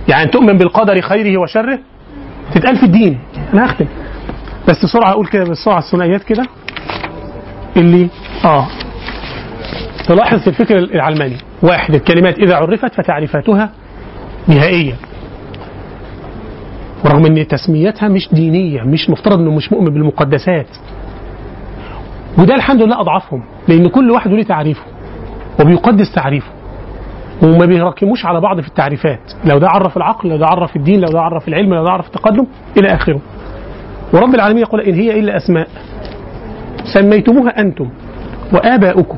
يعني 0.07 0.29
تؤمن 0.29 0.57
بالقدر 0.57 1.01
خيره 1.01 1.37
وشره؟ 1.37 1.79
تتقال 2.53 2.75
في 2.75 2.83
الدين. 2.83 3.19
أنا 3.53 3.65
هختم. 3.65 3.85
بس 4.69 4.85
بسرعة 4.85 5.11
أقول 5.11 5.27
كده 5.27 5.43
بسرعة 5.43 5.77
الثنائيات 5.79 6.23
كده. 6.23 6.45
اللي 7.77 8.07
آه. 8.45 8.67
تلاحظ 10.07 10.39
في 10.39 10.47
الفكر 10.47 10.77
العلماني. 10.77 11.37
واحد 11.63 11.95
الكلمات 11.95 12.39
إذا 12.39 12.55
عرفت 12.55 12.93
فتعريفاتها 12.93 13.71
نهائية. 14.47 14.93
ورغم 17.05 17.25
إن 17.25 17.47
تسميتها 17.47 18.09
مش 18.09 18.29
دينية 18.33 18.81
مش 18.81 19.09
مفترض 19.09 19.39
إنه 19.39 19.51
مش 19.51 19.71
مؤمن 19.71 19.89
بالمقدسات. 19.89 20.67
وده 22.37 22.55
الحمد 22.55 22.81
لله 22.81 23.01
أضعفهم 23.01 23.43
لأن 23.67 23.87
كل 23.87 24.11
واحد 24.11 24.31
له 24.31 24.43
تعريفه. 24.43 24.83
وبيقدس 25.61 26.11
تعريفه. 26.15 26.51
وما 27.43 27.65
بيركموش 27.65 28.25
على 28.25 28.41
بعض 28.41 28.61
في 28.61 28.67
التعريفات. 28.67 29.33
لو 29.45 29.57
ده 29.57 29.69
عرف 29.69 29.97
العقل 29.97 30.29
لو 30.29 30.37
ده 30.37 30.45
عرف 30.45 30.75
الدين 30.75 30.99
لو 30.99 31.07
ده 31.07 31.21
عرف 31.21 31.47
العلم 31.47 31.73
لو 31.73 31.83
ده 31.83 31.91
عرف 31.91 32.07
التقدم 32.07 32.45
إلى 32.77 32.87
آخره. 32.87 33.19
ورب 34.13 34.35
العالمين 34.35 34.63
يقول 34.63 34.81
إن 34.81 34.93
هي 34.93 35.19
إلا 35.19 35.37
أسماء. 35.37 35.67
سميتموها 36.93 37.59
أنتم 37.59 37.89
وآباؤكم. 38.53 39.17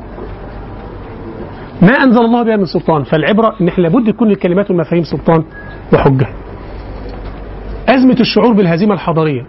ما 1.82 1.92
أنزل 1.92 2.20
الله 2.20 2.42
بها 2.42 2.56
من 2.56 2.64
سلطان. 2.64 3.02
فالعبرة 3.02 3.54
إن 3.60 3.68
إحنا 3.68 3.82
لابد 3.82 4.08
يكون 4.08 4.28
للكلمات 4.28 4.70
والمفاهيم 4.70 5.02
سلطان 5.04 5.44
وحجة. 5.92 6.28
أزمة 7.88 8.16
الشعور 8.20 8.52
بالهزيمة 8.52 8.94
الحضارية. 8.94 9.44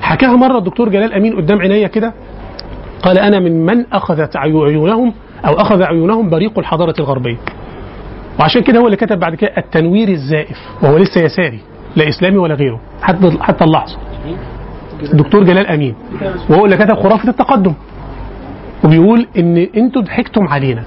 حكاها 0.00 0.36
مرة 0.36 0.58
الدكتور 0.58 0.88
جلال 0.88 1.12
أمين 1.12 1.36
قدام 1.36 1.60
عينيا 1.60 1.88
كده. 1.88 2.12
قال 3.02 3.18
أنا 3.18 3.40
من 3.40 3.66
من 3.66 3.84
أخذت 3.92 4.36
عيونهم 4.36 5.12
أو 5.46 5.52
أخذ 5.52 5.82
عيونهم 5.82 6.30
بريق 6.30 6.58
الحضارة 6.58 6.94
الغربية. 6.98 7.36
وعشان 8.40 8.62
كده 8.62 8.78
هو 8.78 8.86
اللي 8.86 8.96
كتب 8.96 9.18
بعد 9.18 9.34
كده 9.34 9.50
التنوير 9.58 10.08
الزائف 10.08 10.58
وهو 10.82 10.96
لسه 10.96 11.20
يساري 11.24 11.60
لا 11.96 12.08
إسلامي 12.08 12.36
ولا 12.36 12.54
غيره 12.54 12.80
حتى 13.02 13.38
حتى 13.40 13.64
اللحظة. 13.64 13.98
الدكتور 15.12 15.44
جلال 15.44 15.66
أمين 15.66 15.94
وهو 16.50 16.64
اللي 16.64 16.76
كتب 16.76 16.94
خرافة 16.94 17.28
التقدم. 17.28 17.74
وبيقول 18.84 19.26
إن 19.38 19.56
أنتوا 19.76 20.02
ضحكتم 20.02 20.48
علينا. 20.48 20.82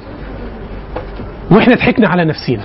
وإحنا 1.52 1.76
ضحكنا 1.76 2.08
على 2.08 2.26
نفسينا. 2.26 2.64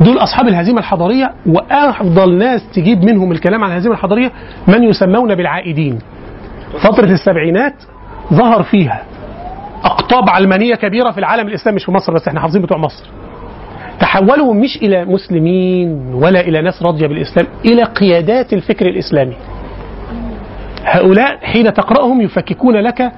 دول 0.00 0.18
أصحاب 0.18 0.48
الهزيمة 0.48 0.78
الحضارية 0.78 1.32
وأفضل 1.46 2.38
ناس 2.38 2.70
تجيب 2.74 3.04
منهم 3.04 3.32
الكلام 3.32 3.64
عن 3.64 3.70
الهزيمة 3.70 3.94
الحضارية 3.94 4.32
من 4.68 4.82
يسمون 4.82 5.34
بالعائدين. 5.34 5.98
فترة 6.80 7.12
السبعينات 7.12 7.74
ظهر 8.34 8.62
فيها 8.62 9.02
أقطاب 9.86 10.28
علمانية 10.30 10.74
كبيرة 10.74 11.10
في 11.10 11.18
العالم 11.18 11.48
الإسلامي 11.48 11.76
مش 11.76 11.84
في 11.84 11.92
مصر 11.92 12.12
بس 12.12 12.28
إحنا 12.28 12.40
حافظين 12.40 12.62
بتوع 12.62 12.78
مصر. 12.78 13.04
تحولوا 14.00 14.54
مش 14.54 14.76
إلى 14.76 15.04
مسلمين 15.04 16.14
ولا 16.14 16.40
إلى 16.40 16.62
ناس 16.62 16.82
راضية 16.82 17.06
بالإسلام 17.06 17.46
إلى 17.64 17.82
قيادات 17.82 18.52
الفكر 18.52 18.86
الإسلامي. 18.86 19.34
هؤلاء 20.84 21.38
حين 21.42 21.74
تقرأهم 21.74 22.20
يفككون 22.20 22.76
لك 22.76 23.12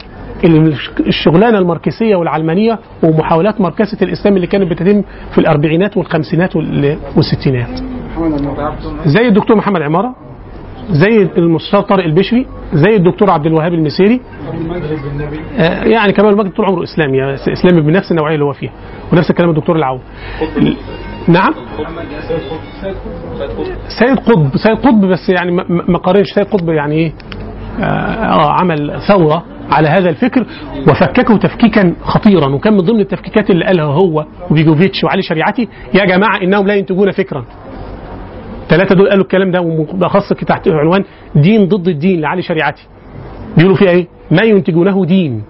الشغلانة 1.06 1.58
الماركسية 1.58 2.16
والعلمانية 2.16 2.78
ومحاولات 3.02 3.60
مركزه 3.60 3.98
الإسلام 4.02 4.36
اللي 4.36 4.46
كانت 4.46 4.70
بتتم 4.70 5.02
في 5.32 5.38
الأربعينات 5.38 5.96
والخمسينات 5.96 6.56
وال- 6.56 6.98
والستينات. 7.16 7.68
زي 9.06 9.28
الدكتور 9.28 9.56
محمد 9.56 9.82
عمارة. 9.82 10.14
زي 10.90 11.28
المستشار 11.39 11.98
البشري 11.98 12.47
زي 12.74 12.97
الدكتور 12.97 13.31
عبد 13.31 13.47
الوهاب 13.47 13.74
المسيري. 13.74 14.20
آه، 15.59 15.85
يعني 15.85 16.12
كمال 16.12 16.31
المجد 16.31 16.51
طول 16.52 16.66
عمره 16.66 16.82
إسلامي 16.82 17.35
إسلامي 17.35 17.81
بنفس 17.81 18.10
النوعية 18.10 18.35
اللي 18.35 18.44
هو 18.44 18.52
فيها 18.52 18.73
ونفس 19.12 19.31
الكلام 19.31 19.51
الدكتور 19.51 19.77
العون 19.77 20.01
نعم؟ 21.28 21.55
سيد 23.89 24.16
قطب 24.19 24.56
سيد 24.56 24.77
قطب 24.77 25.05
بس 25.05 25.28
يعني 25.28 25.52
ما 25.89 25.98
قارنش. 25.98 26.27
سيد 26.35 26.44
قطب 26.47 26.69
يعني 26.69 26.94
إيه؟ 26.94 27.12
آه 27.81 27.82
آه، 27.85 28.52
عمل 28.60 29.01
ثورة 29.09 29.44
على 29.70 29.89
هذا 29.89 30.10
الفكر 30.10 30.47
وفككه 30.89 31.36
تفكيكا 31.36 31.94
خطيرا 32.02 32.55
وكان 32.55 32.73
من 32.73 32.81
ضمن 32.81 33.01
التفكيكات 33.01 33.51
اللي 33.51 33.65
قالها 33.65 33.85
هو 33.85 34.27
وبيجوفيتش 34.51 35.05
وعلي 35.05 35.23
شريعتي 35.23 35.69
يا 35.94 36.05
جماعة 36.05 36.43
إنهم 36.43 36.66
لا 36.66 36.74
ينتجون 36.74 37.10
فكرا. 37.10 37.44
ثلاثة 38.68 38.94
دول 38.94 39.08
قالوا 39.08 39.24
الكلام 39.24 39.50
ده 39.50 39.60
وبالاخص 39.60 40.28
تحت 40.32 40.68
عنوان 40.68 41.04
دين 41.34 41.68
ضد 41.68 41.88
الدين 41.88 42.20
لعلي 42.20 42.42
شريعتي. 42.42 42.86
بيقولوا 43.56 43.76
فيها 43.76 43.90
إيه؟ 43.90 44.06
ما 44.30 44.42
ينتجونه 44.42 45.04
دين 45.04 45.42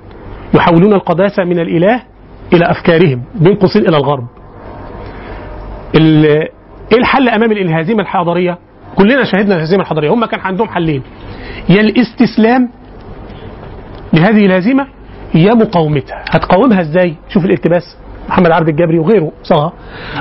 يحولون 0.54 0.92
القداسة 0.92 1.44
من 1.44 1.58
الإله 1.60 2.02
إلى 2.52 2.64
أفكارهم 2.70 3.22
بين 3.34 3.54
قوسين 3.54 3.88
إلى 3.88 3.96
الغرب. 3.96 4.26
ال- 5.94 6.26
إيه 6.92 6.98
الحل 6.98 7.28
أمام 7.28 7.52
الهزيمه 7.52 8.02
الحضاريه 8.02 8.58
كلنا 8.96 9.24
شاهدنا 9.24 9.56
الهزيمه 9.56 9.82
الحضاريه 9.82 10.10
هم 10.14 10.24
كان 10.24 10.40
عندهم 10.40 10.68
حلين. 10.68 11.02
يا 11.68 11.80
الاستسلام 11.80 12.68
لهذه 14.12 14.46
الهزيمه 14.46 14.86
يا 15.34 15.54
مقاومتها. 15.54 16.24
هتقاومها 16.30 16.80
إزاي؟ 16.80 17.14
شوف 17.28 17.44
الاقتباس 17.44 17.96
محمد 18.28 18.50
عبد 18.50 18.68
الجبري 18.68 18.98
وغيره 18.98 19.32
صها 19.42 19.72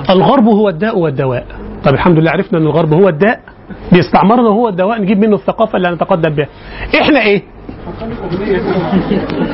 الغرب 0.10 0.44
هو 0.48 0.70
الداء 0.70 1.00
والدواء. 1.00 1.46
طب 1.84 1.94
الحمد 1.94 2.20
لله 2.20 2.32
عرفنا 2.32 2.60
إن 2.60 2.64
الغرب 2.64 2.94
هو 2.94 3.10
الداء. 3.10 3.40
بيستعمرنا 3.92 4.50
هو 4.50 4.70
الدواء 4.70 5.02
نجيب 5.02 5.20
منه 5.20 5.36
الثقافة 5.36 5.78
اللي 5.78 5.88
هنتقدم 5.88 6.30
بها 6.30 6.48
إحنا 7.02 7.20
إيه؟ 7.22 7.44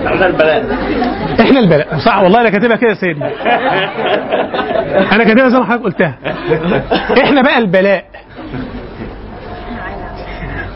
هذا 0.05 0.25
البلاء. 0.27 0.65
إحنا 1.41 1.59
البلاء. 1.59 1.97
صح 2.05 2.17
والله 2.23 2.41
أنا 2.41 2.49
كاتبها 2.49 2.75
كده 2.75 2.89
يا 2.89 2.93
سيدنا. 2.95 3.31
أنا 5.15 5.23
كاتبها 5.23 5.49
زي 5.49 5.57
ما 5.57 5.65
حضرتك 5.65 5.83
قلتها. 5.83 6.17
إحنا 7.23 7.41
بقى 7.41 7.57
البلاء. 7.57 8.05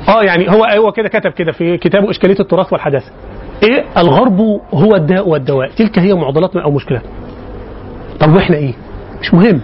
آه 0.10 0.24
يعني 0.24 0.50
هو 0.52 0.66
هو 0.66 0.92
كده 0.92 1.10
كتب 1.10 1.32
كده 1.32 1.52
في 1.52 1.78
كتابه 1.78 2.10
إشكالية 2.10 2.40
التراث 2.40 2.74
والحداثة. 2.74 3.12
إيه؟ 3.64 3.84
الغرب 3.98 4.40
هو 4.74 4.96
الداء 4.96 5.30
والدواء. 5.30 5.70
تلك 5.70 6.00
هي 6.00 6.14
معضلاتنا 6.14 6.64
أو 6.64 6.72
مشكلاتنا. 6.72 7.10
طب 8.20 8.36
وإحنا 8.36 8.56
إيه؟ 8.56 8.74
مش 9.22 9.34
مهم. 9.34 9.62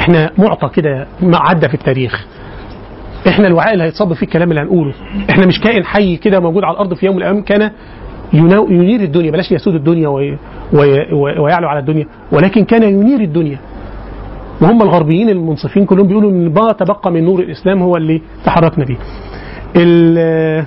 إحنا 0.00 0.30
معطى 0.38 0.68
كده 0.68 1.06
عدى 1.22 1.68
في 1.68 1.74
التاريخ. 1.74 2.26
إحنا 3.28 3.46
الوعاء 3.46 3.72
اللي 3.72 3.84
هيتصب 3.84 4.12
فيه 4.12 4.26
الكلام 4.26 4.50
اللي 4.50 4.60
هنقوله. 4.60 4.94
إحنا 5.30 5.46
مش 5.46 5.60
كائن 5.60 5.84
حي 5.84 6.16
كده 6.16 6.40
موجود 6.40 6.64
على 6.64 6.74
الأرض 6.74 6.94
في 6.94 7.06
يوم 7.06 7.16
من 7.16 7.22
الأيام 7.22 7.42
كان 7.42 7.70
ينير 8.32 9.00
الدنيا 9.00 9.30
بلاش 9.30 9.52
يسود 9.52 9.74
الدنيا 9.74 10.08
وي 10.08 10.38
وي 10.72 11.12
وي 11.12 11.38
ويعلو 11.38 11.68
على 11.68 11.78
الدنيا 11.78 12.06
ولكن 12.32 12.64
كان 12.64 12.82
ينير 12.82 13.20
الدنيا. 13.20 13.58
وهم 14.62 14.82
الغربيين 14.82 15.28
المنصفين 15.28 15.84
كلهم 15.86 16.06
بيقولوا 16.06 16.30
إن 16.30 16.52
ما 16.54 16.72
تبقى 16.72 17.12
من 17.12 17.24
نور 17.24 17.40
الإسلام 17.40 17.82
هو 17.82 17.96
اللي 17.96 18.22
تحركنا 18.44 18.84
به 18.84 18.96
ال- 19.76 20.64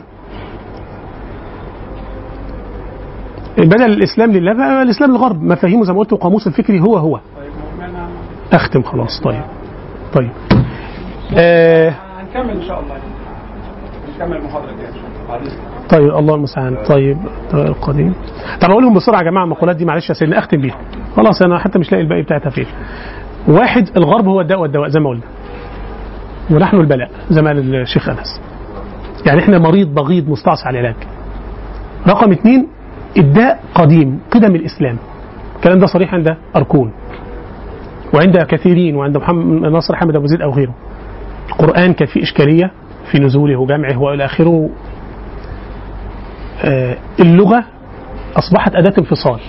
بدل 3.58 3.86
الإسلام 3.86 4.32
لله 4.32 4.54
بقى 4.54 4.82
الإسلام 4.84 5.12
للغرب 5.12 5.44
مفاهيمه 5.44 5.84
زي 5.84 5.94
ما 5.94 6.00
قلت 6.00 6.14
القاموس 6.14 6.48
الفكري 6.48 6.80
هو 6.82 6.98
هو. 6.98 7.20
أختم 8.54 8.82
خلاص. 8.82 9.22
طيب. 9.22 9.42
طيب. 10.14 10.30
آه 11.38 11.94
هنكمل 12.20 12.50
إن 12.50 12.62
شاء 12.62 12.80
الله. 12.80 12.96
نكمل 14.16 14.38
المحاضره 14.38 14.70
الجايه 14.72 14.88
ان 14.90 14.94
شاء 14.94 15.38
الله. 15.38 15.52
طيب 15.90 16.18
الله 16.18 16.36
المستعان. 16.36 16.78
طيب 16.90 17.18
القديم. 17.54 18.14
طب 18.62 18.70
أقول 18.72 18.84
لهم 18.84 18.94
بسرعة 18.94 19.20
يا 19.20 19.24
جماعة 19.24 19.44
المقولات 19.44 19.76
دي 19.76 19.86
معلش 19.86 20.10
يا 20.10 20.14
سيدنا 20.14 20.40
أختم 20.40 20.62
بيها. 20.62 20.78
خلاص 21.16 21.42
أنا 21.42 21.60
حتى 21.60 21.80
مش 21.80 21.92
لاقي 21.92 22.04
الباقي 22.04 22.22
بتاعتها 22.22 22.50
فين. 22.50 22.66
واحد 23.48 23.90
الغرب 23.98 24.28
هو 24.28 24.42
الداء 24.42 24.60
والدواء 24.60 24.90
زي 24.90 25.00
ما 25.00 25.10
قلنا. 25.10 25.24
ونحن 26.52 26.78
البلاء 26.78 27.12
زي 27.30 27.42
ما 27.42 27.48
قال 27.48 27.76
الشيخ 27.76 28.10
أنس. 28.10 28.42
يعني 29.26 29.40
إحنا 29.40 29.60
مريض 29.60 29.94
بغيض 29.96 30.30
مستعصي 30.30 30.66
على 30.68 30.80
العلاج. 30.80 30.96
رقم 32.08 32.32
اثنين 32.32 32.68
الداء 33.18 33.60
قديم 33.76 34.20
قدم 34.32 34.56
الإسلام. 34.56 34.98
الكلام 35.56 35.80
ده 35.80 35.86
صريح 35.86 36.14
عند 36.14 36.36
أركون. 36.56 36.92
وعند 38.14 38.38
كثيرين 38.38 38.96
وعند 38.96 39.18
محمد 39.18 39.72
ناصر 39.72 39.96
حامد 39.96 40.16
أبو 40.16 40.26
زيد 40.26 40.42
أو 40.42 40.52
غيره. 40.52 40.74
القران 41.50 41.94
كان 41.94 42.08
فيه 42.08 42.24
إشكالية 42.24 42.72
في 43.12 43.20
نزوله 43.20 43.58
وجمعه 43.60 44.02
وإلى 44.02 44.26
آخره. 44.26 44.70
آه، 46.64 46.98
اللغة 47.20 47.64
أصبحت 48.38 48.76
أداة 48.76 48.94
انفصال 49.00 49.40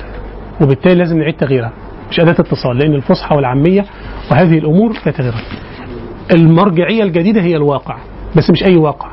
وبالتالي 0.60 0.94
لازم 0.94 1.18
نعيد 1.18 1.34
تغييرها. 1.36 1.72
مش 2.10 2.20
أداة 2.20 2.32
اتصال 2.32 2.78
لأن 2.78 2.94
الفصحى 2.94 3.36
والعامية 3.36 3.84
وهذه 4.30 4.58
الأمور 4.58 4.92
لا 5.06 5.12
تغيرها. 5.12 5.42
المرجعية 6.34 7.02
الجديدة 7.02 7.40
هي 7.42 7.56
الواقع 7.56 7.96
بس 8.36 8.50
مش 8.50 8.64
أي 8.64 8.76
واقع. 8.76 9.08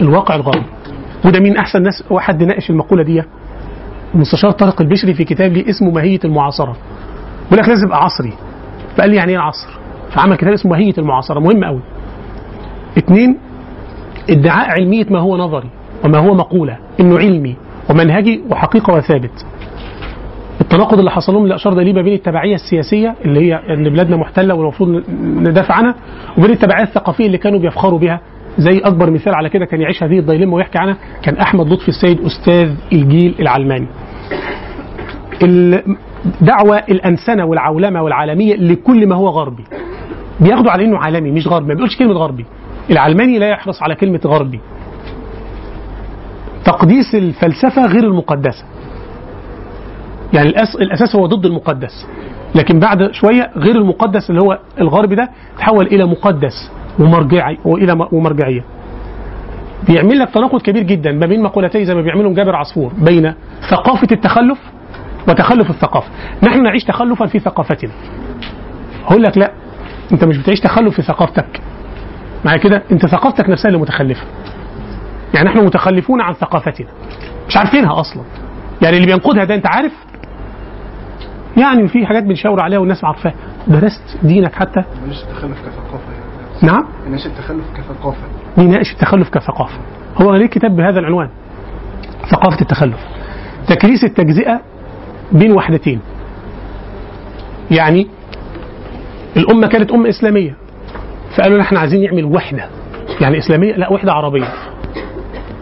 الواقع 0.00 0.34
الغربي 0.34 0.66
وده 1.24 1.40
مين 1.40 1.56
أحسن 1.56 1.82
ناس 1.82 2.04
واحد 2.10 2.42
ناقش 2.42 2.70
المقولة 2.70 3.02
دي. 3.02 3.22
المستشار 4.14 4.50
طارق 4.50 4.80
البشري 4.80 5.14
في 5.14 5.24
كتاب 5.24 5.52
لي 5.52 5.70
اسمه 5.70 5.90
ماهية 5.90 6.18
المعاصرة. 6.24 6.76
بيقول 7.50 7.58
لك 7.62 7.68
لازم 7.68 7.86
يبقى 7.86 7.98
عصري. 8.04 8.32
فقال 8.98 9.10
لي 9.10 9.16
يعني 9.16 9.30
إيه 9.30 9.36
العصر؟ 9.36 9.68
فعمل 10.10 10.36
كتاب 10.36 10.52
اسمه 10.52 10.72
ماهية 10.72 10.94
المعاصرة 10.98 11.40
مهم 11.40 11.64
قوي 11.64 11.80
اثنين 12.98 13.36
ادعاء 14.30 14.70
علمية 14.70 15.06
ما 15.10 15.18
هو 15.18 15.36
نظري 15.36 15.68
وما 16.04 16.18
هو 16.18 16.34
مقولة 16.34 16.78
إنه 17.00 17.18
علمي 17.18 17.56
ومنهجي 17.90 18.42
وحقيقة 18.50 18.94
وثابت. 18.94 19.46
التناقض 20.60 20.98
اللي 20.98 21.10
حصل 21.10 21.32
لهم 21.32 21.42
اللي 21.42 21.54
أشار 21.54 21.72
اليه 21.80 21.92
ما 21.92 22.02
بين 22.02 22.12
التبعية 22.12 22.54
السياسية 22.54 23.14
اللي 23.24 23.40
هي 23.40 23.74
إن 23.74 23.88
بلادنا 23.88 24.16
محتلة 24.16 24.54
والمفروض 24.54 25.02
ندافع 25.22 25.74
عنها 25.74 25.94
وبين 26.38 26.50
التبعية 26.50 26.82
الثقافية 26.84 27.26
اللي 27.26 27.38
كانوا 27.38 27.58
بيفخروا 27.58 27.98
بها 27.98 28.20
زي 28.58 28.78
أكبر 28.78 29.10
مثال 29.10 29.34
على 29.34 29.48
كده 29.48 29.64
كان 29.64 29.80
يعيش 29.80 30.02
هذه 30.02 30.18
الضيلمه 30.18 30.54
ويحكي 30.54 30.78
عنها 30.78 30.96
كان 31.22 31.36
أحمد 31.36 31.72
لطفي 31.72 31.88
السيد 31.88 32.20
أستاذ 32.24 32.70
الجيل 32.92 33.34
العلماني. 33.40 33.86
الدعوه 36.26 36.76
الأنسنة 36.78 37.44
والعولمة 37.44 38.02
والعالمية 38.02 38.56
لكل 38.56 39.06
ما 39.06 39.14
هو 39.16 39.28
غربي. 39.28 39.64
بياخدوا 40.40 40.70
على 40.70 40.84
إنه 40.84 40.98
عالمي 40.98 41.30
مش 41.30 41.46
غربي 41.48 41.66
ما 41.68 41.74
بيقولش 41.74 41.96
كلمة 41.96 42.12
غربي. 42.14 42.44
العلماني 42.90 43.38
لا 43.38 43.48
يحرص 43.48 43.82
على 43.82 43.94
كلمة 43.94 44.20
غربي. 44.26 44.60
تقديس 46.64 47.14
الفلسفة 47.14 47.86
غير 47.86 48.04
المقدسة. 48.04 48.64
يعني 50.34 50.48
الأس... 50.48 50.76
الأساس 50.76 51.16
هو 51.16 51.26
ضد 51.26 51.46
المقدس 51.46 52.06
لكن 52.54 52.78
بعد 52.80 53.12
شوية 53.12 53.50
غير 53.56 53.76
المقدس 53.76 54.30
اللي 54.30 54.40
هو 54.42 54.58
الغربي 54.80 55.14
ده 55.14 55.28
تحول 55.58 55.86
إلى 55.86 56.04
مقدس 56.04 56.70
ومرجعي 56.98 57.58
وإلى 57.64 57.94
م- 57.94 58.08
ومرجعية 58.12 58.64
بيعمل 59.88 60.18
لك 60.18 60.30
تناقض 60.30 60.62
كبير 60.62 60.82
جدا 60.82 61.12
ما 61.12 61.26
بين 61.26 61.42
مقولتي 61.42 61.84
زي 61.84 61.94
ما 61.94 62.00
بيعملهم 62.02 62.34
جابر 62.34 62.56
عصفور 62.56 62.92
بين 62.98 63.34
ثقافة 63.70 64.08
التخلف 64.12 64.58
وتخلف 65.28 65.70
الثقافة. 65.70 66.08
نحن 66.42 66.62
نعيش 66.62 66.84
تخلفا 66.84 67.26
في 67.26 67.38
ثقافتنا. 67.38 67.90
هقول 69.04 69.22
لك 69.22 69.38
لا 69.38 69.52
أنت 70.12 70.24
مش 70.24 70.38
بتعيش 70.38 70.60
تخلف 70.60 70.94
في 70.94 71.02
ثقافتك. 71.02 71.60
معايا 72.44 72.58
كده 72.58 72.82
أنت 72.92 73.06
ثقافتك 73.06 73.48
نفسها 73.48 73.68
اللي 73.68 73.80
متخلفة. 73.80 74.26
يعني 75.34 75.48
نحن 75.48 75.66
متخلفون 75.66 76.20
عن 76.20 76.32
ثقافتنا. 76.32 76.88
مش 77.48 77.56
عارفينها 77.56 78.00
أصلا. 78.00 78.22
يعني 78.82 78.96
اللي 78.96 79.06
بينقدها 79.06 79.44
ده 79.44 79.54
أنت 79.54 79.66
عارف؟ 79.66 79.92
يعني 81.56 81.88
في 81.88 82.06
حاجات 82.06 82.22
بنشاور 82.22 82.60
عليها 82.60 82.78
والناس 82.78 83.04
عارفاها. 83.04 83.34
درست 83.66 84.18
دينك 84.22 84.54
حتى؟ 84.54 84.80
مش 85.08 85.16
تخلف 85.20 85.58
كثقافة 85.60 86.12
يعني. 86.12 86.72
نعم. 86.72 86.84
يناقش 87.06 87.26
التخلف 87.26 87.64
كثقافة. 87.76 88.22
بيناقش 88.56 88.92
التخلف 88.92 89.28
كثقافة. 89.28 89.78
هو 90.22 90.34
ليه 90.34 90.46
كتاب 90.46 90.76
بهذا 90.76 90.98
العنوان؟ 90.98 91.28
ثقافة 92.30 92.60
التخلف. 92.60 93.00
تكريس 93.66 94.04
التجزئة 94.04 94.60
بين 95.32 95.52
وحدتين. 95.52 96.00
يعني 97.70 98.06
الأمة 99.36 99.66
كانت 99.66 99.90
أمة 99.90 100.08
إسلامية 100.08 100.54
فقالوا 101.36 101.60
إحنا 101.60 101.78
عايزين 101.78 102.02
نعمل 102.02 102.24
وحدة. 102.24 102.68
يعني 103.20 103.38
إسلامية؟ 103.38 103.76
لا 103.76 103.92
وحدة 103.92 104.12
عربية. 104.12 104.48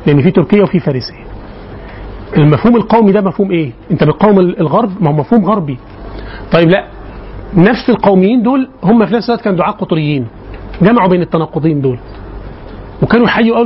لأن 0.07 0.23
في 0.23 0.31
تركيا 0.31 0.63
وفي 0.63 0.81
فارسية. 0.81 1.27
المفهوم 2.37 2.77
القومي 2.77 3.13
ده 3.13 3.21
مفهوم 3.21 3.51
إيه؟ 3.51 3.71
أنت 3.91 4.05
بتقاوم 4.05 4.39
الغرب؟ 4.39 4.91
ما 5.01 5.11
هو 5.11 5.13
مفهوم 5.13 5.45
غربي. 5.45 5.79
طيب 6.53 6.69
لا. 6.69 6.87
نفس 7.57 7.91
القوميين 7.91 8.43
دول 8.43 8.69
هم 8.85 9.07
في 9.07 9.15
نفس 9.15 9.29
الوقت 9.29 9.45
كانوا 9.45 9.59
دعاة 9.59 9.71
قطريين. 9.73 10.27
جمعوا 10.83 11.09
بين 11.09 11.23
التناقضين 11.23 11.81
دول. 11.81 11.99
وكانوا 13.03 13.27
يحيوا 13.27 13.65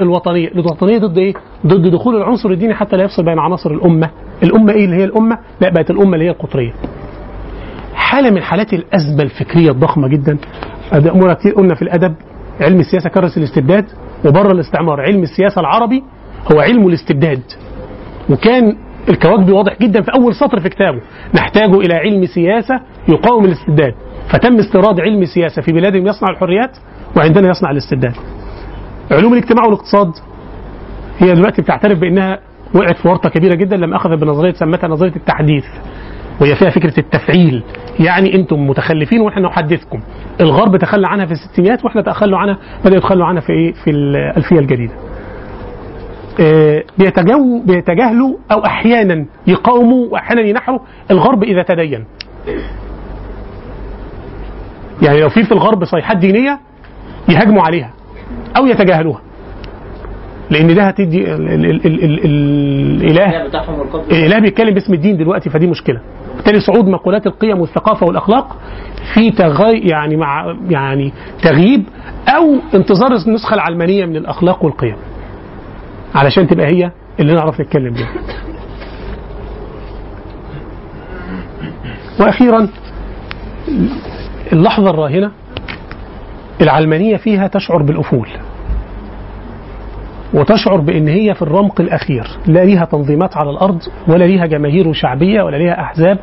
الوطنية، 0.00 0.48
الوطنية 0.48 0.98
ضد 0.98 1.18
إيه؟ 1.18 1.34
ضد 1.66 1.86
دخول 1.86 2.16
العنصر 2.16 2.50
الديني 2.50 2.74
حتى 2.74 2.96
لا 2.96 3.04
يفصل 3.04 3.24
بين 3.24 3.38
عناصر 3.38 3.70
الأمة، 3.70 4.10
الأمة 4.42 4.72
إيه 4.72 4.84
اللي 4.84 4.96
هي 4.96 5.04
الأمة؟ 5.04 5.38
لا 5.60 5.68
بقت 5.68 5.90
الأمة 5.90 6.14
اللي 6.14 6.24
هي 6.24 6.30
القطرية. 6.30 6.72
حالة 7.94 8.30
من 8.30 8.42
حالات 8.42 8.72
الأزمة 8.74 9.22
الفكرية 9.22 9.70
الضخمة 9.70 10.08
جدا 10.08 10.38
مرة 10.94 11.34
كتير 11.34 11.52
قلنا 11.54 11.74
في 11.74 11.82
الأدب 11.82 12.14
علم 12.60 12.80
السياسة 12.80 13.10
كرس 13.10 13.38
الاستبداد 13.38 13.84
وبره 14.24 14.52
الاستعمار، 14.52 15.00
علم 15.00 15.22
السياسة 15.22 15.60
العربي 15.60 16.02
هو 16.52 16.60
علم 16.60 16.88
الاستبداد. 16.88 17.42
وكان 18.30 18.76
الكواكبي 19.08 19.52
واضح 19.52 19.76
جدا 19.80 20.02
في 20.02 20.10
أول 20.14 20.34
سطر 20.34 20.60
في 20.60 20.68
كتابه 20.68 21.00
نحتاج 21.34 21.70
إلى 21.70 21.94
علم 21.94 22.26
سياسة 22.26 22.80
يقاوم 23.08 23.44
الاستبداد 23.44 23.94
فتم 24.28 24.58
استيراد 24.58 25.00
علم 25.00 25.22
السياسة 25.22 25.62
في 25.62 25.72
بلادهم 25.72 26.06
يصنع 26.06 26.30
الحريات 26.30 26.76
وعندنا 27.16 27.48
يصنع 27.50 27.70
الاستبداد 27.70 28.12
علوم 29.10 29.32
الاجتماع 29.32 29.64
والاقتصاد 29.64 30.10
هي 31.18 31.32
دلوقتي 31.34 31.62
بتعترف 31.62 31.98
بإنها 31.98 32.38
وقعت 32.74 32.96
في 32.96 33.08
ورطة 33.08 33.28
كبيرة 33.28 33.54
جدا 33.54 33.76
لما 33.76 33.96
اخذت 33.96 34.20
بنظرية 34.20 34.52
سمتها 34.52 34.88
نظرية 34.88 35.16
التحديث 35.16 35.64
وهي 36.40 36.54
فيها 36.54 36.70
فكرة 36.70 37.00
التفعيل. 37.00 37.62
يعني 38.00 38.34
أنتم 38.34 38.66
متخلفين 38.66 39.20
وإحنا 39.20 39.48
نحدثكم. 39.48 40.00
الغرب 40.40 40.76
تخلى 40.76 41.06
عنها 41.08 41.26
في 41.26 41.32
الستينيات 41.32 41.84
وإحنا 41.84 42.02
تخلوا 42.02 42.38
عنها 42.38 42.58
بدأوا 42.84 42.96
يتخلوا 42.96 43.26
عنها 43.26 43.40
في 43.40 43.52
إيه؟ 43.52 43.72
في 43.72 43.90
الألفية 43.90 44.58
الجديدة. 44.58 44.92
آه، 46.40 46.84
بيتجو 46.98 47.62
بيتجاهلوا 47.66 48.36
أو 48.52 48.64
أحيانا 48.66 49.26
يقاوموا 49.46 50.08
واحيانا 50.10 50.40
ينحروا. 50.40 50.78
الغرب 51.10 51.42
إذا 51.44 51.62
تدين. 51.62 52.04
يعني 55.02 55.20
لو 55.20 55.28
في 55.28 55.42
في 55.42 55.52
الغرب 55.52 55.84
صيحات 55.84 56.16
دينية 56.16 56.60
يهاجموا 57.28 57.62
عليها 57.62 57.90
أو 58.56 58.66
يتجاهلوها. 58.66 59.20
لأن 60.50 60.74
ده 60.74 60.82
هتدي 60.82 61.34
ال- 61.34 61.48
ال- 61.48 61.64
ال- 61.64 61.86
ال- 61.86 62.24
ال- 62.24 63.04
الاله. 63.04 63.46
الاله 64.10 64.38
بيتكلم 64.38 64.74
باسم 64.74 64.94
الدين 64.94 65.16
دلوقتي 65.16 65.50
فدي 65.50 65.66
مشكلة. 65.66 66.00
بالتالي 66.36 66.60
صعود 66.60 66.88
مقولات 66.88 67.26
القيم 67.26 67.60
والثقافة 67.60 68.06
والأخلاق 68.06 68.56
في 69.14 69.30
تغي 69.30 69.78
يعني 69.78 70.16
مع 70.16 70.56
يعني 70.70 71.12
تغييب 71.42 71.84
أو 72.28 72.56
انتظار 72.74 73.12
النسخة 73.26 73.54
العلمانية 73.54 74.06
من 74.06 74.16
الأخلاق 74.16 74.64
والقيم. 74.64 74.96
علشان 76.14 76.46
تبقى 76.46 76.66
هي 76.66 76.90
اللي 77.20 77.32
نعرف 77.34 77.60
نتكلم 77.60 77.94
بيها. 77.94 78.08
وأخيرا 82.20 82.68
اللحظة 84.52 84.90
الراهنة 84.90 85.30
العلمانية 86.60 87.16
فيها 87.16 87.46
تشعر 87.46 87.82
بالأفول. 87.82 88.28
وتشعر 90.34 90.76
بإن 90.80 91.08
هي 91.08 91.34
في 91.34 91.42
الرمق 91.42 91.80
الأخير 91.80 92.26
لا 92.46 92.64
ليها 92.64 92.84
تنظيمات 92.84 93.36
على 93.36 93.50
الأرض 93.50 93.78
ولا 94.08 94.24
ليها 94.24 94.46
جماهير 94.46 94.92
شعبية 94.92 95.42
ولا 95.42 95.56
ليها 95.56 95.80
أحزاب 95.80 96.18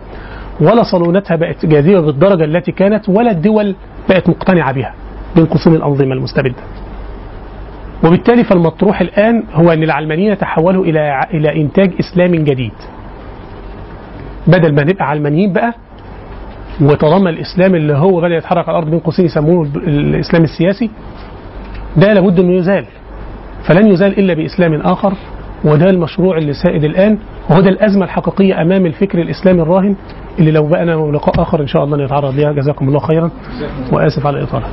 ولا 0.61 0.84
صالوناتها 0.84 1.35
بقت 1.35 1.65
جاذبة 1.65 1.99
بالدرجة 2.01 2.43
التي 2.43 2.71
كانت 2.71 3.09
ولا 3.09 3.31
الدول 3.31 3.75
بقت 4.09 4.29
مقتنعة 4.29 4.71
بها 4.73 4.93
بين 5.35 5.45
قوسين 5.45 5.75
الأنظمة 5.75 6.13
المستبدة. 6.13 6.55
وبالتالي 8.03 8.43
فالمطروح 8.43 9.01
الآن 9.01 9.43
هو 9.53 9.71
أن 9.71 9.84
العلمانيين 9.84 10.31
يتحولوا 10.31 10.85
إلى 10.85 11.21
إلى 11.34 11.61
إنتاج 11.61 11.91
اسلام 11.99 12.35
جديد. 12.35 12.71
بدل 14.47 14.75
ما 14.75 14.84
نبقى 14.84 15.09
علمانيين 15.09 15.53
بقى 15.53 15.73
وطالما 16.81 17.29
الإسلام 17.29 17.75
اللي 17.75 17.93
هو 17.93 18.21
بدا 18.21 18.35
يتحرك 18.35 18.69
على 18.69 18.77
الأرض 18.77 18.89
بين 18.91 18.99
قوسين 18.99 19.25
يسموه 19.25 19.63
ال- 19.75 20.15
الإسلام 20.15 20.43
السياسي 20.43 20.89
ده 21.97 22.13
لابد 22.13 22.39
إنه 22.39 22.53
يزال. 22.53 22.85
فلن 23.68 23.88
يزال 23.88 24.19
إلا 24.19 24.34
بإسلام 24.34 24.73
آخر 24.81 25.14
وده 25.65 25.85
المشروع 25.89 26.38
اللي 26.38 26.53
سائد 26.53 26.84
الآن 26.84 27.18
وهو 27.49 27.61
ده 27.61 27.69
الأزمة 27.69 28.06
الحقيقية 28.06 28.61
أمام 28.61 28.85
الفكر 28.85 29.22
الإسلامي 29.22 29.61
الراهن 29.61 29.95
اللي 30.39 30.52
لو 30.52 30.68
بقى 30.68 30.85
لقاء 30.85 31.41
آخر 31.41 31.61
إن 31.61 31.68
شاء 31.68 31.84
الله 31.84 32.06
نتعرض 32.06 32.34
ليها. 32.35 32.52
جزاكم 32.52 32.88
الله 32.88 32.99
خيرا 32.99 33.31
وآسف 33.94 34.26
على 34.27 34.38
الإطالة. 34.38 34.65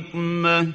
حكمة 0.00 0.72